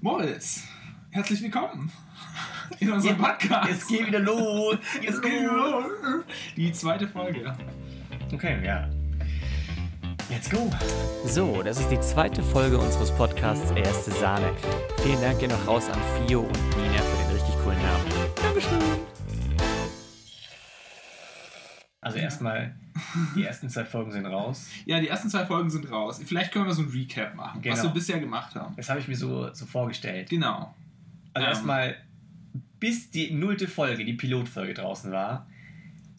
Moritz, 0.00 0.62
herzlich 1.10 1.42
willkommen 1.42 1.90
in 2.78 2.92
unserem 2.92 3.18
Podcast. 3.18 3.68
Es 3.68 3.88
geht 3.88 4.06
wieder 4.06 4.20
los. 4.20 4.76
Es 5.04 5.20
geht 5.20 5.42
los. 5.42 5.86
Die 6.56 6.72
zweite 6.72 7.08
Folge. 7.08 7.52
Okay, 8.32 8.64
ja. 8.64 8.88
Let's 10.30 10.48
go. 10.48 10.70
So, 11.24 11.64
das 11.64 11.80
ist 11.80 11.88
die 11.88 11.98
zweite 11.98 12.44
Folge 12.44 12.78
unseres 12.78 13.10
Podcasts 13.10 13.72
Erste 13.72 14.12
Sahne. 14.12 14.52
Vielen 15.02 15.20
Dank 15.20 15.40
gehen 15.40 15.50
noch 15.50 15.66
raus 15.66 15.88
an 15.90 15.98
Fio 16.28 16.42
und 16.42 16.76
Nina 16.76 17.02
Also 22.08 22.18
erstmal, 22.18 22.74
die 23.36 23.44
ersten 23.44 23.68
zwei 23.70 23.84
Folgen 23.84 24.10
sind 24.12 24.26
raus. 24.26 24.68
Ja, 24.86 25.00
die 25.00 25.08
ersten 25.08 25.30
zwei 25.30 25.46
Folgen 25.46 25.70
sind 25.70 25.90
raus. 25.90 26.20
Vielleicht 26.24 26.52
können 26.52 26.66
wir 26.66 26.74
so 26.74 26.82
ein 26.82 26.88
Recap 26.88 27.34
machen, 27.34 27.60
was 27.64 27.80
Genau. 27.80 27.82
wir 27.84 27.90
bisher 27.94 28.18
gemacht 28.20 28.54
haben. 28.54 28.74
Das 28.76 28.88
habe 28.88 29.00
ich 29.00 29.08
mir 29.08 29.16
so, 29.16 29.52
so 29.54 29.66
vorgestellt. 29.66 30.28
Genau. 30.30 30.74
Also 31.34 31.46
Ähm. 31.46 31.52
erstmal, 31.52 31.96
bis 32.80 33.10
die 33.10 33.30
nullte 33.32 33.68
Folge, 33.68 34.04
die 34.04 34.14
Pilotfolge 34.14 34.74
draußen 34.74 35.10
war, 35.12 35.46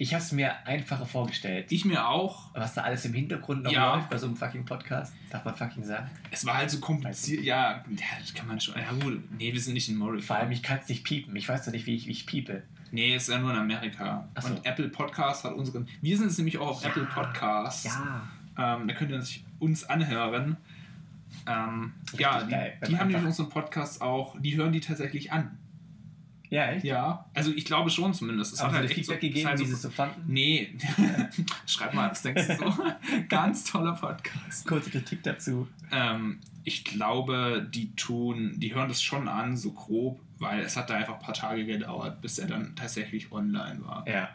ich 0.01 0.13
habe 0.13 0.23
es 0.23 0.31
mir 0.31 0.65
einfacher 0.65 1.05
vorgestellt. 1.05 1.65
Ich 1.71 1.83
mir 1.83 2.07
auch. 2.07 2.51
Was 2.55 2.73
da 2.73 2.83
alles 2.83 3.03
im 3.03 3.13
Hintergrund 3.13 3.63
noch 3.63 3.71
Ja. 3.71 3.95
läuft 3.95 4.09
bei 4.09 4.17
so 4.17 4.27
einem 4.27 4.37
fucking 4.37 4.63
Podcast, 4.63 5.13
darf 5.29 5.43
man 5.43 5.53
fucking 5.55 5.83
sagen. 5.83 6.09
Es 6.31 6.45
war 6.45 6.55
halt 6.55 6.71
so 6.71 6.79
kompliziert. 6.79 7.43
Ja, 7.43 7.83
das 8.21 8.33
kann 8.33 8.47
man 8.47 8.61
schon. 8.61 8.75
Ja, 8.75 8.93
gut. 8.93 9.21
Nee, 9.37 9.51
wir 9.51 9.59
sind 9.59 9.73
nicht 9.73 9.89
in 9.89 9.97
Moritz. 9.97 10.23
Vor 10.25 10.37
allem, 10.37 10.51
ich 10.51 10.63
kann 10.63 10.79
es 10.81 10.87
nicht 10.87 11.03
piepen. 11.03 11.35
Ich 11.35 11.49
weiß 11.49 11.65
doch 11.65 11.73
nicht, 11.73 11.85
wie 11.85 11.95
ich, 11.95 12.07
wie 12.07 12.11
ich 12.11 12.25
piepe. 12.25 12.63
Nee, 12.91 13.15
ist 13.15 13.29
ja 13.29 13.39
nur 13.39 13.51
in 13.51 13.57
Amerika. 13.57 14.27
So. 14.39 14.47
Und 14.47 14.65
Apple 14.65 14.89
Podcast 14.89 15.43
hat 15.43 15.53
unseren. 15.53 15.87
Wir 16.01 16.17
sind 16.17 16.27
jetzt 16.27 16.37
nämlich 16.37 16.57
auch 16.57 16.69
auf 16.69 16.83
Ja. 16.83 16.89
Apple 16.89 17.05
Podcasts. 17.05 17.85
Ja. 17.85 18.27
Ähm, 18.57 18.87
da 18.87 18.93
könnt 18.93 19.11
ihr 19.11 19.23
uns 19.59 19.83
anhören. 19.85 20.57
Ähm, 21.47 21.93
ja, 22.17 22.43
die, 22.43 22.87
die 22.87 22.97
haben 22.97 23.07
nämlich 23.07 23.25
unseren 23.27 23.49
Podcast 23.49 24.01
auch, 24.01 24.35
die 24.39 24.57
hören 24.57 24.71
die 24.73 24.79
tatsächlich 24.79 25.31
an. 25.31 25.57
Ja, 26.49 26.71
echt? 26.71 26.83
Ja, 26.83 27.25
also 27.35 27.51
ich 27.51 27.63
glaube 27.65 27.89
schon 27.91 28.13
zumindest. 28.13 28.53
Es 28.53 28.59
Haben 28.63 28.67
hat 28.67 28.73
sie 28.73 28.77
halt 28.79 28.89
so, 28.89 28.95
Feedback 28.95 29.15
ist 29.17 29.21
gegeben, 29.21 29.47
halt 29.47 29.59
wie 29.59 29.63
so, 29.63 29.67
sie 29.69 29.73
es 29.75 29.81
so 29.83 29.89
fanden? 29.91 30.23
Nee, 30.27 30.75
schreib 31.67 31.93
mal, 31.93 32.09
was 32.09 32.21
denkst 32.23 32.47
du 32.47 32.55
so? 32.57 32.73
Ganz 33.29 33.63
toller 33.65 33.93
Podcast. 33.93 34.65
Kurze 34.67 34.89
Kritik 34.89 35.21
dazu. 35.23 35.67
Ähm, 35.91 36.39
ich 36.63 36.83
glaube, 36.85 37.67
die 37.71 37.95
tun, 37.95 38.53
die 38.57 38.73
hören 38.73 38.87
das 38.89 39.01
schon 39.01 39.27
an, 39.27 39.57
so 39.57 39.71
grob, 39.73 40.19
weil 40.39 40.61
es 40.61 40.75
hat 40.75 40.89
da 40.89 40.95
einfach 40.95 41.15
ein 41.15 41.21
paar 41.21 41.33
Tage 41.35 41.65
gedauert, 41.65 42.21
bis 42.21 42.39
er 42.39 42.47
dann 42.47 42.75
tatsächlich 42.75 43.31
online 43.31 43.81
war. 43.85 44.07
Ja. 44.07 44.29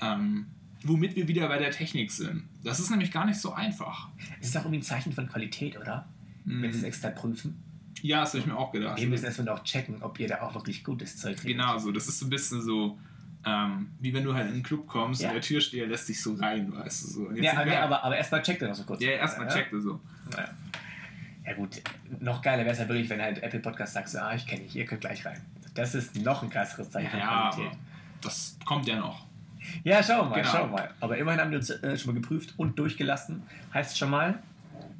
Ähm, 0.00 0.46
womit 0.84 1.16
wir 1.16 1.28
wieder 1.28 1.48
bei 1.48 1.58
der 1.58 1.70
Technik 1.70 2.10
sind. 2.12 2.44
Das 2.64 2.80
ist 2.80 2.90
nämlich 2.90 3.10
gar 3.10 3.26
nicht 3.26 3.40
so 3.40 3.52
einfach. 3.52 4.08
Es 4.40 4.48
ist 4.48 4.56
auch 4.56 4.62
irgendwie 4.62 4.78
ein 4.78 4.82
Zeichen 4.82 5.12
von 5.12 5.28
Qualität, 5.28 5.78
oder? 5.78 6.06
Wenn 6.44 6.62
sie 6.72 6.78
es 6.78 6.82
Mhm. 6.82 6.84
extra 6.88 7.10
prüfen. 7.10 7.62
Ja, 8.02 8.20
das 8.20 8.30
habe 8.30 8.38
ich 8.40 8.46
mir 8.46 8.56
auch 8.56 8.70
gedacht. 8.72 9.00
Wir 9.00 9.08
müssen 9.08 9.24
erstmal 9.24 9.46
noch 9.46 9.64
checken, 9.64 10.02
ob 10.02 10.18
ihr 10.20 10.28
da 10.28 10.42
auch 10.42 10.54
wirklich 10.54 10.84
gutes 10.84 11.16
Zeug 11.16 11.36
kriegt. 11.36 11.46
Genau, 11.58 11.78
so. 11.78 11.90
Das 11.92 12.06
ist 12.08 12.18
so 12.18 12.26
ein 12.26 12.30
bisschen 12.30 12.62
so, 12.62 12.98
ähm, 13.44 13.90
wie 14.00 14.12
wenn 14.14 14.24
du 14.24 14.34
halt 14.34 14.46
in 14.48 14.54
einen 14.54 14.62
Club 14.62 14.86
kommst 14.86 15.20
Ja. 15.22 15.28
und 15.28 15.34
der 15.34 15.42
Türsteher 15.42 15.86
lässt 15.86 16.08
dich 16.08 16.22
so 16.22 16.34
rein, 16.34 16.72
weißt 16.72 17.02
du. 17.04 17.08
So. 17.08 17.30
Ja, 17.32 17.52
aber, 17.54 17.66
wir- 17.66 17.82
aber, 17.82 18.04
aber 18.04 18.16
erstmal 18.16 18.42
checkt 18.42 18.62
er 18.62 18.68
noch 18.68 18.74
so 18.74 18.84
kurz. 18.84 19.00
ja, 19.02 19.10
erstmal 19.10 19.46
ja. 19.48 19.52
checkt 19.54 19.72
er 19.72 19.80
so. 19.80 20.00
Ja. 20.36 20.48
ja 21.46 21.54
gut, 21.54 21.80
noch 22.20 22.42
geiler 22.42 22.62
wäre 22.64 22.72
es 22.72 22.78
ja 22.78 22.88
wirklich, 22.88 23.08
wenn 23.10 23.20
halt 23.22 23.42
Apple 23.42 23.60
Podcast 23.60 23.94
sagt, 23.94 24.08
so, 24.08 24.18
ah, 24.18 24.34
ich 24.34 24.46
kenne 24.46 24.62
dich, 24.62 24.76
ihr 24.76 24.84
könnt 24.86 25.00
gleich 25.00 25.24
rein. 25.24 25.40
Das 25.74 25.94
ist 25.94 26.16
noch 26.16 26.42
ein 26.42 26.50
krasseres 26.50 26.90
Zeichen 26.90 27.10
von 27.10 27.20
Ja, 27.20 27.50
Qualität. 27.52 27.78
das 28.22 28.56
kommt 28.64 28.86
ja 28.86 28.96
noch. 28.96 29.26
Ja, 29.84 30.02
schauen 30.02 30.18
wir 30.26 30.30
mal, 30.30 30.34
Genau. 30.40 30.48
schauen 30.50 30.70
wir 30.70 30.76
mal. 30.78 30.90
Aber 31.00 31.16
immerhin 31.18 31.40
haben 31.40 31.50
wir 31.50 31.58
uns 31.58 31.70
äh, 31.70 31.96
schon 31.96 32.14
mal 32.14 32.20
geprüft 32.20 32.54
und 32.56 32.78
durchgelassen. 32.78 33.42
Heißt 33.74 33.98
schon 33.98 34.10
mal, 34.10 34.42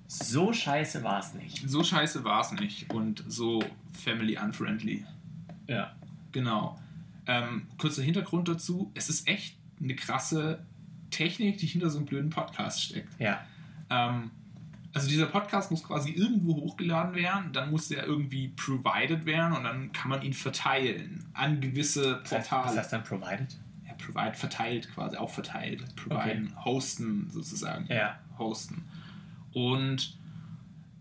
so 0.09 0.53
scheiße 0.53 1.03
war 1.05 1.21
es 1.21 1.35
nicht. 1.35 1.69
So 1.69 1.85
scheiße 1.85 2.25
war 2.25 2.41
es 2.41 2.53
nicht 2.53 2.93
und 2.93 3.23
so 3.29 3.63
family 3.93 4.39
unfriendly. 4.39 5.05
Ja. 5.67 5.95
Genau. 6.33 6.79
Ähm, 7.27 7.67
kurzer 7.79 8.03
Hintergrund 8.03 8.49
dazu: 8.49 8.91
Es 8.95 9.09
ist 9.09 9.29
echt 9.29 9.57
eine 9.81 9.95
krasse 9.95 10.65
Technik, 11.11 11.59
die 11.59 11.67
hinter 11.67 11.91
so 11.91 11.99
einem 11.99 12.07
blöden 12.07 12.31
Podcast 12.31 12.83
steckt. 12.83 13.21
Ja. 13.21 13.41
Ähm, 13.91 14.31
also 14.95 15.09
dieser 15.09 15.27
Podcast 15.27 15.71
muss 15.71 15.85
quasi 15.85 16.11
irgendwo 16.11 16.57
hochgeladen 16.57 17.15
werden, 17.15 17.53
dann 17.53 17.71
muss 17.71 17.89
der 17.89 18.05
irgendwie 18.07 18.49
provided 18.49 19.27
werden 19.27 19.55
und 19.55 19.65
dann 19.65 19.93
kann 19.93 20.09
man 20.11 20.23
ihn 20.23 20.33
verteilen 20.33 21.25
an 21.35 21.61
gewisse 21.61 22.21
Das 22.23 22.33
heißt, 22.33 22.49
Portale. 22.49 22.69
was 22.71 22.77
heißt 22.79 22.93
dann 22.95 23.05
provided? 23.05 23.57
ja, 23.87 23.93
provide 23.95 24.35
verteilt 24.35 24.89
quasi, 24.95 25.17
auch 25.17 25.31
verteilt. 25.31 25.85
Providen, 25.97 26.53
hosten 26.65 27.29
sozusagen. 27.31 27.87
Ja. 27.89 28.19
Hosten. 28.39 28.85
Und 29.53 30.17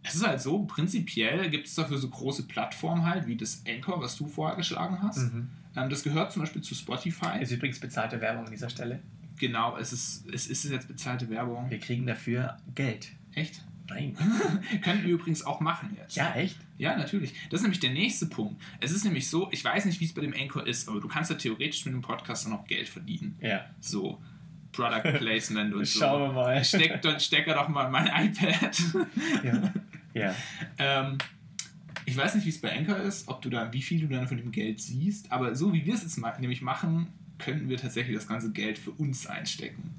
es 0.04 0.16
ist 0.16 0.26
halt 0.26 0.42
so, 0.42 0.64
prinzipiell 0.64 1.50
gibt 1.50 1.68
es 1.68 1.76
dafür 1.76 1.98
so 1.98 2.10
große 2.10 2.44
Plattformen 2.44 3.06
halt, 3.06 3.28
wie 3.28 3.36
das 3.36 3.64
Anchor, 3.68 4.02
was 4.02 4.16
du 4.16 4.28
vorgeschlagen 4.28 5.02
hast. 5.02 5.34
Mhm. 5.34 5.50
Ähm, 5.76 5.90
das 5.90 6.04
gehört 6.04 6.32
zum 6.32 6.42
Beispiel 6.42 6.62
zu 6.62 6.76
Spotify. 6.76 7.42
Ist 7.42 7.52
übrigens 7.52 7.80
bezahlte 7.80 8.22
Werbung 8.22 8.46
an 8.46 8.52
dieser 8.52 8.70
Stelle. 8.70 9.00
genau, 9.38 9.78
es 9.78 9.94
ist, 9.94 10.26
es 10.34 10.48
ist 10.48 10.64
jetzt 10.66 10.88
bezahlte 10.88 11.30
Werbung. 11.30 11.70
Wir 11.70 11.80
kriegen 11.80 12.06
dafür 12.08 12.58
Geld. 12.74 13.10
Echt? 13.34 13.62
Nein. 13.90 14.18
Können 14.82 15.04
wir 15.04 15.12
übrigens 15.12 15.46
auch 15.46 15.60
machen 15.60 15.96
jetzt. 15.98 16.16
Ja, 16.16 16.34
echt? 16.34 16.58
Ja, 16.78 16.98
natürlich. 16.98 17.34
Das 17.50 17.60
ist 17.60 17.64
nämlich 17.64 17.80
der 17.80 17.92
nächste 17.92 18.26
Punkt. 18.26 18.62
Es 18.80 18.92
ist 18.92 19.04
nämlich 19.06 19.30
so, 19.30 19.50
ich 19.52 19.64
weiß 19.64 19.86
nicht, 19.86 20.00
wie 20.00 20.06
es 20.06 20.14
bei 20.14 20.22
dem 20.22 20.34
Anchor 20.34 20.66
ist, 20.66 20.90
aber 20.90 21.00
du 21.00 21.08
kannst 21.08 21.30
ja 21.30 21.38
theoretisch 21.38 21.86
mit 21.86 21.94
dem 21.94 22.02
Podcast 22.02 22.46
dann 22.46 22.54
auch 22.54 22.66
Geld 22.66 22.90
verdienen. 22.90 23.38
Ja. 23.42 23.66
So 23.80 24.22
Product 24.72 25.18
Placement 25.18 25.74
und 25.74 25.86
so. 25.88 26.00
Schauen 26.00 26.22
wir 26.22 26.34
mal. 26.34 26.64
Steck, 26.64 27.02
dann 27.02 27.20
stecker 27.20 27.54
doch 27.54 27.68
mal 27.68 27.90
mein 27.90 28.08
iPad. 28.08 28.78
Ja. 29.44 29.74
ja. 30.14 30.36
ähm, 30.78 31.18
ich 32.06 32.16
weiß 32.16 32.36
nicht, 32.36 32.46
wie 32.46 32.50
es 32.50 32.62
bei 32.62 32.76
Anchor 32.76 32.98
ist, 32.98 33.28
ob 33.28 33.42
du 33.42 33.50
da, 33.50 33.74
wie 33.74 33.82
viel 33.82 34.00
du 34.00 34.08
dann 34.08 34.28
von 34.28 34.38
dem 34.38 34.52
Geld 34.52 34.80
siehst, 34.80 35.32
aber 35.32 35.56
so 35.56 35.74
wie 35.74 35.86
wir 35.86 35.94
es 35.94 36.04
jetzt 36.04 36.18
nämlich 36.40 36.62
machen, 36.62 37.08
könnten 37.38 37.70
wir 37.70 37.78
tatsächlich 37.78 38.16
das 38.16 38.28
ganze 38.28 38.52
Geld 38.52 38.78
für 38.78 38.92
uns 38.92 39.28
einstecken. 39.28 39.94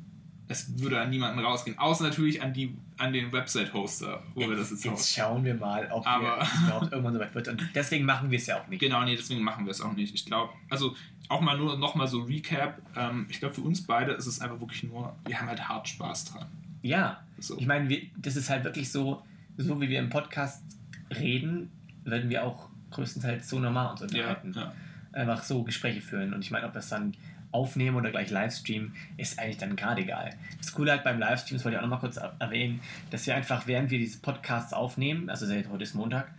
Es 0.51 0.81
würde 0.81 0.99
an 1.01 1.11
niemanden 1.11 1.39
rausgehen, 1.41 1.79
außer 1.79 2.05
natürlich 2.05 2.41
an, 2.43 2.55
die, 2.55 2.75
an 2.97 3.13
den 3.13 3.31
Website-Hoster, 3.33 4.23
wo 4.35 4.41
wir 4.49 4.57
das 4.57 4.71
jetzt, 4.71 4.85
Jetzt 4.85 5.13
schauen 5.15 5.45
wir 5.45 5.55
mal, 5.55 5.89
ob 5.93 6.07
Aber- 6.07 6.23
wir 6.41 6.49
überhaupt 6.67 6.91
irgendwann 6.93 7.13
so 7.15 7.21
weit 7.21 7.35
wird. 7.35 7.49
Und 7.49 7.69
deswegen 7.75 8.05
machen 8.07 8.31
wir 8.31 8.39
es 8.39 8.47
ja 8.47 8.61
auch 8.61 8.67
nicht. 8.67 8.81
Genau, 8.81 9.05
nee, 9.05 9.15
deswegen 9.15 9.43
machen 9.43 9.67
wir 9.67 9.73
es 9.73 9.81
auch 9.83 9.93
nicht. 9.93 10.15
Ich 10.15 10.25
glaube, 10.25 10.53
also 10.71 10.97
auch 11.29 11.43
mal 11.43 11.59
nur 11.59 11.77
noch 11.77 11.95
mal 11.95 12.07
so 12.09 12.23
Recap. 12.23 12.81
Ähm, 12.97 13.27
ich 13.29 13.41
glaube, 13.41 13.55
für 13.55 13.61
uns 13.61 13.83
beide 13.87 14.13
ist 14.13 14.27
es 14.27 14.41
einfach 14.41 14.59
wirklich 14.59 14.83
nur, 14.85 15.15
wir 15.27 15.39
haben 15.39 15.49
halt 15.49 15.69
hart 15.69 15.87
Spaß 15.87 16.25
dran. 16.33 16.47
Ja, 16.81 17.21
So. 17.39 17.59
ich 17.59 17.67
meine, 17.67 18.01
das 18.17 18.37
ist 18.37 18.49
halt 18.49 18.65
wirklich 18.65 18.91
so, 18.91 19.23
so 19.59 19.79
wie 19.83 19.89
wir 19.91 19.99
im 19.99 20.09
Podcast 20.09 20.63
reden, 21.11 21.71
werden 22.05 22.31
wir 22.31 22.45
auch 22.45 22.69
größtenteils 22.91 23.49
so 23.51 23.59
normal 23.59 23.91
uns 23.93 24.01
ja, 24.01 24.07
unterhalten. 24.07 24.55
ja. 24.57 24.73
Einfach 25.13 25.43
so 25.43 25.63
Gespräche 25.63 26.01
führen. 26.01 26.33
Und 26.33 26.41
ich 26.41 26.51
meine, 26.51 26.67
ob 26.67 26.77
es 26.77 26.89
dann 26.89 27.15
aufnehmen 27.51 27.97
oder 27.97 28.11
gleich 28.11 28.31
Livestream, 28.31 28.93
ist 29.17 29.39
eigentlich 29.39 29.59
dann 29.59 29.77
gerade 29.77 30.03
egal. 30.03 30.35
Das 30.59 30.73
Coole 30.73 30.91
halt 30.91 31.05
beim 31.05 31.19
Livestream, 31.19 31.57
das 31.57 31.65
wollte 31.65 31.77
ich 31.77 31.79
auch 31.79 31.83
nochmal 31.83 32.01
kurz 32.01 32.17
er- 32.17 32.37
erwähnen, 32.39 32.81
dass 33.11 33.27
wir 33.27 33.35
einfach, 33.35 33.67
während 33.67 33.91
wir 33.91 33.99
diese 33.99 34.19
Podcasts 34.19 34.73
aufnehmen, 34.73 35.31
also 35.31 35.47
heute 35.71 35.83
ist 35.83 35.95
Montag, 35.95 36.31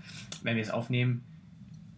wenn 0.44 0.56
wir 0.56 0.64
es 0.64 0.70
aufnehmen, 0.70 1.24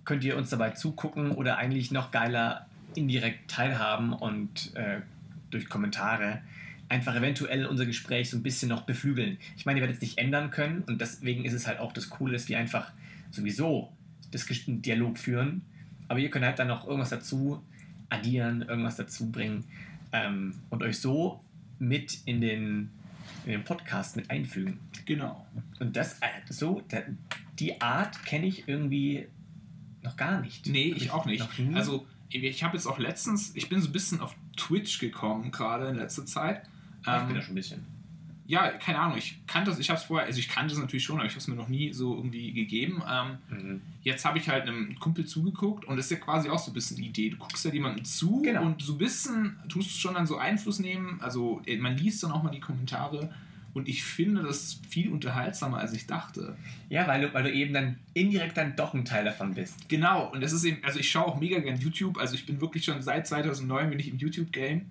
könnt 0.06 0.24
ihr 0.24 0.38
uns 0.38 0.50
dabei 0.50 0.72
zugucken 0.72 1.32
oder 1.32 1.58
eigentlich 1.58 1.92
noch 1.92 2.12
geiler 2.12 2.66
indirekt 2.96 3.50
teilhaben 3.52 4.14
und 4.14 4.76
äh, 4.76 5.02
durch 5.50 5.70
Kommentare 5.70 6.42
einfach 6.90 7.16
eventuell 7.16 7.66
unser 7.66 7.86
Gespräch 7.86 8.30
so 8.30 8.38
ein 8.38 8.44
bisschen 8.44 8.68
noch 8.70 8.82
beflügeln. 8.82 9.38
Ich 9.56 9.66
meine, 9.66 9.80
ihr 9.80 9.82
werdet 9.82 9.98
es 9.98 10.02
nicht 10.02 10.18
ändern 10.18 10.52
können 10.52 10.84
und 10.88 11.00
deswegen 11.00 11.46
ist 11.46 11.54
es 11.54 11.68
halt 11.68 11.80
auch 11.80 11.94
das 11.94 12.10
Coole, 12.10 12.34
dass 12.34 12.50
wir 12.50 12.58
einfach 12.58 12.92
sowieso 13.30 13.92
das 14.32 14.46
Dialog 14.68 15.18
führen, 15.18 15.62
aber 16.08 16.20
ihr 16.20 16.30
könnt 16.30 16.46
halt 16.46 16.60
dann 16.60 16.68
noch 16.68 16.86
irgendwas 16.86 17.10
dazu 17.10 17.64
addieren, 18.12 18.62
irgendwas 18.62 18.98
dazu 18.98 19.32
bringen 19.32 19.64
ähm, 20.12 20.54
und 20.70 20.84
euch 20.84 21.00
so 21.00 21.42
mit 21.80 22.20
in 22.26 22.42
den, 22.42 22.92
in 23.46 23.52
den 23.52 23.64
Podcast 23.64 24.16
mit 24.16 24.30
einfügen. 24.30 24.80
Genau. 25.06 25.46
Und 25.80 25.96
das 25.96 26.20
äh, 26.20 26.28
so, 26.50 26.84
die 27.58 27.82
Art 27.82 28.24
kenne 28.26 28.46
ich 28.46 28.68
irgendwie 28.68 29.28
noch 30.04 30.16
gar 30.18 30.42
nicht. 30.42 30.68
Nee, 30.68 30.92
Hab 30.92 30.98
ich 31.02 31.12
auch 31.12 31.25
nicht. 31.25 31.48
Also, 31.74 32.06
ich 32.30 32.63
habe 32.63 32.78
jetzt 32.78 32.86
auch 32.86 32.98
letztens, 33.00 33.56
ich 33.56 33.68
bin 33.68 33.81
so 33.81 33.90
ein 33.90 33.94
bisschen 33.94 34.19
auf 34.22 34.36
Twitch 34.56 35.00
gekommen, 35.00 35.52
gerade 35.52 35.88
in 35.88 35.96
letzter 35.96 36.25
Zeit. 36.25 36.64
ich 37.00 37.06
bin 37.06 37.14
Ähm, 37.14 37.34
da 37.36 37.42
schon 37.42 37.52
ein 37.54 37.56
bisschen. 37.56 37.86
Ja, 38.51 38.69
keine 38.71 39.00
Ahnung, 39.00 39.18
ich 39.18 39.39
kannte 39.48 39.69
das, 39.71 39.80
ich 39.80 39.89
habe 39.89 39.98
es 39.98 40.03
vorher, 40.03 40.27
also 40.27 40.38
ich 40.39 40.50
kannte 40.50 40.74
es 40.74 40.80
natürlich 40.80 41.06
schon, 41.06 41.15
aber 41.18 41.25
ich 41.25 41.31
habe 41.31 41.39
es 41.39 41.48
mir 41.48 41.56
noch 41.56 41.69
nie 41.69 41.94
so 41.94 42.15
irgendwie 42.18 42.51
gegeben. 42.51 43.01
Ähm, 43.09 43.38
Mhm. 43.50 43.81
jetzt 44.03 44.25
habe 44.25 44.38
ich 44.39 44.50
halt 44.50 44.68
einem 44.68 45.00
Kumpel 45.00 45.25
zugeguckt 45.25 45.86
und 45.86 45.95
das 45.95 46.06
ist 46.07 46.12
ja 46.12 46.18
quasi 46.18 46.50
auch 46.50 46.59
so 46.59 46.71
ein 46.71 46.74
bisschen 46.74 46.98
die 46.98 47.07
Idee. 47.07 47.30
Du 47.30 47.38
guckst 47.38 47.63
ja 47.63 47.71
jemandem 47.71 48.03
zu 48.03 48.42
Genau. 48.42 48.63
und 48.65 48.81
so 48.81 48.94
ein 48.94 48.98
bisschen 48.98 49.56
tust 49.69 49.89
du 49.95 49.98
schon 50.00 50.15
dann 50.15 50.27
so 50.27 50.38
Einfluss 50.38 50.80
nehmen. 50.80 51.19
Also 51.21 51.62
äh, 51.65 51.77
man 51.77 51.95
liest 51.98 52.21
dann 52.24 52.31
auch 52.33 52.44
mal 52.44 52.50
die 52.51 52.59
Kommentare 52.59 53.33
und 53.74 53.88
ich 53.88 54.03
finde 54.03 54.44
das 54.44 54.81
viel 54.89 55.09
unterhaltsamer, 55.12 55.77
als 55.77 55.94
ich 55.94 56.06
dachte. 56.06 56.57
Ja, 56.89 57.07
weil 57.07 57.21
du, 57.21 57.33
weil 57.33 57.44
du 57.44 57.54
eben 57.54 57.74
dann 57.74 57.95
indirekt 58.13 58.57
dann 58.57 58.75
doch 58.75 58.94
ein 58.94 59.06
Teil 59.06 59.24
davon 59.24 59.54
bist. 59.54 59.88
Genau, 59.88 60.30
und 60.30 60.42
das 60.42 60.51
ist 60.51 60.65
eben, 60.65 60.83
also 60.83 61.00
ich 61.00 61.09
schaue 61.09 61.25
auch 61.27 61.39
mega 61.39 61.57
gern 61.59 61.80
YouTube, 61.80 62.18
also 62.18 62.36
ich 62.36 62.45
bin 62.45 62.59
wirklich 62.59 62.83
schon 62.83 63.01
seit 63.01 63.27
2009 63.27 63.89
bin 63.89 63.97
ich 64.00 64.09
im 64.09 64.18
YouTube-Game. 64.18 64.81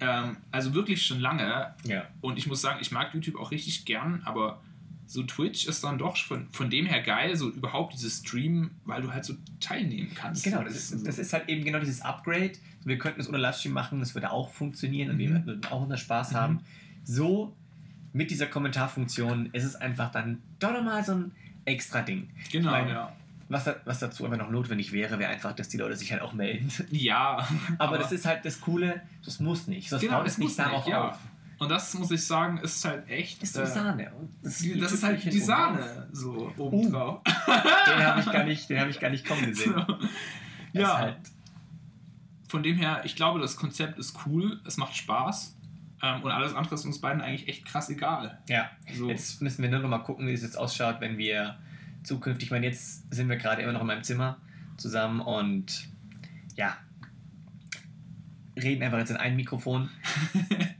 Ähm, 0.00 0.36
also 0.52 0.74
wirklich 0.74 1.04
schon 1.04 1.18
lange 1.20 1.74
Ja. 1.84 2.04
und 2.20 2.38
ich 2.38 2.46
muss 2.46 2.60
sagen, 2.60 2.78
ich 2.80 2.92
mag 2.92 3.12
YouTube 3.14 3.36
auch 3.40 3.50
richtig 3.50 3.84
gern, 3.84 4.22
aber 4.24 4.62
so 5.06 5.22
Twitch 5.22 5.66
ist 5.66 5.82
dann 5.82 5.98
doch 5.98 6.16
von, 6.16 6.48
von 6.50 6.68
dem 6.70 6.84
her 6.86 7.00
geil, 7.02 7.34
so 7.34 7.48
überhaupt 7.50 7.94
dieses 7.94 8.18
Stream, 8.18 8.70
weil 8.84 9.02
du 9.02 9.12
halt 9.12 9.24
so 9.24 9.34
teilnehmen 9.58 10.12
kannst. 10.14 10.44
Genau, 10.44 10.62
das 10.62 10.74
ist, 10.92 11.06
das 11.06 11.18
ist 11.18 11.32
halt 11.32 11.48
eben 11.48 11.64
genau 11.64 11.78
dieses 11.80 12.02
Upgrade. 12.02 12.52
Wir 12.84 12.98
könnten 12.98 13.20
es 13.20 13.28
ohne 13.28 13.38
Livestream 13.38 13.72
machen, 13.72 14.00
das 14.00 14.14
würde 14.14 14.30
auch 14.30 14.50
funktionieren 14.52 15.10
und 15.10 15.16
Mhm. 15.16 15.18
wir 15.20 15.46
würden 15.46 15.64
auch 15.70 15.80
unseren 15.80 15.98
Spaß 15.98 16.32
Mhm. 16.32 16.36
haben. 16.36 16.60
So 17.04 17.56
mit 18.12 18.30
dieser 18.30 18.46
Kommentarfunktion 18.46 19.50
ist 19.52 19.64
es 19.64 19.74
einfach 19.76 20.10
dann 20.12 20.42
doch 20.58 20.72
nochmal 20.72 21.02
so 21.04 21.12
ein 21.12 21.32
extra 21.64 22.02
Ding. 22.02 22.28
Genau, 22.52 22.70
Weil- 22.72 22.88
ja. 22.88 23.12
Was, 23.50 23.64
da, 23.64 23.76
was 23.86 23.98
dazu 23.98 24.26
aber 24.26 24.36
noch 24.36 24.50
notwendig 24.50 24.92
wäre, 24.92 25.18
wäre 25.18 25.30
einfach, 25.30 25.52
dass 25.54 25.68
die 25.68 25.78
Leute 25.78 25.96
sich 25.96 26.12
halt 26.12 26.20
auch 26.20 26.34
melden. 26.34 26.70
Ja, 26.90 27.48
Aber, 27.78 27.96
das 27.96 28.12
ist 28.12 28.26
halt 28.26 28.44
das 28.44 28.60
Coole, 28.60 29.00
das 29.24 29.40
muss 29.40 29.66
nicht. 29.66 29.90
Das 29.90 30.02
genau, 30.02 30.22
es 30.22 30.36
muss 30.36 30.48
nicht, 30.48 30.58
darauf 30.58 30.86
ja. 30.86 31.08
auf. 31.10 31.18
Und 31.58 31.70
das 31.70 31.92
muss 31.94 32.10
ich 32.10 32.24
sagen, 32.24 32.58
ist 32.58 32.84
halt 32.84 33.08
echt. 33.08 33.40
Das 33.42 33.48
ist 33.48 33.54
so 33.56 33.62
äh, 33.62 33.66
Sahne. 33.66 34.12
Das, 34.42 34.58
die- 34.58 34.78
das 34.78 34.92
ist 34.92 35.02
halt 35.02 35.24
die 35.24 35.40
Sahne 35.40 36.08
so 36.12 36.52
obendrauf. 36.58 37.22
Den 37.24 38.06
habe 38.06 38.20
ich, 38.20 38.30
gar 38.30 38.44
nicht- 38.44 38.68
den 38.70 38.80
hab 38.80 38.88
ich 38.88 39.00
gar 39.00 39.10
nicht 39.10 39.26
kommen 39.26 39.44
gesehen. 39.46 39.74
So. 39.74 39.98
Ja, 40.72 40.98
halt, 40.98 41.16
von 42.48 42.62
dem 42.62 42.76
her, 42.76 43.00
ich 43.04 43.16
glaube, 43.16 43.40
das 43.40 43.56
Konzept 43.56 43.98
ist 43.98 44.14
cool, 44.26 44.60
es 44.66 44.76
macht 44.76 44.94
Spaß. 44.94 45.56
Ähm, 46.02 46.22
und 46.22 46.30
alles 46.30 46.54
andere 46.54 46.76
ist 46.76 46.84
uns 46.84 47.00
beiden 47.00 47.20
eigentlich 47.22 47.48
echt 47.48 47.64
krass 47.64 47.90
egal. 47.90 48.38
ja. 48.48 48.70
So. 48.94 49.08
Jetzt 49.08 49.42
müssen 49.42 49.62
wir 49.62 49.70
nur 49.70 49.80
noch 49.80 49.88
mal 49.88 49.98
gucken, 49.98 50.26
wie 50.28 50.32
es 50.32 50.42
jetzt 50.42 50.56
ausschaut, 50.56 51.00
wenn 51.00 51.18
wir 51.18 51.58
zukünftig, 52.02 52.46
ich 52.46 52.50
meine, 52.50 52.66
jetzt 52.66 53.12
sind 53.12 53.28
wir 53.28 53.36
gerade 53.36 53.62
immer 53.62 53.72
noch 53.72 53.80
in 53.82 53.86
meinem 53.86 54.02
Zimmer 54.04 54.40
zusammen 54.76 55.20
und 55.20 55.88
ja, 56.56 56.76
reden 58.56 58.82
einfach 58.82 58.98
jetzt 58.98 59.10
in 59.10 59.16
ein 59.16 59.36
Mikrofon. 59.36 59.88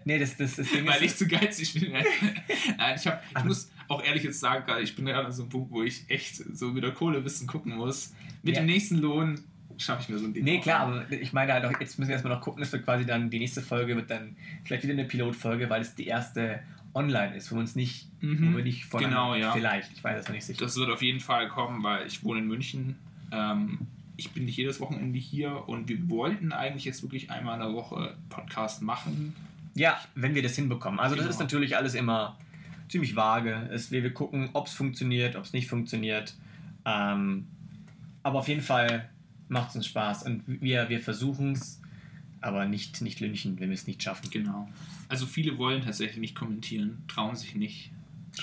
Nee, 0.05 0.19
das, 0.19 0.39
das, 0.39 0.57
das 0.57 0.71
Ding 0.71 0.87
Weil 0.87 1.03
ich 1.03 1.15
zu 1.17 1.29
geizig 1.29 1.75
bin. 1.75 1.93
Nein, 2.79 2.95
ich, 2.97 3.07
hab, 3.07 3.23
ich 3.37 3.45
muss 3.45 3.71
auch 3.89 4.03
ehrlich 4.03 4.23
jetzt 4.23 4.41
sagen, 4.41 4.65
ich 4.83 4.97
bin 4.97 5.05
gerade 5.05 5.27
an 5.27 5.33
so 5.33 5.43
einem 5.43 5.51
Punkt, 5.51 5.71
wo 5.71 5.83
ich 5.83 6.09
echt 6.09 6.37
so 6.37 6.75
wieder 6.75 6.93
Kohle 6.93 7.23
wissen 7.27 7.47
gucken 7.47 7.77
muss. 7.77 8.15
Mit 8.43 8.55
Ja. 8.57 8.63
dem 8.63 8.67
nächsten 8.69 8.97
Lohn 8.97 9.39
schaffe 9.77 10.05
ich 10.05 10.09
mir 10.09 10.19
so 10.19 10.25
ein 10.25 10.33
Ding. 10.33 10.45
nee, 10.45 10.61
klar, 10.61 10.81
aber 10.81 11.13
ich 11.13 11.35
meine 11.35 11.53
halt 11.53 11.67
auch, 11.67 11.79
jetzt 11.79 11.99
müssen 11.99 12.09
wir 12.09 12.15
erstmal 12.15 12.35
noch 12.35 12.41
gucken, 12.41 12.63
dass 12.63 12.73
wir 12.73 12.81
quasi 12.81 13.05
dann, 13.05 13.29
die 13.29 13.39
nächste 13.39 13.61
Folge 13.61 13.97
wird 13.97 14.11
dann 14.11 14.35
vielleicht 14.65 14.85
wieder 14.85 14.95
eine 14.95 15.05
Pilotfolge, 15.05 15.69
weil 15.69 15.83
es 15.83 15.95
die 15.95 16.07
erste 16.07 16.61
online 16.95 17.35
ist, 17.37 17.51
wo 17.51 17.57
wir 17.57 17.61
uns 17.61 17.77
nicht, 17.77 18.09
Mhm. 18.23 18.53
wo 18.53 18.57
wir 18.57 18.65
nicht 18.65 18.85
von 18.87 19.01
Genau, 19.01 19.35
ja. 19.35 19.53
vielleicht, 19.53 19.93
ich 19.93 20.03
weiß 20.03 20.21
es 20.21 20.27
noch 20.27 20.35
nicht 20.35 20.45
sicher. 20.45 20.65
Das 20.65 20.77
wird 20.77 20.91
auf 20.91 21.03
jeden 21.03 21.21
Fall 21.21 21.49
kommen, 21.49 21.83
weil 21.83 22.07
ich 22.07 22.25
wohne 22.25 22.41
in 22.41 22.47
München. 22.49 22.97
Ähm, 23.31 23.79
ich 24.17 24.31
bin 24.33 24.47
nicht 24.47 24.57
jedes 24.57 24.81
Wochenende 24.81 25.19
hier 25.19 25.69
und 25.69 25.89
wir 25.89 26.09
wollten 26.11 26.53
eigentlich 26.53 26.85
jetzt 26.85 27.03
wirklich 27.03 27.31
einmal 27.31 27.55
in 27.55 27.61
der 27.67 27.73
Woche 27.75 28.17
Podcast 28.31 28.83
machen. 28.83 29.35
Ja, 29.75 29.99
wenn 30.17 30.35
wir 30.35 30.43
das 30.43 30.57
hinbekommen. 30.57 30.99
Also 30.99 31.15
das 31.15 31.25
Genau. 31.25 31.31
ist 31.35 31.39
natürlich 31.41 31.77
alles 31.77 31.95
immer 31.95 32.37
ziemlich 32.89 33.15
vage. 33.15 33.69
Es, 33.73 33.93
wir, 33.93 34.03
wir 34.03 34.13
gucken, 34.13 34.49
ob 34.55 34.67
es 34.67 34.73
funktioniert, 34.73 35.37
ob 35.37 35.45
es 35.45 35.53
nicht 35.53 35.69
funktioniert. 35.69 36.35
Ähm, 36.85 37.47
aber 38.25 38.41
auf 38.41 38.49
jeden 38.49 38.63
Fall 38.63 39.09
macht 39.49 39.71
es 39.71 39.77
uns 39.77 39.87
Spaß. 39.87 40.25
Und 40.25 40.43
wir, 40.47 40.89
wir 40.89 41.01
versuchen 41.01 41.53
es, 41.53 41.81
aber 42.41 42.67
nicht, 42.67 43.01
nicht 43.01 43.21
lünchen, 43.21 43.59
wenn 43.61 43.71
wir 43.71 43.75
es 43.75 43.87
nicht 43.87 44.03
schaffen. 44.03 44.31
Genau. 44.31 44.69
Also 45.09 45.27
viele 45.27 45.59
wollen 45.59 45.83
tatsächlich 45.83 46.19
nicht 46.19 46.35
kommentieren, 46.35 47.03
trauen 47.09 47.37
sich 47.37 47.55
nicht. 47.55 47.91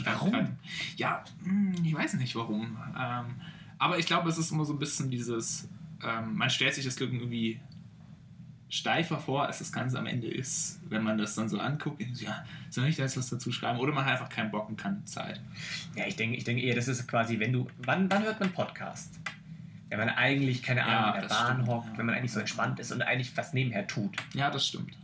Warum? 0.03 0.57
Ja, 0.97 1.23
hm, 1.43 1.75
ich 1.83 1.93
weiß 1.93 2.15
nicht 2.15 2.35
warum. 2.35 2.77
Ähm, 2.99 3.25
aber 3.77 3.99
ich 3.99 4.05
glaube, 4.05 4.29
es 4.29 4.37
ist 4.37 4.51
immer 4.51 4.65
so 4.65 4.73
ein 4.73 4.79
bisschen 4.79 5.09
dieses, 5.09 5.69
ähm, 6.03 6.35
man 6.35 6.49
stellt 6.49 6.73
sich 6.73 6.85
das 6.85 6.95
Glück 6.95 7.13
irgendwie 7.13 7.59
steifer 8.69 9.19
vor, 9.19 9.45
als 9.45 9.59
das 9.59 9.71
Ganze 9.71 9.97
am 9.97 10.05
Ende 10.05 10.27
ist. 10.27 10.79
Wenn 10.89 11.03
man 11.03 11.17
das 11.17 11.35
dann 11.35 11.47
so 11.47 11.59
anguckt, 11.59 12.01
ja, 12.19 12.43
soll 12.69 12.87
ich 12.87 12.97
da 12.97 13.03
jetzt 13.03 13.17
was 13.17 13.29
dazu 13.29 13.51
schreiben? 13.51 13.79
Oder 13.79 13.93
man 13.93 14.05
hat 14.05 14.13
einfach 14.13 14.29
keinen 14.29 14.51
Bock 14.51 14.67
und 14.67 14.77
keine 14.77 15.03
Zeit. 15.05 15.39
Ja, 15.95 16.05
ich 16.07 16.15
denke, 16.15 16.37
ich 16.37 16.43
denke 16.43 16.61
eher, 16.61 16.75
das 16.75 16.87
ist 16.87 17.07
quasi, 17.07 17.39
wenn 17.39 17.53
du. 17.53 17.67
Wann, 17.79 18.09
wann 18.09 18.23
hört 18.23 18.39
man 18.39 18.51
Podcast? 18.51 19.19
Wenn 19.97 20.07
man 20.07 20.15
eigentlich, 20.15 20.61
keine 20.61 20.81
Ja, 20.81 20.85
Ahnung, 20.87 21.15
in 21.15 21.21
der 21.21 21.35
Bahn 21.35 21.53
stimmt, 21.53 21.67
hockt, 21.67 21.87
ja. 21.91 21.97
wenn 21.97 22.05
man 22.05 22.15
eigentlich 22.15 22.31
so 22.31 22.39
entspannt 22.39 22.79
ist 22.79 22.91
und 22.91 23.01
eigentlich 23.01 23.35
was 23.37 23.53
nebenher 23.53 23.87
tut. 23.87 24.15
Ja, 24.33 24.49
das 24.49 24.67
stimmt. 24.67 24.97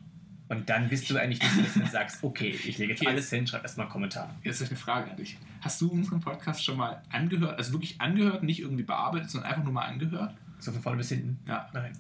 Und 0.50 0.70
dann 0.70 0.90
bist 0.90 1.10
du 1.10 1.18
eigentlich 1.18 1.42
nicht 1.42 1.54
so, 1.54 1.62
dass 1.62 1.74
du 1.74 1.86
sagst, 1.92 2.24
okay, 2.24 2.50
ich 2.50 2.78
lege 2.78 2.92
jetzt 2.92 3.02
Okay, 3.02 3.10
alles 3.10 3.30
hin, 3.30 3.48
schreib 3.48 3.64
erstmal 3.64 3.86
einen 3.86 3.92
Kommentar. 3.94 4.36
Jetzt 4.44 4.58
habe 4.58 4.66
ich 4.66 4.72
eine 4.72 4.80
Frage 4.80 5.10
an 5.12 5.16
dich. 5.16 5.38
Hast 5.62 5.80
du 5.80 5.90
unseren 5.90 6.20
Podcast 6.20 6.64
schon 6.64 6.76
mal 6.78 7.02
angehört? 7.10 7.58
Also 7.58 7.72
wirklich 7.72 8.02
angehört, 8.02 8.44
nicht 8.44 8.60
irgendwie 8.60 8.84
bearbeitet, 8.84 9.30
sondern 9.30 9.50
einfach 9.50 9.64
nur 9.64 9.74
mal 9.74 9.86
angehört? 9.86 10.36
So 10.60 10.72
von 10.74 10.82
vorne 10.82 10.98
bis 10.98 11.10
hinten. 11.10 11.40
Ja. 11.48 11.70
Nein. 11.74 11.94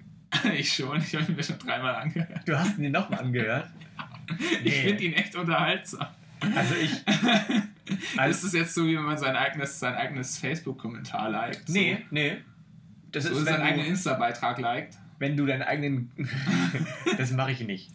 ich 0.56 0.72
schon. 0.72 0.98
Ich 0.98 1.14
habe 1.14 1.24
ihn 1.30 1.36
mir 1.36 1.42
schon 1.42 1.58
dreimal 1.58 1.94
angehört. 1.96 2.40
Du 2.46 2.58
hast 2.58 2.78
ihn 2.78 2.84
dir 2.84 2.90
nochmal 2.90 3.20
angehört. 3.20 3.68
Ich 4.62 4.74
finde 4.74 5.04
ihn 5.04 5.14
echt 5.14 5.34
unterhaltsam. 5.36 6.06
Also 6.54 6.74
ich. 6.74 6.90
Das 7.88 8.18
Also, 8.18 8.48
ist 8.48 8.52
jetzt 8.52 8.74
so, 8.74 8.84
wie 8.86 8.94
wenn 8.96 9.02
man 9.04 9.16
sein 9.16 9.34
eigenes, 9.34 9.80
sein 9.80 9.94
eigenes 9.94 10.36
Facebook-Kommentar 10.36 11.30
liked. 11.30 11.70
nee, 11.70 11.98
nee. 12.10 12.36
Das 13.12 13.24
So, 13.24 13.32
so 13.32 13.40
ist, 13.40 13.46
wenn 13.46 13.54
eigenen 13.62 13.86
du, 13.86 13.90
Insta-Beitrag 13.92 14.58
liked. 14.58 14.98
wenn 15.18 15.38
du 15.38 15.46
deinen 15.46 15.62
eigenen. 15.62 16.10
das 17.16 17.32
mache 17.32 17.52
ich 17.52 17.60
nicht. 17.60 17.90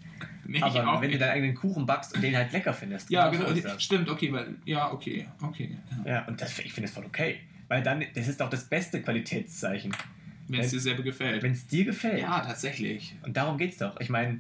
Nee, 0.45 0.62
Aber 0.63 0.88
auch 0.90 0.95
wenn 0.95 1.10
du 1.10 1.16
nicht. 1.18 1.22
deinen 1.22 1.30
eigenen 1.34 1.54
Kuchen 1.56 1.86
backst 1.86 2.16
und 2.16 2.24
den 2.24 2.36
halt 2.36 2.51
lecker 2.51 2.74
findest. 2.74 3.12
Ja, 3.12 3.30
genau 3.30 3.50
so 3.54 3.62
das. 3.62 3.84
Stimmt, 3.84 4.10
okay, 4.10 4.31
weil. 4.34 4.56
Ja, 4.66 4.92
okay, 4.92 5.28
okay. 5.44 5.78
Ja. 6.06 6.12
Ja, 6.12 6.25
und 6.25 6.42
das, 6.42 6.57
ich 6.57 6.74
finde 6.74 6.88
das 6.88 6.95
voll 6.95 7.06
okay. 7.06 7.42
Weil 7.68 7.84
dann, 7.84 8.04
das 8.16 8.28
ist 8.28 8.42
doch 8.42 8.50
das 8.50 8.66
beste 8.66 9.00
Qualitätszeichen. 9.04 9.95
Wenn 10.48 10.60
es 10.62 10.72
dir 10.72 10.80
selber 10.80 11.04
gefällt. 11.04 11.44
Wenn 11.44 11.51
es 11.51 11.68
dir 11.68 11.86
gefällt. 11.86 12.19
Ja, 12.22 12.40
tatsächlich. 12.40 13.16
Und 13.22 13.38
darum 13.38 13.60
geht's 13.60 13.78
doch. 13.78 14.00
Ich 14.01 14.10
meine, 14.10 14.40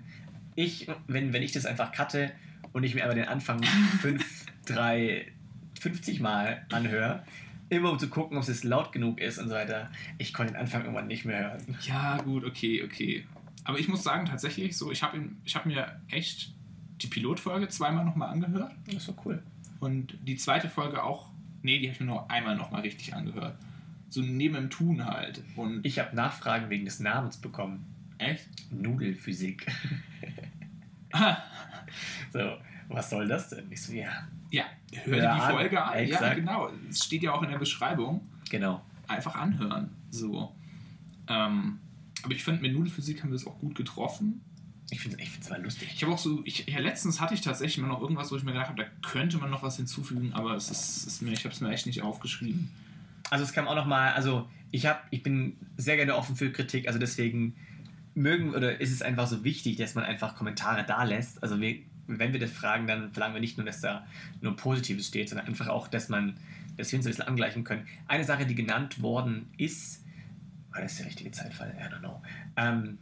ich, 0.55 0.87
wenn, 1.07 1.31
wenn 1.31 1.43
ich 1.43 1.51
das 1.51 1.67
einfach 1.67 1.91
cutte 1.91 2.31
und 2.73 2.83
ich 2.83 2.95
mir 2.95 3.05
aber 3.05 3.15
den 3.15 3.27
Anfang 3.27 3.63
5, 4.01 4.45
3, 4.65 5.31
50 5.79 6.19
Mal 6.19 6.65
anhöre, 6.71 7.23
immer 7.69 7.91
um 7.91 7.99
zu 7.99 8.09
gucken, 8.09 8.37
ob 8.37 8.47
es 8.47 8.63
laut 8.63 8.91
genug 8.91 9.19
ist 9.19 9.37
und 9.39 9.49
so 9.49 9.55
weiter, 9.55 9.89
ich 10.17 10.33
konnte 10.33 10.53
den 10.53 10.59
Anfang 10.59 10.81
irgendwann 10.81 11.07
nicht 11.07 11.25
mehr 11.25 11.51
hören. 11.51 11.77
Ja, 11.81 12.17
gut, 12.17 12.43
okay, 12.45 12.83
okay. 12.83 13.25
Aber 13.63 13.79
ich 13.79 13.87
muss 13.87 14.03
sagen, 14.03 14.25
tatsächlich, 14.25 14.77
so, 14.77 14.91
ich 14.91 15.03
habe 15.03 15.19
hab 15.53 15.65
mir 15.65 15.99
echt 16.09 16.53
die 17.01 17.07
Pilotfolge 17.07 17.69
zweimal 17.69 18.05
nochmal 18.05 18.29
angehört. 18.29 18.73
Das 18.85 18.95
ist 18.95 19.05
so 19.05 19.15
cool. 19.25 19.41
Und 19.79 20.17
die 20.27 20.35
zweite 20.35 20.69
Folge 20.69 21.03
auch. 21.03 21.29
Nee, 21.61 21.79
die 21.79 21.87
habe 21.87 21.93
ich 21.93 21.99
mir 21.99 22.05
nur 22.07 22.29
einmal 22.29 22.55
nochmal 22.55 22.81
richtig 22.81 23.13
angehört. 23.13 23.57
So 24.09 24.21
neben 24.21 24.55
dem 24.55 24.69
Tun 24.69 25.05
halt. 25.05 25.41
Und 25.55 25.85
Ich 25.85 25.99
habe 25.99 26.15
Nachfragen 26.15 26.69
wegen 26.69 26.85
des 26.85 26.99
Namens 26.99 27.37
bekommen. 27.37 27.85
echt? 28.17 28.47
Nudelphysik. 28.71 29.65
So, 32.31 32.39
was 32.89 33.09
soll 33.09 33.27
das 33.27 33.49
denn? 33.49 33.71
Ich 33.71 33.81
so, 33.83 33.93
ja, 33.93 34.09
ja, 34.49 34.63
hör 35.03 35.15
dir 35.15 35.23
Ja, 35.23 35.35
die 35.35 35.41
an. 35.41 35.51
Folge 35.51 35.83
an. 35.83 35.93
Ja, 35.93 35.99
Exakt. 35.99 36.35
genau. 36.37 36.69
Es 36.89 37.03
steht 37.03 37.21
ja 37.23 37.31
auch 37.33 37.43
in 37.43 37.49
der 37.49 37.59
Beschreibung. 37.59 38.27
genau. 38.49 38.83
Einfach 39.07 39.35
anhören. 39.35 39.89
So. 40.09 40.55
Ähm, 41.27 41.79
aber 42.23 42.33
ich 42.33 42.43
fand, 42.43 42.61
mit 42.61 42.73
Nudelphysik 42.73 43.21
haben 43.21 43.29
wir 43.31 43.35
es 43.35 43.45
auch 43.45 43.59
gut 43.59 43.75
getroffen. 43.75 44.41
Ich 44.91 45.01
finde 45.01 45.17
es 45.21 45.49
mal 45.49 45.61
lustig. 45.61 45.89
Ich 45.93 46.01
habe 46.03 46.13
auch 46.13 46.17
so, 46.17 46.41
ich, 46.45 46.67
ja, 46.67 46.79
letztens 46.79 47.19
hatte 47.19 47.33
ich 47.33 47.41
tatsächlich 47.41 47.79
mal 47.79 47.87
noch 47.89 48.01
irgendwas, 48.01 48.31
wo 48.31 48.37
ich 48.37 48.43
mir 48.43 48.53
gedacht 48.53 48.69
habe, 48.69 48.81
da 48.83 48.89
könnte 49.07 49.37
man 49.37 49.49
noch 49.51 49.61
was 49.61 49.75
hinzufügen, 49.75 50.31
aber 50.33 50.55
es 50.55 50.71
ist, 50.71 51.05
ist 51.05 51.21
mir, 51.21 51.33
ich 51.33 51.43
habe 51.43 51.53
es 51.53 51.59
mir 51.61 51.69
echt 51.71 51.85
nicht 51.85 52.01
aufgeschrieben. 52.01 52.71
Also 53.29 53.43
es 53.43 53.51
kam 53.53 53.67
auch 53.67 53.75
nochmal, 53.75 54.13
also 54.13 54.47
ich 54.71 54.85
habe, 54.85 54.99
ich 55.11 55.21
bin 55.21 55.57
sehr 55.77 55.97
gerne 55.97 56.15
offen 56.15 56.35
für 56.35 56.51
Kritik, 56.51 56.87
also 56.87 56.97
deswegen 56.97 57.55
mögen 58.15 58.53
oder 58.53 58.79
ist 58.79 58.91
es 58.91 59.01
einfach 59.01 59.27
so 59.27 59.43
wichtig, 59.43 59.77
dass 59.77 59.95
man 59.95 60.03
einfach 60.03 60.35
Kommentare 60.35 60.83
da 60.85 61.03
lässt. 61.03 61.41
Also 61.41 61.59
wir, 61.59 61.77
wenn 62.07 62.33
wir 62.33 62.39
das 62.39 62.51
fragen, 62.51 62.87
dann 62.87 63.11
verlangen 63.11 63.35
wir 63.35 63.41
nicht 63.41 63.57
nur, 63.57 63.65
dass 63.65 63.81
da 63.81 64.05
nur 64.41 64.55
Positives 64.55 65.07
steht, 65.07 65.29
sondern 65.29 65.47
einfach 65.47 65.67
auch, 65.67 65.87
dass 65.87 66.09
man, 66.09 66.35
dass 66.77 66.91
wir 66.91 66.99
uns 66.99 67.05
ein 67.05 67.11
bisschen 67.11 67.27
angleichen 67.27 67.63
können. 67.63 67.87
Eine 68.07 68.23
Sache, 68.23 68.45
die 68.45 68.55
genannt 68.55 69.01
worden 69.01 69.47
ist, 69.57 70.03
war 70.71 70.81
das 70.81 70.97
der 70.97 71.05
richtige 71.05 71.31
Zeitfall? 71.31 71.75
I 71.79 71.93
don't 71.93 71.99
know. 71.99 72.21
Ähm, 72.57 72.97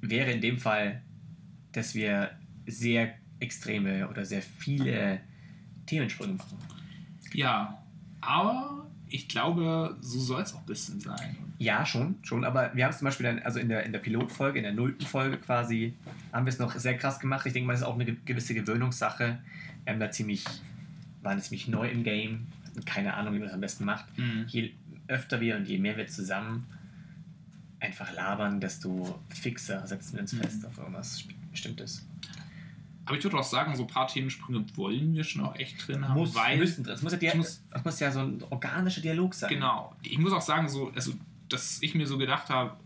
wäre 0.00 0.30
in 0.30 0.40
dem 0.40 0.58
Fall, 0.58 1.02
dass 1.72 1.94
wir 1.94 2.30
sehr 2.66 3.14
extreme 3.40 4.08
oder 4.08 4.24
sehr 4.24 4.42
viele 4.42 5.20
Themensprünge 5.86 6.34
machen. 6.34 6.58
Ja, 7.32 7.82
aber 8.20 8.86
ich 9.08 9.28
glaube, 9.28 9.96
so 10.00 10.18
soll 10.20 10.42
es 10.42 10.54
auch 10.54 10.60
ein 10.60 10.66
bisschen 10.66 11.00
sein. 11.00 11.36
Ja, 11.58 11.86
schon, 11.86 12.16
schon, 12.22 12.44
aber 12.44 12.70
wir 12.74 12.84
haben 12.84 12.90
es 12.92 12.98
zum 12.98 13.06
Beispiel 13.06 13.24
dann, 13.24 13.38
also 13.38 13.58
in 13.58 13.68
der, 13.70 13.84
in 13.84 13.92
der 13.92 13.98
Pilotfolge, 13.98 14.58
in 14.58 14.64
der 14.64 14.74
nullten 14.74 15.06
Folge 15.06 15.38
quasi, 15.38 15.94
haben 16.32 16.44
wir 16.44 16.50
es 16.52 16.58
noch 16.58 16.74
sehr 16.74 16.98
krass 16.98 17.18
gemacht. 17.18 17.46
Ich 17.46 17.54
denke 17.54 17.66
mal, 17.66 17.72
das 17.72 17.80
ist 17.80 17.86
auch 17.86 17.94
eine 17.94 18.04
ge- 18.04 18.16
gewisse 18.26 18.52
Gewöhnungssache. 18.52 19.38
Wir 19.84 19.92
haben 19.92 20.00
da 20.00 20.10
ziemlich, 20.10 20.44
waren 21.22 21.40
ziemlich 21.40 21.66
neu 21.68 21.88
im 21.88 22.04
Game, 22.04 22.46
keine 22.84 23.14
Ahnung, 23.14 23.32
wie 23.34 23.38
man 23.38 23.46
das 23.46 23.54
am 23.54 23.60
besten 23.62 23.84
macht. 23.86 24.04
Mhm. 24.18 24.44
Je 24.48 24.72
öfter 25.08 25.40
wir 25.40 25.56
und 25.56 25.66
je 25.66 25.78
mehr 25.78 25.96
wir 25.96 26.06
zusammen 26.08 26.66
einfach 27.80 28.12
labern, 28.12 28.60
desto 28.60 29.18
fixer 29.30 29.86
setzen 29.86 30.14
wir 30.14 30.20
uns 30.22 30.32
Mhm. 30.32 30.38
fest 30.42 30.66
auf 30.66 30.76
irgendwas 30.78 31.24
Bestimmtes. 31.50 32.06
Aber 33.04 33.16
ich 33.16 33.22
würde 33.22 33.36
auch 33.38 33.44
sagen, 33.44 33.74
so 33.76 33.84
ein 33.84 33.86
paar 33.88 34.08
Themensprünge 34.08 34.64
wollen 34.74 35.14
wir 35.14 35.22
schon 35.22 35.42
auch 35.44 35.54
echt 35.56 35.86
drin 35.86 36.06
haben, 36.08 36.18
Muss, 36.18 36.34
weil. 36.34 36.58
müssen, 36.58 36.82
das 36.84 37.02
muss 37.02 37.18
ja, 37.20 37.34
muss- 37.36 37.62
das 37.70 37.84
muss 37.84 38.00
ja 38.00 38.10
so 38.10 38.20
ein 38.20 38.42
organischer 38.50 39.00
Dialog 39.00 39.32
sein. 39.32 39.48
Genau. 39.50 39.94
Ich 40.02 40.18
muss 40.18 40.32
auch 40.32 40.42
sagen, 40.42 40.68
so, 40.68 40.90
also, 40.92 41.12
dass 41.48 41.82
ich 41.82 41.94
mir 41.94 42.06
so 42.06 42.18
gedacht 42.18 42.48
habe, 42.50 42.76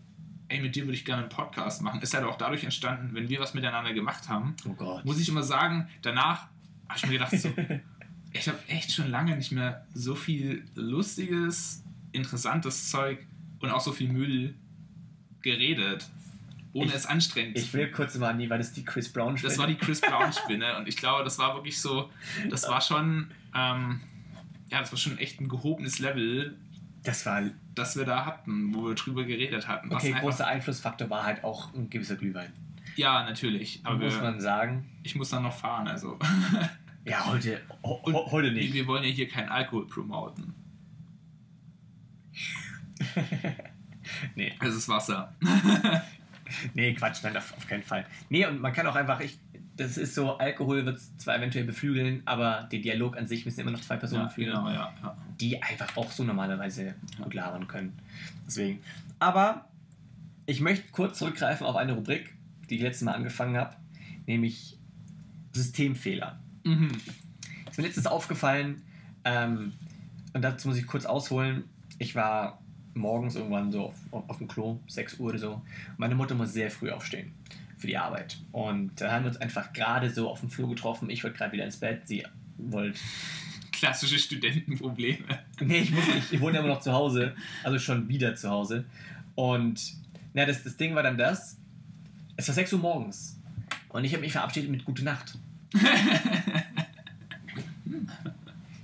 ey, 0.49 0.59
mit 0.61 0.75
dir 0.75 0.83
würde 0.83 0.93
ich 0.95 1.05
gerne 1.05 1.21
einen 1.23 1.29
Podcast 1.29 1.81
machen, 1.81 2.01
ist 2.01 2.13
halt 2.13 2.25
auch 2.25 2.37
dadurch 2.37 2.63
entstanden, 2.63 3.13
wenn 3.15 3.29
wir 3.29 3.39
was 3.39 3.53
miteinander 3.53 3.93
gemacht 3.93 4.27
haben, 4.29 4.55
Oh 4.67 4.73
Gott. 4.73 5.05
muss 5.05 5.19
ich 5.19 5.29
immer 5.29 5.43
sagen, 5.43 5.87
danach 6.01 6.47
habe 6.89 6.97
ich 6.97 7.05
mir 7.07 7.13
gedacht, 7.13 7.31
so, 7.39 7.49
ich 8.33 8.47
habe 8.47 8.59
echt 8.67 8.91
schon 8.91 9.09
lange 9.09 9.35
nicht 9.37 9.51
mehr 9.51 9.85
so 9.93 10.13
viel 10.15 10.65
lustiges, 10.75 11.83
interessantes 12.11 12.89
Zeug 12.89 13.19
und 13.59 13.69
auch 13.71 13.79
so 13.81 13.91
viel 13.93 14.09
Müll 14.11 14.53
geredet, 15.41 16.05
ohne 16.73 16.87
Ich- 16.89 16.95
es 16.95 17.05
anstrengend 17.05 17.57
zu 17.57 17.63
Ich 17.63 17.73
will 17.73 17.89
kurz 17.91 18.17
mal 18.17 18.29
an 18.31 18.39
die, 18.39 18.49
weil 18.49 18.57
das 18.57 18.73
die 18.73 18.83
Chris 18.83 19.11
Brown 19.11 19.37
Das 19.41 19.57
war 19.57 19.67
die 19.67 19.75
Chris 19.75 20.01
Brown 20.01 20.31
Spinne 20.33 20.77
und 20.77 20.87
ich 20.87 20.97
glaube, 20.97 21.23
das 21.23 21.37
war 21.37 21.55
wirklich 21.55 21.79
so, 21.79 22.09
das 22.49 22.67
war 22.67 22.81
schon, 22.81 23.31
ähm, 23.55 24.01
ja, 24.69 24.79
das 24.79 24.91
war 24.91 24.97
schon 24.99 25.17
echt 25.17 25.39
ein 25.41 25.47
gehobenes 25.49 25.99
Level, 25.99 26.55
Das 27.03 27.25
war. 27.25 27.41
das 27.73 27.95
wir 27.97 28.05
da 28.05 28.25
hatten, 28.25 28.73
wo 28.75 28.87
wir 28.87 28.95
drüber 28.95 29.23
geredet 29.23 29.67
hatten. 29.67 29.91
Okay, 29.93 30.15
großer 30.19 30.45
Einflussfaktor 30.45 31.09
war 31.09 31.23
halt 31.23 31.43
auch 31.43 31.73
ein 31.73 31.89
gewisser 31.89 32.15
Glühwein. 32.15 32.53
Ja, 32.95 33.23
natürlich, 33.23 33.79
aber 33.83 33.97
muss 33.97 34.15
wir, 34.15 34.21
man 34.21 34.39
sagen. 34.39 34.89
ich 35.03 35.15
muss 35.15 35.29
dann 35.29 35.43
noch 35.43 35.57
fahren, 35.57 35.87
also. 35.87 36.19
Ja, 37.03 37.25
heute, 37.25 37.59
ho, 37.83 37.99
heute 38.31 38.53
wir, 38.53 38.61
nicht. 38.61 38.73
wir 38.75 38.85
wollen 38.85 39.03
ja 39.03 39.09
hier 39.09 39.27
keinen 39.27 39.49
Alkohol 39.49 39.87
promoten. 39.87 40.53
nee, 44.35 44.53
Es 44.59 44.75
ist 44.75 44.87
Wasser. 44.87 45.33
nee, 46.75 46.93
Quatsch, 46.93 47.23
nein, 47.23 47.35
auf, 47.37 47.57
auf 47.57 47.67
keinen 47.67 47.81
Fall. 47.81 48.05
Nee, 48.29 48.45
und 48.45 48.61
man 48.61 48.71
kann 48.71 48.85
auch 48.85 48.95
einfach, 48.95 49.19
ich, 49.19 49.39
das 49.77 49.97
ist 49.97 50.15
so, 50.15 50.37
Alkohol 50.37 50.85
wird 50.85 50.99
zwar 51.17 51.37
eventuell 51.37 51.65
beflügeln, 51.65 52.21
aber 52.25 52.67
den 52.71 52.81
Dialog 52.81 53.17
an 53.17 53.27
sich 53.27 53.45
müssen 53.45 53.61
immer 53.61 53.71
noch 53.71 53.81
zwei 53.81 53.97
Personen 53.97 54.23
Ja, 54.23 54.29
führen, 54.29 54.53
genau, 54.53 54.69
ja, 54.69 54.93
ja. 55.01 55.17
die 55.39 55.61
einfach 55.61 55.95
auch 55.97 56.11
so 56.11 56.23
normalerweise 56.23 56.95
gut 57.21 57.33
labern 57.33 57.67
können. 57.67 57.97
Deswegen. 58.45 58.79
Aber 59.19 59.65
ich 60.45 60.59
möchte 60.61 60.91
kurz 60.91 61.19
zurückgreifen 61.19 61.65
auf 61.65 61.75
eine 61.75 61.93
Rubrik, 61.93 62.33
die 62.69 62.75
ich 62.75 62.81
letztes 62.81 63.03
Mal 63.05 63.13
angefangen 63.13 63.55
habe, 63.57 63.75
nämlich 64.27 64.77
Systemfehler. 65.53 66.39
Mhm. 66.63 66.91
Ist 67.69 67.77
mir 67.77 67.85
letztens 67.85 68.07
aufgefallen, 68.07 68.83
ähm, 69.23 69.73
und 70.33 70.41
dazu 70.41 70.67
muss 70.67 70.77
ich 70.77 70.87
kurz 70.87 71.05
ausholen. 71.05 71.65
Ich 71.97 72.15
war 72.15 72.61
morgens 72.93 73.35
irgendwann 73.35 73.71
so 73.71 73.87
auf, 73.87 73.95
auf 74.29 74.37
dem 74.37 74.47
Klo, 74.47 74.79
6 74.87 75.19
Uhr 75.19 75.29
oder 75.29 75.39
so. 75.39 75.61
Meine 75.97 76.15
Mutter 76.15 76.35
muss 76.35 76.53
sehr 76.53 76.71
früh 76.71 76.89
aufstehen 76.89 77.33
für 77.81 77.87
die 77.87 77.97
Arbeit. 77.97 78.37
Und 78.51 79.01
da 79.01 79.11
haben 79.11 79.23
wir 79.23 79.29
uns 79.29 79.41
einfach 79.41 79.73
gerade 79.73 80.09
so 80.11 80.29
auf 80.29 80.39
dem 80.39 80.49
Flur 80.49 80.69
getroffen. 80.69 81.09
Ich 81.09 81.23
wollte 81.23 81.37
gerade 81.37 81.51
wieder 81.51 81.65
ins 81.65 81.77
Bett. 81.77 82.07
Sie 82.07 82.23
wollte. 82.57 82.99
Klassische 83.71 84.19
Studentenprobleme. 84.19 85.23
Nee, 85.61 85.79
ich, 85.79 85.91
muss 85.91 86.05
nicht, 86.05 86.31
ich 86.31 86.39
wohne 86.39 86.59
immer 86.59 86.67
noch 86.67 86.81
zu 86.81 86.91
Hause. 86.91 87.35
Also 87.63 87.79
schon 87.79 88.07
wieder 88.07 88.35
zu 88.35 88.49
Hause. 88.49 88.85
Und 89.33 89.95
na, 90.33 90.45
das, 90.45 90.63
das 90.63 90.77
Ding 90.77 90.93
war 90.93 91.01
dann 91.01 91.17
das. 91.17 91.57
Es 92.37 92.47
war 92.47 92.53
6 92.53 92.73
Uhr 92.73 92.79
morgens. 92.79 93.39
Und 93.89 94.05
ich 94.05 94.13
habe 94.13 94.21
mich 94.21 94.33
verabschiedet 94.33 94.69
mit 94.69 94.85
Gute 94.85 95.03
Nacht. 95.03 95.39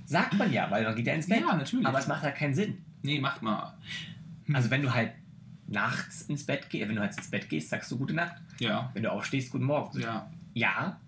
Sagt 0.06 0.34
man 0.34 0.52
ja, 0.52 0.68
weil 0.70 0.82
man 0.82 0.96
geht 0.96 1.06
ja 1.06 1.14
ins 1.14 1.28
Bett. 1.28 1.40
Ja, 1.40 1.54
natürlich. 1.54 1.86
Aber 1.86 1.98
es 1.98 2.08
macht 2.08 2.22
halt 2.22 2.34
keinen 2.34 2.54
Sinn. 2.54 2.78
Nee, 3.02 3.20
macht 3.20 3.42
mal. 3.42 3.74
Also 4.52 4.70
wenn 4.70 4.82
du 4.82 4.92
halt 4.92 5.12
nachts 5.68 6.22
ins 6.22 6.44
Bett 6.44 6.68
gehst, 6.70 6.88
wenn 6.88 6.96
du 6.96 7.02
halt 7.02 7.16
ins 7.16 7.30
Bett 7.30 7.48
gehst, 7.48 7.68
sagst 7.68 7.90
du 7.92 7.98
Gute 7.98 8.14
Nacht. 8.14 8.34
Ja, 8.60 8.90
Wenn 8.94 9.02
du 9.04 9.12
aufstehst, 9.12 9.50
Guten 9.52 9.64
Morgen. 9.64 10.00
ja. 10.00 10.30
Ja, 10.54 10.98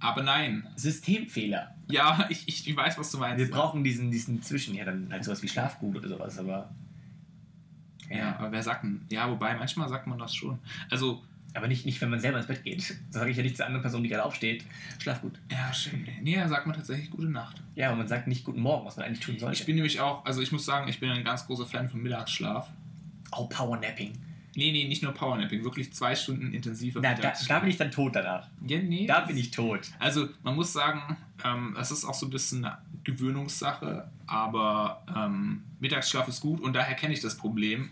Aber 0.00 0.22
nein. 0.22 0.66
Systemfehler. 0.76 1.74
Ja, 1.88 2.26
ich, 2.28 2.44
ich, 2.46 2.68
ich 2.68 2.76
weiß, 2.76 2.98
was 2.98 3.10
du 3.10 3.18
meinst. 3.18 3.38
Wir 3.44 3.50
brauchen 3.50 3.82
diesen, 3.82 4.10
diesen 4.10 4.42
Zwischen, 4.42 4.74
ja, 4.74 4.84
dann 4.84 5.08
halt 5.10 5.24
sowas 5.24 5.42
wie 5.42 5.48
Schlafgut 5.48 5.96
oder 5.96 6.08
sowas, 6.08 6.38
aber. 6.38 6.70
Ja, 8.10 8.36
aber 8.38 8.52
wer 8.52 8.62
sagt 8.62 8.84
denn? 8.84 9.02
Ja, 9.10 9.28
wobei 9.28 9.54
manchmal 9.56 9.88
sagt 9.88 10.06
man 10.06 10.18
das 10.18 10.34
schon. 10.34 10.58
Also, 10.90 11.22
Aber 11.54 11.66
nicht, 11.66 11.84
nicht, 11.84 12.00
wenn 12.00 12.10
man 12.10 12.20
selber 12.20 12.38
ins 12.38 12.46
Bett 12.46 12.62
geht. 12.62 12.78
Das 13.10 13.20
sage 13.20 13.30
ich 13.30 13.36
ja 13.36 13.42
nicht 13.42 13.56
zur 13.56 13.66
anderen 13.66 13.82
Person, 13.82 14.02
die 14.04 14.08
gerade 14.08 14.24
aufsteht. 14.24 14.64
Schlaf 15.00 15.20
gut. 15.20 15.38
ja, 15.50 15.72
stimmt. 15.72 16.08
Nee, 16.22 16.36
da 16.36 16.46
sagt 16.48 16.66
man 16.66 16.76
tatsächlich 16.76 17.10
gute 17.10 17.28
Nacht. 17.28 17.60
Ja, 17.74 17.90
und 17.90 17.98
man 17.98 18.06
sagt 18.06 18.28
nicht 18.28 18.44
Guten 18.44 18.60
Morgen, 18.60 18.86
was 18.86 18.96
man 18.96 19.06
eigentlich 19.06 19.20
tun 19.20 19.38
sollte. 19.38 19.58
Ich 19.58 19.66
bin 19.66 19.74
nämlich 19.74 19.98
auch, 20.00 20.24
also 20.24 20.40
ich 20.42 20.52
muss 20.52 20.64
sagen, 20.64 20.88
ich 20.88 21.00
bin 21.00 21.10
ein 21.10 21.24
ganz 21.24 21.46
großer 21.46 21.66
Fan 21.66 21.88
von 21.88 22.00
Mittagsschlaf. 22.02 22.70
oh, 23.32 23.46
Powernapping. 23.46 24.12
Nee, 24.58 24.72
nee, 24.72 24.88
nicht 24.88 25.04
nur 25.04 25.12
Powernapping, 25.12 25.62
wirklich 25.62 25.92
zwei 25.92 26.16
Stunden 26.16 26.52
intensiver 26.52 27.00
Na, 27.00 27.14
da, 27.14 27.32
da 27.46 27.58
bin 27.60 27.70
ich 27.70 27.76
dann 27.76 27.92
tot 27.92 28.16
danach. 28.16 28.48
ja, 28.66 28.78
nee, 28.78 29.06
Da 29.06 29.20
bin 29.20 29.36
ich 29.36 29.52
tot. 29.52 29.80
Also 30.00 30.28
man 30.42 30.56
muss 30.56 30.72
sagen, 30.72 31.16
ähm, 31.44 31.76
es 31.80 31.92
ist 31.92 32.04
auch 32.04 32.14
so 32.14 32.26
ein 32.26 32.30
bisschen 32.30 32.64
eine 32.64 32.78
Gewöhnungssache, 33.04 34.10
aber 34.26 35.02
ähm, 35.16 35.62
Mittagsschlaf 35.78 36.26
ist 36.26 36.40
gut 36.40 36.60
und 36.60 36.72
daher 36.74 36.94
kenne 36.96 37.14
ich 37.14 37.20
das 37.20 37.36
Problem. 37.36 37.90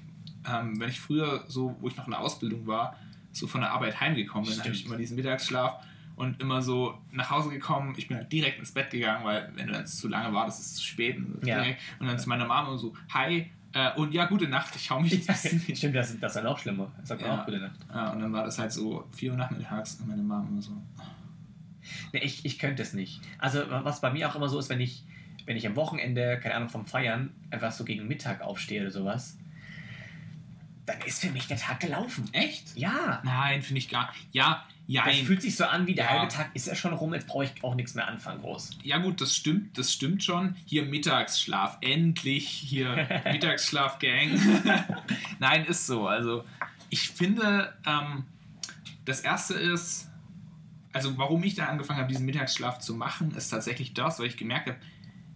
Ähm, 0.48 0.80
wenn 0.80 0.88
ich 0.88 0.98
früher 0.98 1.44
so, 1.46 1.76
wo 1.80 1.86
ich 1.88 1.96
noch 1.96 2.06
in 2.06 2.10
der 2.12 2.20
Ausbildung 2.20 2.66
war, 2.66 2.96
so 3.32 3.46
von 3.46 3.60
der 3.60 3.70
Arbeit 3.70 4.00
heimgekommen 4.00 4.48
bin, 4.48 4.58
habe 4.58 4.70
ich 4.70 4.86
immer 4.86 4.96
diesen 4.96 5.14
Mittagsschlaf 5.16 5.84
und 6.16 6.40
immer 6.40 6.62
so 6.62 6.98
nach 7.12 7.30
Hause 7.30 7.50
gekommen. 7.50 7.94
Ich 7.96 8.08
bin 8.08 8.16
halt 8.16 8.32
direkt 8.32 8.58
ins 8.58 8.72
Bett 8.72 8.90
gegangen, 8.90 9.24
weil 9.24 9.52
wenn 9.54 9.66
du 9.68 9.72
dann 9.74 9.86
zu 9.86 10.08
lange 10.08 10.32
wartest, 10.34 10.60
ist 10.60 10.66
es 10.66 10.74
zu 10.76 10.84
spät. 10.84 11.16
Und, 11.16 11.46
Ja. 11.46 11.62
und 12.00 12.06
dann 12.06 12.18
zu 12.18 12.28
meiner 12.28 12.46
Mama 12.46 12.76
so, 12.76 12.94
hi, 13.12 13.50
äh, 13.76 13.92
und 13.96 14.12
ja, 14.14 14.24
gute 14.26 14.48
Nacht, 14.48 14.74
ich 14.76 14.90
hau 14.90 15.00
mich 15.00 15.12
jetzt 15.12 15.28
ein 15.28 15.34
bisschen. 15.60 15.76
Stimmt, 15.76 15.96
das, 15.96 16.18
das 16.18 16.32
ist 16.32 16.36
dann 16.36 16.46
auch 16.46 16.58
schlimmer. 16.58 16.90
Das 16.98 17.08
sagt 17.08 17.20
man 17.20 17.30
Ja. 17.30 17.40
auch 17.40 17.44
Gute 17.44 17.58
Nacht. 17.58 17.78
Ja, 17.92 18.10
und 18.10 18.20
dann 18.20 18.32
war 18.32 18.44
das 18.44 18.58
halt 18.58 18.72
so 18.72 19.06
4 19.12 19.32
Uhr 19.32 19.36
nachmittags 19.36 19.96
und 20.00 20.08
meine 20.08 20.22
Mama 20.22 20.46
immer 20.48 20.62
so, 20.62 20.72
Nee, 22.12 22.20
ich, 22.22 22.44
ich 22.44 22.58
könnte 22.58 22.82
es 22.82 22.92
nicht. 22.94 23.20
Also, 23.38 23.60
was 23.68 24.00
bei 24.00 24.10
mir 24.10 24.28
auch 24.28 24.34
immer 24.34 24.48
so 24.48 24.58
ist, 24.58 24.68
wenn 24.70 24.80
ich, 24.80 25.04
wenn 25.44 25.56
ich 25.56 25.66
am 25.66 25.76
Wochenende, 25.76 26.40
keine 26.40 26.56
Ahnung, 26.56 26.68
vom 26.68 26.84
Feiern, 26.86 27.30
einfach 27.50 27.70
so 27.70 27.84
gegen 27.84 28.08
Mittag 28.08 28.40
aufstehe 28.40 28.80
oder 28.82 28.90
sowas, 28.90 29.36
dann 30.86 31.00
ist 31.02 31.20
für 31.20 31.30
mich 31.30 31.46
der 31.46 31.56
Tag 31.58 31.80
gelaufen. 31.80 32.24
echt? 32.32 32.76
Ja. 32.76 33.20
Nein, 33.24 33.62
finde 33.62 33.78
ich 33.78 33.88
gar 33.88 34.12
Ja, 34.32 34.64
ja. 34.86 35.04
Das 35.04 35.16
fühlt 35.18 35.42
sich 35.42 35.56
so 35.56 35.64
an, 35.64 35.86
wie 35.86 35.94
der 35.94 36.04
Ja. 36.04 36.10
halbe 36.12 36.28
Tag 36.32 36.50
ist 36.54 36.66
ja 36.66 36.74
schon 36.74 36.92
rum, 36.92 37.12
jetzt 37.14 37.26
brauche 37.26 37.44
ich 37.44 37.64
auch 37.64 37.74
nichts 37.74 37.94
mehr 37.94 38.06
anfangen, 38.06 38.40
groß. 38.40 38.70
Ja 38.82 38.98
gut, 38.98 39.20
das 39.20 39.34
stimmt, 39.34 39.76
das 39.78 39.92
stimmt 39.92 40.22
schon. 40.22 40.54
Hier 40.64 40.84
Mittagsschlaf, 40.84 41.78
endlich 41.80 42.48
hier 42.48 42.94
Mittagsschlaf-Gang. 43.32 44.40
Nein, 45.38 45.64
ist 45.64 45.86
so. 45.86 46.06
Also 46.06 46.44
ich 46.90 47.08
finde, 47.10 47.74
ähm, 47.86 48.24
das 49.04 49.20
Erste 49.20 49.54
ist, 49.54 50.08
also 50.92 51.16
warum 51.18 51.42
ich 51.44 51.54
da 51.54 51.66
angefangen 51.66 51.98
habe, 51.98 52.08
diesen 52.08 52.26
Mittagsschlaf 52.26 52.78
zu 52.78 52.94
machen, 52.94 53.32
ist 53.32 53.48
tatsächlich 53.48 53.92
das, 53.94 54.18
weil 54.18 54.26
ich 54.26 54.36
gemerkt 54.36 54.68
habe, 54.68 54.78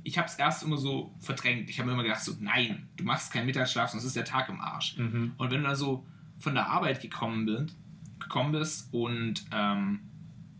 ich 0.03 0.17
habe 0.17 0.27
es 0.29 0.35
erst 0.37 0.63
immer 0.63 0.79
so 0.79 1.13
verdrängt. 1.19 1.69
Ich 1.69 1.79
habe 1.79 1.89
mir 1.89 1.95
immer 1.95 2.03
gedacht, 2.05 2.23
so 2.25 2.33
nein, 2.41 2.89
du 2.97 3.05
machst 3.05 3.33
keinen 3.33 3.47
Mittagsschlaf, 3.47 3.91
sonst 3.91 4.05
ist 4.05 4.17
der 4.17 4.25
Tag 4.25 4.49
im 4.49 4.61
Arsch. 4.61 4.97
Mhm. 4.97 5.35
Und 5.37 5.51
wenn 5.51 5.59
du 5.63 5.67
dann 5.69 5.77
so 5.77 6.07
von 6.39 6.55
der 6.55 6.69
Arbeit 6.69 7.03
gekommen 7.03 7.45
bist, 7.45 7.77
gekommen 8.21 8.53
bist 8.53 8.93
und 8.93 9.45
ähm, 9.53 10.01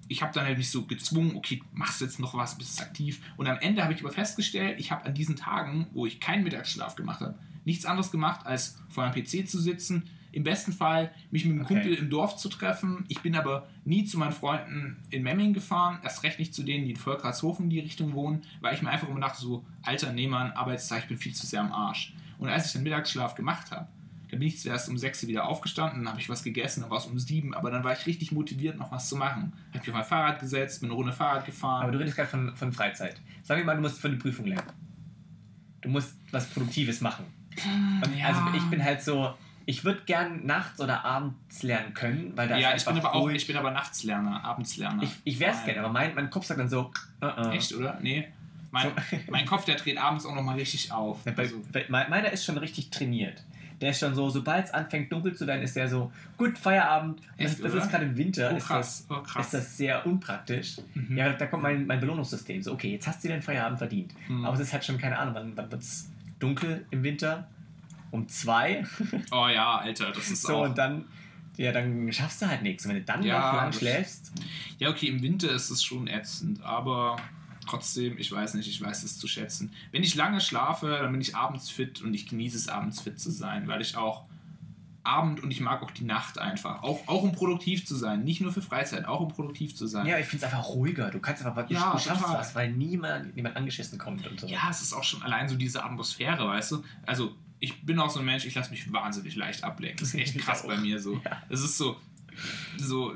ich 0.09 0.23
habe 0.23 0.33
dann 0.35 0.45
halt 0.45 0.59
mich 0.59 0.71
so 0.71 0.87
gezwungen, 0.87 1.37
okay, 1.37 1.63
machst 1.73 2.01
jetzt 2.01 2.19
noch 2.19 2.35
was, 2.35 2.59
bist 2.59 2.81
aktiv. 2.83 3.21
Und 3.37 3.47
am 3.47 3.59
Ende 3.59 3.85
habe 3.85 3.93
ich 3.93 4.01
aber 4.01 4.11
festgestellt, 4.11 4.81
ich 4.81 4.91
habe 4.91 5.05
an 5.05 5.15
diesen 5.15 5.37
Tagen, 5.37 5.87
wo 5.93 6.05
ich 6.05 6.19
keinen 6.19 6.43
Mittagsschlaf 6.43 6.97
gemacht 6.97 7.21
habe, 7.21 7.39
nichts 7.65 7.87
anderes 7.87 8.11
gemacht, 8.11 8.45
als 8.45 8.81
vor 8.89 9.05
einem 9.05 9.15
PC 9.15 9.49
zu 9.49 9.61
sitzen, 9.61 10.11
im 10.33 10.43
besten 10.43 10.73
Fall 10.73 11.13
mich 11.31 11.45
mit 11.45 11.55
einem 11.55 11.65
Okay. 11.65 11.75
Kumpel 11.75 11.95
im 11.95 12.11
Dorf 12.11 12.37
zu 12.37 12.49
treffen. 12.49 13.05
Ich 13.09 13.21
bin 13.21 13.37
aber 13.37 13.69
nie 13.85 14.05
zu 14.05 14.19
meinen 14.19 14.33
Freunden 14.33 14.97
in 15.11 15.23
Memming 15.23 15.55
gefahren, 15.55 16.01
erst 16.03 16.23
recht 16.25 16.39
nicht 16.39 16.55
zu 16.55 16.63
denen, 16.63 16.85
die 16.85 16.93
in 16.93 16.97
Volkratshhofen 16.97 17.65
in 17.65 17.71
die 17.71 17.81
Richtung 17.81 18.13
wohnen, 18.13 18.43
weil 18.61 18.75
ich 18.75 18.83
mir 18.83 18.91
einfach 18.91 19.09
immer 19.09 19.21
dachte, 19.21 19.41
so, 19.41 19.65
alter 19.83 20.13
Nehmann, 20.13 20.53
Arbeitszeit, 20.53 21.03
ich 21.03 21.09
bin 21.09 21.19
viel 21.19 21.35
zu 21.35 21.47
sehr 21.47 21.61
am 21.61 21.73
Arsch. 21.73 22.15
Und 22.39 22.49
als 22.49 22.67
ich 22.67 22.73
den 22.73 22.83
Mittagsschlaf 22.83 23.35
gemacht 23.35 23.71
habe, 23.71 23.89
da 24.31 24.37
bin 24.37 24.47
ich 24.49 24.59
zuerst 24.61 24.89
um 24.89 24.97
6 24.99 25.23
Uhr 25.25 25.29
wieder 25.29 25.47
aufgestanden, 25.47 26.01
dann 26.05 26.13
habe 26.13 26.21
ich 26.21 26.29
was 26.29 26.43
gegessen, 26.43 26.83
dann 26.83 26.91
war 26.91 26.99
es 26.99 27.07
um 27.07 27.19
7, 27.19 27.55
aber 27.55 27.71
dann 27.71 27.83
war 27.85 27.93
ich 27.93 28.07
richtig 28.07 28.33
motiviert, 28.33 28.79
noch 28.79 28.91
was 28.93 29.09
zu 29.09 29.17
machen. 29.17 29.53
Habe 29.71 29.79
mich 29.81 29.89
auf 29.89 29.95
mein 29.95 30.05
Fahrrad 30.05 30.39
gesetzt, 30.41 30.81
bin 30.81 30.89
eine 30.91 30.97
Runde 30.97 31.13
Fahrrad 31.13 31.45
gefahren. 31.45 31.83
Aber 31.83 31.93
du 31.93 31.99
redest 31.99 32.17
gerade 32.17 32.29
von, 32.29 32.55
von 32.57 32.73
Freizeit. 32.73 33.21
Sag 33.43 33.59
mir 33.59 33.65
mal, 33.65 33.75
du 33.77 33.83
musst 33.83 34.01
für 34.01 34.09
eine 34.09 34.17
Prüfung 34.17 34.47
lernen. 34.47 34.67
Du 35.81 35.89
musst 35.89 36.15
was 36.31 36.47
Produktives 36.49 37.01
machen. 37.01 37.25
Und 38.05 38.17
Ja. 38.19 38.27
Also 38.29 38.41
ich 38.57 38.65
bin 38.71 38.83
halt 38.85 39.03
so, 39.03 39.35
ich 39.67 39.85
würde 39.85 40.03
gern 40.07 40.47
nachts 40.47 40.81
oder 40.81 41.05
abends 41.05 41.63
lernen 41.63 41.95
können, 41.95 42.33
weil 42.37 42.49
da 42.49 42.57
ja, 42.59 42.71
ist 42.71 42.83
ich 42.83 42.89
bin 42.89 42.99
aber 42.99 43.15
auch, 43.15 43.29
ich 43.31 43.47
bin 43.47 43.57
aber 43.57 43.71
Nachtslerner, 43.71 44.45
Abendslerner. 44.45 45.03
Ich, 45.03 45.11
ich 45.25 45.41
wäre 45.41 45.53
es 45.53 45.65
gerne, 45.65 45.81
aber 45.81 45.93
mein, 45.93 46.15
mein 46.15 46.31
Kopf 46.31 46.45
sagt 46.47 46.61
dann 46.61 46.69
so, 46.69 46.93
uh 47.23 47.27
-uh. 47.27 47.51
Echt, 47.53 47.75
oder? 47.75 47.99
Nee. 48.01 48.29
Mein, 48.73 48.87
So. 49.11 49.17
mein 49.31 49.47
Kopf, 49.47 49.65
der 49.65 49.75
dreht 49.77 49.99
abends 49.99 50.25
auch 50.25 50.35
nochmal 50.35 50.55
richtig 50.57 50.93
auf. 50.93 51.25
Bei, 51.25 51.35
Also, 51.37 51.61
bei, 51.73 51.87
me- 51.89 52.07
meiner 52.09 52.31
ist 52.31 52.45
schon 52.45 52.57
richtig 52.59 52.91
trainiert. 52.91 53.43
Der 53.81 53.91
ist 53.91 54.01
schon 54.01 54.15
so, 54.15 54.29
sobald 54.29 54.67
es 54.67 54.71
anfängt 54.75 55.11
dunkel 55.11 55.35
zu 55.35 55.47
werden, 55.47 55.63
ist 55.63 55.75
der 55.75 55.89
so, 55.89 56.13
gut, 56.37 56.59
Feierabend. 56.59 57.21
Das, 57.39 57.53
Echt, 57.53 57.65
das 57.65 57.73
oder? 57.73 57.83
ist 57.83 57.91
gerade 57.91 58.05
im 58.05 58.17
Winter, 58.17 58.51
oh 58.53 58.57
ist, 58.57 58.67
krass, 58.67 59.07
oh 59.09 59.15
das, 59.15 59.25
krass. 59.33 59.45
ist 59.47 59.55
das 59.55 59.77
sehr 59.79 60.07
unpraktisch. 60.07 60.77
Mhm. 60.95 61.17
Ja, 61.17 61.33
da 61.33 61.47
kommt 61.47 61.63
mein, 61.63 61.87
mein 61.87 61.99
Belohnungssystem. 62.01 62.63
So, 62.63 62.73
okay, 62.73 62.93
jetzt 62.93 63.07
hast 63.07 63.25
du 63.25 63.29
den 63.29 63.41
Feierabend 63.43 63.79
verdient. 63.79 64.13
Mhm. 64.29 64.45
Aber 64.45 64.55
es 64.55 64.61
ist 64.61 64.73
halt 64.73 64.85
schon 64.85 64.99
keine 64.99 65.19
Ahnung, 65.19 65.35
wann, 65.35 65.57
wann 65.57 65.71
wird 65.73 65.83
es 65.83 66.11
dunkel 66.39 66.85
im 66.91 67.03
Winter? 67.03 67.49
Um 68.11 68.29
zwei? 68.29 68.85
Oh 69.31 69.47
ja, 69.49 69.77
Alter, 69.79 70.11
das 70.13 70.31
ist 70.31 70.43
so, 70.43 70.57
auch... 70.57 70.65
und 70.65 70.77
dann, 70.77 71.05
ja, 71.57 71.73
dann 71.73 72.13
schaffst 72.13 72.43
du 72.43 72.47
halt 72.49 72.63
nichts. 72.63 72.85
Und 72.85 72.91
wenn 72.93 72.99
du 72.99 73.05
dann 73.05 73.23
Ja, 73.23 73.39
noch 73.39 73.53
lang 73.57 73.67
das- 73.71 73.79
schläfst, 73.79 74.33
Ja, 74.79 74.91
okay, 74.91 75.07
im 75.07 75.23
Winter 75.23 75.51
ist 75.53 75.71
es 75.71 75.83
schon 75.83 76.07
ätzend, 76.07 76.63
aber 76.63 77.17
trotzdem, 77.71 78.19
ich 78.19 78.31
weiß 78.31 78.55
nicht, 78.55 78.69
ich 78.69 78.81
weiß 78.81 79.03
es 79.05 79.19
zu 79.19 79.29
schätzen. 79.29 79.73
Wenn 79.93 80.03
ich 80.03 80.15
lange 80.15 80.41
schlafe, 80.41 80.99
dann 81.01 81.13
bin 81.13 81.21
ich 81.21 81.37
abends 81.37 81.71
fit 81.71 82.03
und 82.03 82.13
ich 82.15 82.27
genieße 82.27 82.57
es, 82.57 82.69
abends 82.69 83.01
fit 83.01 83.19
zu 83.21 83.31
sein, 83.31 83.69
weil 83.69 83.81
ich 83.81 83.97
auch 83.97 84.25
Abend 85.03 85.43
und 85.43 85.51
ich 85.51 85.61
mag 85.61 85.83
auch 85.83 85.91
die 85.91 86.05
Nacht 86.05 86.39
einfach. 86.39 86.83
Auch, 86.83 87.09
auch 87.09 87.23
um 87.23 87.33
produktiv 87.33 87.87
zu 87.87 87.97
sein. 87.97 88.23
Nicht 88.23 88.43
nur 88.43 88.53
für 88.53 88.61
Freizeit, 88.61 89.07
auch 89.07 89.21
um 89.21 89.29
produktiv 89.29 89.75
zu 89.75 89.87
sein. 89.87 90.05
Ja, 90.07 90.19
ich 90.19 90.27
finde 90.27 90.45
es 90.45 90.53
einfach 90.53 90.69
ruhiger. 90.69 91.11
Du 91.11 91.21
kannst 91.21 91.45
einfach, 91.45 91.67
du, 91.67 91.73
Ja, 91.73 91.99
schaffst 91.99 92.23
total. 92.23 92.39
was, 92.39 92.55
weil 92.55 92.71
niemand, 92.73 93.35
niemand 93.35 93.57
angeschissen 93.57 93.99
kommt 93.99 94.27
und 94.27 94.39
so. 94.39 94.47
Ja, 94.47 94.69
es 94.71 94.83
ist 94.83 94.93
auch 94.93 95.03
schon 95.03 95.23
allein 95.23 95.49
so 95.49 95.57
diese 95.57 95.83
Atmosphäre, 95.83 96.47
weißt 96.47 96.73
du? 96.73 96.85
Also, 97.07 97.35
ich 97.61 97.83
bin 97.83 97.99
auch 97.99 98.11
so 98.11 98.19
ein 98.19 98.27
Mensch, 98.27 98.45
ich 98.45 98.55
lasse 98.55 98.71
mich 98.71 98.93
wahnsinnig 98.93 99.37
leicht 99.37 99.65
ablenken. 99.65 99.99
Das 100.01 100.09
ist 100.09 100.21
echt 100.21 100.39
krass 100.45 100.67
bei 100.67 100.77
mir 100.77 101.01
so. 101.01 101.15
Ja. 101.25 101.43
Es 101.49 101.63
ist 101.63 101.79
so, 101.79 101.97
so, 102.77 103.15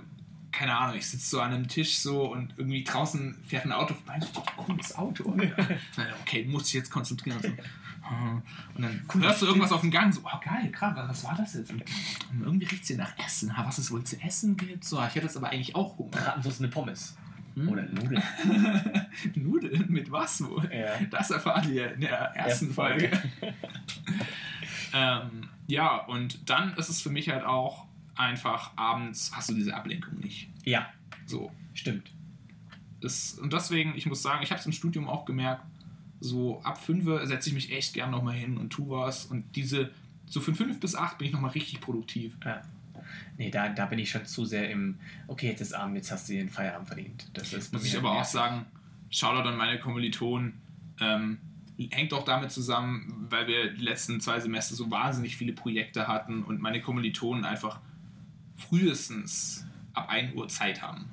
keine 0.54 0.76
Ahnung, 0.76 0.96
ich 0.96 1.08
sitze 1.08 1.28
so 1.28 1.40
an 1.40 1.52
einem 1.52 1.68
Tisch 1.68 1.98
so 1.98 2.32
und 2.32 2.54
irgendwie 2.56 2.84
draußen 2.84 3.34
fährt 3.46 3.64
ein 3.64 3.72
Auto 3.72 3.94
vorbei. 3.94 4.20
Oh, 4.36 4.62
cooles 4.62 4.94
Auto. 4.94 5.34
Dann, 5.36 6.06
okay, 6.22 6.44
muss 6.44 6.68
ich 6.68 6.74
jetzt 6.74 6.90
konzentrieren. 6.90 7.38
Und, 7.38 7.42
so. 7.42 7.48
und 8.76 8.82
dann 8.82 9.22
hörst 9.22 9.42
du 9.42 9.46
irgendwas 9.46 9.72
auf 9.72 9.80
dem 9.80 9.90
Gang, 9.90 10.12
so, 10.12 10.20
oh 10.24 10.40
geil, 10.44 10.70
krass, 10.70 10.94
was 10.96 11.24
war 11.24 11.36
das 11.36 11.54
jetzt? 11.54 11.72
Und 11.72 11.82
irgendwie 12.40 12.66
riecht 12.66 12.82
es 12.82 12.88
hier 12.88 12.98
nach 12.98 13.18
Essen. 13.18 13.56
Ha, 13.56 13.66
was 13.66 13.78
es 13.78 13.90
wohl 13.90 14.04
zu 14.04 14.20
essen 14.20 14.56
gibt? 14.56 14.84
So, 14.84 14.98
ich 14.98 15.14
hätte 15.14 15.26
jetzt 15.26 15.36
aber 15.36 15.50
eigentlich 15.50 15.74
auch 15.74 15.98
Hunger. 15.98 16.10
Bratwurst 16.10 16.60
eine 16.60 16.68
Pommes. 16.68 17.16
Hm? 17.54 17.68
Oder 17.68 17.82
Nudeln. 17.82 18.22
Nudeln 19.34 19.86
mit 19.88 20.10
was 20.10 20.42
wohl? 20.44 20.70
Ja. 20.72 21.04
Das 21.10 21.30
erfahren 21.30 21.68
wir 21.72 21.94
in 21.94 22.02
der 22.02 22.18
ersten 22.36 22.72
Folge. 22.72 23.10
ähm, 24.92 25.48
ja, 25.66 25.96
und 25.96 26.48
dann 26.48 26.74
ist 26.74 26.88
es 26.88 27.00
für 27.00 27.10
mich 27.10 27.28
halt 27.28 27.44
auch 27.44 27.86
einfach 28.16 28.72
abends 28.76 29.30
hast 29.34 29.50
du 29.50 29.54
diese 29.54 29.74
Ablenkung 29.74 30.18
nicht. 30.20 30.48
Ja, 30.64 30.92
So. 31.26 31.50
stimmt. 31.74 32.10
Das, 33.00 33.34
und 33.34 33.52
deswegen, 33.52 33.94
ich 33.96 34.06
muss 34.06 34.22
sagen, 34.22 34.42
ich 34.42 34.50
habe 34.50 34.60
es 34.60 34.66
im 34.66 34.72
Studium 34.72 35.08
auch 35.08 35.24
gemerkt, 35.24 35.62
so 36.20 36.62
ab 36.62 36.82
5 36.82 37.26
setze 37.28 37.50
ich 37.50 37.54
mich 37.54 37.72
echt 37.72 37.92
gern 37.92 38.10
nochmal 38.10 38.34
hin 38.34 38.56
und 38.56 38.70
tu 38.70 38.88
was. 38.88 39.26
Und 39.26 39.44
diese, 39.56 39.90
so 40.26 40.40
von 40.40 40.54
5 40.54 40.80
bis 40.80 40.94
8 40.94 41.18
bin 41.18 41.26
ich 41.26 41.32
nochmal 41.34 41.50
richtig 41.50 41.80
produktiv. 41.80 42.34
Ja. 42.44 42.62
Nee, 43.36 43.50
da, 43.50 43.68
da 43.68 43.86
bin 43.86 43.98
ich 43.98 44.10
schon 44.10 44.24
zu 44.24 44.44
sehr 44.46 44.70
im, 44.70 44.98
okay, 45.26 45.48
jetzt 45.48 45.60
ist 45.60 45.74
Abend, 45.74 45.96
jetzt 45.96 46.10
hast 46.10 46.28
du 46.28 46.32
den 46.32 46.48
Feierabend 46.48 46.86
verdient. 46.88 47.26
Das 47.34 47.52
ist 47.52 47.72
Muss 47.72 47.84
ich 47.84 47.96
aber 47.98 48.12
auch 48.12 48.24
sagen, 48.24 48.64
Shoutout 49.10 49.48
an 49.48 49.56
meine 49.56 49.78
Kommilitonen. 49.78 50.54
Ähm, 51.00 51.38
hängt 51.90 52.12
auch 52.14 52.24
damit 52.24 52.52
zusammen, 52.52 53.26
weil 53.28 53.46
wir 53.46 53.72
die 53.74 53.82
letzten 53.82 54.20
zwei 54.20 54.40
Semester 54.40 54.74
so 54.76 54.90
wahnsinnig 54.90 55.36
viele 55.36 55.52
Projekte 55.52 56.06
hatten 56.08 56.42
und 56.42 56.60
meine 56.60 56.80
Kommilitonen 56.80 57.44
einfach 57.44 57.80
frühestens 58.56 59.64
ab 59.92 60.08
1 60.08 60.34
Uhr 60.34 60.48
Zeit 60.48 60.82
haben. 60.82 61.06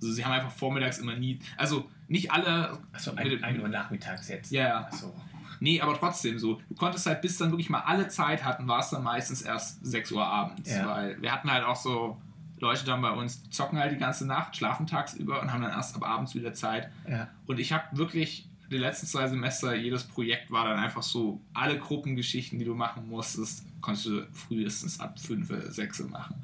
Also 0.00 0.12
sie 0.12 0.24
haben 0.24 0.32
einfach 0.32 0.50
vormittags 0.52 0.98
immer 0.98 1.14
nie, 1.16 1.38
also 1.56 1.88
nicht 2.08 2.30
alle, 2.32 2.78
Achso, 2.92 3.10
mit 3.12 3.20
ein, 3.20 3.28
dem- 3.30 3.44
ein 3.44 3.60
Uhr 3.60 3.68
nachmittags 3.68 4.28
jetzt. 4.28 4.50
Ja, 4.50 4.62
ja. 4.62 4.78
Achso. 4.86 5.14
nee, 5.60 5.80
aber 5.80 5.94
trotzdem 5.98 6.38
so, 6.38 6.60
du 6.68 6.74
konntest 6.74 7.06
halt 7.06 7.20
bis 7.20 7.36
dann 7.36 7.50
wirklich 7.50 7.68
mal 7.70 7.80
alle 7.80 8.08
Zeit 8.08 8.44
hatten, 8.44 8.66
war 8.66 8.80
es 8.80 8.90
dann 8.90 9.02
meistens 9.02 9.42
erst 9.42 9.84
6 9.84 10.12
Uhr 10.12 10.24
abends, 10.24 10.70
Ja. 10.70 10.86
weil 10.88 11.20
wir 11.20 11.32
hatten 11.32 11.50
halt 11.50 11.64
auch 11.64 11.76
so 11.76 12.20
Leute 12.60 12.84
dann 12.84 13.00
bei 13.02 13.10
uns, 13.10 13.42
die 13.42 13.50
zocken 13.50 13.78
halt 13.78 13.92
die 13.92 13.96
ganze 13.98 14.26
Nacht, 14.26 14.56
schlafen 14.56 14.86
tagsüber 14.86 15.40
und 15.40 15.52
haben 15.52 15.62
dann 15.62 15.70
erst 15.72 15.96
ab 15.96 16.04
abends 16.06 16.34
wieder 16.34 16.52
Zeit. 16.54 16.90
Ja. 17.08 17.28
Und 17.46 17.58
ich 17.58 17.72
habe 17.72 17.84
wirklich 17.96 18.46
die 18.70 18.76
letzten 18.78 19.06
zwei 19.06 19.26
Semester, 19.26 19.74
jedes 19.74 20.04
Projekt 20.04 20.50
war 20.50 20.64
dann 20.66 20.78
einfach 20.78 21.02
so, 21.02 21.40
alle 21.54 21.78
Gruppengeschichten, 21.78 22.58
die 22.58 22.64
du 22.64 22.74
machen 22.74 23.08
musstest, 23.08 23.64
konntest 23.80 24.06
du 24.06 24.26
frühestens 24.32 25.00
ab 25.00 25.18
5, 25.18 25.52
6 25.70 26.00
machen. 26.08 26.36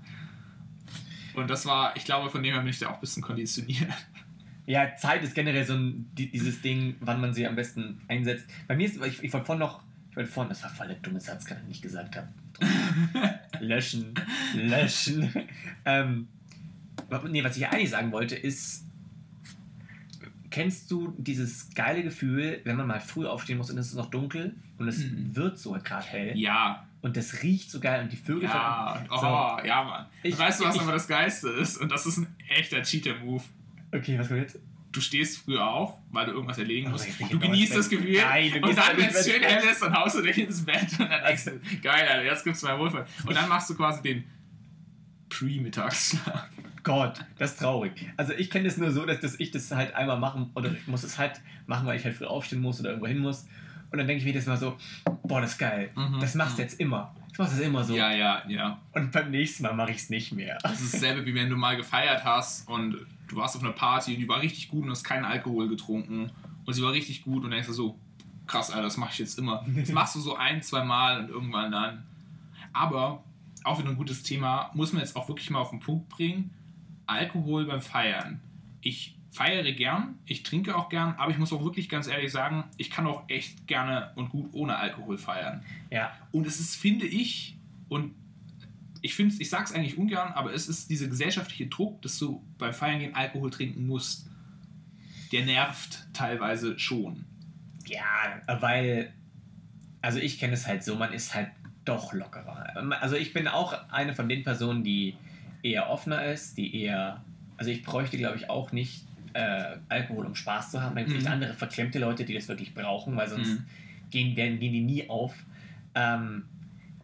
Und 1.37 1.49
das 1.51 1.67
war, 1.67 1.95
ich 1.97 2.05
glaube, 2.05 2.31
von 2.31 2.43
dem 2.43 2.53
her 2.53 2.61
bin 2.63 2.71
ich 2.71 2.79
da 2.79 2.89
auch 2.91 2.95
ein 2.95 3.01
bisschen 3.01 3.23
konditioniert. 3.23 3.93
Ja, 4.67 4.97
Zeit 4.97 5.23
ist 5.23 5.35
generell 5.35 5.65
so 5.65 5.75
ein, 5.75 6.11
die, 6.19 6.29
dieses 6.31 6.61
Ding, 6.61 6.97
wann 7.01 7.21
man 7.21 7.33
sie 7.33 7.47
am 7.47 7.55
besten 7.55 8.01
einsetzt. 8.09 8.47
Bei 8.67 8.75
mir 8.75 8.87
ist, 8.87 8.97
ich, 9.05 9.23
ich 9.23 9.33
wollte 9.33 9.47
vorhin 9.47 9.61
noch, 9.61 9.81
ich 10.11 10.17
wollte 10.17 10.31
vorhin, 10.31 10.49
das 10.49 10.63
war 10.65 10.71
voll 10.71 10.89
der 10.89 10.97
dumme 10.97 11.21
Satz, 11.21 11.45
kann 11.45 11.59
ich 11.63 11.69
nicht 11.69 11.83
gesagt 11.83 12.17
haben. 12.17 12.29
löschen, 13.61 14.15
löschen. 14.55 15.33
ähm, 15.85 16.27
nee, 17.29 17.45
was 17.45 17.57
ich 17.57 17.69
eigentlich 17.69 17.91
sagen 17.91 18.11
wollte, 18.13 18.35
ist, 18.35 18.85
kennst 20.51 20.91
du 20.91 21.15
dieses 21.19 21.71
geile 21.75 22.03
Gefühl, 22.03 22.61
wenn 22.65 22.77
man 22.77 22.87
mal 22.87 23.01
früh 23.01 23.27
aufstehen 23.27 23.59
muss 23.59 23.71
und 23.71 23.79
es 23.79 23.89
ist 23.89 23.95
noch 23.95 24.11
dunkel 24.11 24.55
und 24.79 24.89
es 24.89 24.99
Mhm. 24.99 25.37
wird 25.37 25.59
so 25.59 25.73
gerade 25.73 26.07
hell 26.07 26.37
Ja, 26.39 26.87
und 27.07 27.17
das 27.17 27.43
riecht 27.43 27.71
so 27.71 27.81
geil 27.81 28.03
und 28.03 28.13
die 28.13 28.17
Vögel 28.17 28.45
ja, 28.49 29.03
oh, 29.11 29.65
ja, 29.67 29.85
Mann. 29.85 30.07
Ich- 30.23 30.37
weißt 30.39 30.61
du, 30.61 30.65
was 30.65 30.75
ich- 30.75 30.81
aber 30.83 30.93
das 30.93 31.07
Geiste 31.09 31.49
ist? 31.49 31.79
Und 31.79 31.91
das 31.93 32.05
ist 32.05 32.19
ein 32.19 32.27
echter 32.49 32.83
Cheater-Move. 32.83 33.43
Okay, 33.95 34.19
was 34.19 34.29
kommt 34.29 34.41
jetzt? 34.41 34.59
Du 34.93 35.01
stehst 35.01 35.39
früh 35.45 35.59
auf, 35.59 35.95
weil 36.11 36.27
du 36.27 36.33
irgendwas 36.33 36.59
erledigen 36.59 36.89
Oh, 36.89 36.91
musst. 36.93 37.07
nicht 37.07 37.33
Du 37.33 37.39
genießt 37.39 37.77
das. 37.77 37.89
Gefühl. 37.91 38.17
Nein, 38.19 38.51
du 38.51 38.67
und 38.69 38.77
dann, 38.77 38.97
wenn 38.97 39.09
es 39.11 39.31
schön 39.31 39.43
hell 39.43 39.63
ist, 39.71 39.83
dann 39.83 39.95
haust 39.95 40.17
du 40.17 40.23
dich 40.23 40.39
ins 40.39 40.65
Bett 40.65 40.87
und 40.99 41.09
dann 41.11 41.23
denkst 41.25 41.45
du, 41.45 41.51
geil, 41.83 42.09
Alter, 42.09 42.25
jetzt 42.25 42.45
gibt's 42.45 42.63
mal 42.63 42.79
Wohlfall. 42.79 43.07
Und 43.27 43.35
dann 43.35 43.49
machst 43.49 43.69
du 43.71 43.75
quasi 43.77 44.03
den 44.03 44.25
Pre-Mittagsschlaf. 45.29 46.49
Gott, 46.83 47.21
das 47.39 47.53
ist 47.53 47.59
traurig. 47.61 47.93
Also 48.17 48.33
ich 48.33 48.49
kenne 48.49 48.65
das 48.67 48.77
nur 48.77 48.91
so, 48.93 49.05
dass, 49.05 49.21
dass 49.21 49.41
ich 49.41 49.51
das 49.51 49.71
halt 49.73 49.95
einmal 49.95 50.19
machen 50.19 50.51
oder 50.55 50.73
ich 50.73 50.87
muss 50.87 51.03
es 51.03 51.19
halt 51.19 51.41
machen, 51.67 51.87
weil 51.87 51.99
ich 51.99 52.05
halt 52.05 52.15
früh 52.15 52.27
aufstehen 52.27 52.61
muss 52.63 52.79
oder 52.81 52.91
irgendwo 52.91 53.09
hin 53.09 53.19
muss. 53.19 53.47
Und 53.91 53.99
dann 53.99 54.07
denke 54.07 54.19
ich 54.19 54.25
mir 54.25 54.33
jedes 54.33 54.47
Mal 54.47 54.57
so, 54.57 54.77
boah, 55.23 55.41
das 55.41 55.53
ist 55.53 55.59
geil. 55.59 55.91
Mhm. 55.95 56.21
Das 56.21 56.35
machst 56.35 56.59
du 56.59 56.63
jetzt 56.63 56.81
immer. 56.81 57.15
Ich 57.33 57.39
mach 57.39 57.49
das 57.49 57.61
immer 57.61 57.85
so. 57.85 57.95
Ja, 57.95 58.13
ja, 58.13 58.43
ja. 58.49 58.81
Und 58.93 59.13
beim 59.13 59.31
nächsten 59.31 59.63
Mal 59.63 59.75
mache 59.75 59.91
ich 59.91 59.99
es 59.99 60.11
nicht 60.11 60.33
mehr. 60.33 60.59
Das 60.63 60.81
ist 60.81 60.95
dasselbe, 60.95 61.27
wie 61.27 61.35
wenn 61.35 61.51
du 61.51 61.57
mal 61.57 61.77
gefeiert 61.77 62.25
hast 62.25 62.69
und 62.69 62.97
du 63.29 63.37
warst 63.37 63.57
auf 63.57 63.63
einer 63.63 63.73
Party 63.73 64.15
und 64.15 64.21
die 64.21 64.29
war 64.29 64.41
richtig 64.41 64.69
gut 64.69 64.85
und 64.85 64.91
hast 64.91 65.05
keinen 65.05 65.25
Alkohol 65.25 65.69
getrunken 65.69 66.31
und 66.65 66.75
sie 66.75 66.83
war 66.83 66.93
richtig 66.93 67.25
gut 67.25 67.45
und 67.45 67.51
denkst 67.51 67.67
du 67.67 67.73
so, 67.73 67.99
krass, 68.47 68.71
Alter, 68.71 68.85
das 68.85 68.97
mache 68.97 69.11
ich 69.13 69.19
jetzt 69.19 69.39
immer. 69.39 69.65
Das 69.77 69.91
machst 69.93 70.15
du 70.15 70.21
so 70.21 70.37
ein, 70.37 70.63
zwei 70.63 70.85
Mal 70.85 71.21
und 71.21 71.29
irgendwann 71.29 71.71
dann. 71.71 72.07
Aber, 72.73 73.23
auch 73.65 73.79
wieder 73.79 73.91
ein 73.91 73.97
gutes 73.97 74.23
Thema, 74.23 74.71
muss 74.75 74.93
man 74.93 75.03
jetzt 75.03 75.17
auch 75.17 75.29
wirklich 75.29 75.51
mal 75.51 75.59
auf 75.59 75.71
den 75.71 75.81
Punkt 75.81 76.09
bringen, 76.09 76.51
Alkohol 77.07 77.67
beim 77.67 77.83
Feiern. 77.83 78.41
Ich 78.81 79.15
feiere 79.37 79.71
gern, 79.73 80.19
ich 80.25 80.43
trinke 80.43 80.75
auch 80.75 80.89
gern, 80.89 81.15
aber 81.19 81.31
ich 81.31 81.37
muss 81.37 81.53
auch 81.53 81.63
wirklich 81.63 81.91
ganz 81.91 82.07
ehrlich 82.07 82.33
sagen, 82.33 82.65
ich 82.79 82.91
kann 82.91 83.07
auch 83.07 83.25
echt 83.29 83.67
gerne 83.67 84.13
und 84.15 84.31
gut 84.31 84.49
ohne 84.53 84.77
Alkohol 84.77 85.19
feiern. 85.19 85.63
Ja, 85.91 86.11
Und 86.33 86.47
es 86.47 86.59
ist, 86.59 86.75
finde 86.77 87.05
ich, 87.07 87.55
und 87.91 88.15
ich 89.03 89.15
finde 89.15 89.35
ich 89.39 89.51
sag's 89.51 89.73
eigentlich 89.73 89.99
ungern, 89.99 90.33
aber 90.33 90.55
es 90.55 90.69
ist 90.69 90.89
dieser 90.89 91.09
gesellschaftliche 91.09 91.67
Druck, 91.67 92.01
dass 92.01 92.19
du 92.19 92.43
beim 92.57 92.73
Feiern 92.73 92.99
gehen 92.99 93.15
Alkohol 93.15 93.51
trinken 93.51 93.87
musst. 93.87 94.27
Der 95.33 95.45
nervt 95.45 96.07
teilweise 96.15 96.79
schon. 96.79 97.27
ja, 97.85 98.03
weil, 98.61 99.13
also 100.01 100.19
ich 100.19 100.39
kenne 100.39 100.55
es 100.55 100.67
halt 100.67 100.83
so, 100.83 100.97
man 100.97 101.13
ist 101.13 101.35
halt 101.35 101.51
doch 101.85 102.15
lockerer. 102.15 102.75
Also 103.03 103.17
ich 103.17 103.35
bin 103.35 103.49
auch 103.49 103.75
eine 103.91 104.15
von 104.15 104.31
den 104.31 104.45
Personen, 104.45 104.83
die 104.83 105.15
eher 105.63 105.91
offener 105.91 106.25
ist, 106.25 106.57
die 106.57 106.75
eher, 106.75 107.23
also 107.59 107.71
ich 107.71 107.83
bräuchte 107.83 108.17
glaube 108.17 108.39
ich 108.39 108.49
auch 108.49 108.73
nicht 108.73 109.06
äh, 109.37 109.79
Alkohol, 109.89 110.25
um 110.27 110.35
Spaß 110.35 110.71
zu 110.71 110.83
haben. 110.83 110.95
Dann 110.97 111.05
gibt 111.05 111.19
es 111.19 111.25
Mhm. 111.27 111.33
andere 111.33 111.55
verklemmte 111.55 111.99
Leute, 111.99 112.25
die 112.25 112.35
das 112.35 112.49
wirklich 112.49 112.75
brauchen, 112.75 113.17
weil 113.17 113.29
sonst 113.29 113.59
Mhm. 113.61 113.65
gehen, 114.11 114.37
werden, 114.37 114.59
gehen 114.59 114.73
die 114.73 114.81
nie 114.83 115.09
auf. 115.11 115.35
Ähm, 115.95 116.45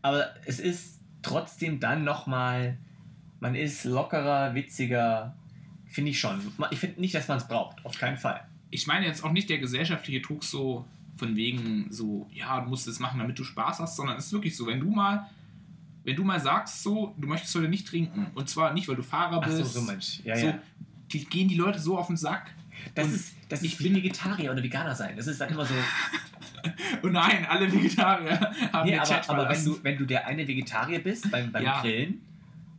aber 0.01 0.27
es 0.47 0.59
ist 0.61 1.01
trotzdem 1.23 1.79
dann 1.81 2.05
nochmal, 2.05 2.79
man 3.40 3.55
ist 3.55 3.85
lockerer, 3.85 4.55
witziger, 4.55 5.35
finde 5.87 6.11
ich 6.11 6.21
schon. 6.21 6.40
Ich 6.71 6.79
finde 6.79 7.01
nicht, 7.01 7.14
dass 7.14 7.29
man 7.29 7.38
es 7.38 7.47
braucht, 7.47 7.85
auf 7.85 7.97
keinen 7.99 8.16
Fall. 8.16 8.40
Ich 8.71 8.87
meine 8.87 9.05
jetzt 9.07 9.23
auch 9.25 9.33
nicht 9.33 9.51
der 9.51 9.59
gesellschaftliche 9.59 10.21
Druck 10.23 10.42
so 10.45 10.87
von 11.16 11.37
wegen 11.37 11.87
so, 11.90 12.29
ja, 12.33 12.61
du 12.62 12.71
musst 12.71 12.88
es 12.88 12.99
machen, 12.99 13.18
damit 13.21 13.38
du 13.38 13.45
Spaß 13.45 13.81
hast, 13.81 13.97
sondern 13.97 14.16
es 14.16 14.27
ist 14.27 14.33
wirklich 14.33 14.57
so, 14.57 14.66
wenn 14.66 14.81
du 14.81 14.90
mal, 14.90 15.27
wenn 16.05 16.16
du 16.16 16.25
mal 16.25 16.40
sagst 16.40 16.83
so, 16.83 17.14
du 17.18 17.29
möchtest 17.29 17.55
heute 17.55 17.68
nicht 17.68 17.87
trinken 17.87 18.29
und 18.35 18.49
zwar 18.49 18.73
nicht, 18.73 18.88
weil 18.88 18.97
du 18.97 19.03
Fahrer 19.03 19.40
Ach 19.45 19.51
so, 19.51 19.59
bist, 19.59 19.75
so 19.75 19.83
Mensch. 19.83 20.21
Ja, 20.25 20.35
so, 20.37 20.47
ja. 20.47 20.59
Die 21.12 21.25
gehen 21.25 21.48
die 21.48 21.57
Leute 21.57 21.79
so 21.79 21.98
auf 21.98 22.07
den 22.09 22.16
Sack. 22.16 22.51
Das 22.94 23.07
Und 23.07 23.14
ist, 23.14 23.35
das 23.48 23.62
ich 23.62 23.75
ist 23.75 23.85
wie 23.85 23.94
Vegetarier 23.94 24.51
oder 24.53 24.62
Veganer 24.62 24.94
sein. 24.94 25.14
Das 25.16 25.27
ist 25.27 25.40
dann 25.40 25.51
immer 25.51 25.64
so. 25.64 25.75
Und 27.03 27.12
nein, 27.12 27.46
alle 27.48 27.70
Vegetarier 27.72 28.38
haben 28.72 28.88
Nee, 28.88 28.96
aber, 28.96 29.07
Chat 29.09 29.29
aber 29.29 29.38
wenn, 29.40 29.46
verlassen. 29.57 29.64
du, 29.66 29.85
wenn 29.85 29.98
du 29.98 30.05
der 30.05 30.27
eine 30.27 30.46
Vegetarier 30.46 30.98
bist 31.01 31.31
beim, 31.31 31.53
beim 31.53 31.64
Ja. 31.64 31.81
Grillen 31.81 32.20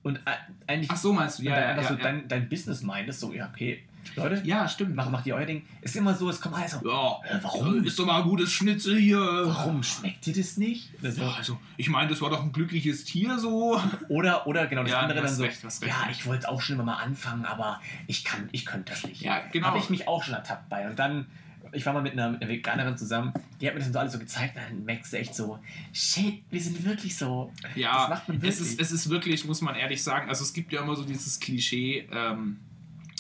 und 0.04 0.18
äh, 0.18 0.32
eigentlich 0.68 0.92
Ach 0.92 0.98
so 0.98 1.14
meinst 1.14 1.40
du, 1.40 1.44
ja, 1.44 1.58
ja, 1.60 1.76
ja, 1.76 1.84
so 1.84 1.94
ja. 1.94 2.00
Dein, 2.02 2.28
dein 2.28 2.50
Business 2.50 2.82
meintest, 2.82 3.20
so, 3.22 3.34
ja, 3.34 3.50
okay, 3.54 3.84
Leute, 4.16 4.42
ja, 4.46 4.68
stimmt. 4.68 4.96
macht, 4.96 5.10
macht 5.12 5.26
ihr 5.26 5.36
euer 5.36 5.46
Ding. 5.46 5.66
Es 5.82 5.92
ist 5.92 5.98
immer 5.98 6.14
so, 6.14 6.30
es 6.30 6.40
kommt 6.42 6.56
alles 6.56 6.72
so, 6.72 6.78
Ja, 6.88 7.20
Äh, 7.30 7.40
warum? 7.42 7.84
Ist 7.84 7.98
doch 7.98 8.06
mal 8.06 8.18
ein 8.22 8.28
gutes 8.28 8.52
Schnitzel 8.52 8.98
hier. 8.98 9.20
warum 9.20 9.82
schmeckt 9.84 10.26
dir 10.26 10.34
das 10.34 10.58
nicht? 10.58 10.90
Das. 11.02 11.18
Ja, 11.18 11.32
also, 11.32 11.60
ich 11.78 11.90
meine, 11.90 12.10
das 12.10 12.22
war 12.22 12.30
doch 12.30 12.42
ein 12.44 12.52
glückliches 12.52 13.04
Tier 13.06 13.40
so. 13.40 13.82
Oder, 14.10 14.46
oder 14.48 14.68
genau 14.68 14.84
das 14.84 14.92
Ja, 14.92 15.00
andere 15.00 15.22
dann 15.22 15.34
so, 15.34 15.44
recht, 15.44 15.60
ja, 15.86 16.08
ich 16.12 16.26
wollte 16.26 16.50
auch 16.50 16.62
schon 16.62 16.76
immer 16.76 16.84
mal 16.86 16.98
anfangen, 16.98 17.46
aber 17.46 17.80
ich 18.08 18.24
kann, 18.24 18.50
ich 18.52 18.66
könnte 18.66 18.92
das 18.94 19.04
nicht. 19.06 19.22
Ja, 19.22 19.40
genau. 19.52 19.68
Habe 19.68 19.80
ich 19.80 19.90
mich 19.90 20.08
auch 20.08 20.24
schon 20.24 20.34
ertappt 20.36 20.70
bei. 20.70 20.88
Und 20.90 21.00
dann, 21.00 21.26
ich 21.72 21.86
war 21.86 21.94
mal 21.94 22.02
mit 22.04 22.14
einer, 22.14 22.30
mit 22.30 22.42
einer 22.42 22.52
Veganerin 22.52 22.98
zusammen, 22.98 23.34
die 23.60 23.68
hat 23.68 23.74
mir 23.74 23.80
das 23.80 23.92
so 23.92 23.98
alles 23.98 24.14
so 24.14 24.20
gezeigt, 24.20 24.58
dann 24.58 24.84
merkst 24.84 25.14
du 25.14 25.18
echt 25.18 25.34
so, 25.34 25.60
shit, 25.94 26.44
wir 26.52 26.62
sind 26.62 26.84
wirklich 26.86 27.18
so. 27.18 27.52
Das 27.62 27.72
Ja, 27.76 28.08
macht 28.10 28.28
man 28.28 28.38
es 28.38 28.44
wirklich. 28.44 28.60
ist, 28.74 28.80
es 28.82 28.92
ist 28.92 29.10
wirklich, 29.10 29.46
muss 29.46 29.62
man 29.62 29.76
ehrlich 29.76 30.04
sagen, 30.04 30.30
also 30.30 30.44
es 30.44 30.54
gibt 30.54 30.72
ja 30.74 30.82
immer 30.84 30.96
so 30.96 31.04
dieses 31.04 31.40
Klischee, 31.40 32.08
ähm, 32.12 32.60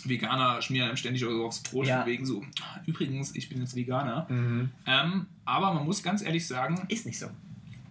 Veganer 0.07 0.61
schmieren 0.61 0.87
einem 0.87 0.97
ständig 0.97 1.25
aufs 1.25 1.61
Brot 1.63 1.87
Ja. 1.87 2.05
wegen 2.05 2.25
so, 2.25 2.43
übrigens, 2.85 3.35
ich 3.35 3.49
bin 3.49 3.59
jetzt 3.59 3.75
Veganer. 3.75 4.27
Mhm. 4.29 4.71
Ähm, 4.85 5.25
aber 5.45 5.73
man 5.73 5.85
muss 5.85 6.03
ganz 6.03 6.21
ehrlich 6.21 6.47
sagen, 6.47 6.81
Ist 6.89 7.05
nicht 7.05 7.19
so. 7.19 7.27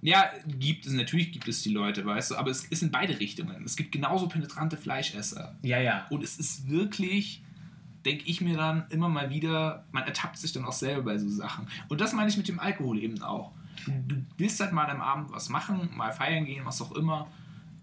Ja, 0.04 0.24
gibt 0.46 0.84
es, 0.86 0.92
natürlich 0.92 1.30
gibt 1.30 1.46
es 1.46 1.62
die 1.62 1.70
Leute, 1.70 2.04
weißt 2.04 2.32
du, 2.32 2.36
aber 2.36 2.50
es 2.50 2.64
ist 2.64 2.82
in 2.82 2.90
beide 2.90 3.20
Richtungen. 3.20 3.62
Es 3.64 3.76
gibt 3.76 3.92
genauso 3.92 4.28
penetrante 4.28 4.76
Fleischesser. 4.76 5.56
Ja, 5.62 5.78
ja. 5.78 6.06
Und 6.10 6.24
es 6.24 6.38
ist 6.38 6.68
wirklich, 6.68 7.40
denke 8.04 8.24
ich 8.26 8.40
mir 8.40 8.56
dann 8.56 8.84
immer 8.90 9.08
mal 9.08 9.30
wieder, 9.30 9.84
man 9.92 10.02
ertappt 10.02 10.38
sich 10.38 10.52
dann 10.52 10.64
auch 10.64 10.72
selber 10.72 11.02
bei 11.02 11.18
so 11.18 11.28
Sachen. 11.28 11.68
Und 11.88 12.00
das 12.00 12.12
meine 12.14 12.28
ich 12.28 12.36
mit 12.36 12.48
dem 12.48 12.58
Alkohol 12.58 12.98
eben 12.98 13.22
auch. 13.22 13.52
Du, 13.86 13.92
du 14.16 14.22
willst 14.38 14.58
halt 14.58 14.72
mal 14.72 14.90
am 14.90 15.00
Abend 15.00 15.30
was 15.32 15.48
machen, 15.48 15.88
mal 15.94 16.10
feiern 16.12 16.46
gehen, 16.46 16.64
was 16.64 16.82
auch 16.82 16.92
immer. 16.92 17.28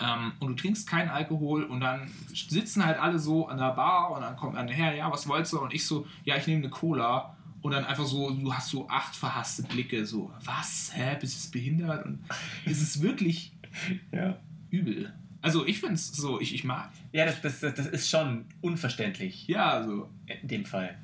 Ähm, 0.01 0.31
und 0.39 0.47
du 0.47 0.53
trinkst 0.55 0.87
keinen 0.87 1.09
Alkohol 1.09 1.63
und 1.63 1.81
dann 1.81 2.09
sitzen 2.33 2.85
halt 2.85 2.97
alle 2.99 3.19
so 3.19 3.47
an 3.47 3.57
der 3.57 3.71
Bar 3.73 4.11
und 4.11 4.21
dann 4.21 4.35
kommt 4.37 4.55
einer 4.57 4.71
her, 4.71 4.95
ja, 4.95 5.11
was 5.11 5.27
wolltest 5.27 5.53
du? 5.53 5.59
Und 5.59 5.73
ich 5.73 5.85
so, 5.85 6.05
ja, 6.23 6.35
ich 6.37 6.47
nehme 6.47 6.59
eine 6.63 6.69
Cola. 6.69 7.35
Und 7.61 7.73
dann 7.73 7.83
einfach 7.83 8.05
so, 8.05 8.29
du 8.31 8.53
hast 8.53 8.69
so 8.69 8.87
acht 8.87 9.13
verhasste 9.13 9.63
Blicke, 9.63 10.05
so, 10.05 10.31
was, 10.45 10.91
hä, 10.95 11.17
bist 11.19 11.47
du 11.47 11.51
behindert? 11.59 12.05
Und 12.05 12.19
es 12.65 12.81
ist 12.81 13.01
wirklich 13.01 13.51
Ja, 14.13 14.37
übel. 14.69 15.13
Also 15.41 15.65
ich 15.65 15.79
finde 15.79 15.95
es 15.95 16.07
so, 16.11 16.39
ich, 16.39 16.53
ich 16.55 16.63
mag. 16.63 16.89
ja 17.11 17.25
das, 17.25 17.41
das, 17.41 17.59
das 17.59 17.87
ist 17.87 18.09
schon 18.09 18.45
unverständlich 18.61 19.47
Ja, 19.47 19.83
so. 19.83 20.09
in 20.41 20.47
dem 20.47 20.65
Fall. 20.65 20.97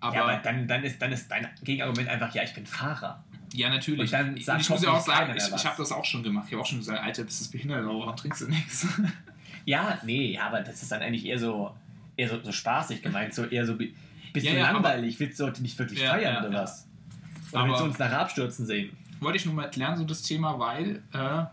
Aber, 0.00 0.14
ja, 0.16 0.22
aber 0.24 0.36
dann, 0.38 0.66
dann, 0.66 0.82
ist, 0.82 1.00
dann 1.00 1.12
ist 1.12 1.30
dein 1.30 1.46
Gegenargument 1.62 2.08
einfach, 2.08 2.34
ja, 2.34 2.42
ich 2.42 2.54
bin 2.54 2.66
Fahrer. 2.66 3.22
Ja, 3.52 3.68
natürlich. 3.68 4.12
Und 4.12 4.36
ich, 4.36 4.46
ich 4.48 4.68
muss 4.70 4.82
ja 4.82 4.90
auch 4.90 5.00
sagen, 5.00 5.34
ich, 5.36 5.42
ich 5.54 5.64
habe 5.66 5.76
das 5.78 5.92
auch 5.92 6.04
schon 6.04 6.22
gemacht. 6.22 6.44
Ich 6.48 6.52
habe 6.52 6.62
auch 6.62 6.66
schon 6.66 6.78
gesagt, 6.78 7.02
Alter, 7.02 7.24
bist 7.24 7.44
du 7.46 7.50
behindert, 7.50 7.84
aber 7.84 7.98
warum 7.98 8.16
trinkst 8.16 8.42
du 8.42 8.48
nichts? 8.48 8.86
Ja, 9.66 9.98
nee, 10.04 10.38
aber 10.38 10.62
das 10.62 10.82
ist 10.82 10.90
dann 10.90 11.02
eigentlich 11.02 11.26
eher 11.26 11.38
so, 11.38 11.76
eher 12.16 12.28
so, 12.30 12.42
so 12.42 12.50
spaßig 12.50 13.02
gemeint, 13.02 13.34
so 13.34 13.44
eher 13.44 13.66
so 13.66 13.76
bi- 13.76 13.94
bisschen 14.32 14.54
Ja, 14.54 14.60
ja, 14.60 14.64
aber- 14.70 14.74
langweilig. 14.88 15.20
Willst 15.20 15.38
du 15.38 15.44
heute 15.44 15.60
nicht 15.60 15.78
wirklich 15.78 16.00
Ja, 16.00 16.12
feiern 16.14 16.44
oder 16.46 16.62
was? 16.62 16.88
Oder 17.52 17.60
Aber- 17.60 17.68
willst 17.68 17.80
du 17.82 17.84
uns 17.84 17.98
nachher 17.98 18.20
abstürzen 18.20 18.64
sehen? 18.64 18.96
Wollte 19.20 19.36
ich 19.36 19.44
nur 19.44 19.54
mal 19.54 19.64
erklären, 19.64 19.98
so 19.98 20.04
das 20.04 20.22
Thema, 20.22 20.58
weil, 20.58 21.02
äh, 21.12 21.44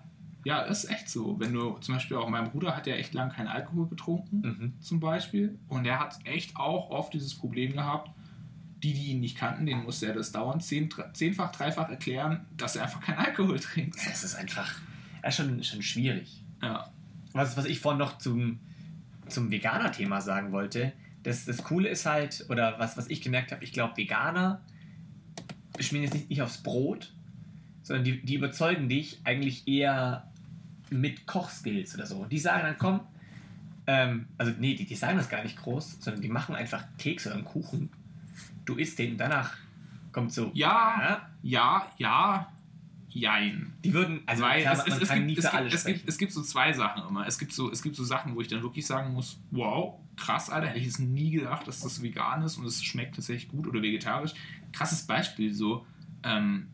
ja, 0.45 0.61
ist 0.61 0.85
echt 0.89 1.09
so. 1.09 1.37
Wenn 1.37 1.51
du 1.51 1.77
zum 1.79 1.95
Beispiel 1.95 2.15
auch, 2.15 2.29
mein 2.29 2.49
Bruder 2.49 2.75
hat 2.77 2.87
ja 2.87 2.95
echt 2.95 3.13
lang 3.13 3.29
keinen 3.29 3.47
Alkohol 3.49 3.87
getrunken. 3.89 4.39
Mhm. 4.41 4.73
zum 4.79 5.01
Beispiel. 5.01 5.59
Und 5.67 5.85
er 5.85 5.99
hat 5.99 6.17
echt 6.23 6.55
auch 6.55 6.89
oft 6.89 7.13
dieses 7.13 7.35
Problem 7.35 7.73
gehabt. 7.73 8.09
Die, 8.83 8.93
die 8.93 9.11
ihn 9.11 9.21
nicht 9.21 9.37
kannten, 9.37 9.65
denen 9.65 9.83
musste 9.83 10.07
er 10.07 10.13
das 10.13 10.31
dauernd 10.31 10.63
zehn, 10.63 10.89
zehnfach, 11.13 11.51
dreifach 11.51 11.89
erklären, 11.89 12.45
dass 12.57 12.75
er 12.75 12.83
einfach 12.83 13.01
keinen 13.01 13.17
Alkohol 13.17 13.59
trinkt. 13.59 13.95
Das 14.07 14.23
ist 14.23 14.35
einfach 14.35 14.71
ja, 15.23 15.31
schon, 15.31 15.63
schon 15.63 15.81
schwierig. 15.81 16.43
Ja. 16.61 16.91
Was, 17.33 17.57
was 17.57 17.65
ich 17.65 17.79
vorhin 17.79 17.97
noch 17.97 18.19
zum, 18.19 18.59
zum 19.27 19.49
Veganer-Thema 19.49 20.21
sagen 20.21 20.51
wollte, 20.51 20.93
das, 21.23 21.45
das 21.45 21.63
Coole 21.63 21.89
ist 21.89 22.05
halt, 22.05 22.45
oder 22.49 22.79
was, 22.79 22.97
was 22.97 23.09
ich 23.09 23.21
gemerkt 23.21 23.51
habe, 23.51 23.63
ich 23.63 23.73
glaube, 23.73 23.97
Veganer 23.97 24.61
schmieren 25.79 26.05
jetzt 26.05 26.13
nicht, 26.13 26.29
nicht 26.29 26.41
aufs 26.41 26.59
Brot, 26.59 27.13
sondern 27.83 28.05
die, 28.05 28.21
die 28.21 28.35
überzeugen 28.35 28.89
dich 28.89 29.19
eigentlich 29.23 29.67
eher 29.67 30.29
mit 30.89 31.25
Kochskills 31.25 31.95
oder 31.95 32.05
so. 32.05 32.25
Die 32.25 32.39
sagen 32.39 32.63
dann, 32.63 32.77
komm, 32.77 33.01
ähm, 33.87 34.27
also 34.37 34.51
nee, 34.59 34.75
die, 34.75 34.85
die 34.85 34.95
sagen 34.95 35.17
das 35.17 35.29
gar 35.29 35.43
nicht 35.43 35.57
groß, 35.57 35.97
sondern 36.01 36.21
die 36.21 36.29
machen 36.29 36.55
einfach 36.55 36.85
Kekse 36.97 37.29
oder 37.29 37.37
einen 37.37 37.45
Kuchen. 37.45 37.89
Du 38.67 38.75
isst 38.75 38.99
den 38.99 39.13
und 39.13 39.17
danach 39.17 39.55
kommt 40.11 40.33
so, 40.33 40.51
Ja, 40.53 41.29
ja, 41.41 41.91
ja, 41.97 42.51
jein. 43.09 43.73
die 43.83 43.93
würden, 43.93 44.21
also 44.25 44.43
Weil 44.43 44.61
klar, 44.61 44.73
es, 44.73 44.79
es, 44.79 45.01
es, 45.01 45.13
gibt, 45.13 45.37
es, 45.37 45.51
gibt, 45.51 45.73
es, 45.73 45.85
gibt, 45.85 46.09
es 46.09 46.17
gibt 46.17 46.31
so 46.33 46.41
zwei 46.41 46.73
Sachen 46.73 47.07
immer. 47.07 47.25
Es 47.25 47.39
gibt 47.39 47.53
so, 47.53 47.71
es 47.71 47.81
gibt 47.81 47.95
so 47.95 48.03
Sachen, 48.03 48.35
wo 48.35 48.41
ich 48.41 48.47
dann 48.47 48.61
wirklich 48.61 48.85
sagen 48.85 49.13
muss, 49.13 49.39
wow, 49.51 49.95
krass, 50.17 50.49
Alter, 50.49 50.67
hätte 50.67 50.79
ich 50.79 50.87
es 50.87 50.99
nie 50.99 51.31
gedacht, 51.31 51.67
dass 51.67 51.79
das 51.81 52.01
vegan 52.01 52.41
ist 52.43 52.57
und 52.57 52.65
es 52.65 52.83
schmeckt 52.83 53.15
tatsächlich 53.15 53.49
gut 53.49 53.67
oder 53.67 53.81
vegetarisch. 53.81 54.33
Krasses 54.73 55.07
Beispiel 55.07 55.53
so, 55.53 55.85
ähm, 56.23 56.67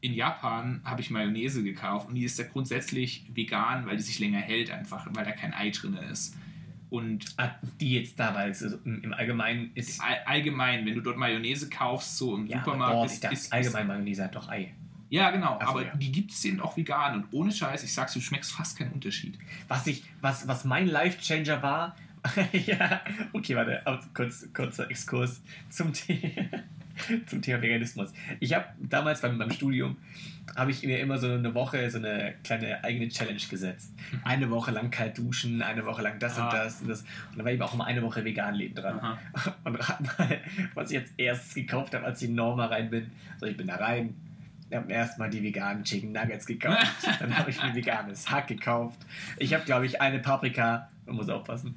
in 0.00 0.14
Japan 0.14 0.80
habe 0.84 1.00
ich 1.00 1.10
Mayonnaise 1.10 1.62
gekauft 1.62 2.08
und 2.08 2.14
die 2.14 2.24
ist 2.24 2.38
ja 2.38 2.44
grundsätzlich 2.44 3.26
vegan, 3.34 3.86
weil 3.86 3.96
die 3.96 4.02
sich 4.02 4.18
länger 4.18 4.38
hält 4.38 4.70
einfach, 4.70 5.06
weil 5.12 5.24
da 5.24 5.32
kein 5.32 5.54
Ei 5.54 5.70
drin 5.70 5.94
ist. 5.94 6.36
Und 6.94 7.24
Ah, 7.36 7.50
die 7.80 7.94
jetzt 7.94 8.18
da, 8.20 8.34
weil 8.34 8.50
es 8.50 8.62
im 8.62 9.02
im 9.02 9.12
Allgemeinen 9.12 9.72
ist. 9.74 10.00
all, 10.00 10.16
allgemein, 10.26 10.86
wenn 10.86 10.94
du 10.94 11.00
dort 11.00 11.16
Mayonnaise 11.16 11.68
kaufst, 11.68 12.16
so 12.16 12.36
im 12.36 12.46
Ja, 12.46 12.58
Supermarkt, 12.58 12.94
boah, 12.94 13.06
ist, 13.06 13.14
ich 13.14 13.20
dachte, 13.20 13.34
ist, 13.34 13.52
allgemein 13.52 13.86
Mayonnaise 13.88 14.22
hat 14.24 14.34
doch 14.36 14.48
Ei. 14.48 14.72
ja 15.10 15.30
genau, 15.30 15.58
so, 15.60 15.66
aber 15.66 15.84
ja. 15.86 15.96
die 15.96 16.12
gibt 16.12 16.30
es 16.30 16.44
eben 16.44 16.60
auch 16.60 16.76
vegan 16.76 17.14
und 17.16 17.32
ohne 17.32 17.50
Scheiß, 17.52 17.82
ich 17.82 17.92
sag's, 17.92 18.12
du 18.14 18.20
schmeckst 18.20 18.52
fast 18.52 18.78
keinen 18.78 18.92
Unterschied. 18.92 19.38
Was 19.68 19.86
ich, 19.86 20.04
was, 20.20 20.46
was 20.46 20.64
mein 20.64 20.86
Life-Changer 20.86 21.62
war, 21.62 21.96
ja, 22.52 23.02
okay, 23.32 23.54
warte, 23.56 23.82
kurz, 24.14 24.48
kurzer 24.54 24.88
Exkurs 24.90 25.42
zum, 25.68 25.92
The 25.92 26.30
zum 27.26 27.42
Thema 27.42 27.62
Veganismus. 27.62 28.12
Ich 28.40 28.54
habe 28.54 28.66
damals 28.80 29.20
beim, 29.20 29.38
beim 29.38 29.50
Studium, 29.50 29.96
habe 30.56 30.70
ich 30.70 30.82
mir 30.82 30.98
immer 31.00 31.18
so 31.18 31.30
eine 31.30 31.54
Woche 31.54 31.90
so 31.90 31.98
eine 31.98 32.34
kleine 32.44 32.84
eigene 32.84 33.08
Challenge 33.08 33.40
gesetzt. 33.48 33.92
Eine 34.24 34.50
Woche 34.50 34.70
lang 34.70 34.90
kalt 34.90 35.16
duschen, 35.18 35.62
eine 35.62 35.84
Woche 35.86 36.02
lang 36.02 36.18
das 36.18 36.38
Ah. 36.38 36.44
und 36.44 36.52
das 36.52 36.80
und 36.82 36.88
das. 36.88 37.00
Und 37.00 37.38
da 37.38 37.44
war 37.44 37.50
eben 37.52 37.62
auch 37.62 37.74
immer 37.74 37.86
eine 37.86 38.02
Woche 38.02 38.24
vegan 38.24 38.54
leben 38.54 38.74
dran. 38.74 38.98
Aha. 39.00 39.18
Und 39.64 39.76
rat 39.76 40.00
mal, 40.18 40.40
was 40.74 40.90
ich 40.90 40.98
jetzt 40.98 41.14
erstes 41.16 41.54
gekauft 41.54 41.94
habe, 41.94 42.04
als 42.04 42.20
ich 42.22 42.28
in 42.28 42.34
Norma 42.34 42.66
rein 42.66 42.90
bin. 42.90 43.10
Also 43.34 43.46
ich 43.46 43.56
bin 43.56 43.66
da 43.66 43.76
rein, 43.76 44.14
habe 44.72 44.92
erstmal 44.92 45.30
die 45.30 45.42
veganen 45.42 45.84
Chicken 45.84 46.12
Nuggets 46.12 46.46
gekauft. 46.46 46.86
Dann 47.20 47.36
habe 47.36 47.50
ich 47.50 47.62
mir 47.62 47.74
veganes 47.74 48.30
Hack 48.30 48.48
gekauft. 48.48 48.98
Ich 49.38 49.54
habe, 49.54 49.64
glaube 49.64 49.86
ich, 49.86 50.00
eine 50.00 50.18
Paprika, 50.18 50.90
man 51.06 51.16
muss 51.16 51.28
aufpassen, 51.28 51.74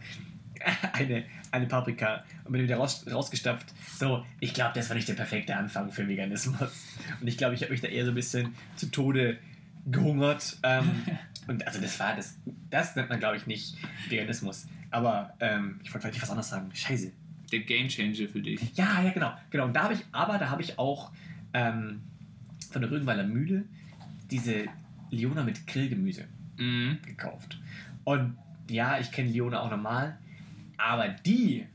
eine, 0.94 1.24
eine 1.52 1.66
Paprika 1.68 2.24
und 2.44 2.52
bin 2.52 2.64
wieder 2.64 2.78
raus, 2.78 3.06
rausgestapft. 3.10 3.74
So, 3.98 4.26
ich 4.40 4.54
glaube, 4.54 4.72
das 4.76 4.90
war 4.90 4.96
nicht 4.96 5.08
der 5.08 5.14
perfekte 5.14 5.56
Anfang 5.56 5.92
für 5.92 6.08
Veganismus. 6.08 6.86
Und 7.20 7.28
ich 7.28 7.38
glaube, 7.38 7.56
ich 7.56 7.62
habe 7.62 7.72
mich 7.72 7.82
da 7.82 7.88
eher 7.88 8.06
so 8.06 8.12
ein 8.12 8.16
bisschen 8.16 8.54
zu 8.76 8.88
Tode 8.92 9.38
gehungert. 9.86 10.58
Ähm, 10.64 10.90
und 11.48 11.66
also 11.66 11.82
das 11.82 12.00
war 12.00 12.16
das, 12.16 12.38
das 12.70 12.96
nennt 12.96 13.10
man, 13.10 13.20
glaube 13.20 13.38
ich, 13.38 13.48
nicht 13.48 13.78
Veganismus. 14.10 14.68
Aber 14.92 15.34
ähm, 15.40 15.80
ich 15.84 15.94
wollte 15.94 16.08
vielleicht 16.08 16.22
was 16.22 16.30
anderes 16.30 16.50
sagen. 16.50 16.70
Scheiße. 16.74 17.12
Der 17.52 17.60
Gamechanger 17.62 18.28
für 18.28 18.42
dich. 18.42 18.62
Ja, 18.76 19.02
ja, 19.02 19.12
genau. 19.12 19.34
genau. 19.50 19.66
Und 19.66 19.74
da 19.74 19.84
habe 19.84 19.94
ich, 19.94 20.06
aber 20.12 20.38
da 20.38 20.50
habe 20.50 20.62
ich 20.62 20.78
auch 20.78 21.12
ähm, 21.54 22.02
von 22.72 22.82
der 22.82 22.92
Rügenwalder 22.92 23.24
Mühle 23.24 23.64
diese 24.30 24.66
Leona 25.10 25.44
mit 25.44 25.66
Grillgemüse 25.68 26.26
Mhm. 26.58 26.98
gekauft. 27.06 27.60
Und 28.04 28.36
ja, 28.70 29.00
ich 29.00 29.12
kenne 29.12 29.30
Leona 29.30 29.62
auch 29.62 29.70
normal, 29.70 30.18
aber 30.78 31.10
die, 31.10 31.66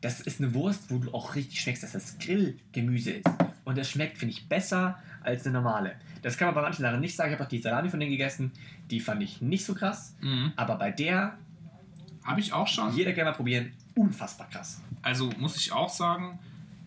das 0.00 0.20
ist 0.20 0.40
eine 0.40 0.54
Wurst, 0.54 0.90
wo 0.90 0.98
du 0.98 1.12
auch 1.12 1.34
richtig 1.34 1.60
schmeckst, 1.60 1.82
dass 1.82 1.92
das 1.92 2.18
Grillgemüse 2.18 3.12
ist. 3.12 3.26
Und 3.64 3.76
das 3.78 3.90
schmeckt, 3.90 4.18
finde 4.18 4.34
ich, 4.34 4.48
besser 4.48 4.98
als 5.22 5.44
eine 5.46 5.54
normale. 5.54 5.96
Das 6.22 6.36
kann 6.36 6.46
man 6.48 6.54
bei 6.54 6.62
manchen 6.62 6.82
Sachen 6.82 7.00
nicht 7.00 7.16
sagen. 7.16 7.30
Ich 7.30 7.34
habe 7.38 7.44
auch 7.44 7.48
die 7.48 7.60
Salami 7.60 7.88
von 7.88 8.00
denen 8.00 8.10
gegessen. 8.10 8.52
Die 8.90 9.00
fand 9.00 9.22
ich 9.22 9.40
nicht 9.40 9.64
so 9.64 9.74
krass. 9.74 10.16
Mhm. 10.20 10.52
Aber 10.56 10.76
bei 10.76 10.90
der, 10.90 11.38
Habe 12.24 12.40
ich 12.40 12.52
auch 12.52 12.66
schon. 12.66 12.94
jeder 12.94 13.12
gerne 13.12 13.30
mal 13.30 13.36
probieren, 13.36 13.72
unfassbar 13.94 14.48
krass. 14.48 14.80
Also 15.02 15.30
muss 15.38 15.56
ich 15.56 15.72
auch 15.72 15.88
sagen, 15.88 16.38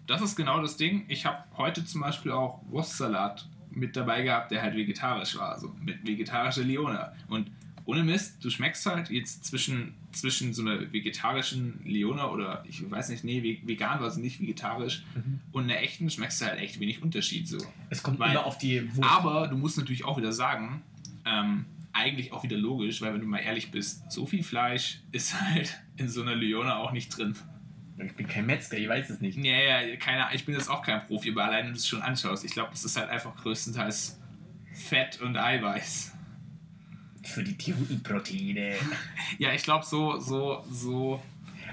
das 0.07 0.21
ist 0.21 0.35
genau 0.35 0.61
das 0.61 0.77
Ding. 0.77 1.05
Ich 1.07 1.25
habe 1.25 1.43
heute 1.57 1.85
zum 1.85 2.01
Beispiel 2.01 2.31
auch 2.31 2.61
Wurstsalat 2.69 3.47
mit 3.71 3.95
dabei 3.95 4.21
gehabt, 4.21 4.51
der 4.51 4.61
halt 4.61 4.75
vegetarisch 4.75 5.37
war, 5.37 5.53
also 5.53 5.73
mit 5.81 6.05
vegetarischer 6.05 6.63
Leona. 6.63 7.13
Und 7.27 7.49
ohne 7.85 8.03
Mist, 8.03 8.43
du 8.43 8.49
schmeckst 8.49 8.85
halt 8.85 9.09
jetzt 9.09 9.43
zwischen, 9.45 9.93
zwischen 10.13 10.53
so 10.53 10.61
einer 10.61 10.93
vegetarischen 10.93 11.81
Leona 11.85 12.29
oder 12.29 12.63
ich 12.67 12.89
weiß 12.89 13.09
nicht, 13.09 13.23
nee, 13.23 13.41
ve- 13.43 13.67
vegan 13.67 13.99
war 13.99 14.09
sie 14.09 14.21
nicht, 14.21 14.39
vegetarisch 14.39 15.03
und 15.51 15.63
einer 15.65 15.79
echten 15.79 16.09
schmeckst 16.09 16.41
du 16.41 16.45
halt 16.45 16.59
echt 16.59 16.79
wenig 16.79 17.01
Unterschied 17.03 17.47
so. 17.47 17.57
Es 17.89 18.01
kommt 18.01 18.19
Weil- 18.19 18.31
immer 18.31 18.45
auf 18.45 18.57
die 18.57 18.95
Wurst. 18.95 19.09
Aber 19.09 19.47
du 19.49 19.57
musst 19.57 19.77
natürlich 19.77 20.05
auch 20.05 20.17
wieder 20.17 20.31
sagen, 20.31 20.81
ähm, 21.25 21.65
eigentlich 21.91 22.31
auch 22.31 22.43
wieder 22.43 22.57
logisch, 22.57 23.01
weil 23.01 23.13
wenn 23.13 23.21
du 23.21 23.27
mal 23.27 23.39
ehrlich 23.39 23.69
bist, 23.69 24.11
so 24.11 24.25
viel 24.25 24.43
Fleisch 24.43 24.99
ist 25.11 25.39
halt 25.39 25.79
in 25.97 26.07
so 26.09 26.21
einer 26.21 26.35
Leona 26.35 26.77
auch 26.77 26.91
nicht 26.93 27.09
drin. 27.17 27.35
Ich 28.03 28.13
bin 28.13 28.27
kein 28.27 28.47
Metzger, 28.47 28.77
ich 28.77 28.89
weiß 28.89 29.09
es 29.11 29.21
nicht. 29.21 29.37
Ja, 29.37 29.81
ja, 29.83 29.95
keine 29.97 30.25
ich 30.33 30.45
bin 30.45 30.55
jetzt 30.55 30.69
auch 30.69 30.81
kein 30.81 31.05
Profi, 31.05 31.29
aber 31.31 31.43
allein 31.45 31.65
wenn 31.65 31.73
du 31.73 31.77
es 31.77 31.87
schon 31.87 32.01
anschaust, 32.01 32.43
ich 32.45 32.51
glaube, 32.53 32.71
das 32.71 32.83
ist 32.85 32.97
halt 32.97 33.09
einfach 33.09 33.35
größtenteils 33.35 34.19
Fett 34.71 35.21
und 35.21 35.37
Eiweiß. 35.37 36.11
Für 37.23 37.43
die 37.43 37.55
Tierproteine. 37.55 38.75
Ja, 39.39 39.53
ich 39.53 39.63
glaube, 39.63 39.85
so, 39.85 40.19
so, 40.19 40.63
so, 40.71 41.21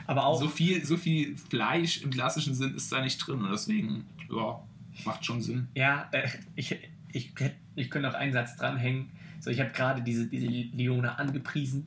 Aber 0.06 0.24
auch, 0.26 0.40
so, 0.40 0.48
viel, 0.48 0.84
so 0.84 0.96
viel 0.96 1.36
Fleisch 1.36 2.02
im 2.02 2.10
klassischen 2.10 2.54
Sinn 2.54 2.74
ist 2.74 2.90
da 2.92 3.00
nicht 3.02 3.18
drin 3.18 3.42
und 3.42 3.50
deswegen, 3.50 4.06
ja, 4.30 4.60
macht 5.04 5.24
schon 5.24 5.40
Sinn. 5.42 5.68
ja, 5.74 6.08
äh, 6.12 6.28
ich, 6.56 6.76
ich, 7.12 7.32
ich 7.74 7.90
könnte 7.90 8.08
auch 8.08 8.14
einen 8.14 8.32
Satz 8.32 8.56
dranhängen. 8.56 9.08
So, 9.40 9.50
ich 9.50 9.60
habe 9.60 9.70
gerade 9.70 10.02
diese, 10.02 10.26
diese 10.26 10.46
Leone 10.46 11.18
angepriesen, 11.18 11.86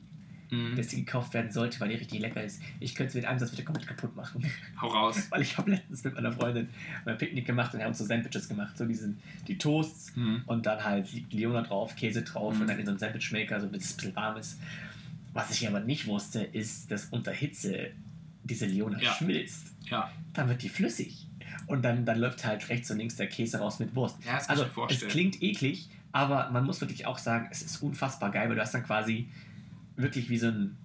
Mhm. 0.50 0.76
dass 0.76 0.90
sie 0.90 0.96
gekauft 1.04 1.32
werden 1.34 1.50
sollte, 1.50 1.80
weil 1.80 1.88
die 1.88 1.94
richtig 1.96 2.20
lecker 2.20 2.42
ist. 2.44 2.60
Ich 2.80 2.94
könnte 2.94 3.12
sie 3.12 3.18
mit 3.18 3.26
einem 3.26 3.38
Satz 3.38 3.52
wieder 3.52 3.62
komplett 3.64 3.86
kaputt 3.88 4.14
machen. 4.14 4.44
Hau 4.80 4.88
raus. 4.88 5.26
weil 5.30 5.42
ich 5.42 5.56
habe 5.58 5.70
letztens 5.72 6.04
mit 6.04 6.14
meiner 6.14 6.32
Freundin 6.32 6.68
mal 7.04 7.12
ein 7.12 7.18
Picknick 7.18 7.46
gemacht 7.46 7.74
und 7.74 7.80
haben 7.80 7.88
uns 7.88 7.98
so 7.98 8.04
Sandwiches 8.04 8.48
gemacht. 8.48 8.76
So 8.76 8.84
diesen, 8.86 9.18
die 9.48 9.56
Toasts 9.58 10.14
Mhm. 10.16 10.42
und 10.46 10.66
dann 10.66 10.84
halt 10.84 11.08
Leona 11.32 11.62
drauf, 11.62 11.96
Käse 11.96 12.22
drauf 12.22 12.54
Mhm. 12.54 12.60
und 12.62 12.66
dann 12.68 12.78
in 12.78 12.84
so 12.86 12.90
einen 12.92 12.98
Sandwichmaker, 12.98 13.60
so 13.60 13.68
bis 13.68 13.84
es 13.84 13.92
ein 13.92 13.96
bisschen 13.96 14.16
warm 14.16 14.36
ist. 14.36 14.58
Was 15.32 15.50
ich 15.50 15.66
aber 15.66 15.80
nicht 15.80 16.06
wusste, 16.06 16.42
ist, 16.42 16.90
dass 16.90 17.06
unter 17.06 17.32
Hitze 17.32 17.90
diese 18.44 18.66
Leona 18.66 19.00
Ja. 19.00 19.12
schmilzt. 19.14 19.68
Ja, 19.90 20.10
dann 20.32 20.48
wird 20.48 20.62
die 20.62 20.68
flüssig. 20.68 21.26
Und 21.66 21.82
dann, 21.82 22.04
dann 22.04 22.18
läuft 22.18 22.44
halt 22.44 22.68
rechts 22.68 22.90
und 22.90 22.98
links 22.98 23.16
der 23.16 23.26
Käse 23.26 23.58
raus 23.58 23.78
mit 23.78 23.94
Wurst. 23.94 24.16
Ja, 24.24 24.34
das 24.34 24.48
also 24.48 24.66
es 24.88 25.06
klingt 25.08 25.42
eklig, 25.42 25.88
Aber 26.12 26.48
man 26.52 26.64
muss 26.64 26.80
wirklich 26.80 27.06
auch 27.06 27.18
sagen, 27.18 27.48
es 27.50 27.60
ist 27.62 27.82
unfassbar 27.82 28.30
geil, 28.30 28.48
weil 28.48 28.54
du 28.54 28.62
hast 28.62 28.72
dann 28.72 28.84
quasi 28.84 29.28
wirklich 29.96 30.28
wie 30.28 30.38
so 30.38 30.48
ein, 30.48 30.76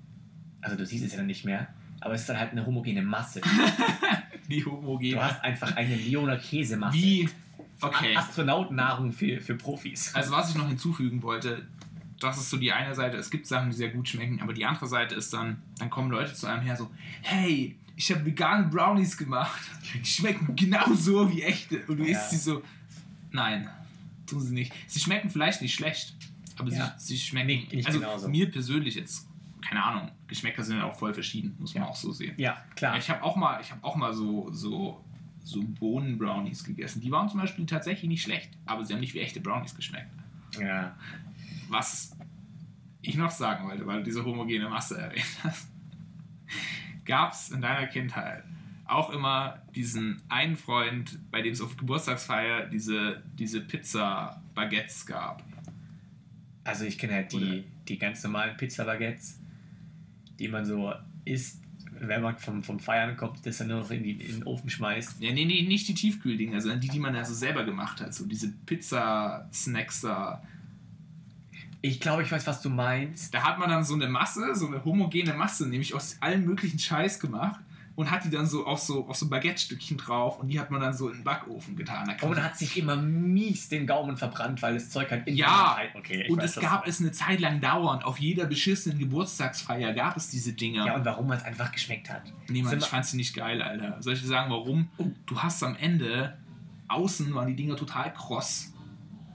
also 0.62 0.76
du 0.76 0.86
siehst 0.86 1.06
es 1.06 1.12
ja 1.12 1.18
dann 1.18 1.28
nicht 1.28 1.46
mehr, 1.46 1.68
aber 2.02 2.14
es 2.14 2.22
ist 2.22 2.30
dann 2.30 2.40
halt 2.40 2.52
eine 2.52 2.66
homogene 2.66 3.02
Masse. 3.02 3.42
Die 4.50 4.62
Du 4.62 4.72
homogene. 4.72 5.22
hast 5.24 5.44
einfach 5.44 5.76
eine 5.76 5.96
Leoner 5.96 6.38
Käsemasse. 6.38 6.98
Wie? 6.98 7.30
Okay. 7.82 8.16
Astronautennahrung 8.16 9.12
für, 9.14 9.40
für 9.40 9.56
Profis. 9.56 10.14
Also 10.16 10.32
was 10.32 10.50
ich 10.50 10.56
noch 10.56 10.68
hinzufügen 10.68 11.22
wollte, 11.24 11.66
das 12.20 12.38
ist 12.38 12.50
so 12.50 12.58
die 12.58 12.72
eine 12.74 12.94
Seite, 12.96 13.16
es 13.18 13.30
gibt 13.30 13.48
Sachen, 13.48 13.70
die 13.70 13.76
sehr 13.78 13.90
gut 13.90 14.10
schmecken, 14.10 14.42
aber 14.42 14.54
die 14.54 14.66
andere 14.66 14.88
Seite 14.88 15.16
ist 15.16 15.32
dann, 15.34 15.62
dann 15.78 15.90
kommen 15.90 16.12
Leute 16.12 16.34
zu 16.34 16.48
einem 16.48 16.62
her 16.64 16.76
so, 16.76 16.90
hey, 17.22 17.78
ich 17.96 18.12
habe 18.12 18.26
vegane 18.26 18.68
Brownies 18.68 19.18
gemacht, 19.18 19.62
die 19.94 20.06
schmecken 20.06 20.56
genauso 20.56 21.32
wie 21.32 21.44
echte. 21.44 21.80
Und 21.88 21.98
du 21.98 22.04
Ja. 22.04 22.12
isst 22.12 22.32
sie 22.32 22.38
so, 22.38 22.62
nein, 23.32 23.70
tun 24.26 24.42
sie 24.42 24.54
nicht. 24.54 24.74
Sie 24.88 25.00
schmecken 25.00 25.30
vielleicht 25.30 25.62
nicht 25.62 25.74
schlecht, 25.76 26.14
aber 26.60 26.72
Ja. 26.72 26.94
sie, 26.98 27.16
sie 27.16 27.20
schmecken, 27.20 27.48
Nicht- 27.48 27.74
nicht 27.74 27.88
also 27.88 28.00
genauso. 28.00 28.30
mir 28.30 28.50
persönlich 28.52 28.96
jetzt, 28.96 29.28
keine 29.62 29.84
Ahnung, 29.84 30.12
Geschmäcker 30.28 30.64
sind 30.64 30.78
ja 30.78 30.86
auch 30.86 30.96
voll 30.98 31.14
verschieden, 31.14 31.56
muss 31.60 31.74
man 31.74 31.84
Ja. 31.84 31.90
auch 31.90 31.96
so 31.96 32.12
sehen. 32.12 32.34
ja, 32.38 32.58
klar. 32.76 32.98
Ich 32.98 33.10
habe 33.10 33.24
auch 33.24 33.36
mal, 33.36 33.60
ich 33.62 33.72
habe 33.72 33.84
auch 33.84 33.96
mal 33.96 34.14
so, 34.14 34.52
so, 34.52 35.04
so 35.44 35.62
Bohnen-Brownies 35.64 36.64
gegessen. 36.64 37.02
Die 37.02 37.12
waren 37.12 37.28
zum 37.30 37.40
Beispiel 37.40 37.66
tatsächlich 37.66 38.08
nicht 38.08 38.22
schlecht, 38.22 38.52
aber 38.66 38.84
sie 38.86 38.94
haben 38.94 39.00
nicht 39.00 39.14
wie 39.14 39.20
echte 39.20 39.40
Brownies 39.42 39.76
geschmeckt. 39.76 40.12
ja. 40.60 40.96
Was 41.70 42.16
ich 43.02 43.16
noch 43.16 43.32
sagen 43.32 43.68
wollte, 43.68 43.86
weil 43.88 44.00
du 44.00 44.04
diese 44.04 44.26
homogene 44.26 44.68
Masse 44.70 45.00
erwähnt 45.00 45.26
hast, 45.44 45.70
gab 47.06 47.32
es 47.34 47.50
in 47.50 47.62
deiner 47.62 47.88
Kindheit 47.88 48.44
auch 48.86 49.12
immer 49.12 49.60
diesen 49.76 50.20
einen 50.30 50.58
Freund, 50.58 51.20
bei 51.32 51.42
dem 51.44 51.54
es 51.54 51.62
auf 51.62 51.78
Geburtstagsfeier 51.78 52.66
diese, 52.66 53.22
diese 53.38 53.62
Pizza-Baguettes 53.62 55.06
gab. 55.06 55.44
Also 56.70 56.86
ich 56.86 57.00
kenne 57.00 57.14
halt 57.16 57.34
die, 57.34 57.64
die 57.88 57.98
ganz 57.98 58.24
normalen 58.24 58.56
Pizza-Baguettes, 58.56 59.40
die 60.38 60.48
man 60.48 60.66
so 60.66 60.94
isst, 61.26 61.64
wenn 62.00 62.22
man 62.22 62.38
vom, 62.38 62.62
vom 62.62 62.80
Feiern 62.80 63.18
kommt, 63.18 63.44
das 63.44 63.58
dann 63.58 63.70
nur 63.70 63.80
noch 63.80 63.90
in, 63.90 64.04
die, 64.04 64.12
in 64.12 64.40
den 64.40 64.44
Ofen 64.44 64.70
schmeißt. 64.70 65.20
Ja, 65.20 65.34
nee, 65.34 65.46
nee, 65.46 65.64
nicht 65.64 65.88
die 65.88 65.96
Tiefkühldinger, 65.96 66.62
sondern 66.62 66.80
die, 66.80 66.88
die 66.88 67.00
man 67.00 67.16
also 67.16 67.34
selber 67.34 67.64
gemacht 67.64 68.02
hat. 68.02 68.14
So 68.14 68.28
diese 68.28 68.52
Pizza-Snacks 68.68 70.02
da. 70.02 70.44
Ich 71.82 72.00
glaube, 72.00 72.22
ich 72.22 72.32
weiß, 72.32 72.46
was 72.46 72.62
du 72.62 72.70
meinst. 72.70 73.34
Da 73.34 73.42
hat 73.42 73.58
man 73.58 73.70
dann 73.70 73.84
so 73.84 73.96
eine 73.96 74.08
Masse, 74.08 74.54
so 74.54 74.68
eine 74.68 74.86
homogene 74.86 75.34
Masse, 75.34 75.68
nämlich 75.68 75.96
aus 75.96 76.18
allem 76.20 76.46
möglichen 76.46 76.78
Scheiß 76.78 77.20
gemacht 77.20 77.62
und 78.00 78.10
hat 78.10 78.24
die 78.24 78.30
dann 78.30 78.46
so 78.46 78.66
auf 78.66 78.80
so, 78.80 79.06
auf 79.10 79.18
so 79.18 79.28
Baguette-Stückchen 79.28 79.98
drauf 79.98 80.40
und 80.40 80.48
die 80.48 80.58
hat 80.58 80.72
man 80.72 80.80
dann 80.80 80.94
so 80.94 81.10
in 81.10 81.16
den 81.18 81.24
Backofen 81.26 81.76
getan. 81.76 82.08
Und 82.10 82.22
man- 82.22 82.30
man 82.36 82.44
hat 82.44 82.58
sich 82.58 82.78
immer 82.78 82.96
mies 82.96 83.68
den 83.68 83.86
Gaumen 83.86 84.16
verbrannt, 84.16 84.62
weil 84.62 84.76
das 84.76 84.90
Zeug 84.90 85.12
halt 85.12 85.28
in 85.28 85.36
Ja, 85.36 85.80
okay, 85.96 86.30
und 86.30 86.38
weiß, 86.42 86.56
es 86.56 86.62
gab 86.62 86.88
es 86.88 87.02
eine 87.02 87.12
Zeit 87.12 87.42
lang 87.42 87.60
dauernd. 87.60 88.06
Auf 88.06 88.18
jeder 88.18 88.46
beschissenen 88.46 89.00
Geburtstagsfeier 89.00 89.92
gab 89.94 90.16
es 90.16 90.30
diese 90.30 90.54
Dinger. 90.54 90.86
Ja, 90.86 90.96
und 90.96 91.04
warum 91.04 91.28
man 91.28 91.38
es 91.40 91.44
einfach 91.44 91.74
geschmeckt 91.74 92.10
hat. 92.10 92.24
nee, 92.48 92.62
Mann, 92.62 92.70
Sind 92.72 92.84
ich 92.84 92.88
fand 92.88 93.06
sie 93.06 93.18
nicht 93.18 93.36
geil, 93.36 93.62
Alter. 93.62 94.02
Soll 94.02 94.14
ich 94.14 94.22
dir 94.22 94.28
sagen, 94.28 94.50
warum? 94.50 94.88
Du 95.26 95.38
hast 95.40 95.62
am 95.62 95.76
Ende, 95.76 96.38
außen 96.88 97.34
waren 97.36 97.48
die 97.50 97.56
Dinger 97.58 97.76
total 97.76 98.14
kross. 98.14 98.72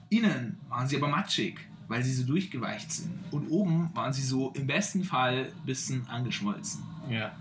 Innen 0.09 0.57
waren 0.69 0.87
sie 0.87 0.97
aber 0.97 1.07
matschig, 1.07 1.59
weil 1.87 2.03
sie 2.03 2.13
so 2.13 2.23
durchgeweicht 2.25 2.91
sind. 2.91 3.11
Und 3.31 3.47
oben 3.49 3.91
waren 3.93 4.11
sie 4.11 4.21
so 4.23 4.51
im 4.55 4.65
besten 4.65 5.03
Fall 5.03 5.51
ein 5.55 5.65
bisschen 5.67 6.07
angeschmolzen. 6.09 6.81
Ja. 7.09 7.31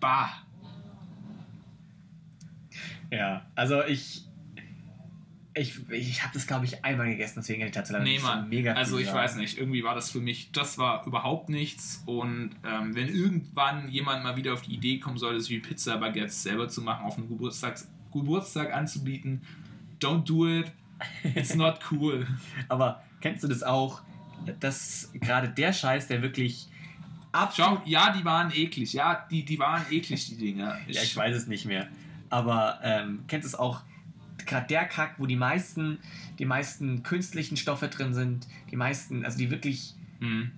Bah. 0.00 0.30
Ja, 3.16 3.46
also 3.54 3.82
ich. 3.84 4.22
Ich, 5.56 5.88
ich 5.88 6.20
habe 6.24 6.34
das, 6.34 6.48
glaube 6.48 6.64
ich, 6.64 6.84
einmal 6.84 7.06
gegessen, 7.06 7.34
deswegen 7.36 7.60
kann 7.60 7.68
ich 7.68 7.74
dazu 7.76 7.92
leider 7.92 8.02
Nee, 8.04 8.18
Mann. 8.18 8.48
mega 8.48 8.72
viel 8.72 8.78
Also 8.78 8.98
ich 8.98 9.06
sagen. 9.06 9.18
weiß 9.18 9.36
nicht, 9.36 9.56
irgendwie 9.56 9.84
war 9.84 9.94
das 9.94 10.10
für 10.10 10.18
mich, 10.18 10.50
das 10.50 10.78
war 10.78 11.06
überhaupt 11.06 11.48
nichts. 11.48 12.02
Und 12.06 12.50
ähm, 12.64 12.96
wenn 12.96 13.06
irgendwann 13.06 13.88
jemand 13.88 14.24
mal 14.24 14.34
wieder 14.36 14.52
auf 14.52 14.62
die 14.62 14.74
Idee 14.74 14.98
kommen 14.98 15.16
sollte, 15.16 15.48
wie 15.48 15.60
Pizza 15.60 15.96
Baguettes 15.98 16.42
selber 16.42 16.68
zu 16.68 16.82
machen, 16.82 17.04
auf 17.06 17.16
einem 17.18 17.28
Geburtstags 17.28 17.88
Geburtstag 18.12 18.74
anzubieten, 18.74 19.42
don't 20.00 20.24
do 20.24 20.48
it. 20.48 20.72
It's 21.36 21.54
not 21.56 21.78
cool. 21.92 22.26
Aber 22.68 23.04
kennst 23.20 23.44
du 23.44 23.48
das 23.48 23.62
auch, 23.62 24.02
dass 24.58 25.12
gerade 25.14 25.48
der 25.50 25.72
Scheiß, 25.72 26.08
der 26.08 26.20
wirklich 26.22 26.66
absolut. 27.30 27.78
Schau, 27.78 27.82
ja, 27.88 28.12
die 28.12 28.24
waren 28.24 28.50
eklig. 28.52 28.92
Ja, 28.92 29.24
die, 29.30 29.44
die 29.44 29.60
waren 29.60 29.82
eklig, 29.88 30.26
die 30.30 30.36
Dinger. 30.36 30.78
Ja, 30.88 31.00
ich 31.00 31.16
weiß 31.16 31.36
es 31.36 31.46
nicht 31.46 31.64
mehr. 31.64 31.86
Aber 32.34 32.80
ähm, 32.82 33.20
kennst 33.28 33.44
du 33.44 33.48
es 33.48 33.54
auch, 33.54 33.82
gerade 34.44 34.66
der 34.66 34.86
Kack, 34.86 35.14
wo 35.18 35.26
die 35.26 35.36
meisten, 35.36 35.98
die 36.40 36.44
meisten 36.46 37.04
künstlichen 37.04 37.56
Stoffe 37.56 37.86
drin 37.86 38.12
sind, 38.12 38.48
die 38.72 38.76
meisten, 38.76 39.24
also 39.24 39.38
die 39.38 39.50
wirklich 39.52 39.94
Hm. 40.18 40.50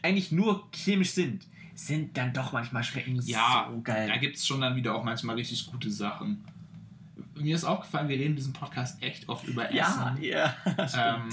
eigentlich 0.00 0.32
nur 0.32 0.66
chemisch 0.72 1.10
sind, 1.10 1.46
sind 1.74 2.16
dann 2.16 2.32
doch 2.32 2.52
manchmal 2.52 2.84
schmecken 2.84 3.20
Ja, 3.24 3.68
so 3.70 3.82
geil. 3.82 4.08
da 4.08 4.16
gibt 4.16 4.36
es 4.36 4.46
schon 4.46 4.62
dann 4.62 4.74
wieder 4.76 4.94
auch 4.94 5.04
manchmal 5.04 5.36
richtig 5.36 5.70
gute 5.70 5.90
Sachen. 5.90 6.42
Mir 7.34 7.54
ist 7.54 7.64
aufgefallen, 7.64 8.08
wir 8.08 8.16
reden 8.16 8.30
in 8.30 8.36
diesem 8.36 8.54
Podcast 8.54 9.02
echt 9.02 9.28
oft 9.28 9.46
über 9.46 9.68
Essen. 9.70 10.16
ja, 10.22 10.54
ja. 10.78 11.16
Ähm, 11.16 11.28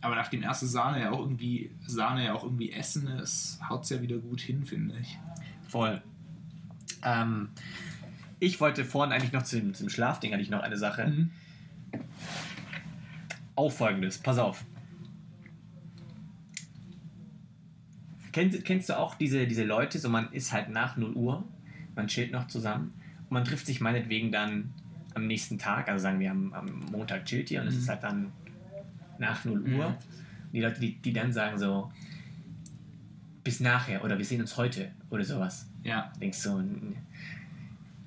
aber 0.00 0.14
nachdem 0.14 0.42
erste 0.42 0.66
Sahne 0.66 1.00
ja 1.02 1.10
auch 1.10 1.20
irgendwie 1.20 1.70
Sahne 1.86 2.24
ja 2.24 2.32
auch 2.34 2.42
irgendwie 2.44 2.72
Essen 2.72 3.06
ist, 3.06 3.60
haut 3.68 3.82
es 3.84 3.90
ja 3.90 4.00
wieder 4.00 4.16
gut 4.16 4.40
hin, 4.40 4.64
finde 4.64 4.94
ich. 4.98 5.18
Voll. 5.68 6.00
Ähm, 7.04 7.48
ich 8.42 8.60
wollte 8.60 8.84
vorhin 8.84 9.12
eigentlich 9.12 9.30
noch 9.32 9.44
zum, 9.44 9.72
zum 9.72 9.88
Schlafding 9.88 10.32
hatte 10.32 10.42
ich 10.42 10.50
noch 10.50 10.62
eine 10.64 10.76
Sache. 10.76 11.06
Mhm. 11.06 11.30
Auch 13.54 13.70
folgendes, 13.70 14.18
pass 14.18 14.36
auf. 14.38 14.64
Kennst, 18.32 18.64
kennst 18.64 18.88
du 18.88 18.98
auch 18.98 19.14
diese, 19.14 19.46
diese 19.46 19.62
Leute, 19.62 19.98
so 20.00 20.08
man 20.08 20.32
ist 20.32 20.52
halt 20.52 20.70
nach 20.70 20.96
0 20.96 21.12
Uhr, 21.12 21.44
man 21.94 22.08
chillt 22.08 22.32
noch 22.32 22.48
zusammen 22.48 22.92
und 23.28 23.30
man 23.30 23.44
trifft 23.44 23.66
sich 23.66 23.80
meinetwegen 23.80 24.32
dann 24.32 24.72
am 25.14 25.28
nächsten 25.28 25.58
Tag, 25.58 25.88
also 25.88 26.02
sagen 26.02 26.18
wir 26.18 26.32
am, 26.32 26.52
am 26.52 26.80
Montag 26.90 27.26
chillt 27.26 27.48
ihr 27.52 27.60
und 27.60 27.68
es 27.68 27.74
Mhm. 27.74 27.80
ist 27.80 27.88
halt 27.90 28.02
dann 28.02 28.32
nach 29.18 29.44
0 29.44 29.60
Mhm. 29.60 29.74
Uhr. 29.78 29.96
Die 30.52 30.60
Leute, 30.60 30.80
die, 30.80 30.96
die 30.96 31.12
dann 31.12 31.32
sagen 31.32 31.58
so, 31.58 31.92
bis 33.44 33.60
nachher 33.60 34.02
oder 34.04 34.18
wir 34.18 34.24
sehen 34.24 34.40
uns 34.40 34.56
heute 34.56 34.90
oder 35.10 35.22
sowas. 35.24 35.68
Ja. 35.84 36.12
Denkst 36.20 36.42
du, 36.42 36.62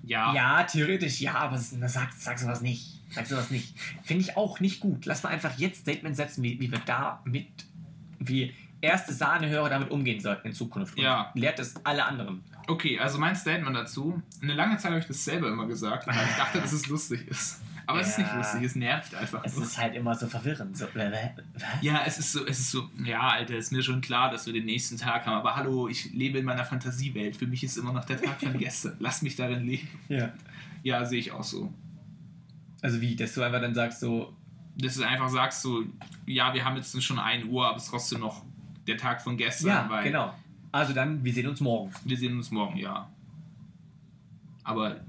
Ja. 0.06 0.34
ja, 0.34 0.64
theoretisch 0.64 1.20
ja, 1.22 1.36
aber 1.36 1.58
sag, 1.58 2.14
sag 2.14 2.40
sowas 2.40 2.62
nicht. 2.62 3.02
Sag 3.12 3.26
sowas 3.28 3.50
nicht. 3.50 3.74
Finde 4.04 4.24
ich 4.24 4.38
auch 4.38 4.60
nicht 4.60 4.80
gut. 4.80 5.06
Lass 5.06 5.24
mal 5.24 5.30
einfach 5.30 5.58
jetzt 5.58 5.82
Statement 5.82 6.16
setzen, 6.16 6.44
wie, 6.44 6.60
wie 6.60 6.72
wir 6.72 6.80
da 6.86 7.22
mit, 7.26 7.48
wie 8.20 8.54
erste 8.82 9.14
Sahnehörer 9.14 9.70
damit 9.70 9.90
umgehen 9.90 10.20
sollten 10.20 10.48
in 10.48 10.54
Zukunft. 10.54 10.98
Und 10.98 11.04
Ja. 11.04 11.32
Lehrt 11.34 11.60
es 11.60 11.76
alle 11.86 12.06
anderen. 12.06 12.44
Okay, 12.68 13.00
also 13.00 13.20
mein 13.20 13.36
Statement 13.36 13.76
dazu. 13.76 14.22
Eine 14.42 14.54
lange 14.54 14.78
Zeit 14.78 14.92
habe 14.92 15.00
ich 15.00 15.08
das 15.08 15.24
selber 15.24 15.48
immer 15.50 15.68
gesagt, 15.68 16.08
weil 16.08 16.16
ich 16.16 16.36
dachte, 16.36 16.60
dass 16.60 16.72
es 16.74 16.88
lustig 16.88 17.28
ist. 17.28 17.62
Aber 17.88 18.00
es 18.02 18.10
ist 18.10 18.18
nicht 18.20 18.28
Ja. 18.30 18.38
lustig, 18.38 18.64
es 18.64 18.76
nervt 18.76 19.16
einfach. 19.16 19.42
Es 19.44 19.56
nur. 19.56 19.64
ist 19.64 19.78
halt 19.78 19.96
immer 19.96 20.16
so 20.16 20.28
verwirrend. 20.28 20.76
So, 20.78 20.86
was? 20.94 21.04
Ja, 21.82 22.02
es 22.06 22.18
ist 22.18 22.32
so, 22.32 22.46
es 22.46 22.60
ist 22.60 22.72
so, 22.72 22.90
ja, 23.04 23.22
Alter, 23.22 23.56
ist 23.56 23.72
mir 23.72 23.84
schon 23.84 24.02
klar, 24.02 24.32
dass 24.32 24.46
wir 24.46 24.54
den 24.54 24.66
nächsten 24.66 24.98
Tag 24.98 25.26
haben. 25.26 25.36
Aber 25.38 25.56
hallo, 25.56 25.88
ich 25.88 26.12
lebe 26.14 26.40
in 26.40 26.46
meiner 26.46 26.66
Fantasiewelt. 26.66 27.36
Für 27.38 27.48
mich 27.48 27.64
ist 27.64 27.78
immer 27.78 27.94
noch 27.94 28.06
der 28.06 28.22
Tag 28.22 28.40
von 28.40 28.54
gestern. 28.58 28.96
Lass 29.00 29.22
mich 29.22 29.36
darin 29.36 29.66
leben. 29.66 29.88
ja. 30.10 30.32
Ja, 30.84 31.04
sehe 31.06 31.20
ich 31.20 31.32
auch 31.32 31.44
so. 31.44 31.74
Also 32.82 33.02
wie, 33.02 33.16
dass 33.16 33.34
du 33.34 33.42
einfach 33.42 33.62
dann 33.62 33.74
sagst 33.74 34.00
so, 34.00 34.36
Dass 34.78 34.96
du 34.96 35.04
einfach 35.04 35.30
sagst, 35.30 35.62
so, 35.64 35.84
ja, 36.28 36.54
wir 36.54 36.64
haben 36.64 36.76
jetzt 36.76 37.02
schon 37.04 37.18
1 37.18 37.46
Uhr, 37.46 37.68
aber 37.68 37.78
es 37.78 37.86
ist 37.86 37.90
trotzdem 37.90 38.20
noch 38.20 38.46
der 38.86 38.98
Tag 38.98 39.22
von 39.22 39.36
gestern, 39.38 39.68
ja, 39.70 39.90
weil 39.90 40.04
genau. 40.04 40.34
Also 40.72 40.94
dann, 40.94 41.24
wir 41.24 41.34
sehen 41.34 41.48
uns 41.48 41.60
morgen. 41.62 41.92
wir 42.04 42.18
sehen 42.18 42.36
uns 42.38 42.52
morgen, 42.52 42.78
ja. 42.78 43.10
Aber 44.64 45.00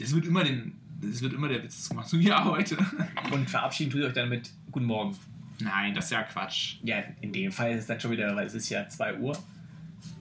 es 0.00 0.14
wird 0.14 0.24
immer 0.26 0.42
den, 0.44 0.77
es 1.02 1.22
wird 1.22 1.32
immer 1.32 1.48
der 1.48 1.62
Witz 1.62 1.88
gemacht. 1.88 2.08
So, 2.08 2.16
ja, 2.16 2.44
heute. 2.44 2.76
Und 3.30 3.48
verabschieden 3.48 3.90
tut 3.90 4.00
ihr 4.00 4.06
euch 4.08 4.12
dann 4.14 4.28
mit 4.28 4.50
Guten 4.70 4.86
Morgen. 4.86 5.16
Nein, 5.60 5.94
das 5.94 6.06
ist 6.06 6.10
ja 6.12 6.22
Quatsch. 6.22 6.76
Ja, 6.82 7.02
in 7.20 7.32
dem 7.32 7.50
Fall 7.50 7.72
ist 7.72 7.80
es 7.80 7.86
dann 7.86 8.00
schon 8.00 8.10
wieder, 8.12 8.34
weil 8.36 8.46
es 8.46 8.54
ist 8.54 8.68
ja 8.68 8.88
2 8.88 9.18
Uhr. 9.18 9.36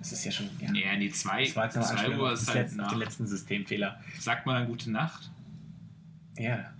Es 0.01 0.11
ist 0.11 0.25
ja 0.25 0.31
schon, 0.31 0.49
ja. 0.59 0.71
Nee, 0.71 0.85
nee, 0.97 1.09
2 1.09 1.45
Das 1.45 1.55
war 1.55 1.65
jetzt 1.65 1.75
noch 1.75 1.81
eine 1.83 1.91
zwei 1.91 1.97
Anspielung 1.99 2.19
Uhr 2.21 2.31
ist 2.33 2.53
halt 2.53 2.75
nach. 2.75 2.89
den 2.89 2.99
letzten 2.99 3.27
Systemfehler. 3.27 3.99
Sagt 4.19 4.45
man 4.45 4.55
dann 4.55 4.67
gute 4.67 4.91
Nacht? 4.91 5.29
Ja. 6.37 6.73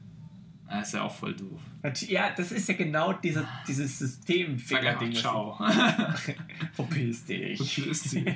Das 0.69 0.87
ist 0.87 0.93
ja 0.95 1.03
auch 1.03 1.13
voll 1.15 1.35
doof. 1.35 1.61
Ja, 2.07 2.31
das 2.35 2.51
ist 2.51 2.67
ja 2.67 2.75
genau 2.75 3.13
dieser, 3.13 3.47
dieses 3.67 3.97
Sag 3.99 4.07
Systemfehler-Ding. 4.09 5.13
ciao. 5.13 5.57
Verpiss 6.73 7.25
dich. 7.25 7.57
Verpiss 7.57 8.03
dich. 8.03 8.25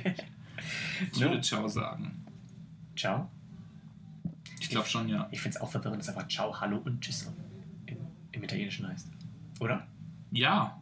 Ich 1.12 1.20
würde 1.20 1.40
ciao 1.40 1.66
sagen. 1.66 2.24
Ciao. 2.94 3.28
Ich 4.62 4.70
glaube 4.70 4.88
schon, 4.88 5.08
ja. 5.08 5.28
Ich 5.32 5.40
finde 5.40 5.56
es 5.56 5.62
auch 5.62 5.70
verwirrend, 5.70 6.00
dass 6.00 6.08
einfach 6.08 6.28
Ciao, 6.28 6.60
Hallo 6.60 6.78
und 6.78 7.00
Tschüss 7.00 7.30
im, 7.86 7.96
im 8.30 8.44
Italienischen 8.44 8.86
heißt. 8.88 9.08
Oder? 9.60 9.86
Ja, 10.30 10.80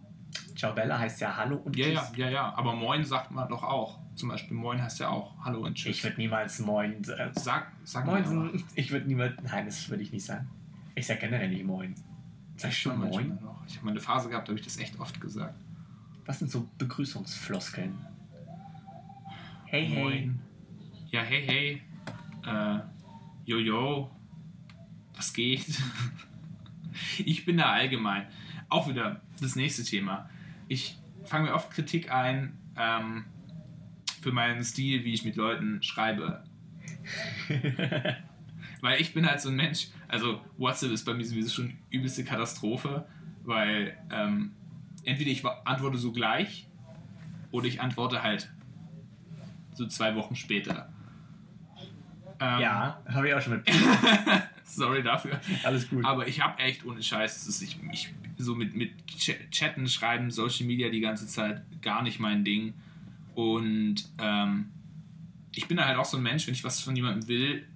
Ciao 0.54 0.74
Bella 0.74 0.98
heißt 0.98 1.20
ja 1.22 1.34
Hallo 1.34 1.56
und 1.56 1.74
ja, 1.76 1.86
Tschüss. 1.86 2.16
ja, 2.16 2.26
ja, 2.26 2.30
ja. 2.30 2.54
Aber 2.54 2.74
Moin 2.74 3.04
sagt 3.04 3.30
man 3.30 3.48
doch 3.48 3.62
auch. 3.62 3.98
Zum 4.14 4.28
Beispiel 4.28 4.54
Moin 4.54 4.82
heißt 4.82 5.00
ja 5.00 5.08
auch 5.08 5.34
Hallo 5.42 5.64
und 5.64 5.74
Tschüss. 5.74 5.96
Ich 5.96 6.04
würde 6.04 6.18
niemals 6.18 6.58
Moin 6.58 7.02
sagen. 7.02 7.32
Sag, 7.34 7.72
sag 7.84 8.06
mal. 8.06 8.22
Moin, 8.22 8.62
ich 8.74 8.90
würde 8.90 9.06
niemals. 9.06 9.34
Nein, 9.42 9.64
das 9.64 9.88
würde 9.88 10.02
ich 10.02 10.12
nicht 10.12 10.26
sagen. 10.26 10.48
Ich 10.94 11.06
sage 11.06 11.20
generell 11.20 11.48
nicht 11.48 11.64
Moin. 11.64 11.94
Ich 12.62 12.78
schon 12.78 12.98
manchmal 12.98 13.24
noch. 13.24 13.62
Ich 13.66 13.76
habe 13.76 13.86
mal 13.86 13.92
eine 13.92 14.00
Phase 14.00 14.28
gehabt, 14.28 14.46
da 14.46 14.50
habe 14.50 14.60
ich 14.60 14.66
das 14.66 14.76
echt 14.76 15.00
oft 15.00 15.18
gesagt. 15.18 15.58
Was 16.26 16.38
sind 16.38 16.50
so 16.50 16.68
Begrüßungsfloskeln? 16.76 17.98
Hey, 19.64 19.86
hey. 19.88 20.02
Moin. 20.02 20.40
Ja, 21.10 21.22
hey, 21.22 21.46
hey. 21.46 21.82
Äh, 22.44 22.80
jojo. 23.50 24.10
Was 25.16 25.32
geht? 25.32 25.66
ich 27.18 27.44
bin 27.44 27.58
da 27.58 27.72
allgemein. 27.72 28.26
Auch 28.68 28.88
wieder 28.88 29.20
das 29.40 29.56
nächste 29.56 29.84
Thema. 29.84 30.30
Ich 30.68 30.96
fange 31.24 31.48
mir 31.48 31.54
oft 31.54 31.70
Kritik 31.70 32.12
ein 32.12 32.56
ähm, 32.78 33.24
für 34.22 34.32
meinen 34.32 34.62
Stil, 34.62 35.04
wie 35.04 35.12
ich 35.12 35.24
mit 35.24 35.36
Leuten 35.36 35.82
schreibe. 35.82 36.44
weil 38.80 39.00
ich 39.00 39.12
bin 39.12 39.26
halt 39.26 39.40
so 39.40 39.48
ein 39.48 39.56
Mensch, 39.56 39.88
also 40.08 40.40
WhatsApp 40.56 40.92
ist 40.92 41.04
bei 41.04 41.14
mir 41.14 41.24
sowieso 41.24 41.50
schon 41.50 41.76
übelste 41.90 42.24
Katastrophe, 42.24 43.06
weil 43.44 43.96
ähm, 44.12 44.52
entweder 45.04 45.30
ich 45.30 45.44
antworte 45.44 45.98
so 45.98 46.12
gleich 46.12 46.68
oder 47.50 47.66
ich 47.66 47.80
antworte 47.80 48.22
halt 48.22 48.50
so 49.74 49.86
zwei 49.86 50.14
Wochen 50.14 50.36
später. 50.36 50.89
Ähm, 52.40 52.60
Ja, 52.60 53.02
habe 53.08 53.28
ich 53.28 53.34
auch 53.34 53.40
schon 53.42 53.54
mit. 53.54 53.70
Sorry 54.64 55.02
dafür. 55.02 55.40
Alles 55.64 55.88
gut. 55.88 56.04
Aber 56.04 56.26
ich 56.28 56.40
habe 56.40 56.58
echt 56.62 56.84
ohne 56.86 57.02
Scheiß, 57.02 57.34
das 57.34 57.46
ist, 57.48 57.62
ich, 57.62 57.76
ich 57.92 58.12
so 58.38 58.54
mit, 58.54 58.74
mit 58.76 58.92
Ch- 59.08 59.50
Chatten, 59.50 59.86
Schreiben, 59.88 60.30
Social 60.30 60.66
Media 60.66 60.88
die 60.90 61.00
ganze 61.00 61.26
Zeit 61.26 61.62
gar 61.82 62.02
nicht 62.02 62.20
mein 62.20 62.44
Ding. 62.44 62.72
Und 63.34 63.96
ähm, 64.18 64.70
ich 65.54 65.66
bin 65.66 65.76
da 65.76 65.86
halt 65.86 65.98
auch 65.98 66.04
so 66.04 66.16
ein 66.16 66.22
Mensch, 66.22 66.46
wenn 66.46 66.54
ich 66.54 66.64
was 66.64 66.80
von 66.80 66.94
jemandem 66.94 67.28
will, 67.28 67.66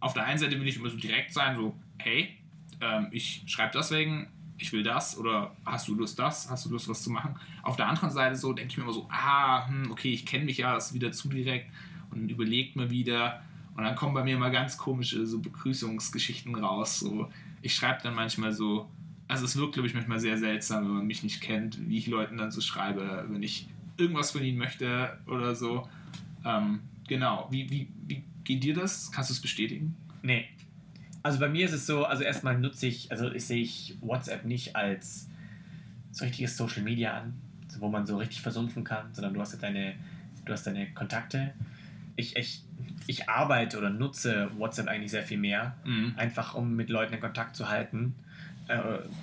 auf 0.00 0.12
der 0.12 0.24
einen 0.26 0.38
Seite 0.38 0.60
will 0.60 0.68
ich 0.68 0.76
immer 0.76 0.90
so 0.90 0.98
direkt 0.98 1.32
sein, 1.32 1.56
so, 1.56 1.74
hey, 1.98 2.36
ähm, 2.82 3.08
ich 3.10 3.42
schreibe 3.46 3.72
deswegen, 3.74 4.28
ich 4.58 4.70
will 4.72 4.82
das 4.82 5.16
oder 5.16 5.56
hast 5.64 5.88
du 5.88 5.94
Lust 5.94 6.18
das, 6.18 6.50
hast 6.50 6.66
du 6.66 6.70
Lust 6.70 6.88
was 6.88 7.02
zu 7.02 7.10
machen. 7.10 7.36
Auf 7.62 7.76
der 7.76 7.88
anderen 7.88 8.10
Seite 8.10 8.36
so 8.36 8.52
denke 8.52 8.70
ich 8.70 8.76
mir 8.76 8.84
immer 8.84 8.92
so, 8.92 9.08
ah, 9.10 9.66
hm, 9.66 9.90
okay, 9.90 10.12
ich 10.12 10.26
kenne 10.26 10.44
mich 10.44 10.58
ja, 10.58 10.74
das 10.74 10.88
ist 10.88 10.94
wieder 10.94 11.10
zu 11.10 11.28
direkt 11.30 11.70
und 12.10 12.28
überlegt 12.28 12.76
mir 12.76 12.90
wieder 12.90 13.42
und 13.76 13.82
dann 13.82 13.96
kommen 13.96 14.14
bei 14.14 14.22
mir 14.22 14.36
immer 14.36 14.50
ganz 14.50 14.76
komische 14.76 15.26
so 15.26 15.40
Begrüßungsgeschichten 15.40 16.54
raus. 16.54 17.00
So, 17.00 17.30
ich 17.62 17.74
schreibe 17.74 18.02
dann 18.02 18.14
manchmal 18.14 18.52
so, 18.52 18.88
also 19.26 19.44
es 19.44 19.56
wirkt, 19.56 19.74
glaube 19.74 19.88
ich, 19.88 19.94
manchmal 19.94 20.20
sehr 20.20 20.38
seltsam, 20.38 20.84
wenn 20.84 20.94
man 20.96 21.06
mich 21.06 21.22
nicht 21.22 21.40
kennt, 21.40 21.88
wie 21.88 21.98
ich 21.98 22.06
Leuten 22.06 22.36
dann 22.36 22.50
so 22.50 22.60
schreibe, 22.60 23.26
wenn 23.28 23.42
ich 23.42 23.68
irgendwas 23.96 24.30
von 24.30 24.42
ihnen 24.44 24.58
möchte 24.58 25.18
oder 25.26 25.54
so. 25.54 25.88
Ähm, 26.44 26.80
genau, 27.08 27.48
wie, 27.50 27.68
wie, 27.70 27.88
wie 28.06 28.22
geht 28.44 28.62
dir 28.62 28.74
das? 28.74 29.10
Kannst 29.10 29.30
du 29.30 29.34
es 29.34 29.40
bestätigen? 29.40 29.96
Nee. 30.22 30.46
Also 31.22 31.38
bei 31.40 31.48
mir 31.48 31.64
ist 31.64 31.72
es 31.72 31.86
so, 31.86 32.04
also 32.04 32.22
erstmal 32.22 32.58
nutze 32.58 32.86
ich, 32.86 33.10
also 33.10 33.32
ich 33.32 33.44
sehe 33.44 33.62
ich 33.62 33.96
WhatsApp 34.02 34.44
nicht 34.44 34.76
als 34.76 35.28
so 36.12 36.24
richtiges 36.24 36.56
Social 36.56 36.82
Media 36.82 37.14
an, 37.14 37.34
wo 37.78 37.88
man 37.88 38.06
so 38.06 38.18
richtig 38.18 38.40
versumpfen 38.42 38.84
kann, 38.84 39.12
sondern 39.12 39.34
du 39.34 39.40
hast 39.40 39.52
ja 39.54 39.58
deine, 39.58 39.94
du 40.44 40.52
hast 40.52 40.66
deine 40.66 40.92
Kontakte. 40.92 41.54
Ich, 42.16 42.36
ich, 42.36 42.62
ich 43.06 43.28
arbeite 43.28 43.76
oder 43.78 43.90
nutze 43.90 44.50
WhatsApp 44.56 44.88
eigentlich 44.88 45.10
sehr 45.10 45.24
viel 45.24 45.38
mehr, 45.38 45.76
Mhm. 45.84 46.14
einfach 46.16 46.54
um 46.54 46.74
mit 46.76 46.88
Leuten 46.90 47.14
in 47.14 47.20
Kontakt 47.20 47.56
zu 47.56 47.68
halten, 47.68 48.14
äh, 48.68 48.78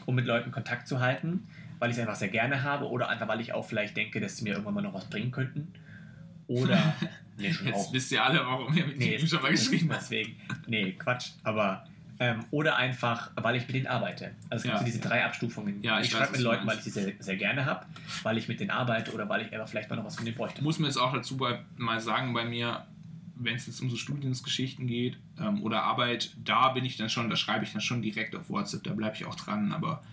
um 0.06 0.16
mit 0.16 0.26
Leuten 0.26 0.52
Kontakt 0.52 0.88
zu 0.88 1.00
halten, 1.00 1.48
weil 1.80 1.90
ich 1.90 1.96
es 1.98 2.02
einfach 2.02 2.16
sehr 2.16 2.28
gerne 2.30 2.64
habe 2.64 2.90
oder 2.90 3.10
einfach 3.10 3.28
weil 3.28 3.42
ich 3.42 3.54
auch 3.54 3.66
vielleicht 3.66 3.96
denke, 3.98 4.20
dass 4.20 4.38
sie 4.38 4.44
mir 4.44 4.52
irgendwann 4.52 4.74
mal 4.76 4.82
noch 4.82 4.94
was 4.94 5.10
bringen 5.10 5.32
könnten. 5.32 5.74
Oder 6.48 6.94
nee, 7.38 7.52
schon 7.54 7.68
Jetzt 7.68 7.76
auch. 7.76 7.94
wisst 7.94 8.12
ihr 8.12 8.24
alle, 8.24 8.40
warum 8.46 8.76
ihr 8.76 8.86
mit 8.86 8.98
Nee, 9.00 9.16
ihm 9.16 9.26
schon 9.28 9.42
mal 9.42 9.52
geschrieben 9.52 9.90
habt. 9.92 10.02
Deswegen. 10.02 10.36
Nee, 10.68 10.92
Quatsch. 10.94 11.30
Aber. 11.44 11.86
Ähm, 12.22 12.46
oder 12.52 12.76
einfach, 12.76 13.32
weil 13.36 13.56
ich 13.56 13.66
mit 13.66 13.76
denen 13.76 13.88
arbeite. 13.88 14.26
Also 14.52 14.58
es 14.58 14.62
gibt 14.64 14.74
Ja. 14.76 14.80
so 14.80 14.86
diese 14.86 15.00
drei 15.00 15.26
Abstufungen. 15.26 15.82
Ja, 15.82 16.00
ich 16.00 16.06
ich 16.06 16.12
schreibe 16.12 16.34
mit 16.34 16.42
Leuten, 16.42 16.68
weil 16.68 16.78
ich 16.78 16.84
sie 16.84 16.92
sehr, 16.92 17.14
sehr 17.18 17.36
gerne 17.36 17.66
habe, 17.66 17.84
weil 18.22 18.38
ich 18.38 18.48
mit 18.48 18.60
denen 18.60 18.70
arbeite 18.70 19.12
oder 19.12 19.28
weil 19.28 19.42
ich 19.42 19.52
einfach 19.52 19.68
vielleicht 19.68 19.90
mal 19.90 19.96
noch 19.96 20.06
was 20.06 20.18
von 20.18 20.26
denen 20.26 20.38
bräuchte. 20.38 20.64
muss 20.64 20.78
man 20.78 20.86
jetzt 20.88 20.98
auch 20.98 21.12
dazu 21.14 21.36
bei, 21.38 21.62
mal 21.78 22.00
sagen, 22.00 22.32
bei 22.34 22.46
mir, 22.46 22.86
wenn 23.38 23.56
es 23.56 23.66
jetzt 23.66 23.82
um 23.82 23.90
so 23.90 23.96
Studiensgeschichten 23.96 24.86
geht 24.86 25.18
ähm, 25.40 25.64
oder 25.64 25.82
Arbeit, 25.82 26.30
da 26.46 26.70
bin 26.70 26.86
ich 26.86 26.96
dann 26.96 27.10
schon, 27.10 27.28
da 27.28 27.36
schreibe 27.36 27.66
ich 27.66 27.72
dann 27.72 27.82
schon 27.82 28.04
direkt 28.04 28.36
auf 28.36 28.52
WhatsApp, 28.52 28.84
da 28.84 28.94
bleibe 28.94 29.16
ich 29.16 29.26
auch 29.26 29.34
dran, 29.34 29.72
aber 29.74 30.04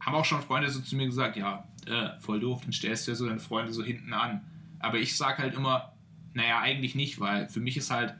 haben 0.00 0.14
auch 0.14 0.24
schon 0.24 0.40
Freunde 0.40 0.70
so 0.70 0.80
zu 0.80 0.96
mir 0.96 1.04
gesagt, 1.06 1.36
ja, 1.36 1.64
äh, 1.86 2.18
voll 2.20 2.40
doof, 2.40 2.62
dann 2.62 2.72
stellst 2.72 3.06
du 3.06 3.10
ja 3.10 3.14
so 3.14 3.26
deine 3.26 3.40
Freunde 3.40 3.72
so 3.74 3.84
hinten 3.84 4.14
an. 4.14 4.40
Aber 4.78 4.98
ich 4.98 5.16
sage 5.18 5.42
halt 5.42 5.54
immer, 5.54 5.92
naja, 6.32 6.60
eigentlich 6.60 6.94
nicht, 6.94 7.20
weil 7.20 7.46
für 7.50 7.60
mich 7.60 7.76
ist 7.76 7.90
halt 7.90 8.14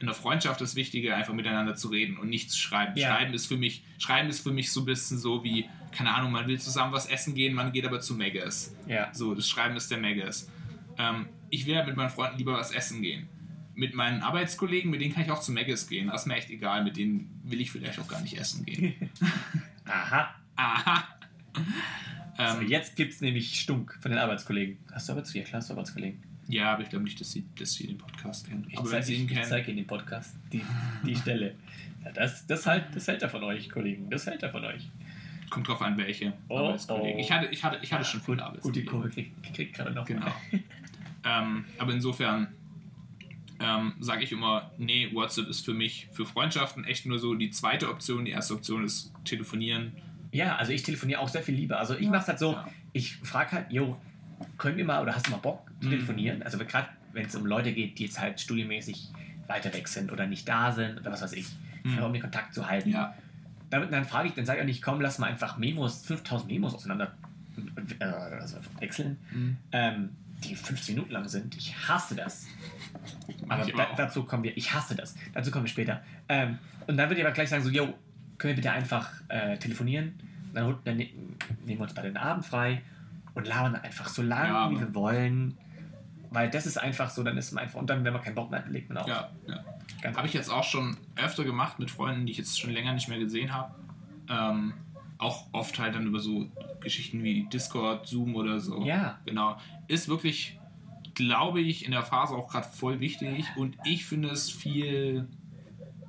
in 0.00 0.06
der 0.06 0.14
Freundschaft 0.14 0.60
das 0.60 0.74
Wichtige, 0.74 1.14
einfach 1.14 1.34
miteinander 1.34 1.74
zu 1.76 1.88
reden 1.88 2.16
und 2.16 2.28
nicht 2.28 2.50
zu 2.50 2.58
schreiben. 2.58 2.96
Ja. 2.96 3.08
Schreiben 3.08 3.32
ist 3.32 3.46
für 3.46 3.56
mich, 3.56 3.84
Schreiben 3.98 4.28
ist 4.28 4.40
für 4.40 4.52
mich 4.52 4.72
so 4.72 4.80
ein 4.80 4.86
bisschen 4.86 5.18
so 5.18 5.44
wie, 5.44 5.68
keine 5.92 6.14
Ahnung, 6.14 6.32
man 6.32 6.46
will 6.46 6.60
zusammen 6.60 6.92
was 6.92 7.06
essen 7.06 7.34
gehen, 7.34 7.54
man 7.54 7.72
geht 7.72 7.86
aber 7.86 8.00
zu 8.00 8.14
Megas. 8.14 8.74
Ja. 8.86 9.12
So, 9.14 9.34
das 9.34 9.48
Schreiben 9.48 9.76
ist 9.76 9.90
der 9.90 9.98
Megas. 9.98 10.50
Ähm, 10.98 11.28
ich 11.50 11.66
will 11.66 11.76
halt 11.76 11.86
mit 11.86 11.96
meinen 11.96 12.10
Freunden 12.10 12.38
lieber 12.38 12.54
was 12.54 12.72
essen 12.72 13.02
gehen. 13.02 13.28
Mit 13.76 13.94
meinen 13.94 14.22
Arbeitskollegen, 14.22 14.90
mit 14.90 15.00
denen 15.00 15.14
kann 15.14 15.24
ich 15.24 15.30
auch 15.30 15.40
zu 15.40 15.52
Megas 15.52 15.88
gehen. 15.88 16.08
Das 16.08 16.22
ist 16.22 16.26
mir 16.26 16.36
echt 16.36 16.50
egal, 16.50 16.84
mit 16.84 16.96
denen 16.96 17.40
will 17.44 17.60
ich 17.60 17.70
vielleicht 17.70 17.98
auch 17.98 18.08
gar 18.08 18.20
nicht 18.20 18.36
essen 18.38 18.64
gehen. 18.64 19.10
Aha. 19.84 20.34
Aha. 20.56 21.04
Also 22.36 22.62
jetzt 22.62 22.96
gibt 22.96 23.12
es 23.12 23.20
nämlich 23.20 23.60
Stunk 23.60 23.96
von 24.00 24.10
den 24.10 24.18
Arbeitskollegen. 24.18 24.78
Hast 24.92 25.08
du 25.08 25.12
Arbeitskollegen? 25.12 25.46
Ja, 25.46 25.48
klar, 25.48 25.60
hast 25.60 25.70
du 25.70 25.74
Arbeitskollegen. 25.74 26.33
Ja, 26.48 26.72
aber 26.72 26.82
ich 26.82 26.90
glaube 26.90 27.04
nicht, 27.04 27.20
dass 27.20 27.32
sie, 27.32 27.44
dass 27.58 27.72
sie 27.74 27.86
den 27.86 27.98
Podcast 27.98 28.48
kennen. 28.48 28.66
Ich 28.68 28.76
aber 28.78 28.86
wenn 28.86 29.02
zeige 29.02 29.06
sie 29.06 29.14
ihn 29.14 29.24
ich, 29.26 29.32
kennen, 29.32 29.44
zeig 29.48 29.68
Ihnen 29.68 29.76
den 29.78 29.86
Podcast, 29.86 30.36
die, 30.52 30.62
die 31.06 31.16
Stelle. 31.16 31.54
Ja, 32.04 32.12
das, 32.12 32.46
das, 32.46 32.66
halt, 32.66 32.84
das 32.94 33.08
hält 33.08 33.22
er 33.22 33.28
von 33.30 33.42
euch, 33.44 33.70
Kollegen. 33.70 34.10
Das 34.10 34.26
hält 34.26 34.42
er 34.42 34.50
von 34.50 34.64
euch. 34.64 34.88
kommt 35.50 35.68
drauf 35.68 35.80
an, 35.82 35.96
welche 35.96 36.32
Oh, 36.48 36.58
Arbeitskollegen. 36.58 37.16
oh. 37.16 37.20
Ich 37.20 37.32
hatte, 37.32 37.46
ich 37.46 37.64
hatte, 37.64 37.78
ich 37.82 37.92
hatte 37.92 38.04
schon 38.04 38.20
viele 38.20 38.36
Gut, 38.36 38.40
die 38.40 38.44
Arbeitskollegen. 38.44 38.90
Kurve 38.90 39.08
kriegt 39.10 39.54
krieg 39.54 39.72
gerade 39.74 39.92
noch. 39.92 40.04
Genau. 40.06 40.26
ähm, 41.24 41.64
aber 41.78 41.92
insofern 41.92 42.48
ähm, 43.60 43.94
sage 44.00 44.24
ich 44.24 44.32
immer, 44.32 44.70
nee, 44.78 45.08
WhatsApp 45.12 45.48
ist 45.48 45.64
für 45.64 45.74
mich 45.74 46.08
für 46.12 46.26
Freundschaften 46.26 46.84
echt 46.84 47.06
nur 47.06 47.18
so 47.18 47.34
die 47.34 47.50
zweite 47.50 47.88
Option. 47.88 48.24
Die 48.24 48.32
erste 48.32 48.54
Option 48.54 48.84
ist 48.84 49.12
telefonieren. 49.24 49.92
Ja, 50.32 50.56
also 50.56 50.72
ich 50.72 50.82
telefoniere 50.82 51.20
auch 51.20 51.28
sehr 51.28 51.42
viel 51.42 51.54
lieber. 51.54 51.78
Also 51.78 51.94
ich 51.96 52.08
mache 52.08 52.22
es 52.22 52.28
halt 52.28 52.38
so, 52.40 52.52
Ja. 52.52 52.68
ich 52.92 53.14
frage 53.18 53.52
halt, 53.52 53.72
jo, 53.72 53.96
können 54.58 54.76
wir 54.76 54.84
mal 54.84 55.02
oder 55.02 55.14
hast 55.14 55.26
du 55.26 55.30
mal 55.30 55.38
Bock 55.38 55.70
zu 55.80 55.86
Mhm. 55.88 55.90
telefonieren? 55.92 56.42
Also 56.42 56.58
gerade 56.58 56.88
wenn 57.12 57.26
es 57.26 57.34
um 57.34 57.46
Leute 57.46 57.72
geht, 57.72 57.98
die 57.98 58.04
jetzt 58.04 58.20
halt 58.20 58.40
studienmäßig 58.40 59.08
weiter 59.46 59.72
weg 59.72 59.86
sind 59.88 60.10
oder 60.12 60.26
nicht 60.26 60.48
da 60.48 60.72
sind 60.72 60.98
oder 61.00 61.12
was 61.12 61.22
weiß 61.22 61.32
ich, 61.34 61.46
Mhm. 61.84 61.98
um 62.02 62.12
den 62.12 62.22
Kontakt 62.22 62.54
zu 62.54 62.68
halten. 62.68 62.90
Ja, 62.90 63.14
Dann, 63.70 63.90
dann 63.90 64.04
frage 64.04 64.28
ich, 64.28 64.34
dann 64.34 64.46
sage 64.46 64.58
ich 64.58 64.62
auch 64.62 64.66
nicht, 64.66 64.82
komm, 64.82 65.00
lass 65.00 65.18
mal 65.18 65.26
einfach 65.26 65.56
Memos, 65.58 66.04
5000 66.06 66.48
Memos 66.50 66.74
auseinander 66.74 67.12
äh, 67.98 68.04
also 68.04 68.58
wechseln, 68.78 69.16
Mhm. 69.32 69.56
ähm, 69.72 70.10
die 70.44 70.54
15 70.54 70.94
Minuten 70.94 71.12
lang 71.12 71.26
sind. 71.28 71.56
Ich 71.56 71.74
hasse 71.88 72.14
das. 72.14 72.46
Aber 73.48 73.64
da, 73.64 73.88
dazu 73.96 74.24
kommen 74.24 74.42
wir, 74.44 74.56
ich 74.56 74.72
hasse 74.72 74.94
das. 74.94 75.14
Dazu 75.32 75.50
kommen 75.50 75.64
wir 75.64 75.70
später. 75.70 76.02
Ähm, 76.28 76.58
und 76.86 76.96
dann 76.96 77.08
würde 77.08 77.20
ich 77.20 77.26
aber 77.26 77.34
gleich 77.34 77.48
sagen, 77.48 77.62
so, 77.64 77.70
yo, 77.70 77.86
können 78.38 78.50
wir 78.52 78.56
bitte 78.56 78.70
einfach 78.72 79.10
äh, 79.28 79.56
telefonieren? 79.58 80.14
Dann, 80.52 80.76
dann 80.84 80.96
ne 80.96 81.08
nehmen 81.64 81.78
wir 81.78 81.80
uns 81.80 81.94
beide 81.94 82.08
den 82.08 82.16
Abend 82.16 82.44
frei 82.46 82.82
und 83.34 83.46
labern 83.46 83.76
einfach 83.76 84.08
so 84.08 84.22
lange, 84.22 84.48
Ja, 84.48 84.70
wie 84.70 84.78
wir 84.80 84.94
wollen. 84.94 85.58
Weil 86.30 86.50
das 86.50 86.66
ist 86.66 86.76
einfach 86.78 87.10
so, 87.10 87.22
dann 87.22 87.36
ist 87.36 87.52
man 87.52 87.64
einfach, 87.64 87.78
und 87.78 87.88
dann, 87.88 88.04
wenn 88.04 88.12
man 88.12 88.22
keinen 88.22 88.34
Bock 88.34 88.50
mehr 88.50 88.60
hat, 88.60 88.68
legt 88.68 88.88
man 88.88 88.98
auf. 88.98 89.08
ja, 89.08 89.30
ja. 89.46 89.64
Habe 90.16 90.26
ich 90.26 90.34
jetzt 90.34 90.50
auch 90.50 90.64
schon 90.64 90.96
öfter 91.16 91.44
gemacht 91.44 91.78
mit 91.78 91.90
Freunden, 91.90 92.26
die 92.26 92.32
ich 92.32 92.38
jetzt 92.38 92.60
schon 92.60 92.70
länger 92.70 92.92
nicht 92.92 93.08
mehr 93.08 93.18
gesehen 93.18 93.54
habe. 93.54 93.74
Ähm, 94.28 94.74
auch 95.18 95.46
oft 95.52 95.78
halt 95.78 95.94
dann 95.94 96.06
über 96.06 96.20
so 96.20 96.46
Geschichten 96.80 97.22
wie 97.22 97.44
Discord, 97.44 98.06
Zoom 98.06 98.34
oder 98.34 98.60
so. 98.60 98.84
Ja. 98.84 99.18
Genau. 99.24 99.56
Ist 99.88 100.08
wirklich, 100.08 100.58
glaube 101.14 101.60
ich, 101.60 101.84
in 101.84 101.92
der 101.92 102.02
Phase 102.02 102.34
auch 102.34 102.48
gerade 102.50 102.68
voll 102.68 103.00
wichtig 103.00 103.46
und 103.56 103.76
ich 103.84 104.04
finde 104.04 104.28
es 104.28 104.50
viel, 104.50 105.28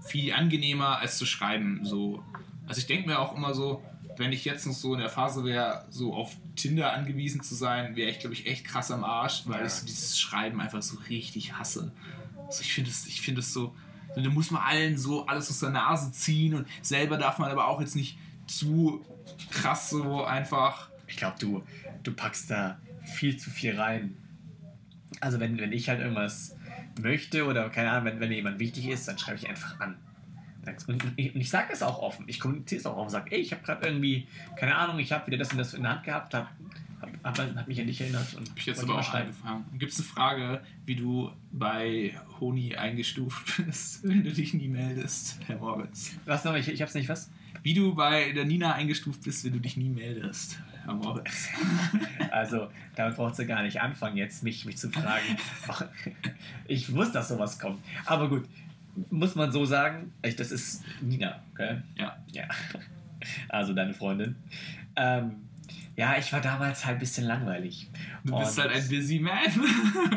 viel 0.02 0.34
angenehmer 0.34 0.98
als 0.98 1.18
zu 1.18 1.26
schreiben. 1.26 1.82
So. 1.84 2.24
Also 2.68 2.80
ich 2.80 2.88
denke 2.88 3.08
mir 3.08 3.20
auch 3.20 3.36
immer 3.36 3.54
so, 3.54 3.84
wenn 4.18 4.32
ich 4.32 4.46
jetzt 4.46 4.66
noch 4.66 4.74
so 4.74 4.94
in 4.94 5.00
der 5.00 5.10
Phase 5.10 5.44
wäre, 5.44 5.86
so 5.90 6.14
auf 6.14 6.36
Tinder 6.56 6.94
angewiesen 6.94 7.42
zu 7.44 7.56
sein, 7.56 7.96
wäre 7.96 8.10
ich, 8.10 8.20
glaube 8.20 8.34
ich, 8.34 8.46
echt 8.48 8.66
krass 8.66 8.92
am 8.92 9.04
Arsch, 9.04 9.44
weil 9.46 9.60
Ja. 9.60 9.66
ich 9.66 9.74
so 9.74 9.86
dieses 9.86 10.20
Schreiben 10.20 10.62
einfach 10.62 10.82
so 10.82 10.98
richtig 11.10 11.54
hasse. 11.54 11.92
Also 12.48 12.62
ich 12.62 12.74
finde 12.74 12.90
es, 12.92 13.08
ich 13.08 13.22
finde 13.22 13.42
es 13.42 13.52
so, 13.54 13.76
da 14.16 14.22
muss 14.30 14.52
man 14.52 14.62
allen 14.62 14.98
so 14.98 15.26
alles 15.26 15.50
aus 15.50 15.60
der 15.60 15.72
Nase 15.72 16.12
ziehen 16.12 16.54
und 16.56 16.68
selber 16.82 17.18
darf 17.18 17.38
man 17.40 17.52
aber 17.52 17.68
auch 17.68 17.82
jetzt 17.82 17.96
nicht 17.96 18.18
zu 18.48 19.04
krass 19.52 19.90
so 19.90 20.24
einfach. 20.24 20.90
Ich 21.08 21.18
glaube, 21.18 21.36
du, 21.40 21.64
du 22.04 22.14
packst 22.14 22.50
da 22.50 22.80
viel 23.04 23.36
zu 23.38 23.50
viel 23.50 23.78
rein. 23.80 24.16
Also 25.20 25.40
wenn, 25.40 25.58
wenn 25.58 25.72
ich 25.74 25.90
halt 25.90 26.00
irgendwas 26.00 26.56
möchte 27.02 27.46
oder 27.46 27.70
keine 27.70 27.92
Ahnung, 27.92 28.06
wenn, 28.06 28.20
wenn 28.20 28.30
mir 28.30 28.36
jemand 28.36 28.60
wichtig 28.60 28.88
ist, 28.88 29.08
dann 29.08 29.18
schreibe 29.18 29.38
ich 29.38 29.50
einfach 29.50 29.80
an. 29.80 29.98
Und 30.88 31.04
ich, 31.16 31.36
ich 31.36 31.50
sage 31.50 31.74
es 31.74 31.82
auch 31.84 32.00
offen. 32.00 32.26
Ich 32.28 32.40
kommuniziere 32.40 32.80
es 32.80 32.86
auch 32.86 32.98
offen. 32.98 33.10
Sage, 33.10 33.32
ey, 33.32 33.40
ich 33.40 33.52
habe 33.52 33.64
gerade 33.64 33.88
irgendwie, 33.88 34.28
keine 34.58 34.76
Ahnung, 34.76 35.00
ich 35.00 35.12
habe 35.12 35.28
wieder 35.28 35.38
das 35.38 35.52
und 35.52 35.58
das 35.58 35.74
in 35.74 35.84
der 35.84 35.92
Hand 35.92 36.04
gehabt, 36.04 36.34
habe 36.34 36.48
hab, 37.02 37.38
hab, 37.38 37.56
hab 37.56 37.68
mich 37.68 37.80
an 37.80 37.88
dich 37.88 38.02
erinnert 38.02 38.34
und 38.36 38.50
Hab 38.50 38.58
ich 38.58 38.66
jetzt 38.66 38.84
aber 38.84 39.00
auch 39.00 39.14
angefangen. 39.14 39.66
Gibt 39.78 39.92
es 39.92 40.00
eine 40.00 40.08
Frage, 40.08 40.62
wie 40.86 40.96
du 40.96 41.32
bei 41.52 42.16
Honi 42.40 42.76
eingestuft 42.76 43.58
bist, 43.66 44.08
wenn 44.08 44.24
du 44.24 44.32
dich 44.32 44.54
nie 44.54 44.68
meldest, 44.68 45.40
Herr 45.48 45.58
Moritz? 45.58 46.16
Was 46.26 46.44
noch? 46.44 46.56
Ich, 46.56 46.68
ich 46.68 46.82
hab's 46.82 46.94
nicht, 46.94 47.10
was? 47.10 47.30
Wie 47.64 47.74
du 47.74 47.96
bei 47.96 48.32
der 48.32 48.46
Nina 48.46 48.74
eingestuft 48.74 49.24
bist, 49.24 49.44
wenn 49.44 49.54
du 49.54 49.60
dich 49.60 49.76
nie 49.78 49.90
meldest. 49.90 50.60
Herr 50.84 50.94
Moritz. 50.94 51.50
Also, 52.32 52.68
damit 52.96 53.16
braucht 53.16 53.36
sie 53.38 53.46
gar 53.46 53.64
nicht 53.64 53.80
anfangen, 53.80 54.18
jetzt 54.18 54.44
mich, 54.44 54.66
mich 54.66 54.78
zu 54.78 54.90
fragen. 54.90 55.38
Ich 56.68 56.94
wusste, 56.94 57.14
dass 57.14 57.30
sowas 57.30 57.60
kommt. 57.60 57.80
Aber 58.06 58.28
gut, 58.28 58.46
muss 59.10 59.36
man 59.36 59.52
so 59.52 59.66
sagen, 59.66 60.14
das 60.22 60.52
ist 60.52 60.84
Nina, 61.02 61.42
okay? 61.54 61.82
Ja. 61.98 62.18
Ja. 62.32 62.46
Also 63.50 63.74
deine 63.74 63.94
Freundin. 63.94 64.36
Ähm, 64.96 65.38
ja, 65.96 66.16
ich 66.20 66.32
war 66.32 66.42
damals 66.42 66.86
halt 66.86 66.98
ein 66.98 67.00
bisschen 67.00 67.26
langweilig. 67.26 67.90
Du 68.24 68.38
bist 68.38 68.60
Und 68.60 68.66
halt 68.66 68.76
ein 68.76 68.88
busy 68.88 69.20
man 69.20 69.40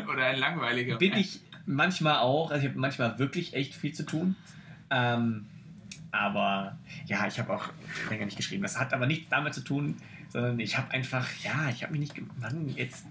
oder 0.13 0.25
ein 0.25 0.37
langweiliger 0.37 0.97
Bin 0.97 1.11
man. 1.11 1.19
ich 1.19 1.39
manchmal 1.65 2.17
auch. 2.17 2.51
Also 2.51 2.63
ich 2.65 2.69
habe 2.69 2.79
manchmal 2.79 3.17
wirklich 3.17 3.55
echt 3.55 3.73
viel 3.73 3.93
zu 3.93 4.03
tun. 4.05 4.35
Ähm, 4.91 5.45
aber 6.11 6.77
ja, 7.05 7.25
ich 7.25 7.39
habe 7.39 7.53
auch 7.53 7.69
länger 8.09 8.25
nicht 8.25 8.37
geschrieben. 8.37 8.61
Das 8.61 8.79
hat 8.79 8.93
aber 8.93 9.07
nichts 9.07 9.29
damit 9.29 9.53
zu 9.55 9.61
tun, 9.61 9.97
sondern 10.29 10.59
ich 10.59 10.77
habe 10.77 10.91
einfach, 10.91 11.27
ja, 11.43 11.69
ich 11.69 11.83
habe 11.83 11.91
mich 11.97 12.01
nicht. 12.15 12.39
Mann, 12.39 12.69
jetzt 12.69 13.05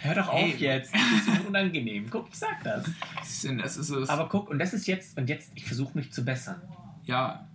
hör 0.00 0.14
doch 0.14 0.28
auf 0.28 0.40
Hey. 0.40 0.54
jetzt. 0.58 0.94
Das 0.94 1.00
ist 1.02 1.26
so 1.42 1.48
unangenehm. 1.48 2.08
Guck, 2.10 2.28
ich 2.30 2.34
sag 2.36 2.62
das. 2.64 2.84
Das 3.18 3.76
ist 3.76 3.90
es. 3.90 4.08
Aber 4.08 4.28
guck, 4.28 4.50
und 4.50 4.58
das 4.58 4.74
ist 4.74 4.86
jetzt, 4.86 5.16
und 5.18 5.28
jetzt, 5.28 5.50
ich 5.54 5.64
versuche 5.64 5.96
mich 5.96 6.12
zu 6.12 6.24
bessern. 6.24 6.60
ja, 7.04 7.46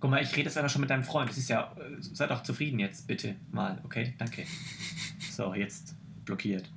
Guck 0.00 0.12
mal, 0.12 0.22
ich 0.22 0.30
rede 0.36 0.42
jetzt 0.44 0.56
einfach 0.56 0.70
schon 0.70 0.80
mit 0.82 0.90
deinem 0.90 1.02
Freund. 1.02 1.28
Das 1.28 1.36
ist 1.38 1.48
ja, 1.48 1.72
äh, 1.76 1.96
sei 2.00 2.28
doch 2.28 2.44
zufrieden 2.44 2.78
jetzt, 2.78 3.08
bitte 3.08 3.34
mal, 3.50 3.80
okay? 3.84 4.14
Danke. 4.18 4.44
So, 5.32 5.54
jetzt 5.54 5.94
blockiert. 6.24 6.68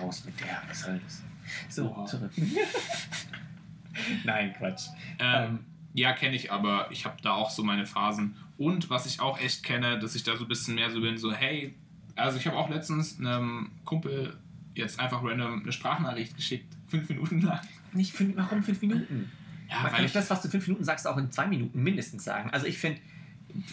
Raus 0.00 0.24
mit 0.24 0.38
der, 0.40 0.62
was 0.68 0.80
soll 0.80 1.00
das? 1.04 1.22
So, 1.68 1.94
Wow. 1.96 2.08
zurück. 2.10 2.30
Nein, 4.24 4.52
Quatsch. 4.56 4.88
ähm, 5.18 5.60
ja, 5.94 6.12
kenne 6.12 6.34
ich, 6.36 6.52
aber 6.52 6.88
ich 6.90 7.04
habe 7.06 7.16
da 7.22 7.32
auch 7.32 7.50
so 7.50 7.62
meine 7.62 7.86
Phasen. 7.86 8.36
Und 8.58 8.90
was 8.90 9.06
ich 9.06 9.20
auch 9.20 9.40
echt 9.40 9.62
kenne, 9.62 9.98
dass 9.98 10.14
ich 10.14 10.22
da 10.24 10.36
so 10.36 10.44
ein 10.44 10.48
bisschen 10.48 10.74
mehr 10.74 10.90
so 10.90 11.00
bin, 11.00 11.16
so 11.16 11.32
hey, 11.32 11.74
also 12.16 12.36
ich 12.38 12.46
habe 12.46 12.56
auch 12.56 12.68
letztens 12.68 13.18
einem 13.18 13.70
Kumpel 13.84 14.36
jetzt 14.74 14.98
einfach 15.00 15.22
random 15.24 15.62
eine 15.62 15.72
Sprachnachricht 15.72 16.36
geschickt, 16.36 16.72
fünf 16.88 17.08
Minuten 17.08 17.40
lang. 17.40 17.60
Nicht 17.92 18.12
fünf, 18.12 18.36
warum 18.36 18.62
fünf 18.62 18.80
Minuten? 18.82 19.30
Ja, 19.68 19.74
Man 19.76 19.82
kann 19.84 19.92
weil 19.92 20.00
nicht 20.02 20.08
ich, 20.10 20.12
das, 20.14 20.30
was 20.30 20.42
du 20.42 20.48
fünf 20.48 20.66
Minuten 20.66 20.84
sagst, 20.84 21.06
auch 21.06 21.16
in 21.16 21.30
zwei 21.30 21.46
Minuten 21.46 21.82
mindestens 21.82 22.24
sagen. 22.24 22.50
Also 22.50 22.66
ich 22.66 22.78
finde, 22.78 23.00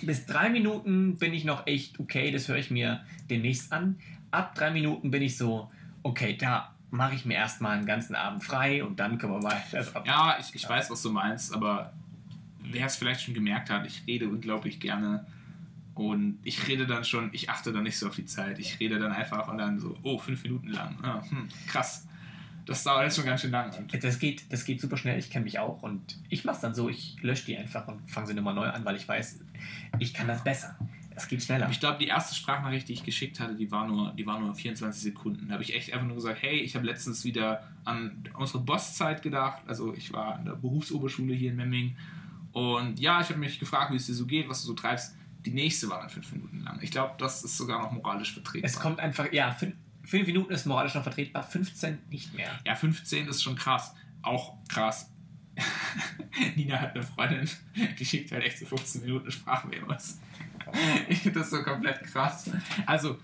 bis 0.04 0.26
drei 0.28 0.50
Minuten 0.50 1.18
bin 1.18 1.34
ich 1.34 1.44
noch 1.44 1.66
echt 1.68 2.00
okay, 2.00 2.32
das 2.32 2.48
höre 2.48 2.58
ich 2.58 2.70
mir 2.72 3.04
demnächst 3.30 3.72
an. 3.74 3.98
Ab 4.30 4.54
drei 4.56 4.70
Minuten 4.72 5.10
bin 5.12 5.22
ich 5.24 5.38
so, 5.38 5.70
okay, 6.04 6.38
da 6.38 6.74
mache 6.92 7.16
ich 7.16 7.26
mir 7.26 7.34
erstmal 7.36 7.78
einen 7.78 7.86
ganzen 7.86 8.16
Abend 8.16 8.44
frei 8.44 8.84
und 8.84 9.00
dann 9.00 9.18
können 9.18 9.34
wir 9.34 9.42
mal. 9.42 9.62
Also 9.72 9.92
ab- 9.94 10.06
ja, 10.06 10.38
ich, 10.40 10.54
ich 10.56 10.68
weiß, 10.70 10.90
was 10.92 11.02
du 11.02 11.12
meinst, 11.12 11.54
aber 11.54 11.94
wer 12.64 12.86
es 12.86 12.96
vielleicht 12.96 13.22
schon 13.22 13.34
gemerkt 13.34 13.70
hat, 13.70 13.86
ich 13.86 14.04
rede 14.08 14.28
unglaublich 14.28 14.80
gerne. 14.80 15.26
Und 15.94 16.40
ich 16.44 16.68
rede 16.68 16.88
dann 16.88 17.04
schon, 17.04 17.30
ich 17.34 17.50
achte 17.50 17.74
dann 17.74 17.84
nicht 17.84 17.98
so 17.98 18.08
auf 18.08 18.16
die 18.16 18.26
Zeit. 18.26 18.60
Ich 18.60 18.80
rede 18.80 18.98
dann 18.98 19.12
einfach 19.12 19.48
und 19.50 19.58
dann 19.58 19.80
so, 19.80 19.98
oh, 20.04 20.18
fünf 20.18 20.44
Minuten 20.44 20.70
lang. 20.70 20.98
Ah, 21.04 21.22
hm, 21.30 21.48
krass. 21.68 22.08
Das 22.66 22.84
dauert 22.84 23.04
jetzt 23.04 23.16
schon 23.16 23.26
ganz 23.26 23.42
schön 23.42 23.52
lang. 23.52 23.72
Das 24.02 24.20
geht, 24.20 24.52
das 24.52 24.66
geht 24.66 24.80
super 24.80 24.96
schnell, 24.96 25.20
ich 25.20 25.30
kenne 25.30 25.46
mich 25.46 25.60
auch 25.60 25.82
und 25.84 26.20
ich 26.30 26.46
mache 26.46 26.56
es 26.56 26.62
dann 26.62 26.74
so, 26.74 26.90
ich 26.90 27.18
lösche 27.22 27.46
die 27.46 27.58
einfach 27.58 27.88
und 27.88 28.10
fange 28.10 28.28
sie 28.28 28.34
nochmal 28.34 28.54
neu 28.54 28.68
an, 28.68 28.86
weil 28.86 28.96
ich 28.96 29.08
weiß, 29.08 29.40
ich 30.00 30.14
kann 30.14 30.28
das 30.28 30.44
besser. 30.44 30.78
Es 31.14 31.28
geht 31.28 31.44
schneller. 31.44 31.70
Ich 31.70 31.80
glaube, 31.80 31.98
die 32.00 32.08
erste 32.08 32.34
Sprachnachricht, 32.36 32.88
die 32.88 32.94
ich 32.94 33.04
geschickt 33.04 33.40
hatte, 33.40 33.56
die 33.56 33.70
war 33.70 33.88
nur, 33.88 34.14
die 34.14 34.26
war 34.26 34.40
nur 34.40 34.56
24 34.56 35.02
Sekunden. 35.02 35.48
Da 35.48 35.54
habe 35.56 35.64
ich 35.64 35.76
echt 35.76 35.92
einfach 35.92 36.08
nur 36.08 36.16
gesagt, 36.16 36.42
hey, 36.42 36.60
ich 36.60 36.76
habe 36.76 36.86
letztens 36.86 37.26
wieder 37.26 37.68
an 37.84 38.24
unsere 38.36 38.60
Bosszeit 38.60 39.22
gedacht. 39.22 39.62
Also 39.68 39.94
ich 39.94 40.14
war 40.14 40.36
an 40.36 40.46
der 40.46 40.54
Berufsoberschule 40.54 41.34
hier 41.34 41.52
in 41.52 41.58
Memming. 41.58 41.98
Und 42.52 43.00
ja, 43.00 43.22
ich 43.22 43.30
habe 43.30 43.40
mich 43.40 43.60
gefragt, 43.60 43.92
wie 43.92 43.96
es 43.96 44.06
dir 44.06 44.14
so 44.14 44.26
geht, 44.26 44.50
was 44.50 44.62
du 44.62 44.68
so 44.68 44.74
treibst. 44.74 45.16
Die 45.46 45.52
nächste 45.52 45.90
war 45.90 46.00
dann 46.00 46.10
fünf 46.10 46.32
Minuten 46.32 46.62
lang. 46.62 46.80
Ich 46.82 46.92
glaube, 46.92 47.16
das 47.18 47.44
ist 47.44 47.58
sogar 47.58 47.82
noch 47.82 47.92
moralisch 47.92 48.34
vertretbar. 48.34 48.70
Es 48.70 48.80
kommt 48.80 49.00
einfach, 49.00 49.32
ja, 49.32 49.52
fünf, 49.52 49.76
fünf 50.04 50.28
Minuten 50.28 50.54
ist 50.54 50.66
moralisch 50.66 50.94
noch 50.94 51.04
vertretbar, 51.04 51.44
15 51.44 51.98
nicht 52.10 52.34
mehr. 52.34 52.60
Ja, 52.66 52.76
15 52.76 53.28
ist 53.28 53.42
schon 53.42 53.56
krass. 53.56 53.96
Auch 54.22 54.58
krass. 54.68 55.10
Nina 56.56 56.80
hat 56.80 56.96
eine 56.96 57.04
Freundin 57.04 57.50
geschickt, 57.98 58.32
halt 58.32 58.44
echt 58.44 58.60
so 58.60 58.66
15 58.66 59.02
Minuten 59.02 59.32
Sprachmemos. 59.32 60.20
Ich 61.10 61.20
finde 61.24 61.40
das 61.40 61.50
so 61.50 61.64
komplett 61.64 62.04
krass. 62.04 62.50
Also, 62.86 63.18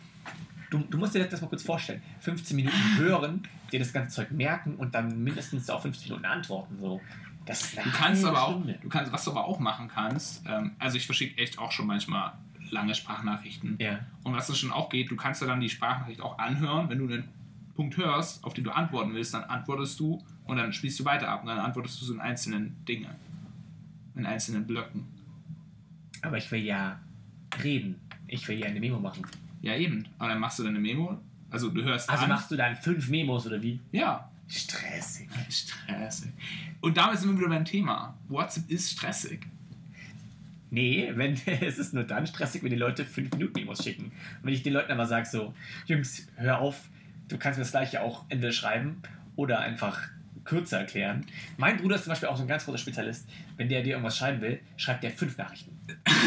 Du, 0.69 0.79
du 0.79 0.97
musst 0.97 1.15
dir 1.15 1.23
das 1.25 1.41
mal 1.41 1.47
kurz 1.47 1.63
vorstellen. 1.63 2.01
15 2.19 2.55
Minuten 2.55 2.97
hören, 2.97 3.43
dir 3.71 3.79
das 3.79 3.93
ganze 3.93 4.15
Zeug 4.15 4.31
merken 4.31 4.75
und 4.75 4.93
dann 4.95 5.23
mindestens 5.23 5.69
auch 5.69 5.81
15 5.81 6.09
Minuten 6.09 6.25
antworten. 6.25 6.77
So. 6.79 7.01
Das 7.47 7.71
Du 7.71 7.89
kannst 7.91 8.23
aber 8.25 8.43
auch, 8.43 8.61
du 8.65 8.89
kannst, 8.89 9.11
was 9.11 9.23
du 9.23 9.31
aber 9.31 9.45
auch 9.45 9.59
machen 9.59 9.87
kannst, 9.87 10.43
ähm, 10.47 10.71
also 10.79 10.97
ich 10.97 11.05
verschicke 11.05 11.41
echt 11.41 11.57
auch 11.59 11.71
schon 11.71 11.87
manchmal 11.87 12.33
lange 12.71 12.93
Sprachnachrichten. 12.93 13.77
Ja. 13.79 13.99
Und 14.23 14.33
was 14.35 14.47
das 14.47 14.57
schon 14.59 14.71
auch 14.71 14.89
geht, 14.89 15.09
du 15.09 15.15
kannst 15.15 15.41
ja 15.41 15.47
dann 15.47 15.61
die 15.61 15.69
Sprachnachricht 15.69 16.21
auch 16.21 16.37
anhören, 16.37 16.89
wenn 16.89 16.99
du 16.99 17.07
den 17.07 17.23
Punkt 17.75 17.95
hörst, 17.97 18.43
auf 18.43 18.53
den 18.53 18.63
du 18.65 18.71
antworten 18.71 19.13
willst, 19.13 19.33
dann 19.33 19.43
antwortest 19.45 19.99
du 19.99 20.21
und 20.45 20.57
dann 20.57 20.73
spielst 20.73 20.99
du 20.99 21.05
weiter 21.05 21.29
ab 21.29 21.41
und 21.41 21.47
dann 21.47 21.59
antwortest 21.59 22.01
du 22.01 22.05
so 22.05 22.13
in 22.13 22.19
einzelnen 22.19 22.75
Dingen, 22.85 23.07
in 24.15 24.25
einzelnen 24.25 24.67
Blöcken. 24.67 25.05
Aber 26.21 26.37
ich 26.37 26.51
will 26.51 26.63
ja 26.63 26.99
reden. 27.63 27.95
Ich 28.27 28.47
will 28.47 28.59
ja 28.59 28.67
eine 28.67 28.79
Memo 28.79 28.99
machen. 28.99 29.25
Ja, 29.61 29.75
eben. 29.75 30.05
Aber 30.17 30.29
dann 30.29 30.39
machst 30.39 30.59
du 30.59 30.63
deine 30.63 30.79
Memo, 30.79 31.17
also 31.49 31.69
du 31.69 31.83
hörst 31.83 32.09
Also 32.09 32.23
an. 32.23 32.29
machst 32.29 32.51
du 32.51 32.55
dann 32.57 32.75
fünf 32.75 33.07
Memos 33.09 33.45
oder 33.47 33.61
wie? 33.61 33.79
ja, 33.91 34.29
Stressig. 34.47 35.29
stressig. 35.49 36.31
Und 36.81 36.97
damit 36.97 37.19
sind 37.19 37.31
wir 37.31 37.39
wieder 37.39 37.49
beim 37.49 37.65
Thema. 37.65 38.15
WhatsApp 38.29 38.69
ist 38.69 38.91
stressig. 38.91 39.45
Nee, 40.69 41.11
wenn, 41.15 41.33
es 41.45 41.77
ist 41.77 41.93
nur 41.93 42.03
dann 42.03 42.27
stressig, 42.27 42.63
wenn 42.63 42.69
die 42.69 42.77
Leute 42.77 43.05
fünf 43.05 43.31
Minuten 43.31 43.59
Memos 43.59 43.83
schicken. 43.83 44.05
Und 44.05 44.43
wenn 44.43 44.53
ich 44.53 44.63
den 44.63 44.73
Leuten 44.73 44.91
aber 44.91 45.05
sage 45.05 45.25
so, 45.25 45.53
Jungs, 45.85 46.27
hör 46.35 46.59
auf, 46.59 46.89
du 47.27 47.37
kannst 47.37 47.57
mir 47.57 47.63
das 47.63 47.71
gleiche 47.71 48.01
auch 48.01 48.25
entweder 48.29 48.51
schreiben 48.51 49.01
oder 49.35 49.59
einfach 49.59 50.01
kürzer 50.43 50.79
erklären. 50.79 51.25
Mein 51.57 51.77
Bruder 51.77 51.95
ist 51.95 52.05
zum 52.05 52.11
Beispiel 52.11 52.29
auch 52.29 52.37
so 52.37 52.43
ein 52.43 52.47
ganz 52.47 52.65
großer 52.65 52.77
Spezialist. 52.77 53.27
Wenn 53.57 53.67
der 53.69 53.83
dir 53.83 53.91
irgendwas 53.91 54.17
schreiben 54.17 54.41
will, 54.41 54.59
schreibt 54.77 55.03
der 55.03 55.11
fünf 55.11 55.37
Nachrichten. 55.37 55.77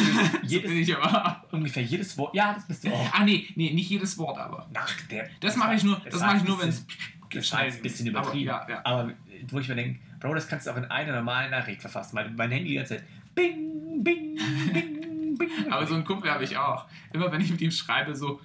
Jedes, 0.42 0.70
bin 0.70 0.78
ich 0.78 0.96
aber. 0.96 1.44
ungefähr 1.50 1.82
jedes 1.82 2.16
Wort. 2.16 2.34
Ja, 2.34 2.54
das 2.54 2.66
bist 2.66 2.84
du 2.84 2.92
auch. 2.92 3.12
Ah, 3.12 3.24
nee, 3.24 3.46
nee, 3.56 3.70
nicht 3.72 3.90
jedes 3.90 4.16
Wort 4.16 4.38
aber. 4.38 4.66
Nach 4.72 4.90
der, 5.10 5.28
Das 5.40 5.56
mache 5.56 5.74
ich 5.74 5.84
nur, 5.84 6.00
das 6.10 6.20
mache 6.20 6.38
ich 6.38 6.44
nur, 6.44 6.58
wenn 6.60 6.70
es 6.70 6.86
Jetzt 7.32 7.54
ein 7.54 7.82
bisschen 7.82 8.06
übertrieben. 8.06 8.50
Aber, 8.50 8.68
ja, 8.68 8.76
ja. 8.76 8.84
Aber 8.84 9.12
wo 9.48 9.58
ich 9.58 9.68
mir 9.68 9.74
denke, 9.76 10.00
Bro, 10.20 10.34
das 10.34 10.48
kannst 10.48 10.66
du 10.66 10.70
auch 10.72 10.76
in 10.76 10.84
einer 10.84 11.12
normalen 11.14 11.50
Nachricht 11.50 11.80
verfassen. 11.80 12.14
Mein, 12.14 12.34
mein 12.36 12.50
Handy 12.50 12.70
die 12.70 12.74
ganze 12.74 12.96
Zeit. 12.96 13.04
Bing, 13.34 14.02
bing, 14.04 14.36
bing, 14.72 15.38
bing. 15.38 15.72
Aber 15.72 15.86
so 15.86 15.94
einen 15.94 16.04
Kumpel 16.04 16.30
habe 16.30 16.44
ich 16.44 16.56
auch. 16.56 16.86
Immer 17.12 17.30
wenn 17.32 17.40
ich 17.40 17.50
mit 17.50 17.60
ihm 17.62 17.70
schreibe, 17.70 18.14
so, 18.14 18.40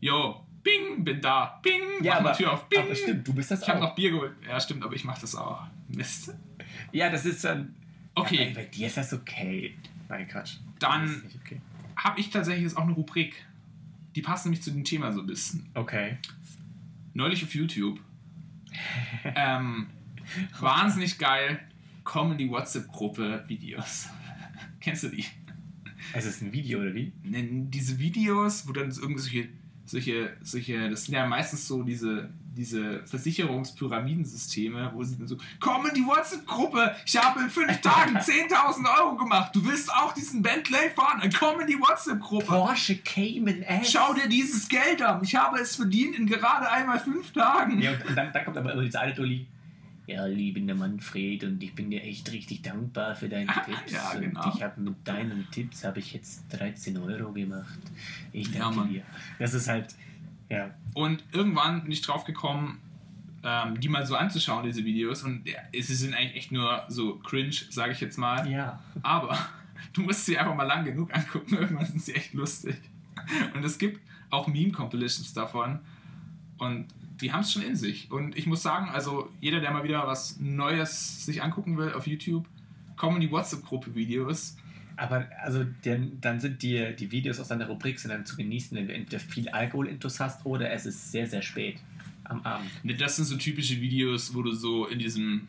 yo, 0.00 0.44
bing, 0.62 1.04
bin 1.04 1.20
da, 1.20 1.60
bing, 1.62 1.80
ja, 2.02 2.14
mach 2.14 2.20
aber, 2.20 2.32
die 2.32 2.42
Tür 2.42 2.52
auf, 2.52 2.68
bing. 2.68 2.80
aber 2.80 2.94
stimmt, 2.94 3.28
du 3.28 3.32
bist 3.34 3.50
das 3.50 3.62
Ich 3.62 3.68
habe 3.68 3.78
auch. 3.78 3.88
noch 3.90 3.94
Bier 3.94 4.10
geholt. 4.10 4.32
Ja, 4.48 4.58
stimmt, 4.60 4.82
aber 4.82 4.94
ich 4.94 5.04
mache 5.04 5.20
das 5.20 5.34
auch. 5.36 5.62
Mist. 5.88 6.34
Ja, 6.92 7.10
das 7.10 7.24
ist 7.26 7.44
dann. 7.44 7.74
Okay, 8.14 8.48
Ja, 8.48 8.54
bei, 8.54 8.64
dir 8.64 8.86
ist 8.88 8.96
das 8.96 9.12
okay. 9.12 9.76
Nein, 10.08 10.26
Quatsch. 10.26 10.56
Dann- 10.80 11.22
okay. 11.44 11.60
habe 11.96 12.18
ich 12.18 12.30
tatsächlich 12.30 12.64
jetzt 12.64 12.76
auch 12.76 12.82
eine 12.82 12.92
Rubrik. 12.92 13.44
Die 14.16 14.22
passt 14.22 14.44
nämlich 14.46 14.62
zu 14.62 14.72
dem 14.72 14.82
Thema 14.82 15.12
so 15.12 15.20
ein 15.20 15.26
bisschen. 15.26 15.68
Okay. 15.74 16.18
Neulich 17.14 17.44
auf 17.44 17.54
YouTube. 17.54 18.00
Ähm, 19.24 19.88
wahnsinnig 20.58 21.18
geil. 21.18 21.60
Kommen 22.04 22.38
die 22.38 22.48
WhatsApp-Gruppe 22.48 23.44
Videos. 23.46 24.08
Kennst 24.80 25.02
du 25.04 25.08
die? 25.08 25.24
Es 26.12 26.24
ist 26.24 26.42
ein 26.42 26.52
Video, 26.52 26.80
oder 26.80 26.94
wie? 26.94 27.12
diese 27.22 27.98
Videos, 27.98 28.66
wo 28.66 28.72
dann 28.72 28.90
irgendwelche 28.90 29.48
solche, 29.90 30.36
solche, 30.40 30.88
das 30.88 31.04
sind 31.04 31.14
ja 31.14 31.26
meistens 31.26 31.66
so 31.66 31.82
diese, 31.82 32.30
diese 32.56 33.04
Versicherungspyramidensysteme, 33.06 34.90
wo 34.94 35.02
sie 35.04 35.16
dann 35.16 35.26
so, 35.26 35.36
komm 35.60 35.86
in 35.86 35.94
die 35.94 36.04
WhatsApp-Gruppe, 36.06 36.94
ich 37.06 37.16
habe 37.16 37.40
in 37.40 37.50
fünf 37.50 37.80
Tagen 37.80 38.16
10.000 38.16 38.98
Euro 39.00 39.16
gemacht, 39.16 39.54
du 39.54 39.64
willst 39.64 39.92
auch 39.92 40.12
diesen 40.14 40.42
Bentley 40.42 40.90
fahren, 40.94 41.20
dann 41.22 41.32
komm 41.32 41.60
in 41.60 41.66
die 41.66 41.78
WhatsApp-Gruppe. 41.78 42.46
Porsche 42.46 42.96
Cayman 42.98 43.62
S. 43.62 43.92
Schau 43.92 44.14
dir 44.14 44.28
dieses 44.28 44.68
Geld 44.68 45.02
an, 45.02 45.22
ich 45.22 45.34
habe 45.36 45.58
es 45.58 45.76
verdient 45.76 46.16
in 46.16 46.26
gerade 46.26 46.70
einmal 46.70 46.98
fünf 47.00 47.32
Tagen. 47.32 47.80
Ja, 47.80 47.92
und, 47.92 48.06
und 48.06 48.16
dann, 48.16 48.32
dann 48.32 48.44
kommt 48.44 48.56
aber 48.56 48.72
immer 48.72 48.82
diese 48.82 49.00
eine 49.00 49.14
Dulli. 49.14 49.46
Ja, 50.06 50.26
liebender 50.26 50.74
Manfred, 50.74 51.44
und 51.44 51.62
ich 51.62 51.72
bin 51.72 51.88
dir 51.90 52.02
echt 52.02 52.32
richtig 52.32 52.62
dankbar 52.62 53.14
für 53.14 53.28
deine 53.28 53.48
Ah, 53.56 53.60
Tipps. 53.60 53.92
ja, 53.92 54.10
Und 54.10 54.20
genau. 54.22 54.52
ich 54.52 54.60
habe 54.62 54.80
mit 54.80 54.96
deinen 55.06 55.46
Tipps 55.52 55.84
habe 55.84 56.00
ich 56.00 56.12
jetzt 56.14 56.42
13 56.50 56.96
Euro 56.96 57.30
gemacht. 57.32 57.78
Ich 58.32 58.48
Ja, 58.52 58.60
danke 58.64 58.76
Mann. 58.80 58.88
dir. 58.88 59.02
Das 59.38 59.54
ist 59.54 59.68
halt, 59.68 59.94
ja. 60.50 60.74
Und 60.94 61.24
irgendwann 61.32 61.82
bin 61.84 61.92
ich 61.92 62.02
drauf 62.02 62.24
gekommen, 62.24 62.80
ähm, 63.42 63.80
die 63.80 63.88
mal 63.88 64.04
so 64.04 64.16
anzuschauen, 64.16 64.64
diese 64.64 64.84
Videos. 64.84 65.22
Und 65.22 65.48
ja, 65.48 65.58
sie 65.72 65.94
sind 65.94 66.14
eigentlich 66.14 66.36
echt 66.36 66.52
nur 66.52 66.84
so 66.88 67.16
cringe, 67.18 67.54
sage 67.70 67.92
ich 67.92 68.00
jetzt 68.00 68.18
mal. 68.18 68.50
Ja. 68.50 68.82
Aber 69.02 69.38
du 69.92 70.02
musst 70.02 70.26
sie 70.26 70.36
einfach 70.36 70.54
mal 70.54 70.64
lang 70.64 70.84
genug 70.84 71.14
angucken. 71.14 71.54
Irgendwann 71.60 71.86
sind 71.86 72.02
sie 72.02 72.14
echt 72.14 72.34
lustig. 72.34 72.76
Und 73.54 73.64
es 73.64 73.78
gibt 73.78 74.00
auch 74.30 74.46
Meme-Compilations 74.48 75.32
davon. 75.32 75.78
Und 76.58 76.88
die 77.20 77.32
haben 77.32 77.40
es 77.40 77.52
schon 77.52 77.62
in 77.62 77.76
sich. 77.76 78.10
Und 78.10 78.36
ich 78.36 78.46
muss 78.46 78.62
sagen, 78.62 78.90
also 78.90 79.30
jeder, 79.40 79.60
der 79.60 79.70
mal 79.70 79.84
wieder 79.84 80.06
was 80.06 80.38
Neues 80.40 81.24
sich 81.24 81.42
angucken 81.42 81.78
will 81.78 81.92
auf 81.92 82.06
YouTube, 82.06 82.46
kommen 82.96 83.20
die 83.20 83.30
WhatsApp-Gruppe-Videos. 83.30 84.56
Aber 84.96 85.26
also 85.42 85.64
denn, 85.84 86.20
dann 86.20 86.40
sind 86.40 86.62
die, 86.62 86.94
die 86.96 87.10
Videos 87.10 87.40
aus 87.40 87.48
deiner 87.48 87.66
Rubrik 87.66 87.98
sind 87.98 88.10
dann 88.10 88.26
zu 88.26 88.36
genießen, 88.36 88.76
wenn 88.76 88.86
du 88.88 88.94
entweder 88.94 89.20
viel 89.20 89.48
Alkoholintus 89.48 90.20
hast 90.20 90.44
oder 90.44 90.70
es 90.70 90.86
ist 90.86 91.10
sehr, 91.12 91.26
sehr 91.26 91.42
spät 91.42 91.78
am 92.24 92.42
Abend. 92.44 92.70
Ne, 92.84 92.94
Das 92.94 93.16
sind 93.16 93.24
so 93.24 93.36
typische 93.36 93.80
Videos, 93.80 94.34
wo 94.34 94.42
du 94.42 94.52
so 94.52 94.86
in 94.86 94.98
diesem, 94.98 95.48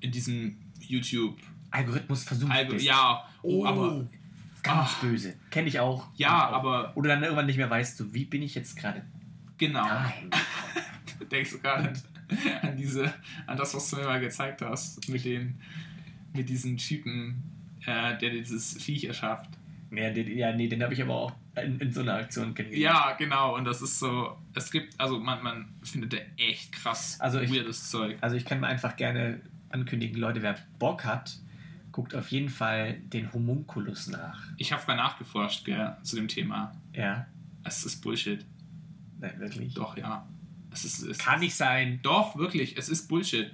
in 0.00 0.10
diesem 0.12 0.56
YouTube. 0.80 1.36
Algorithmus 1.70 2.22
versucht 2.24 2.52
Algo, 2.52 2.72
bist. 2.74 2.84
ja, 2.86 3.28
oh, 3.42 3.62
Oh, 3.62 3.66
aber. 3.66 4.06
Ganz 4.62 4.90
Ah. 4.94 4.96
böse. 5.02 5.34
Kenne 5.50 5.68
ich 5.68 5.78
auch. 5.80 6.06
Ja, 6.16 6.28
ich 6.28 6.32
auch. 6.54 6.58
aber- 6.58 6.96
Oder 6.96 7.10
dann 7.10 7.22
irgendwann 7.22 7.46
nicht 7.46 7.56
mehr 7.58 7.68
weißt, 7.68 7.98
so, 7.98 8.14
wie 8.14 8.24
bin 8.24 8.40
ich 8.42 8.54
jetzt 8.54 8.76
gerade 8.76 9.02
Genau. 9.58 9.84
dahin? 9.86 10.30
Du 11.18 11.24
denkst 11.30 11.50
du 11.50 11.58
gerade 11.58 11.92
an 12.62 12.76
diese, 12.76 13.12
an 13.46 13.56
das, 13.58 13.74
was 13.74 13.90
du 13.90 13.96
mir 13.96 14.04
mal 14.04 14.20
gezeigt 14.20 14.62
hast, 14.62 15.06
mit 15.10 15.24
den, 15.24 15.56
mit 16.32 16.48
diesen 16.48 16.76
Typen, 16.78 17.42
äh, 17.86 18.16
der 18.18 18.30
dieses 18.30 18.82
Viech 18.82 19.04
erschafft. 19.04 19.50
Ja, 19.90 20.10
den, 20.10 20.36
ja, 20.36 20.52
nee, 20.52 20.68
den 20.68 20.82
habe 20.82 20.92
ich 20.94 21.02
aber 21.02 21.14
auch 21.14 21.32
in, 21.62 21.78
in 21.78 21.92
so 21.92 22.00
einer 22.00 22.14
Aktion 22.14 22.52
kennengelernt. 22.54 22.82
Ja, 22.96 23.12
genau, 23.12 23.54
und 23.56 23.64
das 23.64 23.80
ist 23.80 23.98
so, 24.00 24.36
es 24.54 24.70
gibt, 24.72 24.98
also 25.00 25.20
man, 25.20 25.42
man 25.42 25.68
findet 25.82 26.12
da 26.14 26.16
echt 26.36 26.72
krass 26.72 27.20
Also 27.20 27.38
ich- 27.40 27.52
weirdes 27.52 27.90
Zeug. 27.90 28.16
Also 28.20 28.34
ich 28.36 28.44
kann 28.44 28.60
mir 28.60 28.66
einfach 28.66 28.96
gerne 28.96 29.40
ankündigen, 29.70 30.18
Leute, 30.18 30.42
wer 30.42 30.56
Bock 30.80 31.04
hat, 31.04 31.36
guckt 31.92 32.14
auf 32.14 32.28
jeden 32.32 32.48
Fall 32.48 32.94
den 32.94 33.32
Homunculus 33.32 34.08
nach. 34.08 34.40
Ich 34.56 34.72
habe 34.72 34.82
mal 34.88 34.96
nachgeforscht, 34.96 35.64
gell, 35.64 35.96
zu 36.02 36.16
dem 36.16 36.26
Thema. 36.26 36.74
Ja, 36.92 37.26
Es 37.62 37.84
ist 37.84 38.00
Bullshit. 38.02 38.44
nein, 39.20 39.38
wirklich. 39.38 39.74
Doch, 39.74 39.96
ja. 39.96 40.26
Es 40.72 40.84
ist, 40.84 41.02
es 41.02 41.18
Kann 41.18 41.38
nicht 41.38 41.54
sein. 41.54 42.00
Doch, 42.02 42.34
wirklich, 42.36 42.76
es 42.76 42.88
ist 42.88 43.06
Bullshit. 43.06 43.52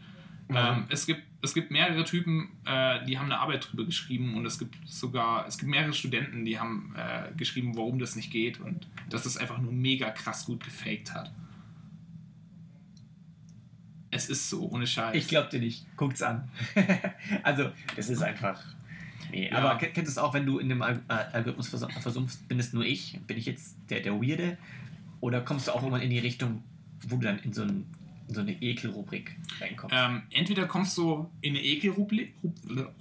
Warum? 0.48 0.78
Ähm, 0.78 0.84
es, 0.88 1.04
gibt, 1.04 1.22
es 1.42 1.54
gibt 1.54 1.70
mehrere 1.70 2.04
Typen, 2.04 2.50
äh, 2.66 3.04
die 3.06 3.18
haben 3.18 3.26
eine 3.26 3.38
Arbeit 3.38 3.70
drüber 3.70 3.84
geschrieben 3.86 4.36
und 4.36 4.44
es 4.44 4.58
gibt 4.58 4.76
sogar, 4.86 5.46
es 5.46 5.56
gibt 5.58 5.70
mehrere 5.70 5.92
Studenten, 5.94 6.44
die 6.44 6.58
haben 6.58 6.94
äh, 6.96 7.32
geschrieben, 7.36 7.76
warum 7.76 7.98
das 7.98 8.14
nicht 8.16 8.30
geht 8.30 8.60
und 8.60 8.86
dass 9.08 9.22
das 9.22 9.36
einfach 9.38 9.58
nur 9.58 9.72
mega 9.72 10.10
krass 10.10 10.44
gut 10.44 10.62
gefaked 10.62 11.14
hat. 11.14 11.32
Es 14.10 14.28
ist 14.28 14.50
so, 14.50 14.68
ohne 14.70 14.86
Scheiß. 14.86 15.14
Ich 15.14 15.28
glaub 15.28 15.50
dir 15.50 15.60
nicht. 15.60 15.86
Guckt's 15.96 16.20
an. 16.22 16.48
also, 17.44 17.70
das 17.94 18.08
ist 18.08 18.22
einfach. 18.22 18.60
Nee, 19.30 19.48
Ja. 19.48 19.58
aber 19.58 19.78
kenn- 19.78 19.92
kennst 19.92 20.08
du 20.08 20.10
es 20.10 20.18
auch, 20.18 20.34
wenn 20.34 20.44
du 20.46 20.58
in 20.58 20.68
dem 20.68 20.82
Al 20.82 21.00
äh, 21.08 21.12
Algorithmus 21.12 21.68
vers 21.68 21.86
versumpfst, 22.00 22.48
bin 22.48 22.58
es 22.58 22.72
nur 22.72 22.84
ich? 22.84 23.20
Bin 23.28 23.38
ich 23.38 23.46
jetzt 23.46 23.76
der, 23.88 24.00
der 24.00 24.14
Weirde? 24.20 24.58
Oder 25.20 25.40
kommst 25.42 25.68
du 25.68 25.72
auch 25.72 25.76
irgendwann 25.82 26.02
in 26.02 26.10
die 26.10 26.18
Richtung, 26.18 26.64
wo 27.08 27.16
du 27.16 27.22
dann 27.22 27.38
in 27.38 27.52
so, 27.52 27.62
ein, 27.62 27.86
in 28.30 28.34
so 28.34 28.40
eine 28.40 28.52
Ekelrubrik 28.62 29.36
reinkommst? 29.60 29.94
ähm, 29.96 30.22
entweder 30.30 30.66
kommst 30.66 30.96
du 30.96 31.30
in 31.42 31.54
eine 31.54 31.62
Ekelrubrik, 31.62 32.34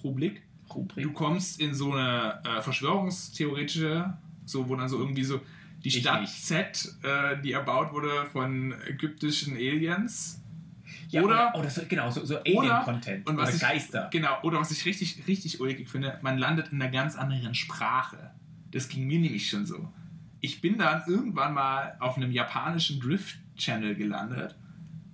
Rubrik, 0.03 0.41
Rubrik? 0.73 1.03
du 1.05 1.11
kommst 1.13 1.59
in 1.61 1.73
so 1.73 1.93
eine 1.93 2.41
äh, 2.43 2.61
verschwörungstheoretische, 2.61 4.13
so 4.45 4.67
wo 4.67 4.75
dann 4.75 4.89
so 4.89 4.97
irgendwie 4.99 5.23
so 5.23 5.39
die 5.83 5.87
Ich 5.89 5.99
Stadt 5.99 6.21
nicht. 6.21 6.33
Z, 6.45 6.95
äh, 7.03 7.41
die 7.41 7.53
erbaut 7.53 7.93
wurde 7.93 8.25
von 8.31 8.73
ägyptischen 8.87 9.55
Aliens. 9.55 10.41
ja, 11.09 11.21
oder- 11.21 11.49
oder, 11.53 11.59
oder 11.59 11.69
so, 11.69 11.81
genau, 11.87 12.11
so, 12.11 12.25
so 12.25 12.35
oder- 12.41 12.61
Alien-Content. 12.61 13.27
und 13.27 13.37
was 13.37 13.49
Oder 13.49 13.55
ich- 13.55 13.61
Geister. 13.61 14.09
Genau, 14.11 14.41
oder 14.43 14.59
was 14.59 14.71
ich 14.71 14.85
richtig, 14.85 15.23
richtig 15.27 15.59
ulkig 15.61 15.87
finde, 15.89 16.19
man 16.21 16.37
landet 16.37 16.71
in 16.71 16.81
einer 16.81 16.91
ganz 16.91 17.15
anderen 17.15 17.55
Sprache. 17.55 18.31
Das 18.71 18.89
ging 18.89 19.07
mir 19.07 19.19
nämlich 19.19 19.49
schon 19.49 19.65
so. 19.65 19.87
Ich 20.41 20.61
bin 20.61 20.77
dann 20.77 21.01
irgendwann 21.07 21.53
mal 21.53 21.95
auf 21.99 22.17
einem 22.17 22.31
japanischen 22.31 22.99
Drift-Channel 22.99 23.95
gelandet 23.95 24.55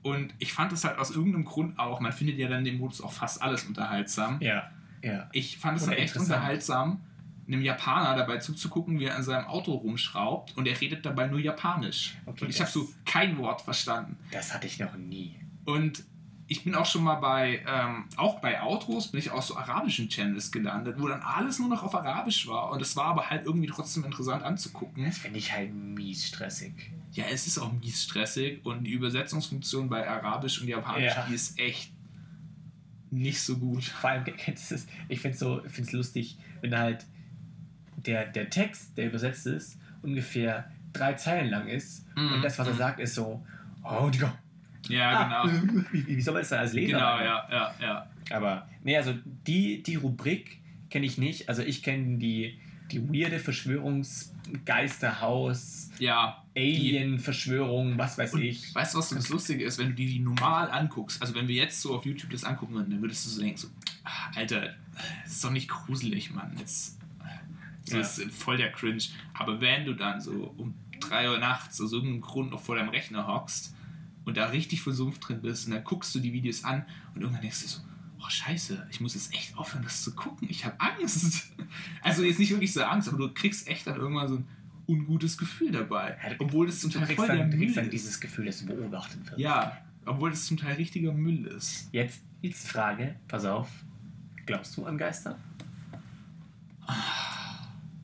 und 0.05 0.35
ich 0.37 0.53
fand 0.53 0.71
es 0.71 0.83
halt 0.83 0.99
aus 0.99 1.09
irgendeinem 1.09 1.45
Grund 1.45 1.79
auch, 1.79 1.99
man 1.99 2.13
findet 2.13 2.37
ja 2.37 2.47
dann 2.47 2.63
dem 2.63 2.77
Modus 2.77 3.01
auch 3.01 3.11
fast 3.11 3.41
alles 3.41 3.63
unterhaltsam. 3.63 4.39
Ja, 4.39 4.69
ja. 5.01 5.27
Ich 5.31 5.57
fand 5.57 5.79
es 5.79 5.85
dann 5.85 5.93
echt 5.93 6.13
interessant. 6.13 6.29
unterhaltsam, 6.29 7.01
einem 7.47 7.63
Japaner 7.63 8.15
dabei 8.15 8.37
zuzugucken, 8.37 8.99
wie 8.99 9.05
er 9.05 9.15
an 9.15 9.23
seinem 9.23 9.45
Auto 9.45 9.73
rumschraubt 9.73 10.55
und 10.57 10.67
er 10.67 10.79
redet 10.79 11.07
dabei 11.07 11.25
nur 11.25 11.39
Japanisch. 11.39 12.17
Okay, 12.27 12.45
und 12.45 12.51
ich 12.51 12.61
habe 12.61 12.69
so 12.69 12.87
kein 13.03 13.39
Wort 13.39 13.63
verstanden. 13.63 14.15
Das 14.29 14.53
hatte 14.53 14.67
ich 14.67 14.77
noch 14.77 14.95
nie. 14.95 15.39
Und 15.65 16.03
ich 16.47 16.63
bin 16.63 16.75
auch 16.75 16.85
schon 16.85 17.03
mal 17.03 17.15
bei, 17.15 17.63
ähm, 17.67 18.05
auch 18.17 18.39
bei 18.39 18.61
Autos, 18.61 19.07
bin 19.07 19.19
ich 19.19 19.31
auf 19.31 19.43
so 19.45 19.57
arabischen 19.57 20.09
Channels 20.09 20.51
gelandet, 20.51 20.95
wo 20.99 21.07
dann 21.07 21.21
alles 21.21 21.57
nur 21.57 21.69
noch 21.69 21.81
auf 21.83 21.95
Arabisch 21.95 22.47
war. 22.47 22.71
Und 22.71 22.81
es 22.81 22.95
war 22.95 23.05
aber 23.05 23.29
halt 23.31 23.45
irgendwie 23.45 23.67
trotzdem 23.67 24.03
interessant 24.03 24.43
anzugucken. 24.43 25.05
Das 25.05 25.17
finde 25.17 25.39
ich 25.39 25.51
halt 25.51 25.73
mies 25.73 26.27
stressig. 26.27 26.91
Ja, 27.13 27.25
es 27.31 27.47
ist 27.47 27.57
auch 27.57 27.71
mies 27.73 28.03
stressig 28.03 28.63
und 28.63 28.83
die 28.83 28.91
Übersetzungsfunktion 28.91 29.89
bei 29.89 30.07
Arabisch 30.07 30.61
und 30.61 30.67
Japanisch, 30.67 31.15
Ja. 31.15 31.25
die 31.27 31.33
ist 31.33 31.57
echt 31.57 31.91
nicht 33.11 33.41
so 33.41 33.57
gut. 33.57 33.83
Vor 33.85 34.09
allem? 34.11 34.25
Ich 35.07 35.19
finde 35.21 35.33
es 35.33 35.39
so, 35.39 35.61
find's 35.67 35.91
lustig, 35.93 36.37
wenn 36.61 36.77
halt 36.77 37.05
der, 37.97 38.25
der 38.27 38.49
Text, 38.49 38.97
der 38.97 39.07
übersetzt 39.07 39.47
ist, 39.47 39.77
ungefähr 40.01 40.69
drei 40.93 41.13
Zeilen 41.13 41.49
lang 41.49 41.67
ist 41.67 42.05
Mhm. 42.15 42.33
und 42.33 42.41
das, 42.43 42.59
was 42.59 42.67
er 42.67 42.73
Mhm. 42.73 42.77
sagt, 42.77 42.99
ist 42.99 43.15
so, 43.15 43.43
oh, 43.83 44.09
Digga. 44.09 44.37
Ja, 44.89 45.11
ah, 45.11 45.43
genau. 45.47 45.85
Wie, 45.91 46.07
wie 46.07 46.21
soll 46.21 46.33
man 46.33 46.41
das 46.41 46.49
dann 46.49 46.59
als 46.59 46.73
Leser? 46.73 46.93
Genau, 46.93 47.05
machen? 47.15 47.25
ja, 47.25 47.47
ja, 47.51 47.75
ja. 47.81 48.07
Aber, 48.31 48.67
nee, 48.83 48.97
also 48.97 49.13
die, 49.47 49.83
die 49.83 49.95
Rubrik 49.95 50.59
kenne 50.89 51.05
ich 51.05 51.17
nicht. 51.17 51.47
Also 51.49 51.61
ich 51.61 51.83
kenne 51.83 52.17
die, 52.17 52.57
die 52.91 53.07
weirde 53.09 53.39
Verschwörungsgeisterhaus, 53.39 55.91
Ja, 55.99 56.43
Alien-Verschwörung, 56.55 57.97
was 57.97 58.17
weiß 58.17 58.33
Und 58.33 58.41
ich. 58.43 58.73
Weißt 58.73 58.93
du, 58.93 58.99
was 58.99 59.09
so 59.09 59.15
das 59.15 59.29
Lustige 59.29 59.63
ist, 59.65 59.77
wenn 59.77 59.89
du 59.89 59.93
die, 59.93 60.05
die 60.07 60.19
normal 60.19 60.69
anguckst? 60.71 61.21
Also, 61.21 61.35
wenn 61.35 61.47
wir 61.47 61.55
jetzt 61.55 61.81
so 61.81 61.95
auf 61.95 62.05
YouTube 62.05 62.31
das 62.31 62.43
angucken 62.43 62.73
würden, 62.75 62.91
dann 62.91 63.01
würdest 63.01 63.25
du 63.25 63.29
so 63.29 63.41
denken: 63.41 63.57
so, 63.57 63.67
ah, 64.03 64.31
Alter, 64.35 64.73
das 65.23 65.33
ist 65.33 65.43
doch 65.43 65.51
nicht 65.51 65.67
gruselig, 65.69 66.31
Mann. 66.31 66.51
Jetzt, 66.57 66.97
so 67.85 67.95
Ja. 67.97 68.01
ist 68.01 68.21
voll 68.31 68.57
der 68.57 68.71
Cringe. 68.71 69.03
Aber 69.33 69.59
wenn 69.61 69.85
du 69.85 69.93
dann 69.93 70.21
so 70.21 70.53
um 70.57 70.73
3 71.01 71.29
Uhr 71.31 71.39
nachts 71.39 71.79
aus 71.81 71.93
irgendeinem 71.93 72.21
Grund 72.21 72.51
noch 72.51 72.61
vor 72.61 72.75
deinem 72.75 72.89
Rechner 72.89 73.27
hockst 73.27 73.74
und 74.25 74.37
da 74.37 74.47
richtig 74.47 74.81
versumpft 74.81 75.27
drin 75.27 75.41
bist 75.41 75.67
und 75.67 75.73
dann 75.73 75.83
guckst 75.83 76.13
du 76.15 76.19
die 76.19 76.33
Videos 76.33 76.63
an 76.63 76.85
und 77.13 77.21
irgendwann 77.21 77.41
denkst 77.41 77.61
du 77.61 77.67
so: 77.67 77.79
Oh, 78.19 78.29
Scheiße, 78.29 78.87
ich 78.89 78.99
muss 78.99 79.13
jetzt 79.13 79.33
echt 79.33 79.57
aufhören, 79.57 79.83
das 79.83 80.03
zu 80.03 80.13
gucken. 80.15 80.47
Ich 80.49 80.65
habe 80.65 80.75
Angst. 80.79 81.51
Also, 82.01 82.23
jetzt 82.23 82.39
nicht 82.39 82.51
wirklich 82.51 82.71
so 82.71 82.83
Angst, 82.83 83.09
aber 83.09 83.17
du 83.17 83.33
kriegst 83.33 83.67
echt 83.67 83.87
dann 83.87 83.97
irgendwann 83.97 84.27
so 84.27 84.35
ein 84.35 84.47
ungutes 84.87 85.37
Gefühl 85.37 85.71
dabei. 85.71 86.17
Ja, 86.23 86.35
Obwohl 86.39 86.67
das 86.67 86.79
zum 86.79 86.91
Teil 86.91 87.07
voll 87.07 87.27
der 87.27 87.37
dann, 87.37 87.51
du 87.51 87.57
Müll 87.57 87.69
ist. 87.77 87.91
dieses 87.91 88.19
Gefühl, 88.19 88.45
dass 88.45 88.59
du 88.59 88.67
beobachtet 88.67 89.25
wirst. 89.25 89.39
Ja, 89.39 89.77
obwohl 90.05 90.29
das 90.29 90.45
zum 90.45 90.57
Teil 90.57 90.75
richtiger 90.75 91.11
Müll 91.11 91.47
ist. 91.47 91.89
Jetzt, 91.91 92.21
jetzt 92.41 92.67
Frage, 92.67 93.15
pass 93.27 93.45
auf. 93.45 93.69
Glaubst 94.45 94.77
du 94.77 94.85
an 94.85 94.97
Geister? 94.97 95.39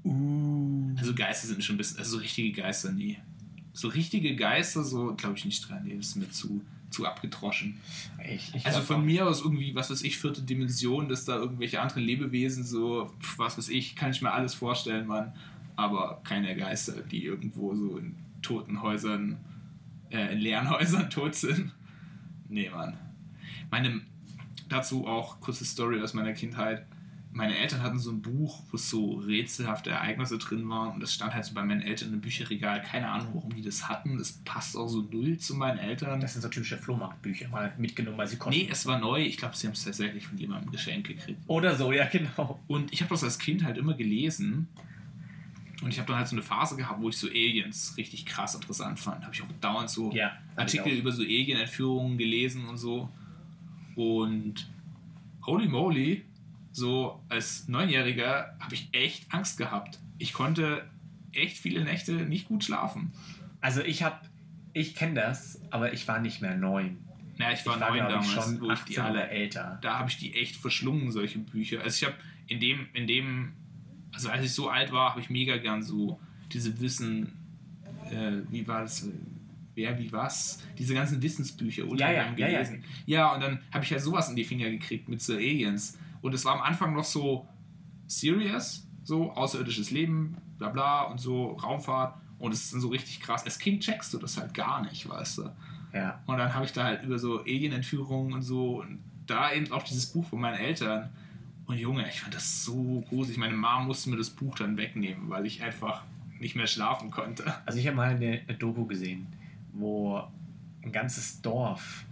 Uh. 0.03 0.95
Also 0.97 1.13
Geister 1.13 1.47
sind 1.47 1.57
mir 1.57 1.63
schon 1.63 1.75
ein 1.75 1.77
bisschen, 1.77 1.99
also 1.99 2.17
so 2.17 2.17
richtige 2.17 2.51
Geister 2.61 2.91
nie. 2.91 3.17
So 3.73 3.87
richtige 3.87 4.35
Geister, 4.35 4.83
so 4.83 5.13
glaube 5.15 5.37
ich 5.37 5.45
nicht 5.45 5.67
dran. 5.67 5.83
Nee, 5.85 5.95
das 5.97 6.07
ist 6.07 6.15
mir 6.17 6.29
zu, 6.29 6.61
zu 6.89 7.05
abgedroschen. 7.05 7.77
Ich, 8.29 8.53
ich 8.53 8.65
Also 8.65 8.81
von 8.81 8.97
auch. 8.97 9.05
mir 9.05 9.27
aus 9.27 9.41
irgendwie, 9.41 9.73
was 9.75 9.89
weiß 9.89 10.01
ich, 10.03 10.17
vierte 10.17 10.41
Dimension, 10.41 11.07
dass 11.07 11.25
da 11.25 11.37
irgendwelche 11.37 11.81
anderen 11.81 12.03
Lebewesen 12.03 12.63
so, 12.63 13.13
was 13.37 13.57
weiß 13.57 13.69
ich, 13.69 13.95
kann 13.95 14.11
ich 14.11 14.21
mir 14.21 14.31
alles 14.31 14.53
vorstellen, 14.53 15.07
Mann. 15.07 15.33
Aber 15.77 16.21
keine 16.23 16.55
Geister, 16.55 17.01
die 17.01 17.23
irgendwo 17.23 17.73
so 17.75 17.97
in 17.97 18.15
toten 18.41 18.81
Häusern, 18.81 19.37
äh, 20.09 20.33
in 20.33 20.39
leeren 20.39 20.69
Häusern 20.69 21.09
tot 21.09 21.35
sind. 21.35 21.71
Nee, 22.49 22.69
Mann. 22.69 22.97
Meine, 23.69 24.01
dazu 24.67 25.07
auch 25.07 25.39
kurze 25.39 25.63
Story 25.63 26.01
aus 26.01 26.13
meiner 26.13 26.33
Kindheit. 26.33 26.85
Meine 27.33 27.57
Eltern 27.57 27.81
hatten 27.81 27.97
so 27.97 28.11
ein 28.11 28.21
Buch, 28.21 28.61
wo 28.71 28.77
so 28.77 29.13
rätselhafte 29.13 29.89
Ereignisse 29.89 30.37
drin 30.37 30.67
waren 30.67 30.93
und 30.93 30.99
das 30.99 31.13
stand 31.13 31.33
halt 31.33 31.45
so 31.45 31.53
bei 31.53 31.63
meinen 31.63 31.81
Eltern 31.81 32.13
im 32.13 32.19
Bücherregal. 32.19 32.81
Keine 32.81 33.07
Ahnung, 33.07 33.29
warum 33.33 33.55
die 33.55 33.61
das 33.61 33.87
hatten. 33.87 34.17
Das 34.17 34.33
passt 34.43 34.75
auch 34.75 34.89
so 34.89 35.01
null 35.01 35.37
zu 35.37 35.55
meinen 35.55 35.77
Eltern. 35.77 36.19
Das 36.19 36.33
sind 36.33 36.41
so 36.41 36.49
typische 36.49 36.77
Flohmarktbücher, 36.77 37.47
mal 37.47 37.73
mitgenommen, 37.77 38.17
weil 38.17 38.27
sie 38.27 38.35
kosten. 38.35 38.59
Nee, 38.59 38.69
es 38.69 38.85
war 38.85 38.99
neu. 38.99 39.21
Ich 39.21 39.37
glaube, 39.37 39.55
sie 39.55 39.67
haben 39.67 39.73
es 39.73 39.83
tatsächlich 39.85 40.27
von 40.27 40.37
jemandem 40.37 40.71
geschenkt 40.71 41.07
gekriegt. 41.07 41.39
Oder 41.47 41.75
so, 41.75 41.93
ja, 41.93 42.05
genau. 42.05 42.59
Und 42.67 42.91
ich 42.91 43.01
habe 43.01 43.09
das 43.09 43.23
als 43.23 43.39
Kind 43.39 43.63
halt 43.63 43.77
immer 43.77 43.93
gelesen. 43.93 44.67
Und 45.81 45.89
ich 45.89 45.97
habe 45.97 46.07
dann 46.07 46.17
halt 46.17 46.27
so 46.27 46.35
eine 46.35 46.43
Phase 46.43 46.75
gehabt, 46.75 47.01
wo 47.01 47.09
ich 47.09 47.17
so 47.17 47.27
Aliens 47.27 47.95
richtig 47.97 48.25
krass 48.25 48.55
interessant 48.55 48.99
fand. 48.99 49.23
Habe 49.23 49.33
ich 49.33 49.41
auch 49.41 49.47
dauernd 49.61 49.89
so 49.89 50.11
Ja, 50.11 50.37
Artikel 50.55 50.91
über 50.91 51.11
so 51.11 51.23
Alien-Entführungen 51.23 52.17
gelesen 52.17 52.65
und 52.65 52.77
so. 52.77 53.09
Und 53.95 54.69
holy 55.45 55.67
moly, 55.67 56.23
so 56.71 57.21
als 57.29 57.67
Neunjähriger 57.67 58.55
habe 58.59 58.75
ich 58.75 58.89
echt 58.91 59.33
Angst 59.33 59.57
gehabt. 59.57 59.99
Ich 60.17 60.33
konnte 60.33 60.89
echt 61.33 61.57
viele 61.57 61.83
Nächte 61.83 62.13
nicht 62.13 62.47
gut 62.47 62.63
schlafen. 62.63 63.11
Also 63.59 63.81
ich 63.81 64.03
habe, 64.03 64.17
ich 64.73 64.95
kenne 64.95 65.15
das, 65.15 65.61
aber 65.69 65.93
ich 65.93 66.07
war 66.07 66.19
nicht 66.19 66.41
mehr 66.41 66.55
neun. 66.55 66.97
Na, 67.37 67.51
ich 67.51 67.65
war, 67.65 67.75
ich 67.75 67.81
war 67.81 67.89
neun 67.89 67.99
damals, 67.99 68.31
schon 68.31 68.61
wo 68.61 68.71
ich 68.71 68.79
die 68.81 68.99
18 68.99 69.03
alle 69.03 69.27
älter. 69.27 69.79
da 69.81 69.99
habe 69.99 70.09
ich 70.09 70.17
die 70.17 70.35
echt 70.35 70.55
verschlungen, 70.55 71.11
solche 71.11 71.39
Bücher. 71.39 71.81
Also 71.81 72.05
ich 72.05 72.11
habe 72.11 72.21
in 72.47 72.59
dem, 72.59 72.87
in 72.93 73.07
dem, 73.07 73.53
also 74.13 74.29
als 74.29 74.45
ich 74.45 74.53
so 74.53 74.69
alt 74.69 74.91
war, 74.91 75.11
habe 75.11 75.21
ich 75.21 75.29
mega 75.29 75.57
gern 75.57 75.83
so 75.83 76.19
diese 76.51 76.79
Wissen, 76.81 77.33
äh, 78.09 78.41
wie 78.49 78.67
war 78.67 78.81
das, 78.81 79.07
äh, 79.07 79.11
wer, 79.75 79.97
wie 79.97 80.11
was, 80.11 80.61
diese 80.77 80.93
ganzen 80.93 81.21
Wissensbücher 81.21 81.85
ultra 81.85 82.11
Ja, 82.11 82.13
ja, 82.13 82.23
gern 82.23 82.37
ja, 82.37 82.47
ja. 82.47 82.53
gelesen. 82.53 82.83
Ja, 83.05 83.33
und 83.33 83.41
dann 83.41 83.59
habe 83.71 83.85
ich 83.85 83.91
halt 83.91 84.01
sowas 84.01 84.29
in 84.29 84.35
die 84.35 84.43
Finger 84.43 84.69
gekriegt 84.69 85.07
mit 85.07 85.21
so 85.21 85.33
Aliens. 85.33 85.97
Und 86.21 86.33
es 86.33 86.45
war 86.45 86.53
am 86.53 86.61
Anfang 86.61 86.93
noch 86.93 87.03
so 87.03 87.47
serious, 88.07 88.87
so 89.03 89.31
außerirdisches 89.31 89.91
Leben, 89.91 90.37
bla 90.57 90.69
bla 90.69 91.03
und 91.03 91.19
so 91.19 91.53
Raumfahrt 91.53 92.15
und 92.41 92.53
es 92.53 92.65
ist 92.65 92.73
dann 92.73 92.81
so 92.81 92.89
richtig 92.89 93.19
krass. 93.19 93.45
Als 93.45 93.59
Kind 93.59 93.83
checkst 93.83 94.13
du 94.13 94.17
das 94.17 94.37
halt 94.37 94.53
gar 94.53 94.81
nicht, 94.83 95.07
weißt 95.07 95.39
du. 95.39 95.49
Ja. 95.93 96.19
Und 96.25 96.37
dann 96.37 96.53
habe 96.53 96.65
ich 96.65 96.73
da 96.73 96.85
halt 96.85 97.03
über 97.03 97.19
so 97.19 97.41
Alien-Entführungen 97.41 98.33
und 98.33 98.41
so 98.41 98.81
und 98.81 98.99
da 99.27 99.51
eben 99.53 99.71
auch 99.71 99.83
dieses 99.83 100.07
Buch 100.07 100.25
von 100.25 100.41
meinen 100.41 100.57
Eltern. 100.57 101.09
Und 101.67 101.77
Junge, 101.77 102.07
ich 102.09 102.21
fand 102.21 102.33
das 102.33 102.65
so 102.65 103.03
gruselig. 103.09 103.37
Meine 103.37 103.55
Mom 103.55 103.85
musste 103.85 104.09
mir 104.09 104.17
das 104.17 104.31
Buch 104.31 104.55
dann 104.57 104.75
wegnehmen, 104.75 105.29
weil 105.29 105.45
ich 105.45 105.61
einfach 105.61 106.03
nicht 106.39 106.55
mehr 106.55 106.67
schlafen 106.67 107.11
konnte. 107.11 107.53
Also 107.65 107.77
ich 107.77 107.85
habe 107.85 107.95
mal 107.95 108.15
eine, 108.15 108.41
eine 108.47 108.57
Doku 108.57 108.85
gesehen, 108.85 109.27
wo 109.73 110.23
ein 110.81 110.91
ganzes 110.91 111.41
Dorf 111.41 112.05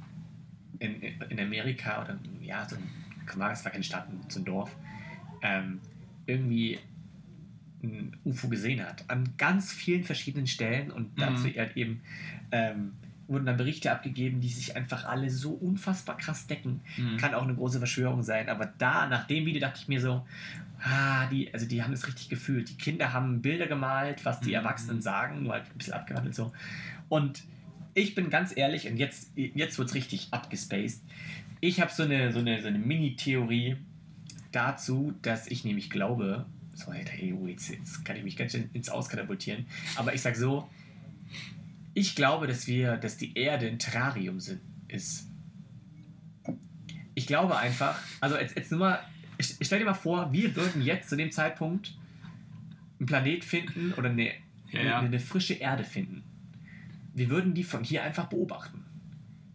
in, 0.78 1.02
in 1.02 1.40
Amerika 1.40 2.04
oder 2.04 2.20
ja, 2.42 2.70
so 2.70 2.76
ein, 2.76 2.84
es 3.52 3.64
war 3.66 3.72
keine 3.72 3.84
Stadt, 3.84 4.08
so 4.30 4.40
ein 4.40 4.46
Dorf, 4.46 4.76
ähm, 5.42 5.80
irgendwie 6.26 6.80
ein 7.84 8.18
UFO 8.26 8.50
gesehen 8.50 8.86
hat. 8.86 9.06
An 9.10 9.30
ganz 9.38 9.72
vielen 9.72 10.04
verschiedenen 10.04 10.48
Stellen 10.48 10.92
und 10.92 11.20
dazu 11.20 11.48
Mhm. 11.48 11.56
halt 11.58 11.78
eben 11.78 12.02
ähm, 12.52 12.92
wurden 13.28 13.46
dann 13.46 13.58
Berichte 13.58 13.92
abgegeben, 13.92 14.42
die 14.42 14.50
sich 14.50 14.76
einfach 14.76 15.06
alle 15.06 15.30
so 15.30 15.52
unfassbar 15.52 16.18
krass 16.18 16.48
decken. 16.48 16.82
Mhm. 16.98 17.18
Kann 17.18 17.34
auch 17.36 17.44
eine 17.44 17.54
große 17.54 17.78
Verschwörung 17.78 18.24
sein. 18.24 18.50
Aber 18.50 18.66
da, 18.66 19.08
nach 19.08 19.28
dem 19.28 19.46
Video, 19.46 19.62
dachte 19.62 19.80
ich 19.82 19.88
mir 19.88 20.02
so, 20.02 20.26
ah, 20.82 21.28
die, 21.28 21.54
also 21.54 21.68
die 21.68 21.84
haben 21.84 21.94
es 21.94 22.08
richtig 22.08 22.28
gefühlt. 22.30 22.70
Die 22.70 22.78
Kinder 22.78 23.14
haben 23.14 23.42
Bilder 23.44 23.68
gemalt, 23.68 24.26
was 24.26 24.40
die 24.40 24.50
Mhm. 24.50 24.56
Erwachsenen 24.56 25.02
sagen, 25.02 25.44
nur 25.44 25.54
halt 25.54 25.66
ein 25.72 25.78
bisschen 25.78 25.94
abgewandelt 25.94 26.34
so. 26.36 26.52
Und 27.08 27.44
ich 27.94 28.16
bin 28.16 28.30
ganz 28.32 28.56
ehrlich, 28.58 28.88
und 28.90 28.98
jetzt, 28.98 29.32
jetzt 29.36 29.78
wird 29.78 29.90
es 29.90 29.94
richtig 29.96 30.30
abgespaced. 30.32 31.02
Ich 31.62 31.82
habe 31.82 31.92
so 31.92 32.04
eine, 32.04 32.32
so 32.32 32.40
eine, 32.40 32.62
so 32.62 32.68
eine 32.68 32.80
Mini-Theorie 32.80 33.78
dazu, 34.52 35.14
dass 35.22 35.48
ich 35.48 35.64
nämlich 35.66 35.90
glaube, 35.90 36.46
so, 36.74 36.92
Alter, 36.92 37.14
oh, 37.34 37.48
jetzt, 37.48 37.70
jetzt 37.70 38.06
kann 38.06 38.16
ich 38.16 38.24
mich 38.24 38.38
ganz 38.38 38.54
schön 38.54 38.70
ins 38.74 38.90
Auskatapultieren. 38.90 39.66
Aber 39.96 40.14
ich 40.14 40.22
sag 40.22 40.36
so, 40.36 40.70
ich 41.94 42.16
glaube, 42.16 42.48
dass 42.48 42.68
wir, 42.68 42.98
dass 42.98 43.18
die 43.18 43.38
Erde 43.38 43.68
ein 43.68 43.80
Terrarium 43.80 44.40
sind, 44.40 44.62
ist. 44.88 45.28
Ich 47.16 47.28
glaube 47.28 47.58
einfach, 47.58 48.00
also 48.22 48.38
jetzt, 48.38 48.56
jetzt 48.56 48.72
nur 48.72 48.80
mal, 48.80 49.00
stell 49.40 49.80
dir 49.80 49.86
mal 49.86 49.94
vor, 49.94 50.32
wir 50.32 50.56
würden 50.56 50.82
jetzt 50.82 51.10
zu 51.10 51.18
dem 51.18 51.32
Zeitpunkt 51.32 51.98
einen 53.00 53.08
Planet 53.08 53.44
finden 53.44 53.94
oder 53.94 54.10
eine, 54.10 54.28
Ja, 54.72 54.80
eine, 54.80 54.90
ja. 54.90 55.00
eine 55.00 55.20
frische 55.20 55.56
Erde 55.56 55.84
finden. 55.84 56.24
Wir 57.14 57.30
würden 57.30 57.54
die 57.54 57.66
von 57.66 57.84
hier 57.84 58.04
einfach 58.04 58.28
beobachten. 58.28 58.86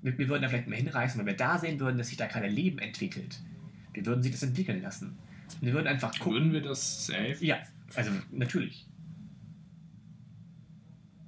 Wir, 0.05 0.17
wir 0.19 0.29
würden 0.29 0.43
da 0.43 0.49
vielleicht 0.49 0.69
mal 0.69 0.77
hinreisen, 0.77 1.19
wenn 1.19 1.27
wir 1.27 1.37
da 1.37 1.59
sehen 1.59 1.81
würden, 1.81 1.97
dass 1.97 2.09
sich 2.09 2.19
da 2.19 2.27
gerade 2.27 2.47
Leben 2.47 2.79
entwickelt. 2.79 3.41
Wir 3.95 4.05
würden 4.05 4.23
sie 4.23 4.31
das 4.31 4.43
entwickeln 4.43 4.83
lassen. 4.83 5.17
Und 5.61 5.67
wir 5.67 5.73
würden 5.73 5.87
einfach 5.87 6.13
gucken. 6.19 6.35
Würden 6.35 6.53
wir 6.53 6.63
das 6.63 7.07
safe? 7.07 7.37
Ja, 7.41 7.59
also 7.95 8.11
natürlich. 8.31 8.87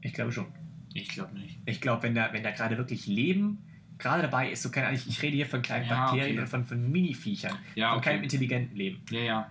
Ich 0.03 0.13
glaube 0.13 0.31
schon. 0.31 0.47
Ich 0.93 1.09
glaube 1.09 1.39
nicht. 1.39 1.59
Ich 1.65 1.81
glaube, 1.81 2.03
wenn 2.05 2.15
da, 2.15 2.33
wenn 2.33 2.43
da 2.43 2.51
gerade 2.51 2.77
wirklich 2.77 3.07
Leben 3.07 3.59
gerade 3.99 4.23
dabei 4.23 4.51
ist, 4.51 4.63
so 4.63 4.71
keine 4.71 4.89
Ahnung, 4.89 5.01
ich, 5.07 5.23
rede 5.23 5.37
hier 5.37 5.47
von 5.47 5.63
kleinen 5.63 5.89
Ja, 5.89 6.05
Bakterien 6.05 6.33
okay. 6.33 6.39
oder 6.39 6.47
von, 6.47 6.67
von 6.67 6.91
Mini-Viechern, 6.91 7.57
Ja, 7.75 7.91
von 7.91 7.99
okay. 7.99 8.11
keinem 8.11 8.25
intelligenten 8.25 8.77
Leben. 8.77 9.01
Ja, 9.11 9.21
ja. 9.21 9.51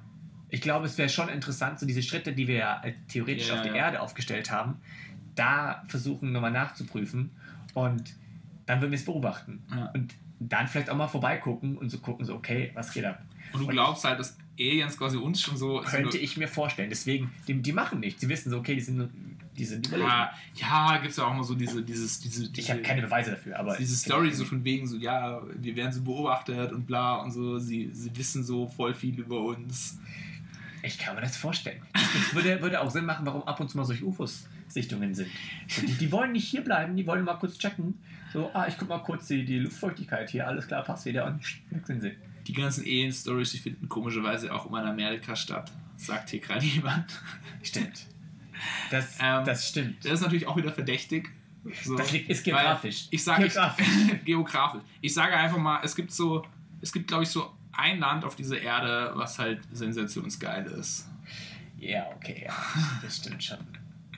Ich 0.50 0.62
glaube, 0.62 0.86
es 0.86 0.98
wäre 1.00 1.10
schon 1.10 1.30
interessant, 1.30 1.80
so 1.80 1.88
diese 1.88 2.04
Schritte, 2.04 2.32
die 2.32 2.48
wir 2.48 2.56
ja 2.56 2.84
äh, 2.84 2.94
theoretisch 3.08 3.50
Ja, 3.50 3.56
auf 3.56 3.62
der. 3.64 3.74
Erde 3.74 4.02
aufgestellt 4.02 4.52
haben, 4.52 4.76
da 5.34 5.84
versuchen 5.88 6.32
nochmal 6.32 6.52
nachzuprüfen 6.52 7.32
und 7.74 8.16
dann 8.66 8.82
würden 8.82 8.92
wir 8.92 8.98
es 8.98 9.06
beobachten. 9.06 9.64
Ja. 9.70 9.92
Und 9.94 10.14
dann 10.40 10.68
vielleicht 10.68 10.90
auch 10.90 10.98
mal 10.98 11.08
vorbeigucken 11.08 11.78
und 11.78 11.90
so 11.90 12.00
gucken, 12.00 12.26
so, 12.26 12.36
okay, 12.36 12.72
was 12.74 12.92
geht 12.92 13.06
ab? 13.06 13.22
Und 13.54 13.62
du 13.62 13.68
glaubst 13.68 14.04
halt, 14.04 14.20
dass 14.20 14.38
Aliens 14.60 14.98
quasi 14.98 15.18
uns 15.18 15.42
schon 15.42 15.58
so. 15.58 15.82
Könnte 15.82 16.14
so 16.14 16.18
ich 16.18 16.38
mir 16.38 16.48
vorstellen. 16.48 16.90
Deswegen, 16.90 17.32
die, 17.48 17.62
die 17.62 17.72
machen 17.72 18.00
nichts. 18.00 18.22
Sie 18.22 18.30
wissen 18.30 18.50
so, 18.50 18.58
okay, 18.58 18.76
die 18.76 18.82
sind, 18.82 19.10
die 19.58 19.66
sind 19.66 19.88
überlegen. 19.88 20.10
ja, 20.10 20.32
ja, 20.56 20.98
gibt 20.98 21.12
es 21.12 21.18
ja 21.18 21.26
auch 21.26 21.34
immer 21.34 21.44
so 21.44 21.56
diese, 21.56 21.82
dieses, 21.84 22.20
diese, 22.20 22.50
diese, 22.50 22.62
Ich 22.62 22.72
habe 22.72 22.82
keine 22.82 23.02
Beweise 23.02 23.32
dafür, 23.32 23.58
aber. 23.58 23.78
diese 23.78 23.96
Story 23.96 24.32
so 24.32 24.46
von 24.46 24.64
wegen 24.64 24.88
so, 24.88 24.98
ja, 24.98 25.42
wir 25.56 25.76
werden 25.76 25.94
so 25.94 26.02
beobachtet 26.02 26.72
und 26.72 26.86
bla 26.86 27.18
und 27.18 27.32
so, 27.32 27.60
sie, 27.60 27.90
sie 27.94 28.16
wissen 28.18 28.44
so 28.44 28.68
voll 28.68 28.94
viel 28.94 29.18
über 29.20 29.40
uns. 29.42 30.00
Ich 30.84 30.98
kann 30.98 31.16
mir 31.16 31.22
das 31.22 31.38
vorstellen. 31.38 31.82
Das 31.94 32.36
würde, 32.36 32.62
würde 32.62 32.82
auch 32.82 32.92
Sinn 32.92 33.06
machen, 33.06 33.26
warum 33.26 33.44
ab 33.44 33.60
und 33.60 33.70
zu 33.70 33.78
mal 33.78 33.86
solche 33.86 34.06
UFOs-Sichtungen 34.66 35.14
sind. 35.14 35.30
Die, 35.82 35.94
die 35.94 36.12
wollen 36.12 36.32
nicht 36.32 36.48
hier 36.48 36.64
bleiben, 36.64 36.96
die 36.96 37.06
wollen 37.08 37.24
mal 37.24 37.36
kurz 37.36 37.58
checken. 37.58 38.00
So, 38.32 38.52
ah, 38.54 38.68
ich 38.68 38.78
guck 38.78 38.90
mal 38.90 39.00
kurz 39.00 39.28
die, 39.28 39.46
die 39.46 39.60
Luftfeuchtigkeit 39.60 40.30
hier, 40.30 40.48
alles 40.48 40.68
klar, 40.68 40.84
passt 40.84 41.06
wieder 41.06 41.26
und 41.26 41.42
weg 41.70 41.86
sind 41.86 42.02
sie. 42.02 42.12
Die 42.48 42.54
ganzen 42.54 42.84
Alien-Stories, 42.84 43.52
die 43.52 43.58
finden 43.58 43.90
komischerweise 43.90 44.54
auch 44.54 44.68
immer 44.68 44.82
in 44.82 44.88
Amerika 44.88 45.36
statt. 45.36 45.72
Sagt 45.98 46.30
hier 46.30 46.40
gerade 46.40 46.66
jemand. 46.66 47.20
Stimmt. 47.64 48.08
Das, 48.92 49.18
Ähm, 49.22 49.46
das 49.46 49.68
stimmt. 49.70 50.04
Das 50.06 50.14
ist 50.14 50.22
natürlich 50.22 50.48
auch 50.48 50.58
wieder 50.58 50.72
verdächtig. 50.72 51.30
So, 51.84 51.96
Das 51.96 52.12
liegt, 52.12 52.30
ist 52.30 52.44
geografisch. 52.44 53.08
Ich 53.10 53.24
sage 53.24 53.44
Geografisch. 53.48 53.88
geografisch. 54.26 54.82
Ich 55.02 55.14
sage 55.14 55.36
einfach 55.36 55.58
mal, 55.58 55.80
es 55.84 55.96
gibt 55.96 56.12
so, 56.12 56.46
es 56.82 56.94
gibt 56.94 57.08
glaube 57.08 57.24
ich 57.24 57.30
so 57.30 57.52
ein 57.72 58.00
Land 58.00 58.24
auf 58.24 58.36
dieser 58.36 58.60
Erde, 58.62 59.12
was 59.16 59.40
halt 59.40 59.62
sensationsgeil 59.72 60.66
ist. 60.68 61.08
Ja, 61.78 62.06
okay, 62.16 62.44
ja. 62.46 62.54
Das 63.02 63.18
stimmt 63.18 63.44
schon. 63.44 63.58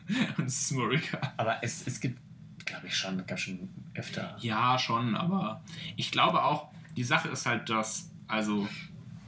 Und 0.37 0.45
das 0.45 0.61
ist 0.61 0.71
Amerika. 0.73 1.19
Aber 1.37 1.57
es, 1.63 1.85
es 1.85 1.99
gibt, 1.99 2.19
glaube 2.65 2.87
ich, 2.87 2.95
schon, 2.95 3.25
gab 3.25 3.39
schon 3.39 3.69
öfter. 3.93 4.35
Ja, 4.39 4.77
schon, 4.79 5.15
aber 5.15 5.61
ich 5.95 6.11
glaube 6.11 6.43
auch, 6.43 6.69
die 6.95 7.03
Sache 7.03 7.29
ist 7.29 7.45
halt, 7.45 7.69
dass, 7.69 8.09
also, 8.27 8.67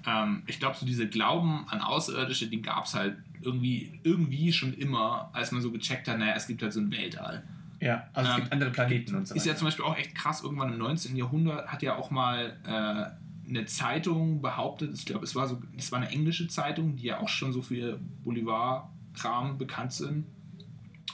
ähm, 0.08 0.44
ich 0.48 0.60
glaube, 0.60 0.76
so 0.78 0.86
diese 0.86 1.08
Glauben 1.08 1.66
an 1.70 1.82
Außerirdische, 1.82 2.48
die 2.48 2.62
gab 2.62 2.86
es 2.86 2.94
halt 2.96 3.18
irgendwie, 3.42 4.00
irgendwie 4.04 4.52
schon 4.52 4.74
immer, 4.74 5.30
als 5.34 5.52
man 5.52 5.62
so 5.62 5.72
gecheckt 5.72 6.08
hat, 6.08 6.18
naja, 6.20 6.34
es 6.36 6.48
gibt 6.48 6.62
halt 6.62 6.74
so 6.74 6.80
ein 6.80 6.92
Weltall. 6.92 7.44
Ja, 7.82 8.08
also 8.14 8.30
es 8.30 8.36
Ähm, 8.36 8.42
gibt 8.42 8.54
andere 8.54 8.72
Planeten 8.72 9.16
und 9.16 9.28
so 9.28 9.36
Ist 9.36 9.46
ja 9.46 9.52
weiter. 9.52 9.60
zum 9.60 9.68
Beispiel 9.68 9.86
auch 9.86 9.96
echt 9.98 10.14
krass, 10.16 10.44
irgendwann 10.44 10.74
im 10.74 10.80
19. 10.80 11.16
Jahrhundert 11.16 11.68
hat 11.68 11.82
ja 11.82 11.96
auch 11.96 12.12
mal 12.12 12.58
äh, 12.66 13.50
eine 13.50 13.66
Zeitung 13.68 14.42
behauptet, 14.42 14.92
ich 14.94 15.06
glaube, 15.06 15.24
es 15.24 15.34
war 15.36 15.48
so, 15.48 15.62
es 15.78 15.92
war 15.92 16.00
eine 16.02 16.10
englische 16.10 16.48
Zeitung, 16.50 16.98
die 16.98 17.04
ja 17.04 17.20
auch 17.20 17.30
schon 17.30 17.54
so 17.54 17.62
für 17.62 17.98
Bolivar-Kram 18.26 19.58
bekannt 19.58 19.94
sind. 19.94 20.26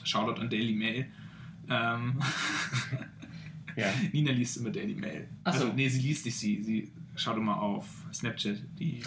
Shoutout 0.06 0.40
an 0.40 0.50
Daily 0.50 0.74
Mail. 0.74 1.06
Ähm, 1.70 2.20
Ja. 3.76 3.88
Nina 4.12 4.32
liest 4.32 4.58
immer 4.58 4.70
Daily 4.70 4.96
Mail. 4.96 5.28
Ach 5.44 5.54
so. 5.54 5.64
Also, 5.64 5.74
nee, 5.74 5.88
sie 5.88 6.02
liest 6.02 6.26
nicht, 6.26 6.38
sie, 6.38 6.64
sie 6.64 6.92
schaut 7.16 7.38
immer 7.38 7.62
auf 7.62 7.88
Snapchat 8.14 8.58
die, 8.80 9.02
die. 9.02 9.04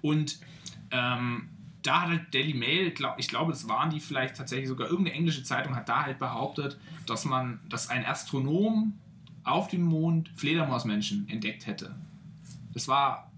Und 0.02 0.38
ähm, 0.90 1.48
da 1.82 2.02
hat 2.02 2.08
halt 2.08 2.34
Daily 2.34 2.54
Mail, 2.54 2.90
glaub, 2.90 3.18
ich 3.18 3.28
glaube, 3.28 3.52
das 3.52 3.68
waren 3.68 3.90
die 3.90 4.00
vielleicht 4.00 4.36
tatsächlich 4.36 4.68
sogar 4.68 4.88
irgendeine 4.88 5.16
englische 5.16 5.42
Zeitung, 5.44 5.76
hat 5.76 5.88
da 5.88 6.04
halt 6.04 6.18
behauptet, 6.18 6.78
dass 7.06 7.24
man, 7.24 7.60
dass 7.68 7.90
ein 7.90 8.04
Astronom 8.04 8.94
auf 9.44 9.68
dem 9.68 9.82
Mond 9.82 10.30
Fledermausmenschen 10.36 11.28
entdeckt 11.28 11.66
hätte. 11.66 11.94
Das 12.72 12.88
war 12.88 13.30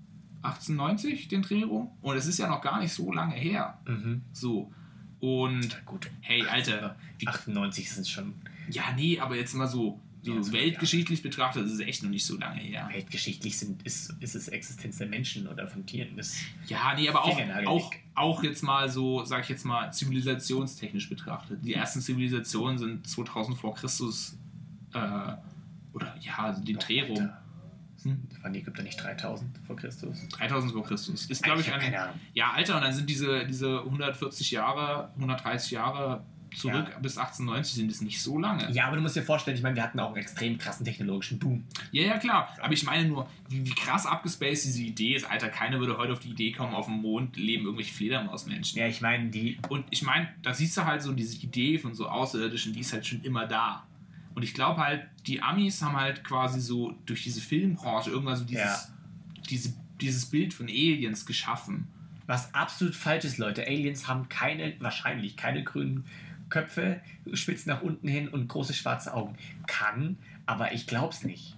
1890, 0.43 1.29
den 1.29 1.43
Dreh 1.43 1.64
rum. 1.64 1.91
Und 2.01 2.16
es 2.16 2.26
ist 2.26 2.39
ja 2.39 2.49
noch 2.49 2.62
gar 2.62 2.81
nicht 2.81 2.93
so 2.93 3.12
lange 3.12 3.35
her. 3.35 3.79
Mhm. 3.87 4.22
So. 4.33 4.72
Und 5.21 5.73
Ja, 5.73 5.79
gut. 5.85 6.11
hey, 6.21 6.47
Alter, 6.47 6.97
wie 7.19 7.27
98 7.27 7.91
sind 7.91 8.09
schon 8.09 8.35
ja, 8.71 8.93
nee, 8.95 9.19
aber 9.19 9.37
jetzt 9.37 9.55
mal 9.55 9.66
so, 9.66 9.99
so 10.23 10.35
Ja, 10.35 10.53
weltgeschichtlich 10.53 11.23
betrachtet, 11.23 11.64
ist 11.66 11.73
es 11.73 11.81
echt 11.81 12.03
noch 12.03 12.11
nicht 12.11 12.27
so 12.27 12.37
lange 12.37 12.61
her. 12.61 12.89
weltgeschichtlich 12.93 13.59
sind, 13.59 13.83
ist, 13.85 14.14
ist 14.21 14.35
es 14.35 14.49
Existenz 14.49 14.99
der 14.99 15.07
Menschen 15.07 15.49
oder 15.49 15.66
von 15.69 15.87
Tieren. 15.87 16.16
Das, 16.16 16.37
Ja, 16.66 16.95
nee, 16.95 17.09
aber 17.09 17.25
auch, 17.25 17.39
auch, 17.66 17.93
auch 18.14 18.43
jetzt 18.43 18.62
mal 18.62 18.91
so, 18.91 19.25
sag 19.25 19.45
ich 19.45 19.49
jetzt 19.49 19.64
mal, 19.64 19.91
zivilisationstechnisch 19.91 21.09
betrachtet. 21.09 21.64
Die 21.64 21.75
ersten 21.75 22.01
Zivilisationen 22.01 22.79
sind 22.79 23.07
2000 23.07 23.57
vor 23.57 23.75
Christus, 23.75 24.37
äh, 24.93 24.99
oder 25.95 26.14
ja, 26.21 26.39
also 26.39 26.62
den 26.62 26.79
Dreh 26.79 27.03
rum. 27.03 27.19
Alter. 27.19 27.43
Hm? 28.05 28.20
Waren 28.42 28.53
die 28.53 28.61
Ägypter 28.61 28.82
nicht 28.82 29.03
3000 29.03 29.51
vor 29.66 29.76
Christus? 29.76 30.28
3000 30.28 30.72
vor 30.72 30.84
Christus. 30.84 31.26
Ist, 31.26 31.42
glaube 31.42 31.61
ich, 31.61 31.72
hab 31.72 31.80
ein. 31.80 31.94
Ja, 32.34 32.53
Alter, 32.53 32.76
und 32.76 32.82
dann 32.82 32.92
sind 32.92 33.09
diese, 33.11 33.44
diese 33.46 33.80
140 33.80 34.51
Jahre, 34.53 35.11
130 35.16 35.72
Jahre 35.72 36.24
zurück 36.57 36.88
Ja. 36.90 36.99
bis 37.01 37.18
1890 37.18 37.74
sind 37.74 37.90
es 37.90 38.01
nicht 38.01 38.22
so 38.22 38.38
lange. 38.38 38.70
Ja, 38.72 38.86
aber 38.86 38.96
du 38.96 39.03
musst 39.03 39.14
dir 39.16 39.22
vorstellen, 39.22 39.55
ich 39.57 39.62
meine, 39.62 39.76
wir 39.76 39.82
hatten 39.82 40.01
auch 40.01 40.09
einen 40.09 40.16
extrem 40.16 40.57
krassen 40.57 40.82
technologischen 40.84 41.38
Boom. 41.38 41.64
Ja, 41.92 42.05
ja, 42.05 42.18
klar. 42.18 42.49
Aber 42.61 42.72
ich 42.72 42.84
meine 42.84 43.07
nur, 43.07 43.28
wie, 43.51 43.66
wie 43.66 43.74
krass 43.74 44.07
abgespaced 44.07 44.64
diese 44.64 44.82
Idee 44.82 45.14
ist. 45.14 45.30
Alter, 45.30 45.51
keiner 45.51 45.78
würde 45.78 45.99
heute 45.99 46.12
auf 46.14 46.20
die 46.20 46.30
Idee 46.30 46.53
kommen, 46.53 46.74
auf 46.74 46.86
dem 46.86 47.03
Mond 47.03 47.36
leben 47.36 47.64
irgendwelche 47.64 47.92
Fledermausmenschen. 47.94 48.78
Ja, 48.78 48.86
ich 48.86 49.01
meine, 49.03 49.28
die. 49.28 49.59
Und 49.68 49.84
ich 49.90 50.03
meine, 50.03 50.28
da 50.42 50.55
siehst 50.55 50.74
du 50.76 50.84
halt 50.86 51.03
so 51.03 51.12
diese 51.12 51.36
Idee 51.36 51.78
von 51.78 51.94
so 51.94 52.09
Außerirdischen, 52.09 52.72
die 52.72 52.80
ist 52.80 52.92
halt 52.94 53.07
schon 53.07 53.20
immer 53.22 53.46
da. 53.46 53.84
Und 54.35 54.43
ich 54.43 54.55
glaube 54.55 54.81
halt, 54.81 55.07
die 55.26 55.43
Amis 55.43 55.83
haben 55.83 55.97
halt 55.97 56.22
quasi 56.24 56.61
so 56.61 56.95
durch 57.07 57.24
diese 57.24 57.41
Filmbranche 57.41 58.11
irgendwann 58.11 58.37
so 58.37 58.45
dieses, 58.45 58.62
Ja. 58.64 58.79
diese, 59.51 59.74
dieses 60.01 60.26
Bild 60.26 60.55
von 60.55 60.66
Aliens 60.66 61.26
geschaffen. 61.26 61.89
Was 62.26 62.55
absolut 62.55 62.95
falsch 62.95 63.24
ist, 63.24 63.39
Leute. 63.39 63.66
Aliens 63.66 64.07
haben 64.07 64.29
keine, 64.29 64.74
wahrscheinlich 64.81 65.37
keine 65.37 65.64
grünen 65.64 66.05
Köpfe, 66.51 67.01
spitz 67.33 67.66
nach 67.66 67.83
unten 67.83 68.07
hin 68.09 68.29
und 68.29 68.49
große 68.49 68.74
schwarze 68.74 69.12
Augen. 69.14 69.35
Kann, 69.66 70.18
aber 70.47 70.72
ich 70.72 70.87
glaub's 70.87 71.24
nicht. 71.24 71.57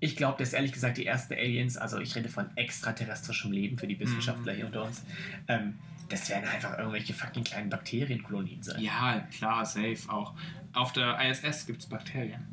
Ich 0.00 0.16
glaube, 0.16 0.38
dass 0.38 0.52
ehrlich 0.52 0.72
gesagt 0.72 0.98
die 0.98 1.06
ersten 1.06 1.34
Aliens, 1.34 1.76
also 1.76 1.98
ich 1.98 2.14
rede 2.14 2.28
von 2.28 2.46
extraterrestrischem 2.56 3.52
Leben 3.52 3.78
für 3.78 3.86
die 3.86 3.98
Wissenschaftler 3.98 4.52
hier 4.52 4.66
unter 4.66 4.84
uns, 4.84 5.02
ähm, 5.48 5.74
Das 6.14 6.28
werden 6.28 6.48
einfach 6.48 6.78
irgendwelche 6.78 7.12
fucking 7.12 7.42
kleinen 7.42 7.68
Bakterienkolonien 7.70 8.62
sein. 8.62 8.80
Ja, 8.80 9.26
klar, 9.36 9.66
safe 9.66 9.98
auch. 10.06 10.32
Auf 10.72 10.92
der 10.92 11.18
ISS 11.28 11.66
gibt 11.66 11.80
es 11.80 11.88
Bakterien. 11.88 12.46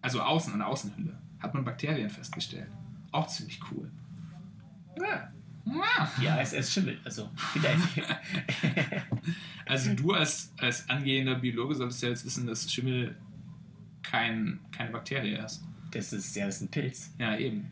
Also 0.00 0.22
außen 0.22 0.52
an 0.52 0.60
der 0.60 0.68
Außenhülle 0.68 1.18
hat 1.40 1.52
man 1.52 1.64
Bakterien 1.64 2.08
festgestellt. 2.08 2.68
Auch 3.10 3.26
ziemlich 3.26 3.58
cool. 3.72 3.90
Ja. 5.00 5.32
Ja. 5.66 6.12
Die 6.20 6.26
ISS 6.26 6.72
schimmelt, 6.72 7.00
also 7.04 7.28
vielleicht. 7.52 7.82
Also 9.66 9.94
du 9.94 10.12
als, 10.12 10.52
als 10.58 10.88
angehender 10.90 11.36
Biologe 11.36 11.74
solltest 11.74 12.02
ja 12.02 12.10
jetzt 12.10 12.24
wissen, 12.26 12.46
dass 12.46 12.70
Schimmel 12.70 13.16
kein, 14.02 14.60
keine 14.70 14.90
Bakterie 14.90 15.36
ist. 15.36 15.64
das 15.90 16.12
ist 16.12 16.36
ja 16.36 16.44
das 16.46 16.56
ist 16.56 16.62
ein 16.62 16.70
Pilz. 16.70 17.14
Ja, 17.18 17.34
eben. 17.36 17.70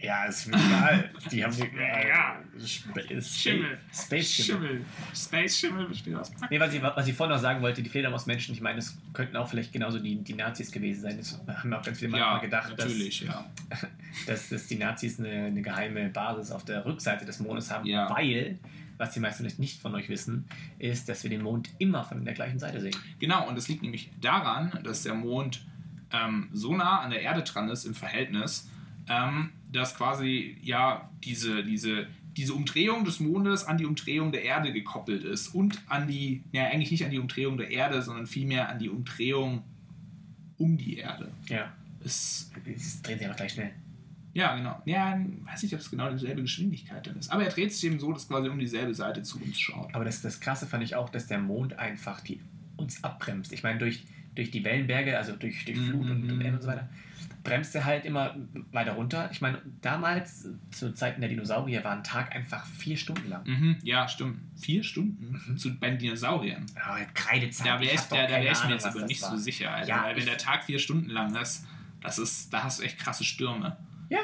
Ja, 0.00 0.24
ist 0.26 0.46
mir 0.46 0.54
egal. 0.56 1.10
Die 1.32 1.44
haben 1.44 1.52
Ja. 1.56 2.40
Space 2.64 3.36
Schimmel. 3.36 3.78
Space 3.92 4.30
Schimmel. 4.32 4.68
Schimmel. 4.68 4.84
Space 5.14 5.58
Schimmel 5.58 5.86
besteht 5.88 6.14
aus 6.14 6.30
Nee, 6.50 6.60
was 6.60 6.72
ich, 6.72 6.80
was 6.82 7.06
ich 7.08 7.14
vorhin 7.14 7.34
noch 7.34 7.42
sagen 7.42 7.60
wollte, 7.62 7.82
die 7.82 7.90
Fledermausmenschen, 7.90 8.54
ich 8.54 8.60
meine, 8.60 8.78
es 8.78 8.96
könnten 9.12 9.36
auch 9.36 9.48
vielleicht 9.48 9.72
genauso 9.72 9.98
die, 9.98 10.16
die 10.22 10.34
Nazis 10.34 10.70
gewesen 10.70 11.02
sein. 11.02 11.16
Das 11.16 11.38
haben 11.48 11.72
auch 11.74 11.82
ganz 11.82 11.98
viele 11.98 12.16
Ja, 12.16 12.34
mal 12.34 12.38
gedacht, 12.40 12.70
dass, 12.76 12.86
natürlich, 12.86 13.22
ja. 13.22 13.44
dass, 14.26 14.48
dass 14.48 14.66
die 14.68 14.76
Nazis 14.76 15.18
eine, 15.18 15.46
eine 15.46 15.62
geheime 15.62 16.08
Basis 16.10 16.52
auf 16.52 16.64
der 16.64 16.84
Rückseite 16.86 17.24
des 17.24 17.40
Mondes 17.40 17.70
haben, 17.70 17.84
Ja. 17.84 18.08
weil, 18.10 18.58
was 18.98 19.10
die 19.12 19.20
meisten 19.20 19.42
vielleicht 19.42 19.58
nicht 19.58 19.80
von 19.82 19.94
euch 19.96 20.08
wissen, 20.08 20.46
ist, 20.78 21.08
dass 21.08 21.24
wir 21.24 21.30
den 21.30 21.42
Mond 21.42 21.70
immer 21.78 22.04
von 22.04 22.24
der 22.24 22.34
gleichen 22.34 22.60
Seite 22.60 22.80
sehen. 22.80 22.94
Genau, 23.18 23.48
und 23.48 23.56
das 23.56 23.66
liegt 23.68 23.82
nämlich 23.82 24.10
daran, 24.20 24.78
dass 24.84 25.02
der 25.02 25.14
Mond 25.14 25.64
ähm, 26.12 26.48
so 26.52 26.74
nah 26.76 27.00
an 27.00 27.10
der 27.10 27.20
Erde 27.22 27.42
dran 27.42 27.68
ist 27.68 27.84
im 27.84 27.94
Verhältnis, 27.94 28.68
ähm, 29.08 29.50
dass 29.72 29.94
quasi 29.96 30.56
ja 30.62 31.10
diese, 31.24 31.62
diese, 31.64 32.06
diese 32.36 32.54
Umdrehung 32.54 33.04
des 33.04 33.20
Mondes 33.20 33.64
an 33.64 33.78
die 33.78 33.86
Umdrehung 33.86 34.32
der 34.32 34.42
Erde 34.42 34.72
gekoppelt 34.72 35.24
ist 35.24 35.48
und 35.48 35.80
an 35.88 36.06
die, 36.06 36.42
ja 36.52 36.64
eigentlich 36.64 36.90
nicht 36.90 37.04
an 37.04 37.10
die 37.10 37.18
Umdrehung 37.18 37.56
der 37.56 37.70
Erde, 37.70 38.00
sondern 38.02 38.26
vielmehr 38.26 38.68
an 38.68 38.78
die 38.78 38.88
Umdrehung 38.88 39.62
um 40.56 40.76
die 40.76 40.96
Erde. 40.98 41.30
Ja. 41.48 41.72
Es, 42.04 42.50
Es 42.64 43.02
dreht 43.02 43.18
sich 43.18 43.26
aber 43.26 43.36
gleich 43.36 43.52
schnell. 43.52 43.72
ja, 44.34 44.56
genau. 44.56 44.80
Ja, 44.84 45.18
weiß 45.44 45.62
nicht, 45.64 45.74
ob 45.74 45.80
es 45.80 45.90
genau 45.90 46.10
dieselbe 46.10 46.42
Geschwindigkeit 46.42 47.06
dann 47.06 47.16
ist. 47.18 47.30
Aber 47.30 47.42
er 47.44 47.50
dreht 47.50 47.72
sich 47.72 47.84
eben 47.84 47.98
so, 47.98 48.12
dass 48.12 48.28
quasi 48.28 48.48
um 48.48 48.58
dieselbe 48.58 48.94
Seite 48.94 49.22
zu 49.22 49.40
uns 49.40 49.58
schaut. 49.58 49.92
Aber 49.94 50.04
das, 50.04 50.22
das 50.22 50.40
Krasse 50.40 50.66
fand 50.66 50.84
ich 50.84 50.94
auch, 50.94 51.08
dass 51.08 51.26
der 51.26 51.38
Mond 51.38 51.78
einfach 51.78 52.20
die, 52.20 52.40
uns 52.76 53.02
abbremst. 53.02 53.52
Ich 53.52 53.62
meine, 53.64 53.78
durch, 53.78 54.04
durch 54.38 54.50
die 54.52 54.62
Wellenberge, 54.64 55.18
also 55.18 55.34
durch, 55.34 55.64
durch 55.64 55.78
Flut 55.78 56.08
und, 56.08 56.30
und, 56.30 56.38
Mhm. 56.38 56.54
und 56.54 56.62
so 56.62 56.68
weiter, 56.68 56.88
bremst 57.42 57.74
er 57.74 57.84
halt 57.84 58.04
immer 58.04 58.36
weiter 58.72 58.92
runter. 58.92 59.28
Ich 59.32 59.40
meine, 59.40 59.60
damals, 59.80 60.48
zu 60.70 60.94
Zeiten 60.94 61.20
der 61.20 61.28
Dinosaurier, 61.28 61.82
war 61.82 61.92
ein 61.96 62.04
Tag 62.04 62.34
einfach 62.36 62.64
vier 62.66 62.96
Stunden 62.96 63.28
lang. 63.28 63.42
Mhm, 63.46 63.78
ja, 63.82 64.06
stimmt. 64.06 64.38
Vier 64.60 64.84
Stunden 64.84 65.56
zu, 65.56 65.74
bei 65.78 65.90
den 65.90 65.98
Dinosauriern. 65.98 66.64
Ja, 66.76 66.98
Kreidezeit. 67.14 67.66
Da 67.66 67.80
wäre 67.80 67.94
ich, 67.94 68.00
da, 68.02 68.26
da 68.26 68.40
wär 68.40 68.52
ich 68.52 68.64
mir 68.64 68.72
jetzt 68.74 68.86
aber 68.86 69.06
nicht 69.06 69.22
war. 69.22 69.30
so 69.30 69.36
sicher, 69.38 69.72
Alter. 69.72 69.88
Ja, 69.88 70.04
weil 70.04 70.16
wenn 70.16 70.26
der 70.26 70.38
Tag 70.38 70.64
vier 70.64 70.78
Stunden 70.78 71.10
lang 71.10 71.34
ist, 71.34 71.66
das 72.00 72.18
ist, 72.18 72.52
da 72.52 72.62
hast 72.62 72.78
du 72.78 72.84
echt 72.84 72.98
krasse 72.98 73.24
Stürme. 73.24 73.76
Ja. 74.08 74.20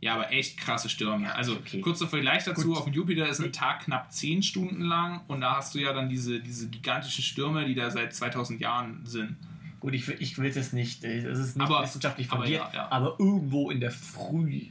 Ja, 0.00 0.14
aber 0.14 0.30
echt 0.30 0.58
krasse 0.58 0.88
Stürme. 0.90 1.24
Ja, 1.26 1.32
also 1.32 1.54
okay. 1.54 1.80
kurzer 1.80 2.06
Vergleich 2.06 2.44
dazu, 2.44 2.68
Gut. 2.68 2.76
auf 2.78 2.84
dem 2.84 2.92
Jupiter 2.92 3.26
ist 3.28 3.40
ein 3.40 3.52
Tag 3.52 3.80
knapp 3.84 4.12
zehn 4.12 4.42
Stunden 4.42 4.82
lang 4.82 5.22
und 5.26 5.40
da 5.40 5.56
hast 5.56 5.74
du 5.74 5.78
ja 5.78 5.92
dann 5.94 6.08
diese, 6.10 6.38
diese 6.40 6.68
gigantischen 6.68 7.24
Stürme, 7.24 7.64
die 7.64 7.74
da 7.74 7.90
seit 7.90 8.14
2000 8.14 8.60
Jahren 8.60 9.00
sind. 9.06 9.36
Gut, 9.80 9.94
ich, 9.94 10.06
will- 10.06 10.16
ich 10.20 10.36
will 10.38 10.52
das 10.52 10.72
nicht, 10.72 11.02
es 11.02 11.38
ist 11.38 11.56
nicht 11.56 11.66
Aber- 11.66 11.82
wissenschaftlich 11.82 12.30
aber 12.30 12.42
fundiert, 12.42 12.62
ja, 12.72 12.82
ja. 12.82 12.88
aber 12.92 13.16
irgendwo 13.18 13.70
in 13.70 13.80
der 13.80 13.90
früherdlichen 13.90 14.68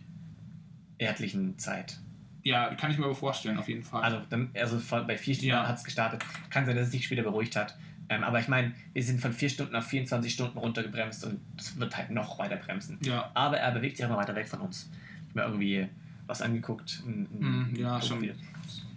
Zeit. 1.57 1.97
Ja, 2.43 2.73
kann 2.76 2.91
ich 2.91 2.99
mir 2.99 3.05
aber 3.05 3.15
vorstellen, 3.15 3.57
auf 3.57 3.67
jeden 3.67 3.84
Fall. 3.84 4.03
Also, 4.03 4.21
dann, 4.30 4.51
also 4.53 4.80
von, 4.80 5.07
bei 5.07 5.17
vier 5.17 5.34
Stunden 5.34 5.55
hat 5.55 5.78
es 5.78 5.84
gestartet. 5.84 6.23
Kann 6.51 6.65
sein, 6.67 6.76
dass 6.76 6.86
es 6.88 6.91
sich 6.91 7.03
später 7.05 7.23
beruhigt 7.23 7.55
hat. 7.55 7.76
Ähm, 8.07 8.23
aber 8.23 8.39
ich 8.39 8.47
meine, 8.47 8.71
wir 8.93 9.01
sind 9.01 9.19
von 9.19 9.34
vier 9.34 9.49
Stunden 9.49 9.76
auf 9.76 9.88
24 9.88 10.32
Stunden 10.32 10.59
runtergebremst 10.59 11.26
und 11.26 11.39
es 11.57 11.80
wird 11.80 11.97
halt 11.97 12.11
noch 12.11 12.38
weiter 12.38 12.55
bremsen. 12.57 12.99
ja. 13.01 13.32
Aber 13.34 13.57
er 13.57 13.71
bewegt 13.71 13.97
sich 13.97 14.05
auch 14.05 14.11
noch 14.11 14.17
weiter 14.17 14.36
weg 14.36 14.47
von 14.47 14.59
uns. 14.59 14.91
Mir 15.36 15.44
irgendwie 15.44 15.88
was 16.28 16.42
angeguckt. 16.42 17.04
Hm, 17.06 17.76
ja, 17.76 18.02
schon. 18.02 18.28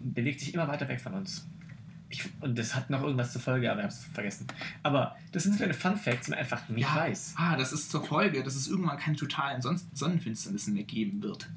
Bewegt 0.01 0.41
sich 0.41 0.55
immer 0.55 0.69
weiter 0.69 0.89
weg 0.89 1.01
von 1.01 1.15
uns. 1.15 1.47
Ich, 2.11 2.25
und 2.41 2.59
das 2.59 2.75
hat 2.75 2.89
noch 2.89 3.03
irgendwas 3.03 3.33
zur 3.33 3.43
Folge, 3.43 3.71
aber 3.71 3.81
ich 3.81 3.85
habe 3.85 3.93
es 3.93 4.05
vergessen. 4.05 4.47
Aber 4.83 5.17
das 5.33 5.43
sind 5.43 5.53
so 5.53 5.59
kleine 5.59 5.75
Fun 5.75 5.97
Facts, 5.97 6.25
die 6.25 6.31
man 6.31 6.41
einfach 6.41 6.67
nicht 6.71 6.89
ja. 6.89 6.97
weiß. 6.97 7.35
Ah, 7.37 7.57
das 7.57 7.73
ist 7.73 7.91
zur 7.91 8.03
Folge, 8.03 8.43
dass 8.43 8.55
es 8.55 8.69
irgendwann 8.69 8.97
keine 8.97 9.17
totalen 9.17 9.61
Son 9.61 9.79
Sonnenfinsternissen 9.93 10.73
mehr 10.73 10.85
geben 10.85 11.23
wird. 11.23 11.51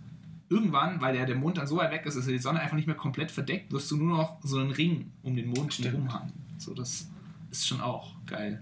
Irgendwann, 0.49 0.99
weil 0.99 1.15
der, 1.15 1.25
der 1.25 1.37
Mond 1.37 1.57
dann 1.57 1.67
so 1.67 1.77
weit 1.77 1.91
weg 1.91 2.05
ist, 2.05 2.17
dass 2.17 2.27
er 2.27 2.33
die 2.33 2.39
Sonne 2.39 2.59
einfach 2.59 2.75
nicht 2.75 2.87
mehr 2.87 2.97
komplett 2.97 3.31
verdeckt, 3.31 3.71
wirst 3.71 3.89
du 3.91 3.95
nur 3.95 4.17
noch 4.17 4.43
so 4.43 4.59
einen 4.59 4.71
Ring 4.71 5.09
um 5.23 5.37
den 5.37 5.47
Mond 5.47 5.79
herum 5.79 6.11
haben. 6.11 6.33
So, 6.57 6.73
das 6.73 7.07
ist 7.49 7.65
schon 7.65 7.79
auch 7.79 8.13
geil. 8.25 8.61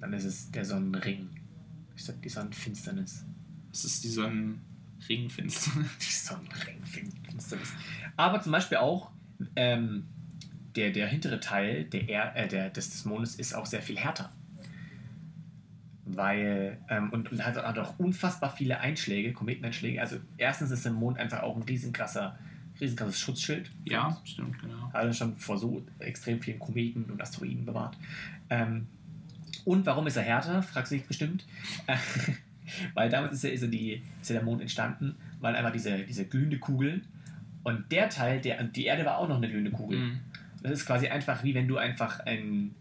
Dann 0.00 0.12
ist 0.12 0.24
es 0.24 0.50
der 0.50 0.66
Sonnenring. 0.66 1.30
Ich 1.96 2.04
sag 2.04 2.20
die 2.20 2.28
Sonnenfinsternis. 2.28 3.24
Das 3.70 3.84
ist 3.84 4.04
die 4.04 4.08
Sonnenringfinsternis. 4.08 5.70
Die 6.00 6.12
Sonnenringfinsternis. 6.12 7.72
Aber 8.16 8.40
zum 8.40 8.52
Beispiel 8.52 8.78
auch 8.78 9.10
ähm, 9.56 10.06
der, 10.76 10.90
der 10.90 11.06
hintere 11.08 11.40
Teil 11.40 11.84
der 11.84 12.08
er 12.08 12.36
äh, 12.36 12.48
der, 12.48 12.70
des, 12.70 12.90
des 12.90 13.04
Mondes 13.04 13.34
ist 13.36 13.54
auch 13.54 13.66
sehr 13.66 13.82
viel 13.82 13.98
härter. 13.98 14.32
Weil, 16.04 16.78
ähm, 16.88 17.10
und, 17.10 17.30
und 17.30 17.44
hat, 17.44 17.56
hat 17.56 17.78
auch 17.78 17.98
unfassbar 17.98 18.54
viele 18.54 18.80
Einschläge, 18.80 19.32
Kometeneinschläge. 19.32 20.00
Also 20.00 20.16
erstens 20.38 20.72
ist 20.72 20.84
der 20.84 20.92
Mond 20.92 21.18
einfach 21.18 21.42
auch 21.42 21.54
ein 21.56 21.62
riesenkrasser, 21.62 22.36
riesenkrasses 22.80 23.20
Schutzschild. 23.20 23.70
Ja, 23.84 24.20
stimmt, 24.24 24.58
genau. 24.60 24.90
Also 24.92 25.12
schon 25.12 25.36
vor 25.36 25.56
so 25.56 25.86
extrem 26.00 26.40
vielen 26.40 26.58
Kometen 26.58 27.04
und 27.04 27.22
Asteroiden 27.22 27.64
bewahrt. 27.64 27.96
Ähm, 28.48 28.88
und 29.64 29.86
warum 29.86 30.06
ist 30.08 30.16
er 30.16 30.24
härter, 30.24 30.62
fragst 30.64 30.90
du 30.90 30.96
dich 30.96 31.06
bestimmt. 31.06 31.44
weil 32.94 33.08
damals 33.08 33.34
ist 33.34 33.44
ja, 33.44 33.50
ist, 33.50 33.62
ja 33.62 33.68
die, 33.68 34.02
ist 34.20 34.30
ja 34.30 34.36
der 34.36 34.44
Mond 34.44 34.60
entstanden, 34.60 35.16
weil 35.40 35.56
einfach 35.56 35.72
diese, 35.72 35.98
diese 36.04 36.24
glühende 36.26 36.58
Kugel 36.58 37.02
und 37.62 37.90
der 37.92 38.08
Teil, 38.08 38.40
der, 38.40 38.62
die 38.64 38.84
Erde 38.86 39.04
war 39.04 39.18
auch 39.18 39.28
noch 39.28 39.36
eine 39.36 39.48
glühende 39.48 39.70
Kugel. 39.70 39.98
Mhm. 39.98 40.20
Das 40.62 40.72
ist 40.72 40.86
quasi 40.86 41.08
einfach 41.08 41.42
wie 41.44 41.54
wenn 41.54 41.68
du 41.68 41.78
einfach 41.78 42.20
ein, 42.20 42.74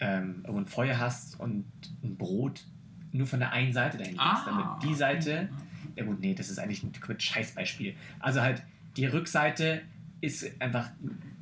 ähm, 0.00 0.44
ein 0.46 0.66
Feuer 0.66 0.98
hast 0.98 1.38
und 1.40 1.64
ein 2.02 2.16
Brot 2.16 2.64
nur 3.12 3.26
von 3.26 3.40
der 3.40 3.52
einen 3.52 3.72
Seite 3.72 3.98
dahin 3.98 4.12
legst, 4.14 4.26
Ah. 4.26 4.44
damit 4.46 4.90
die 4.90 4.94
Seite 4.94 5.48
ja 5.96 6.04
gut, 6.04 6.20
nee, 6.20 6.34
das 6.34 6.50
ist 6.50 6.58
eigentlich 6.58 6.82
ein 6.82 6.92
Scheißbeispiel. 7.18 7.94
Also 8.20 8.40
halt, 8.40 8.62
die 8.96 9.06
Rückseite 9.06 9.82
ist 10.20 10.60
einfach 10.60 10.90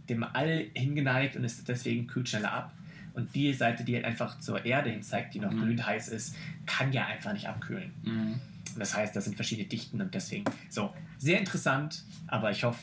dem 0.08 0.24
All 0.24 0.66
hingeneigt 0.74 1.36
und 1.36 1.44
ist 1.44 1.68
deswegen 1.68 2.06
kühlt 2.06 2.28
schneller 2.28 2.52
ab. 2.52 2.72
Und 3.18 3.34
die 3.34 3.52
Seite, 3.52 3.82
die 3.84 3.94
halt 3.96 4.04
einfach 4.04 4.38
zur 4.38 4.64
Erde 4.64 4.90
hin 4.90 5.02
zeigt, 5.02 5.34
die 5.34 5.40
noch 5.40 5.50
Mhm. 5.50 5.62
glühend 5.62 5.84
heiß 5.86 6.08
ist, 6.08 6.36
kann 6.66 6.92
ja 6.92 7.04
einfach 7.06 7.32
nicht 7.32 7.48
abkühlen. 7.48 7.90
Mhm. 8.04 8.40
Das 8.78 8.96
heißt, 8.96 9.14
das 9.16 9.24
sind 9.24 9.34
verschiedene 9.34 9.66
Dichten 9.66 10.00
und 10.00 10.14
deswegen 10.14 10.44
so 10.70 10.94
sehr 11.18 11.40
interessant, 11.40 12.04
aber 12.28 12.52
ich 12.52 12.62
hoffe, 12.62 12.78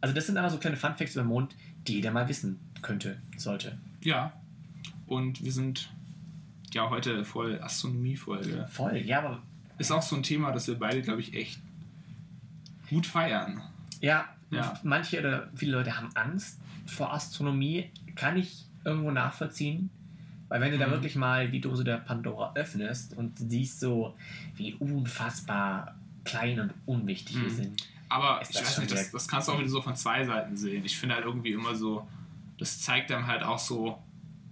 also 0.00 0.14
das 0.14 0.26
sind 0.26 0.36
einfach 0.36 0.52
so 0.52 0.58
kleine 0.58 0.76
Funfacts 0.76 1.14
über 1.14 1.24
den 1.24 1.28
Mond, 1.28 1.56
die 1.88 1.94
jeder 1.94 2.12
mal 2.12 2.28
wissen 2.28 2.60
könnte, 2.80 3.16
sollte. 3.36 3.76
Ja. 4.02 4.32
Und 5.06 5.42
wir 5.44 5.50
sind 5.52 5.90
ja 6.72 6.88
heute 6.88 7.24
voll 7.24 7.60
Astronomie-Folge. 7.60 8.68
Voll, 8.70 8.98
ja, 8.98 9.18
aber 9.18 9.42
Ist 9.78 9.90
auch 9.90 10.02
so 10.02 10.14
ein 10.14 10.22
Thema, 10.22 10.52
das 10.52 10.68
wir 10.68 10.78
beide, 10.78 11.02
glaube 11.02 11.20
ich, 11.20 11.34
echt 11.34 11.58
gut 12.88 13.04
feiern. 13.06 13.60
Ja, 14.00 14.26
Ja. 14.50 14.78
manche 14.84 15.18
oder 15.18 15.48
viele 15.56 15.72
Leute 15.72 15.96
haben 15.96 16.10
Angst 16.14 16.60
vor 16.86 17.12
Astronomie. 17.12 17.90
Kann 18.14 18.36
ich 18.36 18.64
irgendwo 18.84 19.10
nachvollziehen. 19.10 19.90
Weil 20.48 20.60
wenn 20.60 20.72
du 20.72 20.78
da 20.78 20.86
Mhm. 20.86 20.90
wirklich 20.92 21.16
mal 21.16 21.48
die 21.50 21.60
Dose 21.60 21.82
der 21.84 21.96
Pandora 21.98 22.52
öffnest 22.54 23.16
und 23.16 23.38
siehst 23.38 23.80
so, 23.80 24.14
wie 24.56 24.74
unfassbar 24.74 25.94
klein 26.24 26.60
und 26.60 26.74
unwichtig 26.86 27.36
wir 27.40 27.48
Mhm. 27.48 27.50
sind. 27.50 27.86
Aber 28.08 28.40
ich 28.42 28.48
das 28.48 28.62
weiß 28.62 28.78
nicht, 28.80 28.92
das, 28.92 29.10
das 29.10 29.26
kannst 29.28 29.48
du 29.48 29.52
auch 29.52 29.58
wieder 29.58 29.68
so 29.70 29.80
von 29.80 29.96
zwei 29.96 30.24
Seiten 30.24 30.56
sehen. 30.56 30.84
Ich 30.84 30.98
finde 30.98 31.14
halt 31.14 31.24
irgendwie 31.24 31.52
immer 31.52 31.74
so, 31.74 32.06
das 32.58 32.80
zeigt 32.82 33.10
einem 33.10 33.26
halt 33.26 33.42
auch 33.42 33.58
so, 33.58 33.98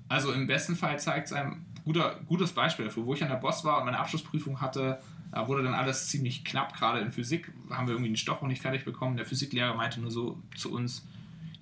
also 0.09 0.33
im 0.33 0.47
besten 0.47 0.74
Fall 0.74 0.99
zeigt 0.99 1.26
es 1.26 1.33
einem, 1.35 1.64
guter, 1.85 2.18
gutes 2.26 2.53
Beispiel 2.53 2.87
dafür, 2.87 3.05
wo 3.05 3.14
ich 3.14 3.22
an 3.22 3.28
der 3.28 3.37
Boss 3.37 3.64
war 3.64 3.78
und 3.78 3.85
meine 3.85 3.99
Abschlussprüfung 3.99 4.61
hatte, 4.61 4.99
da 5.31 5.47
wurde 5.47 5.62
dann 5.62 5.74
alles 5.74 6.09
ziemlich 6.09 6.45
knapp, 6.45 6.74
gerade 6.74 7.01
in 7.01 7.12
Physik 7.12 7.53
haben 7.70 7.87
wir 7.87 7.93
irgendwie 7.93 8.11
den 8.11 8.16
Stoff 8.16 8.41
noch 8.43 8.49
nicht 8.49 8.62
fertig 8.62 8.85
bekommen. 8.85 9.16
Der 9.16 9.26
Physiklehrer 9.26 9.74
meinte 9.74 10.01
nur 10.01 10.11
so 10.11 10.39
zu 10.57 10.72
uns, 10.72 11.07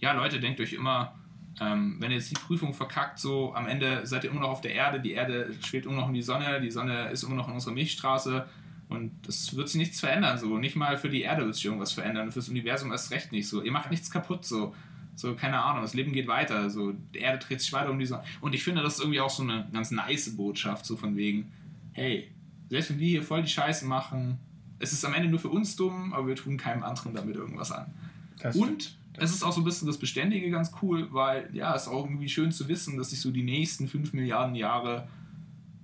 ja 0.00 0.12
Leute, 0.12 0.38
denkt 0.40 0.60
euch 0.60 0.72
immer, 0.72 1.14
ähm, 1.60 1.96
wenn 1.98 2.10
ihr 2.10 2.16
jetzt 2.16 2.30
die 2.30 2.34
Prüfung 2.34 2.74
verkackt, 2.74 3.18
so 3.18 3.54
am 3.54 3.66
Ende 3.66 4.06
seid 4.06 4.24
ihr 4.24 4.30
immer 4.30 4.40
noch 4.40 4.50
auf 4.50 4.60
der 4.60 4.74
Erde, 4.74 5.00
die 5.00 5.12
Erde 5.12 5.52
schwebt 5.64 5.86
immer 5.86 5.96
noch 5.96 6.08
um 6.08 6.14
die 6.14 6.22
Sonne, 6.22 6.60
die 6.60 6.70
Sonne 6.70 7.10
ist 7.10 7.22
immer 7.22 7.34
noch 7.34 7.48
in 7.48 7.54
unserer 7.54 7.74
Milchstraße 7.74 8.46
und 8.88 9.12
das 9.26 9.54
wird 9.56 9.68
sich 9.68 9.78
nichts 9.78 10.00
verändern, 10.00 10.38
so. 10.38 10.58
Nicht 10.58 10.76
mal 10.76 10.96
für 10.96 11.08
die 11.08 11.22
Erde 11.22 11.44
wird 11.44 11.54
sich 11.54 11.64
irgendwas 11.64 11.92
verändern 11.92 12.26
und 12.26 12.32
fürs 12.32 12.48
Universum 12.48 12.92
erst 12.92 13.10
recht 13.10 13.32
nicht, 13.32 13.48
so. 13.48 13.62
Ihr 13.62 13.72
macht 13.72 13.90
nichts 13.90 14.10
kaputt, 14.10 14.44
so. 14.44 14.74
So, 15.14 15.34
keine 15.34 15.60
Ahnung, 15.60 15.82
das 15.82 15.94
Leben 15.94 16.12
geht 16.12 16.28
weiter, 16.28 16.70
so. 16.70 16.92
Die 16.92 17.18
Erde 17.18 17.38
dreht 17.38 17.60
sich 17.60 17.72
weiter 17.72 17.90
um 17.90 17.98
die 17.98 18.06
Sonne. 18.06 18.22
Und 18.40 18.54
ich 18.54 18.62
finde, 18.62 18.82
das 18.82 18.94
ist 18.94 19.00
irgendwie 19.00 19.20
auch 19.20 19.30
so 19.30 19.42
eine 19.42 19.68
ganz 19.72 19.90
nice 19.90 20.36
Botschaft, 20.36 20.86
so 20.86 20.96
von 20.96 21.16
wegen, 21.16 21.52
hey, 21.92 22.30
selbst 22.70 22.90
wenn 22.90 23.00
wir 23.00 23.08
hier 23.08 23.22
voll 23.22 23.42
die 23.42 23.48
Scheiße 23.48 23.84
machen, 23.84 24.38
es 24.78 24.92
ist 24.92 25.04
am 25.04 25.14
Ende 25.14 25.28
nur 25.28 25.40
für 25.40 25.48
uns 25.48 25.74
dumm, 25.76 26.12
aber 26.12 26.28
wir 26.28 26.36
tun 26.36 26.56
keinem 26.56 26.84
anderen 26.84 27.14
damit 27.14 27.34
irgendwas 27.34 27.72
an. 27.72 27.92
Das 28.40 28.54
Und 28.56 28.97
Es 29.14 29.32
ist 29.32 29.42
auch 29.42 29.52
so 29.52 29.60
ein 29.60 29.64
bisschen 29.64 29.88
das 29.88 29.98
Beständige 29.98 30.50
ganz 30.50 30.72
cool, 30.80 31.12
weil 31.12 31.48
ja, 31.52 31.74
es 31.74 31.82
ist 31.82 31.88
auch 31.88 32.04
irgendwie 32.04 32.28
schön 32.28 32.52
zu 32.52 32.68
wissen, 32.68 32.96
dass 32.96 33.10
sich 33.10 33.20
so 33.20 33.30
die 33.30 33.42
nächsten 33.42 33.88
5 33.88 34.12
Milliarden 34.12 34.54
Jahre 34.54 35.08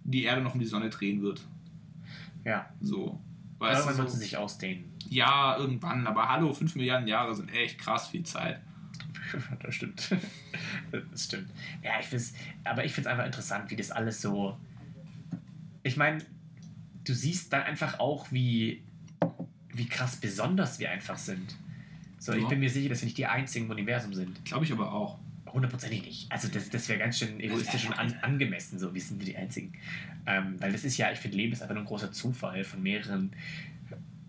die 0.04 0.24
Erde 0.24 0.42
noch 0.42 0.54
um 0.54 0.60
die 0.60 0.66
Sonne 0.66 0.90
drehen 0.90 1.22
wird. 1.22 1.40
Ja. 2.44 2.68
So. 2.80 3.20
Weißt 3.58 3.80
Irgendwann 3.80 3.98
wird 3.98 4.10
sie 4.10 4.18
sich 4.18 4.36
ausdehnen. 4.36 4.84
ja, 5.08 5.56
irgendwann, 5.56 6.06
aber 6.06 6.28
hallo, 6.28 6.52
5 6.52 6.76
Milliarden 6.76 7.08
Jahre 7.08 7.34
sind 7.34 7.52
echt 7.52 7.78
krass 7.78 8.08
viel 8.08 8.24
Zeit. 8.24 8.60
Das 9.62 9.74
stimmt. 9.74 10.14
Das 11.10 11.24
stimmt. 11.24 11.50
Ja, 11.82 11.98
ich 11.98 12.06
find's, 12.06 12.34
aber 12.62 12.84
ich 12.84 12.92
finde 12.92 13.08
es 13.08 13.12
einfach 13.12 13.26
interessant, 13.26 13.70
wie 13.70 13.76
das 13.76 13.90
alles 13.90 14.20
so. 14.20 14.56
Ich 15.82 15.96
meine, 15.96 16.18
du 17.04 17.14
siehst 17.14 17.52
dann 17.52 17.62
einfach 17.62 17.98
auch, 17.98 18.30
wie, 18.30 18.84
wie 19.72 19.86
krass 19.86 20.16
besonders 20.16 20.78
wir 20.78 20.90
einfach 20.90 21.18
sind. 21.18 21.56
So, 22.24 22.32
ich 22.32 22.42
Ja. 22.42 22.48
bin 22.48 22.60
mir 22.60 22.70
sicher, 22.70 22.88
dass 22.88 23.02
wir 23.02 23.04
nicht 23.04 23.18
die 23.18 23.26
einzigen 23.26 23.66
im 23.66 23.70
Universum 23.72 24.14
sind. 24.14 24.42
Glaube 24.46 24.64
ich 24.64 24.72
aber 24.72 24.92
auch. 24.92 25.18
Hundertprozentig 25.52 26.02
nicht. 26.02 26.32
Also 26.32 26.48
das, 26.48 26.70
das 26.70 26.88
wäre 26.88 26.98
ganz 26.98 27.18
schön 27.18 27.38
egoistisch 27.38 27.86
und 27.86 27.92
an, 27.98 28.14
angemessen, 28.22 28.78
so, 28.78 28.94
wir 28.94 29.00
sind 29.00 29.18
wir 29.20 29.26
die 29.26 29.36
Einzigen. 29.36 29.72
Ähm, 30.26 30.56
weil 30.58 30.72
das 30.72 30.84
ist 30.84 30.96
ja, 30.96 31.12
ich 31.12 31.18
finde, 31.18 31.36
Leben 31.36 31.52
ist 31.52 31.60
einfach 31.60 31.74
nur 31.74 31.84
ein 31.84 31.86
großer 31.86 32.10
Zufall 32.12 32.64
von 32.64 32.82
mehreren 32.82 33.30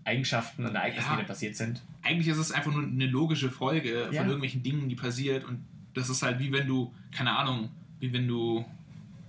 Eigenschaften 0.04 0.66
und 0.66 0.74
Ereignissen, 0.74 1.08
Ja. 1.08 1.16
die 1.16 1.22
da 1.22 1.26
passiert 1.26 1.56
sind. 1.56 1.82
Eigentlich 2.02 2.28
ist 2.28 2.36
es 2.38 2.52
einfach 2.52 2.70
nur 2.72 2.84
eine 2.84 3.06
logische 3.06 3.50
Folge 3.50 4.02
Ja. 4.02 4.06
von 4.20 4.26
irgendwelchen 4.26 4.62
Dingen, 4.62 4.88
die 4.88 4.94
passiert. 4.94 5.44
Und 5.44 5.64
das 5.94 6.10
ist 6.10 6.22
halt 6.22 6.38
wie 6.38 6.52
wenn 6.52 6.66
du, 6.66 6.92
keine 7.10 7.36
Ahnung, 7.36 7.70
wie 7.98 8.12
wenn 8.12 8.28
du 8.28 8.64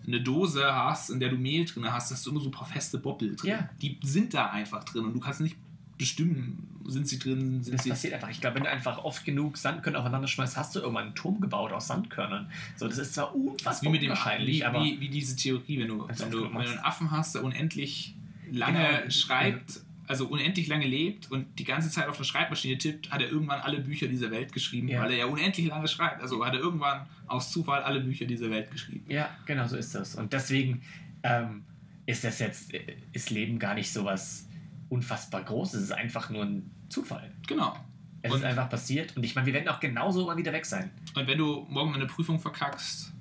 eine 0.05 0.21
Dose 0.21 0.63
hast, 0.65 1.09
in 1.09 1.19
der 1.19 1.29
du 1.29 1.37
Mehl 1.37 1.65
drin 1.65 1.91
hast, 1.91 2.11
hast 2.11 2.25
du 2.25 2.31
immer 2.31 2.39
so 2.41 2.49
ein 2.49 2.51
paar 2.51 2.67
feste 2.67 2.97
Boppel 2.97 3.35
drin. 3.35 3.49
Ja. 3.49 3.69
Die 3.81 3.97
sind 4.03 4.33
da 4.33 4.51
einfach 4.51 4.83
drin 4.83 5.05
und 5.05 5.13
du 5.13 5.19
kannst 5.19 5.41
nicht 5.41 5.55
bestimmen, 5.97 6.67
sind 6.85 7.07
sie 7.07 7.19
drin, 7.19 7.63
sind 7.63 7.73
Das 7.73 7.83
sie 7.83 7.89
passiert 7.89 8.13
einfach. 8.13 8.29
Ich 8.29 8.39
glaube, 8.39 8.55
wenn 8.57 8.63
du 8.63 8.69
einfach 8.69 8.99
oft 9.03 9.25
genug 9.25 9.57
Sandkörner 9.57 9.99
aufeinander 9.99 10.27
schmeißt, 10.27 10.55
hast 10.55 10.75
du 10.75 10.79
irgendwann 10.79 11.05
einen 11.07 11.15
Turm 11.15 11.41
gebaut 11.41 11.71
aus 11.71 11.87
Sandkörnern. 11.87 12.49
So, 12.75 12.87
das 12.87 12.97
ist 12.97 13.13
zwar 13.15 13.27
Das 13.27 13.35
unfassbar 13.35 13.81
wie 13.81 13.89
mit 13.93 14.01
dem 14.03 14.11
unwahrscheinlich, 14.11 14.57
wie, 14.59 14.63
aber 14.63 14.83
wie, 14.83 14.99
wie 14.99 15.09
diese 15.09 15.35
Theorie, 15.35 15.79
wenn 15.79 15.87
du, 15.87 16.07
wenn 16.07 16.31
du, 16.31 16.43
wenn 16.43 16.51
du 16.53 16.59
einen 16.69 16.79
Affen 16.79 17.11
hast, 17.11 17.35
der 17.35 17.43
unendlich 17.43 18.15
lange 18.51 18.77
Genau. 18.99 19.09
schreibt, 19.09 19.81
also 20.07 20.27
unendlich 20.27 20.67
lange 20.67 20.87
lebt 20.87 21.29
und 21.31 21.59
die 21.59 21.65
ganze 21.65 21.89
Zeit 21.89 22.07
auf 22.07 22.15
der 22.15 22.23
Schreibmaschine 22.23 22.77
tippt, 22.77 23.11
hat 23.11 23.21
er 23.21 23.29
irgendwann 23.29 23.59
alle 23.59 23.79
Bücher 23.79 24.07
dieser 24.07 24.31
Welt 24.31 24.53
geschrieben, 24.53 24.87
Ja. 24.87 25.01
weil 25.01 25.11
er 25.11 25.17
ja 25.17 25.25
unendlich 25.25 25.67
lange 25.67 25.87
schreibt. 25.89 26.21
Also 26.21 26.45
hat 26.45 26.53
er 26.53 26.61
irgendwann 26.61 27.07
aus 27.27 27.51
Zufall 27.51 27.83
alle 27.83 27.99
Bücher 27.99 28.25
dieser 28.25 28.49
Welt 28.49 28.71
geschrieben. 28.71 29.03
ja, 29.09 29.29
genau 29.45 29.67
so 29.67 29.75
ist 29.75 29.93
das. 29.93 30.15
Und 30.15 30.31
deswegen 30.31 30.81
ähm, 31.23 31.63
ist 32.05 32.23
das 32.23 32.39
jetzt, 32.39 32.71
ist 33.11 33.31
Leben 33.31 33.59
gar 33.59 33.73
nicht 33.73 33.91
so 33.91 34.05
was 34.05 34.46
unfassbar 34.89 35.43
Großes. 35.43 35.75
Es 35.75 35.85
ist 35.85 35.91
einfach 35.91 36.29
nur 36.29 36.43
ein 36.43 36.69
Zufall. 36.89 37.31
Genau. 37.47 37.75
Es 38.21 38.31
Und- 38.31 38.39
ist 38.39 38.45
einfach 38.45 38.69
passiert 38.69 39.15
und 39.15 39.23
ich 39.23 39.35
meine, 39.35 39.45
wir 39.47 39.53
werden 39.53 39.67
auch 39.69 39.79
genauso 39.79 40.25
mal 40.25 40.37
wieder 40.37 40.51
weg 40.53 40.65
sein. 40.65 40.89
Und 41.15 41.27
wenn 41.27 41.37
du 41.37 41.65
morgen 41.69 41.93
eine 41.93 42.05
Prüfung 42.07 42.39
verkackst, 42.39 43.13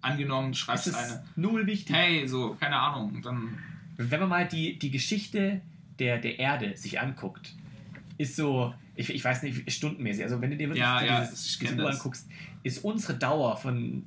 angenommen, 0.00 0.48
du 0.48 0.52
Es 0.52 0.58
schreibst 0.58 0.86
ist 0.88 0.94
eine, 0.94 1.24
null 1.36 1.66
wichtig. 1.66 1.94
hey, 1.94 2.26
so, 2.26 2.54
keine 2.58 2.76
Ahnung, 2.78 3.20
dann, 3.22 3.58
Wenn 3.96 4.20
man 4.20 4.28
mal 4.28 4.46
die, 4.48 4.78
die 4.78 4.90
Geschichte 4.90 5.60
der, 5.98 6.18
der 6.18 6.38
Erde 6.38 6.76
sich 6.76 7.00
anguckt, 7.00 7.54
ist 8.16 8.36
so, 8.36 8.72
ich, 8.94 9.10
ich 9.10 9.24
weiß 9.24 9.42
nicht, 9.42 9.70
stundenmäßig, 9.72 10.22
also 10.24 10.40
wenn 10.40 10.50
du 10.50 10.56
dir 10.56 10.68
wirklich 10.68 10.80
Ja, 10.82 11.02
ja, 11.02 11.20
dieses, 11.22 11.46
ich 11.46 11.58
diese 11.58 11.70
kenn 11.72 11.80
Uhr 11.80 11.86
das. 11.90 11.96
anguckst, 11.96 12.28
ist 12.62 12.84
unsere 12.84 13.14
Dauer 13.14 13.56
von 13.56 14.02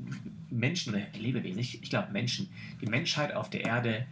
Menschen 0.50 0.94
oder 0.94 1.04
Lebewesen, 1.18 1.60
ich, 1.60 1.82
ich 1.84 1.90
glaube 1.90 2.12
Menschen, 2.12 2.50
die 2.82 2.86
Menschheit 2.88 3.34
auf 3.34 3.50
der 3.50 3.62
Erde 3.66 4.06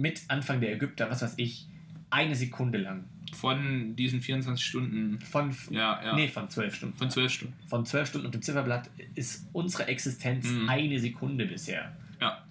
mit 0.00 0.22
Anfang 0.28 0.60
der 0.60 0.72
Ägypter, 0.72 1.10
was 1.10 1.22
weiß 1.22 1.34
ich, 1.36 1.66
eine 2.10 2.34
Sekunde 2.34 2.78
lang. 2.78 3.04
von 3.32 3.94
diesen 3.94 4.20
24 4.20 4.66
Stunden, 4.66 5.20
Von, 5.20 5.54
ja, 5.70 6.02
ja, 6.04 6.16
nee, 6.16 6.26
von 6.26 6.50
zwölf 6.50 6.74
Stunden. 6.74 6.96
von 6.96 7.10
12 7.10 7.32
Stunden. 7.32 7.54
Von 7.68 7.86
zwölf 7.86 8.08
Stunden 8.08 8.26
auf 8.26 8.32
dem 8.32 8.42
Zifferblatt 8.42 8.90
ist 9.14 9.46
unsere 9.52 9.86
Existenz 9.86 10.48
Mhm. 10.50 10.68
eine 10.68 10.98
Sekunde 10.98 11.46
bisher. 11.46 11.94
Ja. 12.20 12.44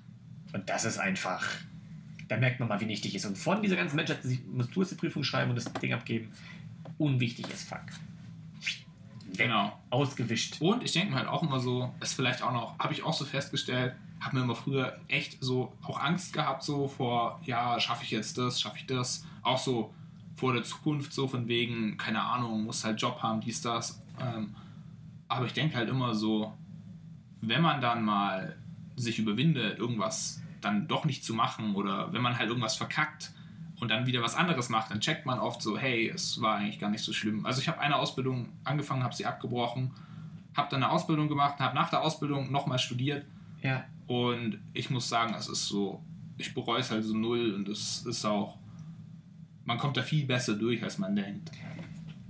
Und 0.54 0.70
das 0.70 0.86
ist 0.86 0.97
einfach, 0.97 1.45
da 2.30 2.38
merkt 2.38 2.62
man 2.62 2.70
mal, 2.70 2.80
wie 2.80 2.88
wichtig 2.88 3.14
ist. 3.14 3.26
Und 3.26 3.38
von 3.38 3.62
dieser 3.62 3.76
ganzen 3.76 3.97
Menschheit 3.97 4.20
musst 4.54 4.74
du 4.74 4.80
jetzt 4.82 4.91
die 4.91 4.95
Prüfung 4.95 5.26
schreiben 5.26 5.50
und 5.50 5.58
das 5.58 5.66
Ding 5.74 5.91
abgeben. 5.93 6.32
Unwichtig 6.97 7.45
ist 7.50 7.68
Fuck. 7.68 7.82
Genau. 9.36 9.78
Ausgewischt. 9.89 10.58
Und 10.62 10.84
ich 10.84 10.93
denke 10.93 11.10
mir 11.12 11.18
halt 11.18 11.28
auch 11.28 11.43
immer 11.43 11.60
so, 11.60 11.93
ist 12.02 12.14
vielleicht 12.14 12.41
auch 12.41 12.54
noch, 12.54 12.80
habe 12.80 12.93
ich 12.93 13.04
auch 13.04 13.14
so 13.14 13.26
festgestellt, 13.26 13.93
habe 14.20 14.38
mir 14.38 14.44
immer 14.44 14.56
früher 14.56 15.00
echt 15.08 15.38
so 15.42 15.74
auch 15.84 16.00
Angst 16.00 16.34
gehabt, 16.34 16.64
so 16.64 16.88
vor, 16.88 17.40
ja, 17.44 17.80
schaffe 17.80 18.04
ich 18.04 18.12
jetzt 18.12 18.38
das, 18.38 18.60
schaffe 18.60 18.78
ich 18.78 18.86
das, 18.86 19.26
auch 19.42 19.58
so 19.58 19.94
vor 20.36 20.54
der 20.54 20.64
Zukunft, 20.64 21.14
so 21.14 21.28
von 21.28 21.48
wegen, 21.48 21.98
keine 21.98 22.22
Ahnung, 22.22 22.64
muss 22.64 22.84
halt 22.84 23.02
Job 23.02 23.22
haben, 23.22 23.42
dies, 23.42 23.62
das. 23.62 24.02
Ähm, 24.20 24.56
aber 25.28 25.46
ich 25.46 25.54
denke 25.54 25.76
halt 25.76 25.90
immer 25.90 26.16
so, 26.16 26.54
wenn 27.42 27.62
man 27.62 27.82
dann 27.82 28.04
mal 28.04 28.58
sich 28.96 29.20
überwindet, 29.20 29.80
irgendwas 29.80 30.42
dann 30.62 30.88
doch 30.88 31.06
nicht 31.06 31.24
zu 31.24 31.34
machen 31.34 31.76
oder 31.76 32.12
wenn 32.12 32.22
man 32.22 32.38
halt 32.38 32.50
irgendwas 32.50 32.76
verkackt 32.76 33.32
und 33.80 33.90
dann 33.90 34.06
wieder 34.06 34.22
was 34.22 34.36
anderes 34.36 34.70
macht, 34.70 34.92
dann 34.92 35.00
checkt 35.00 35.26
man 35.26 35.40
oft 35.40 35.62
so, 35.62 35.78
hey, 35.78 36.10
es 36.10 36.42
war 36.42 36.58
eigentlich 36.58 36.80
gar 36.80 36.90
nicht 36.90 37.04
so 37.04 37.14
schlimm. 37.14 37.46
Also 37.46 37.62
ich 37.62 37.70
habe 37.70 37.80
eine 37.80 37.96
Ausbildung 37.96 38.50
angefangen, 38.66 39.04
habe 39.04 39.16
sie 39.16 39.26
abgebrochen, 39.26 39.92
habe 40.56 40.70
dann 40.70 40.84
eine 40.84 40.92
Ausbildung 40.92 41.30
gemacht, 41.30 41.60
habe 41.60 41.76
nach 41.76 41.90
der 41.90 42.02
Ausbildung 42.02 42.52
nochmal 42.52 42.80
studiert 42.80 43.26
Ja. 43.62 43.84
Und 44.10 44.57
ich 44.74 44.89
muss 44.89 45.07
sagen, 45.07 45.36
es 45.38 45.47
ist 45.47 45.68
so, 45.68 46.03
ich 46.39 46.53
bereue 46.55 46.80
es 46.82 46.89
halt 46.89 47.03
so 47.03 47.16
null 47.16 47.53
und 47.53 47.70
es 47.70 48.05
ist 48.07 48.26
auch, 48.26 48.57
man 49.66 49.78
kommt 49.78 49.97
da 49.97 50.01
viel 50.01 50.26
besser 50.26 50.55
durch, 50.55 50.82
als 50.84 50.97
man 50.97 51.16
denkt. 51.16 51.51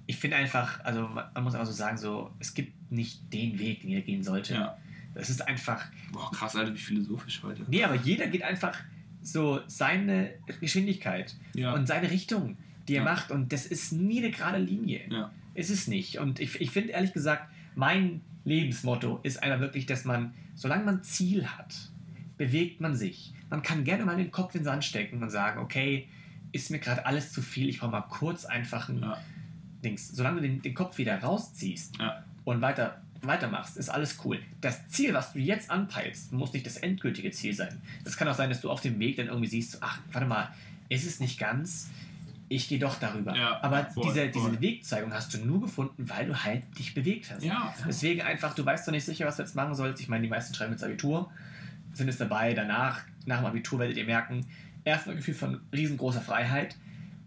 Ich 0.05 0.17
finde 0.17 0.36
einfach, 0.36 0.84
also 0.84 1.07
man 1.07 1.43
muss 1.43 1.53
einfach 1.53 1.67
so 1.67 1.71
sagen, 1.71 1.97
so, 1.97 2.32
es 2.39 2.53
gibt 2.53 2.91
nicht 2.91 3.32
den 3.32 3.57
Weg, 3.59 3.80
den 3.82 3.91
jeder 3.91 4.01
gehen 4.01 4.23
sollte. 4.23 4.55
Ja. 4.55 4.77
Es 5.15 5.30
ist 5.30 5.47
einfach, 5.47 5.86
Boah, 6.11 6.30
krass, 6.32 6.55
Alter, 6.57 6.73
wie 6.73 6.77
philosophisch 6.80 7.41
heute. 7.43 7.63
nee, 7.69 7.84
aber 7.84 7.95
jeder 7.95 8.27
geht 8.27 8.43
einfach 8.43 8.77
so 9.21 9.61
seine 9.67 10.32
Geschwindigkeit 10.59 11.34
Ja. 11.53 11.73
und 11.73 11.88
seine 11.88 12.11
Richtung, 12.11 12.57
die 12.89 12.95
er 12.95 13.03
Ja. 13.05 13.11
macht. 13.13 13.32
Und 13.32 13.53
das 13.53 13.65
ist 13.65 13.93
nie 13.93 14.19
eine 14.19 14.32
gerade 14.32 14.57
Linie. 14.57 15.01
Ja. 15.09 15.32
Ist 15.53 15.69
es 15.69 15.88
nicht. 15.88 16.17
Und 16.19 16.39
ich, 16.41 16.59
ich 16.59 16.71
finde 16.71 16.89
ehrlich 16.89 17.13
gesagt, 17.13 17.49
mein 17.75 18.19
Lebensmotto 18.46 19.20
ist 19.24 19.42
einfach 19.44 19.60
wirklich, 19.60 19.86
dass 19.86 20.06
man, 20.06 20.34
solange 20.56 20.84
man 20.84 21.04
Ziel 21.04 21.46
hat, 21.48 21.76
bewegt 22.38 22.82
man 22.82 22.96
sich. 22.96 23.34
Man 23.50 23.62
kann 23.62 23.84
gerne 23.84 24.06
mal 24.06 24.16
den 24.16 24.32
Kopf 24.32 24.56
in 24.56 24.62
den 24.62 24.66
Sand 24.66 24.86
stecken 24.86 25.22
und 25.22 25.30
sagen, 25.30 25.60
okay, 25.60 26.08
ist 26.52 26.72
mir 26.72 26.80
gerade 26.80 27.06
alles 27.06 27.32
zu 27.32 27.42
viel, 27.42 27.70
ich 27.70 27.80
brauche 27.80 27.92
mal 27.92 28.02
kurz 28.02 28.46
einfach 28.46 28.90
ein 28.90 29.02
Ja. 29.02 29.18
Dings. 29.84 30.10
Solange 30.10 30.42
du 30.42 30.48
den, 30.48 30.62
den 30.62 30.74
Kopf 30.74 30.98
wieder 30.98 31.18
rausziehst 31.20 31.98
Ja. 32.00 32.24
und 32.44 32.62
weiter, 32.62 33.02
weitermachst, 33.22 33.78
ist 33.78 33.90
alles 33.90 34.18
cool. 34.26 34.40
Das 34.62 34.90
Ziel, 34.90 35.14
was 35.14 35.34
du 35.34 35.40
jetzt 35.40 35.70
anpeilst, 35.70 36.34
muss 36.34 36.54
nicht 36.54 36.66
das 36.66 36.78
endgültige 36.78 37.32
Ziel 37.32 37.54
sein. 37.54 37.82
Das 38.04 38.18
kann 38.18 38.28
auch 38.28 38.36
sein, 38.36 38.50
dass 38.50 38.62
du 38.62 38.70
auf 38.70 38.82
dem 38.82 39.00
Weg 39.00 39.18
dann 39.18 39.28
irgendwie 39.28 39.48
siehst, 39.48 39.78
ach, 39.82 40.00
warte 40.12 40.28
mal, 40.28 40.50
ist 40.90 41.06
es 41.06 41.20
nicht 41.20 41.40
ganz, 41.40 41.90
ich 42.50 42.68
gehe 42.68 42.80
doch 42.80 43.00
darüber. 43.00 43.36
Ja, 43.36 43.62
Aber 43.62 43.86
voll, 43.86 44.08
diese, 44.08 44.32
voll. 44.32 44.52
diese 44.52 44.62
Wegzeigung 44.62 45.14
hast 45.14 45.34
du 45.34 45.45
nur 45.45 45.62
gefunden, 45.62 46.10
weil 46.10 46.26
du 46.26 46.43
halt 46.43 46.64
dich 46.78 46.95
bewegt 46.95 47.32
hast. 47.32 47.43
Ja. 47.43 47.74
Deswegen 47.88 48.22
einfach, 48.22 48.56
du 48.56 48.66
weißt 48.66 48.88
doch 48.88 48.91
nicht 48.91 49.06
sicher, 49.06 49.28
was 49.28 49.38
du 49.38 49.43
jetzt 49.43 49.56
machen 49.56 49.76
sollst. 49.76 50.02
Ich 50.02 50.10
meine, 50.10 50.24
die 50.24 50.30
meisten 50.30 50.54
schreiben 50.54 50.72
jetzt 50.72 50.84
Abitur, 50.84 51.32
sind 51.93 52.10
es 52.10 52.18
dabei, 52.18 52.56
danach, 52.56 53.02
nach 53.26 53.38
dem 53.38 53.45
Abitur 53.45 53.80
werdet 53.80 53.97
ihr 53.97 54.06
merken, 54.06 54.45
erstmal 54.84 55.16
ein 55.16 55.20
Gefühl 55.20 55.36
von 55.36 55.62
riesengroßer 55.72 56.22
Freiheit, 56.22 56.76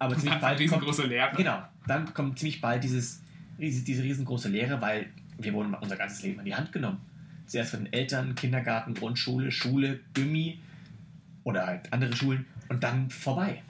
aber 0.01 0.16
ziemlich 0.18 0.41
bald 0.41 0.59
kommt, 0.59 0.61
riesengroße 0.61 1.07
Lehre. 1.07 1.37
Genau, 1.37 1.62
dann 1.87 2.12
kommt 2.12 2.39
ziemlich 2.41 2.61
bald 2.61 2.83
dieses, 2.83 3.23
diese, 3.59 4.03
riesengroße 4.03 4.49
Lehre, 4.49 4.81
weil 4.81 5.07
wir 5.39 5.53
wurden 5.53 5.73
unser 5.75 5.97
ganzes 5.97 6.23
Leben 6.23 6.41
in 6.41 6.47
die 6.47 6.55
Hand 6.55 6.73
genommen. 6.73 7.01
Zuerst 7.47 7.70
von 7.73 7.85
den 7.85 7.93
Eltern, 7.93 8.35
Kindergarten, 8.35 8.95
Grundschule, 8.95 9.53
Schule, 9.53 10.01
Gymi 10.14 10.59
oder 11.45 11.66
halt 11.66 11.93
andere 11.93 12.14
Schulen 12.16 12.47
und 12.68 12.83
dann 12.83 13.11
vorbei. 13.11 13.62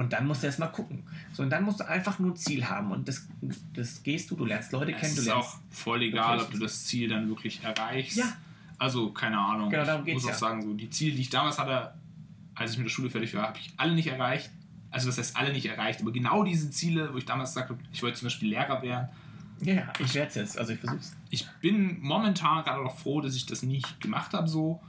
Und 0.00 0.14
dann 0.14 0.26
musst 0.26 0.42
du 0.42 0.46
erst 0.46 0.58
mal 0.58 0.68
gucken. 0.68 1.02
So, 1.34 1.42
und 1.42 1.50
dann 1.50 1.62
musst 1.62 1.80
du 1.80 1.86
einfach 1.86 2.18
nur 2.18 2.32
ein 2.32 2.36
Ziel 2.36 2.66
haben 2.66 2.90
und 2.90 3.06
das, 3.06 3.28
das 3.74 4.02
gehst 4.02 4.30
du, 4.30 4.34
du 4.34 4.46
lernst 4.46 4.72
Leute 4.72 4.92
kennen, 4.92 5.12
Es 5.12 5.16
du 5.16 5.20
ist 5.20 5.30
auch 5.30 5.58
voll 5.68 6.04
egal, 6.04 6.40
ob 6.40 6.50
du 6.50 6.58
das 6.58 6.86
Ziel 6.86 7.10
dann 7.10 7.28
wirklich 7.28 7.62
erreichst. 7.62 8.16
Ja. 8.16 8.32
Also, 8.78 9.10
keine 9.10 9.36
Ahnung. 9.38 9.68
Genau, 9.68 9.84
darum 9.84 10.06
ich 10.06 10.14
muss 10.14 10.24
auch 10.24 10.30
ja. 10.30 10.34
sagen, 10.36 10.62
so, 10.62 10.72
die 10.72 10.88
Ziele, 10.88 11.14
die 11.16 11.20
ich 11.20 11.28
damals 11.28 11.58
hatte, 11.58 11.92
als 12.54 12.72
ich 12.72 12.78
mit 12.78 12.86
der 12.86 12.90
Schule 12.90 13.10
fertig 13.10 13.34
war, 13.34 13.48
habe 13.48 13.58
ich 13.58 13.74
alle 13.76 13.92
nicht 13.92 14.06
erreicht. 14.06 14.50
Also, 14.90 15.08
das 15.08 15.18
heißt, 15.18 15.36
alle 15.36 15.52
nicht 15.52 15.66
erreicht. 15.66 16.00
Aber 16.00 16.12
genau 16.12 16.44
diese 16.44 16.70
Ziele, 16.70 17.12
wo 17.12 17.18
ich 17.18 17.26
damals 17.26 17.52
sagte, 17.52 17.76
ich 17.92 18.02
wollte 18.02 18.18
zum 18.18 18.24
Beispiel 18.24 18.48
Lehrer 18.48 18.80
werden, 18.80 19.08
Ja, 19.60 19.92
ich 19.98 20.14
werde 20.14 20.28
es 20.28 20.34
jetzt, 20.34 20.58
also 20.58 20.72
ich 20.72 20.80
versuch's. 20.80 21.14
ich 21.28 21.46
bin 21.60 22.00
momentan 22.00 22.64
gerade 22.64 22.82
noch 22.82 22.96
froh, 22.96 23.20
dass 23.20 23.34
ich 23.36 23.44
das 23.44 23.62
nicht 23.62 24.00
gemacht 24.00 24.32
habe. 24.32 24.48
So, 24.48 24.80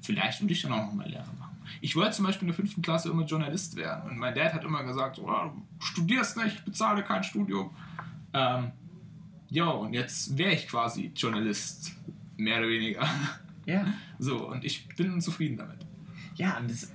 vielleicht 0.00 0.40
würde 0.40 0.54
ich 0.54 0.62
dann 0.62 0.72
auch 0.72 0.86
noch 0.86 0.94
mal 0.94 1.06
Lehrer 1.06 1.26
machen. 1.38 1.45
Ich 1.80 1.96
wollte 1.96 2.12
zum 2.12 2.26
Beispiel 2.26 2.42
in 2.42 2.48
der 2.48 2.56
fünften 2.56 2.82
Klasse 2.82 3.10
immer 3.10 3.24
Journalist 3.24 3.76
werden. 3.76 4.10
Und 4.10 4.18
mein 4.18 4.34
Dad 4.34 4.52
hat 4.52 4.64
immer 4.64 4.84
gesagt: 4.84 5.16
so, 5.16 5.28
ah, 5.28 5.52
Du 5.78 5.84
studierst 5.84 6.36
nicht, 6.36 6.64
bezahle 6.64 7.02
kein 7.02 7.22
Studium. 7.22 7.70
Ähm, 8.32 8.72
ja, 9.48 9.66
und 9.66 9.92
jetzt 9.92 10.36
wäre 10.36 10.52
ich 10.52 10.68
quasi 10.68 11.12
Journalist. 11.14 11.94
Mehr 12.36 12.58
oder 12.58 12.68
weniger. 12.68 13.08
Ja. 13.64 13.84
So, 14.18 14.48
und 14.48 14.64
ich 14.64 14.86
bin 14.88 15.20
zufrieden 15.20 15.56
damit. 15.56 15.78
Ja, 16.36 16.58
und 16.58 16.70
es, 16.70 16.92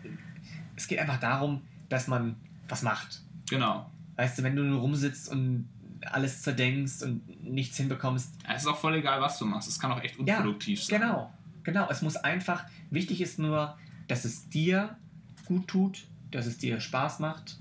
es 0.76 0.88
geht 0.88 0.99
einfach 0.99 1.19
darum, 1.19 1.61
dass 1.89 2.07
man 2.07 2.36
was 2.69 2.82
macht. 2.82 3.22
Genau. 3.49 3.91
Weißt 4.15 4.38
du, 4.39 4.43
wenn 4.43 4.55
du 4.55 4.63
nur 4.63 4.80
rumsitzt 4.80 5.30
und 5.30 5.67
alles 6.05 6.41
zerdenkst 6.41 7.03
und 7.03 7.43
nichts 7.43 7.78
hinbekommst. 7.78 8.34
Es 8.47 8.63
ist 8.63 8.67
auch 8.67 8.78
voll 8.78 8.95
egal, 8.95 9.22
was 9.22 9.38
du 9.38 9.45
machst. 9.45 9.67
Es 9.67 9.80
kann 9.80 9.91
auch 9.91 10.01
echt 10.01 10.15
Ja, 10.26 10.38
unproduktiv 10.38 10.84
sein. 10.84 11.01
Genau, 11.01 11.34
genau. 11.63 11.89
Es 11.89 12.01
muss 12.01 12.15
einfach, 12.15 12.63
wichtig 12.89 13.22
ist 13.22 13.39
nur, 13.39 13.78
dass 14.12 14.26
es 14.26 14.49
dir 14.49 14.97
gut 15.45 15.70
tut, 15.70 16.03
dass 16.32 16.45
es 16.45 16.57
dir 16.57 16.82
Spaß 16.82 17.20
macht 17.20 17.57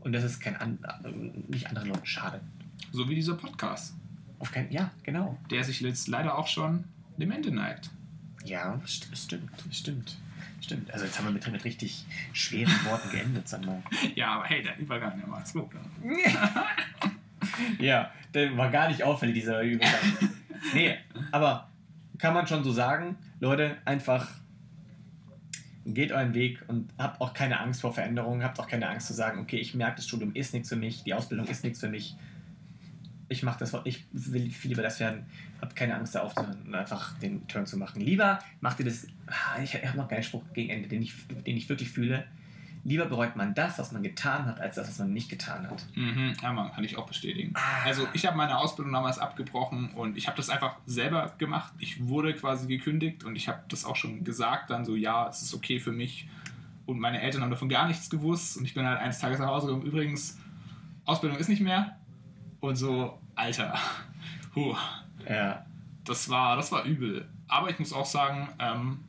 und 0.00 0.12
dass 0.12 0.24
es 0.24 0.40
kein 0.40 0.56
an, 0.56 0.80
nicht 1.46 1.68
anderen 1.68 1.90
Leuten 1.90 2.04
schadet. 2.04 2.40
So 2.90 3.08
wie 3.08 3.14
dieser 3.14 3.34
Podcast, 3.34 3.94
Auf 4.40 4.50
kein, 4.50 4.72
ja, 4.72 4.90
genau. 5.04 5.38
der 5.52 5.62
sich 5.62 5.80
jetzt 5.80 6.08
leider 6.08 6.36
auch 6.36 6.48
schon 6.48 6.82
dem 7.16 7.30
Ende 7.30 7.52
neigt. 7.52 7.90
Ja, 8.44 8.80
st 8.84 9.16
stimmt, 9.16 9.52
stimmt. 9.70 10.18
Stimmt. 10.60 10.92
Also 10.92 11.04
jetzt 11.04 11.16
haben 11.16 11.26
wir 11.26 11.32
mit, 11.32 11.52
mit 11.52 11.64
richtig 11.64 12.06
schweren 12.32 12.72
Worten 12.86 13.10
geendet, 13.10 13.48
mal. 13.64 13.84
Ja, 14.16 14.34
aber 14.34 14.44
hey, 14.46 14.64
der 14.64 14.76
Übergang, 14.80 15.16
der 15.16 15.30
war 15.30 15.44
gut. 15.52 15.70
ja, 17.78 18.10
der 18.34 18.56
war 18.56 18.68
gar 18.68 18.88
nicht 18.88 19.04
auffällig, 19.04 19.36
dieser 19.36 19.62
Übergang. 19.62 19.94
nee, 20.74 20.96
aber 21.30 21.70
kann 22.18 22.34
man 22.34 22.48
schon 22.48 22.64
so 22.64 22.72
sagen, 22.72 23.16
Leute, 23.38 23.76
einfach 23.84 24.41
geht 25.84 26.12
euren 26.12 26.34
Weg 26.34 26.62
und 26.68 26.90
habt 26.98 27.20
auch 27.20 27.34
keine 27.34 27.60
Angst 27.60 27.80
vor 27.80 27.92
Veränderungen, 27.92 28.42
habt 28.44 28.58
auch 28.60 28.68
keine 28.68 28.88
Angst 28.88 29.08
zu 29.08 29.14
sagen, 29.14 29.40
okay, 29.40 29.58
ich 29.58 29.74
merke, 29.74 29.96
das 29.96 30.06
Studium 30.06 30.34
ist 30.34 30.52
nichts 30.52 30.68
für 30.68 30.76
mich, 30.76 31.02
die 31.02 31.14
Ausbildung 31.14 31.46
ist 31.46 31.64
nichts 31.64 31.80
für 31.80 31.88
mich. 31.88 32.16
Ich 33.28 33.42
mache 33.42 33.58
das, 33.58 33.74
ich 33.84 34.04
will 34.12 34.50
viel 34.50 34.70
lieber 34.70 34.82
das 34.82 35.00
werden. 35.00 35.24
Habt 35.60 35.74
keine 35.74 35.96
Angst, 35.96 36.14
da 36.14 36.20
aufzuhören 36.20 36.62
und 36.66 36.74
einfach 36.74 37.18
den 37.18 37.46
Turn 37.48 37.66
zu 37.66 37.78
machen. 37.78 38.00
Lieber 38.00 38.38
macht 38.60 38.78
ihr 38.80 38.84
das. 38.84 39.06
Ah, 39.26 39.60
Ich 39.62 39.74
habe 39.74 39.96
noch 39.96 40.08
keinen 40.08 40.22
Spruch 40.22 40.42
gegen 40.52 40.70
Ende, 40.70 40.88
den 40.88 41.02
ich, 41.02 41.14
den 41.46 41.56
ich 41.56 41.68
wirklich 41.68 41.88
fühle. 41.88 42.24
Lieber 42.84 43.06
bereut 43.06 43.36
man 43.36 43.54
das, 43.54 43.78
was 43.78 43.92
man 43.92 44.02
getan 44.02 44.44
hat, 44.46 44.60
als 44.60 44.74
das, 44.74 44.88
was 44.88 44.98
man 44.98 45.12
nicht 45.12 45.28
getan 45.28 45.70
hat. 45.70 45.84
Mhm, 45.94 46.34
ja, 46.42 46.52
man 46.52 46.72
kann 46.72 46.82
ich 46.82 46.96
auch 46.96 47.06
bestätigen. 47.06 47.52
Ah. 47.54 47.84
Also 47.84 48.08
ich 48.12 48.26
habe 48.26 48.36
meine 48.36 48.58
Ausbildung 48.58 48.92
damals 48.92 49.18
abgebrochen 49.20 49.90
und 49.94 50.16
ich 50.16 50.26
habe 50.26 50.36
das 50.36 50.50
einfach 50.50 50.76
selber 50.86 51.32
gemacht. 51.38 51.72
Ich 51.78 52.08
wurde 52.08 52.34
quasi 52.34 52.66
gekündigt 52.66 53.22
und 53.22 53.36
ich 53.36 53.46
habe 53.48 53.60
das 53.68 53.84
auch 53.84 53.94
schon 53.94 54.24
gesagt, 54.24 54.70
dann 54.70 54.84
so, 54.84 54.96
ja, 54.96 55.28
es 55.28 55.42
ist 55.42 55.54
okay 55.54 55.78
für 55.78 55.92
mich. 55.92 56.28
Und 56.84 56.98
meine 56.98 57.20
Eltern 57.22 57.42
haben 57.42 57.50
davon 57.50 57.68
gar 57.68 57.86
nichts 57.86 58.10
gewusst 58.10 58.56
und 58.56 58.64
ich 58.64 58.74
bin 58.74 58.84
halt 58.84 58.98
eines 58.98 59.20
Tages 59.20 59.38
nach 59.38 59.46
Hause 59.46 59.68
gekommen. 59.68 59.86
Übrigens, 59.86 60.40
Ausbildung 61.04 61.38
ist 61.38 61.48
nicht 61.48 61.62
mehr. 61.62 61.96
Und 62.58 62.74
so, 62.74 63.16
Alter, 63.36 63.78
huh, 64.56 64.74
Ja. 65.28 65.64
das 66.04 66.28
war, 66.28 66.56
das 66.56 66.72
war 66.72 66.82
übel. 66.84 67.28
Aber 67.46 67.70
ich 67.70 67.78
muss 67.78 67.92
auch 67.92 68.06
sagen, 68.06 68.48
ähm, 68.58 69.04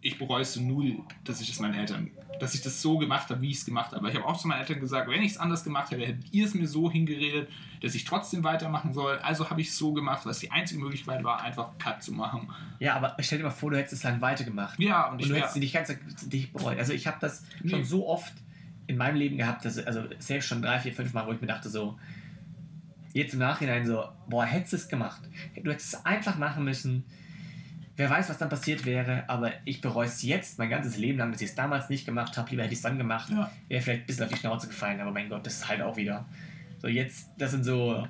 ich 0.00 0.18
bereue 0.18 0.40
es 0.42 0.56
null, 0.56 0.98
dass 1.24 1.40
ich 1.42 1.48
das 1.48 1.60
meinen 1.60 1.74
Eltern, 1.74 2.10
dass 2.40 2.54
ich 2.54 2.62
das 2.62 2.82
so 2.82 2.98
gemacht 2.98 3.30
habe, 3.30 3.40
wie 3.40 3.50
ich 3.50 3.58
es 3.58 3.64
gemacht 3.64 3.92
habe. 3.92 4.08
Ich 4.10 4.16
habe 4.16 4.26
auch 4.26 4.36
zu 4.36 4.48
meinen 4.48 4.60
Eltern 4.60 4.80
gesagt, 4.80 5.08
wenn 5.08 5.22
ich 5.22 5.32
es 5.32 5.38
anders 5.38 5.62
gemacht 5.64 5.90
hätte, 5.90 6.04
hättet 6.04 6.32
ihr 6.32 6.44
es 6.44 6.54
mir 6.54 6.66
so 6.66 6.90
hingeredet, 6.90 7.48
dass 7.80 7.94
ich 7.94 8.04
trotzdem 8.04 8.42
weitermachen 8.42 8.92
soll. 8.92 9.18
Also 9.18 9.48
habe 9.50 9.60
ich 9.60 9.68
es 9.68 9.78
so 9.78 9.92
gemacht, 9.92 10.26
was 10.26 10.38
die 10.40 10.50
einzige 10.50 10.80
Möglichkeit 10.80 11.22
war, 11.22 11.40
einfach 11.42 11.78
Cut 11.78 12.02
zu 12.02 12.12
machen. 12.12 12.48
Ja, 12.80 12.94
aber 12.96 13.16
stell 13.20 13.38
dir 13.38 13.44
mal 13.44 13.50
vor, 13.50 13.70
du 13.70 13.76
hättest 13.76 13.94
es 13.94 14.02
lang 14.02 14.20
weitergemacht. 14.20 14.78
Ja, 14.80 15.06
und 15.06 15.14
Und 15.14 15.20
ich 15.20 15.28
du 15.28 15.36
hättest 15.36 15.56
dich 15.56 15.72
ganz 15.72 15.92
dich 16.26 16.52
bereut. 16.52 16.78
Also 16.78 16.92
ich 16.92 17.06
habe 17.06 17.18
das 17.20 17.44
Nee. 17.62 17.70
schon 17.70 17.84
so 17.84 18.08
oft 18.08 18.32
in 18.88 18.96
meinem 18.96 19.16
Leben 19.16 19.36
gehabt, 19.36 19.64
dass, 19.64 19.78
also 19.78 20.02
selbst 20.18 20.48
schon 20.48 20.62
drei, 20.62 20.80
vier, 20.80 20.92
fünf 20.92 21.12
Mal, 21.12 21.26
wo 21.26 21.32
ich 21.32 21.40
mir 21.40 21.46
dachte 21.46 21.68
so, 21.68 21.98
jetzt 23.12 23.34
im 23.34 23.40
Nachhinein 23.40 23.86
so, 23.86 24.04
boah, 24.28 24.44
hättest 24.44 24.72
du 24.72 24.76
es 24.78 24.88
gemacht. 24.88 25.20
Du 25.62 25.70
hättest 25.70 25.94
es 25.94 26.04
einfach 26.06 26.36
machen 26.38 26.64
müssen. 26.64 27.04
Wer 27.96 28.08
weiß, 28.08 28.30
was 28.30 28.38
dann 28.38 28.48
passiert 28.48 28.84
wäre, 28.86 29.24
aber 29.28 29.52
ich 29.66 29.80
bereue 29.82 30.06
es 30.06 30.22
jetzt 30.22 30.58
mein 30.58 30.70
ganzes 30.70 30.96
Leben 30.96 31.18
lang, 31.18 31.30
dass 31.30 31.42
ich 31.42 31.50
es 31.50 31.54
damals 31.54 31.90
nicht 31.90 32.06
gemacht 32.06 32.36
habe. 32.38 32.48
Lieber 32.50 32.62
hätte 32.62 32.72
ich 32.72 32.78
es 32.78 32.82
dann 32.82 32.96
gemacht. 32.96 33.28
Ja. 33.30 33.50
Wäre 33.68 33.82
vielleicht 33.82 34.02
ein 34.04 34.06
bisschen 34.06 34.24
auf 34.24 34.30
die 34.32 34.38
Schnauze 34.38 34.66
gefallen, 34.68 35.00
aber 35.00 35.10
mein 35.12 35.28
Gott, 35.28 35.44
das 35.46 35.54
ist 35.56 35.68
halt 35.68 35.82
auch 35.82 35.96
wieder. 35.96 36.24
So 36.80 36.88
jetzt, 36.88 37.28
das 37.38 37.50
sind 37.50 37.64
so, 37.64 38.06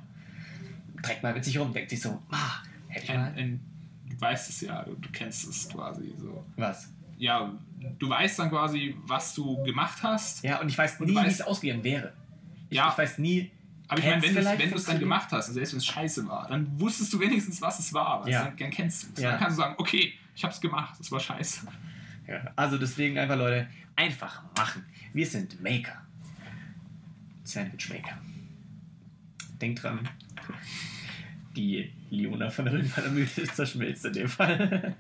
trägt 1.03 1.23
mal 1.25 1.35
mit 1.35 1.45
sich 1.45 1.59
rum, 1.59 1.73
denkt 1.73 1.91
sich 1.91 2.01
so, 2.01 2.23
ah, 2.31 2.63
hätte 2.89 3.07
ich 3.07 3.13
mal. 3.13 3.25
ein, 3.25 3.37
ein, 3.37 3.61
du 4.09 4.21
weißt 4.21 4.51
es 4.51 4.61
ja, 4.61 4.83
du, 4.85 4.95
du 4.95 5.09
kennst 5.11 5.49
es 5.49 5.69
quasi 5.69 6.15
so. 6.17 6.45
Was? 6.57 6.89
Ja, 7.19 7.53
du 7.99 8.09
weißt 8.09 8.39
dann 8.39 8.51
quasi, 8.51 8.97
was 9.07 9.35
du 9.35 9.63
gemacht 9.65 9.99
hast. 10.03 10.45
Ja, 10.45 10.61
und 10.61 10.69
ich 10.69 10.79
weiß 10.79 11.01
Und 11.01 11.09
nie, 11.09 11.17
wie 11.17 11.27
es 11.27 11.41
ausgegangen 11.43 11.83
wäre. 11.85 12.13
Ich, 12.71 12.77
Ja. 12.79 12.89
ich 12.91 12.99
weiß 12.99 13.19
nie, 13.19 13.51
Aber 13.93 14.01
ich 14.01 14.07
meine, 14.07 14.23
wenn 14.59 14.71
du 14.71 14.77
es 14.77 14.85
dann 14.85 14.99
gemacht 14.99 15.29
hast 15.33 15.49
und 15.49 15.55
selbst 15.55 15.73
wenn 15.73 15.79
es 15.79 15.87
scheiße 15.87 16.27
war, 16.27 16.49
dann 16.49 16.81
wusstest 16.81 17.13
du 17.13 17.21
wenigstens, 17.21 17.61
was 17.61 17.79
es 17.79 17.93
war. 17.93 18.21
Weißt 18.21 18.31
Ja. 18.31 18.45
du? 18.47 18.57
Dann 18.57 18.71
kennst 18.71 19.03
du 19.03 19.09
es. 19.15 19.21
Ja. 19.21 19.33
Dann 19.33 19.41
kannst 19.41 19.59
du 19.59 19.63
sagen, 19.63 19.75
okay, 19.77 20.15
ich 20.35 20.43
habe 20.43 20.55
es 20.55 20.61
gemacht, 20.61 20.99
es 20.99 21.13
war 21.13 21.21
scheiße. 21.21 21.67
Ja, 22.27 22.53
also 22.57 22.79
deswegen 22.79 23.19
einfach, 23.19 23.37
Leute, 23.37 23.67
einfach 23.97 24.43
machen. 24.57 24.85
Wir 25.13 25.27
sind 25.27 25.61
Maker. 25.63 26.01
Sandwich 27.45 27.91
Maker. 27.91 28.17
Denkt 29.61 29.83
dran, 29.83 30.09
die 31.55 31.93
Leona 32.11 32.49
von 32.51 32.65
der 32.65 32.75
Rügenwalder 32.75 33.11
Mühle 33.11 33.29
zerschmilzt 33.29 34.07
in 34.07 34.13
dem 34.15 34.29
Fall. 34.29 34.95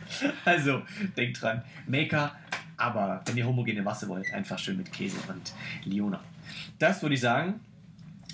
also, 0.46 0.82
denkt 1.16 1.42
dran, 1.42 1.62
Maker, 1.86 2.34
aber 2.78 3.20
wenn 3.26 3.36
ihr 3.36 3.46
homogene 3.46 3.82
Masse 3.82 4.08
wollt, 4.08 4.32
einfach 4.32 4.58
schön 4.58 4.78
mit 4.78 4.90
Käse 4.90 5.18
und 5.28 5.52
Leona. 5.84 6.20
Das 6.78 7.02
würde 7.02 7.14
ich 7.16 7.20
sagen. 7.20 7.60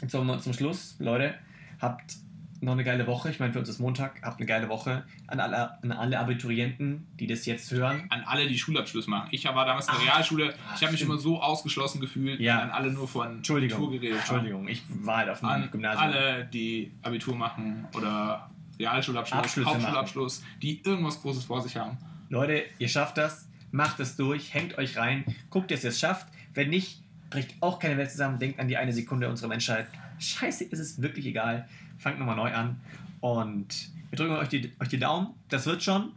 Jetzt 0.04 0.12
wir 0.14 0.38
zum 0.38 0.52
Schluss. 0.52 0.96
Leute, 0.98 1.34
habt 1.80 2.16
noch 2.60 2.72
eine 2.72 2.84
geile 2.84 3.06
Woche. 3.06 3.30
Ich 3.30 3.40
meine, 3.40 3.52
für 3.54 3.58
uns 3.58 3.68
ist 3.70 3.78
Montag. 3.78 4.20
Habt 4.22 4.38
eine 4.38 4.46
geile 4.46 4.68
Woche. 4.68 5.04
An 5.26 5.40
alle, 5.40 5.82
an 5.82 5.92
alle 5.92 6.18
Abiturienten, 6.18 7.06
die 7.18 7.26
das 7.26 7.46
jetzt 7.46 7.70
hören. 7.70 8.04
An 8.10 8.22
alle, 8.26 8.46
die 8.46 8.58
Schulabschluss 8.58 9.06
machen. 9.06 9.28
Ich 9.32 9.44
war 9.46 9.64
damals 9.64 9.88
in 9.88 9.94
der 9.94 10.02
Realschule, 10.04 10.54
ach, 10.68 10.76
ich 10.76 10.82
habe 10.82 10.92
mich 10.92 11.00
immer 11.02 11.16
so 11.18 11.40
ausgeschlossen 11.40 12.00
gefühlt, 12.00 12.40
Ja. 12.40 12.60
an 12.60 12.70
alle 12.70 12.90
nur 12.92 13.08
von 13.08 13.36
Entschuldigung. 13.38 13.78
Abitur 13.78 13.92
geredet. 13.98 14.18
Entschuldigung, 14.18 14.68
ich 14.68 14.82
war 14.88 15.18
halt 15.18 15.30
auf 15.30 15.40
dem 15.40 15.48
An 15.48 15.70
Gymnasium. 15.70 16.02
alle, 16.04 16.44
die 16.46 16.92
Abitur 17.02 17.34
machen 17.34 17.86
oder 17.94 18.50
Realschulabschluss, 18.78 19.56
Hauptschulabschluss, 19.64 20.42
die 20.60 20.82
irgendwas 20.82 21.20
Großes 21.22 21.44
vor 21.44 21.62
sich 21.62 21.76
haben. 21.76 21.96
Leute, 22.28 22.62
ihr 22.78 22.88
schafft 22.88 23.16
das, 23.18 23.48
macht 23.70 24.00
es 24.00 24.16
durch, 24.16 24.52
hängt 24.52 24.76
euch 24.78 24.96
rein, 24.98 25.24
guckt, 25.50 25.70
dass 25.70 25.84
ihr 25.84 25.90
es 25.90 25.98
schafft. 26.00 26.26
Wenn 26.54 26.70
nicht, 26.70 27.02
bricht 27.34 27.56
auch 27.60 27.80
keine 27.80 27.96
Welt 27.96 28.10
zusammen. 28.12 28.38
Denkt 28.38 28.60
an 28.60 28.68
die 28.68 28.76
eine 28.76 28.92
Sekunde 28.92 29.28
unserer 29.28 29.48
Menschheit. 29.48 29.88
Scheiße, 30.18 30.64
ist 30.64 30.78
es 30.78 31.02
wirklich 31.02 31.26
egal. 31.26 31.68
Fangt 31.98 32.20
nochmal 32.20 32.36
neu 32.36 32.54
an. 32.54 32.80
Und 33.20 33.90
wir 34.10 34.16
drücken 34.16 34.36
euch 34.36 34.48
die, 34.48 34.72
euch 34.78 34.88
die 34.88 34.98
Daumen. 34.98 35.34
Das 35.48 35.66
wird 35.66 35.82
schon. 35.82 36.12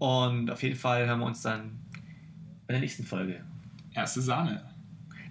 Und 0.00 0.50
auf 0.50 0.62
jeden 0.62 0.76
Fall 0.76 1.06
hören 1.06 1.20
wir 1.20 1.26
uns 1.26 1.42
dann 1.42 1.78
bei 2.66 2.72
der 2.72 2.80
nächsten 2.80 3.04
Folge. 3.04 3.44
Erste 3.94 4.20
Sahne. 4.20 4.64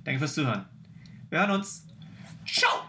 Danke 0.05 0.19
fürs 0.19 0.35
Zuhören. 0.35 0.65
Wir 1.29 1.39
hören 1.39 1.51
uns. 1.51 1.85
Ciao! 2.45 2.88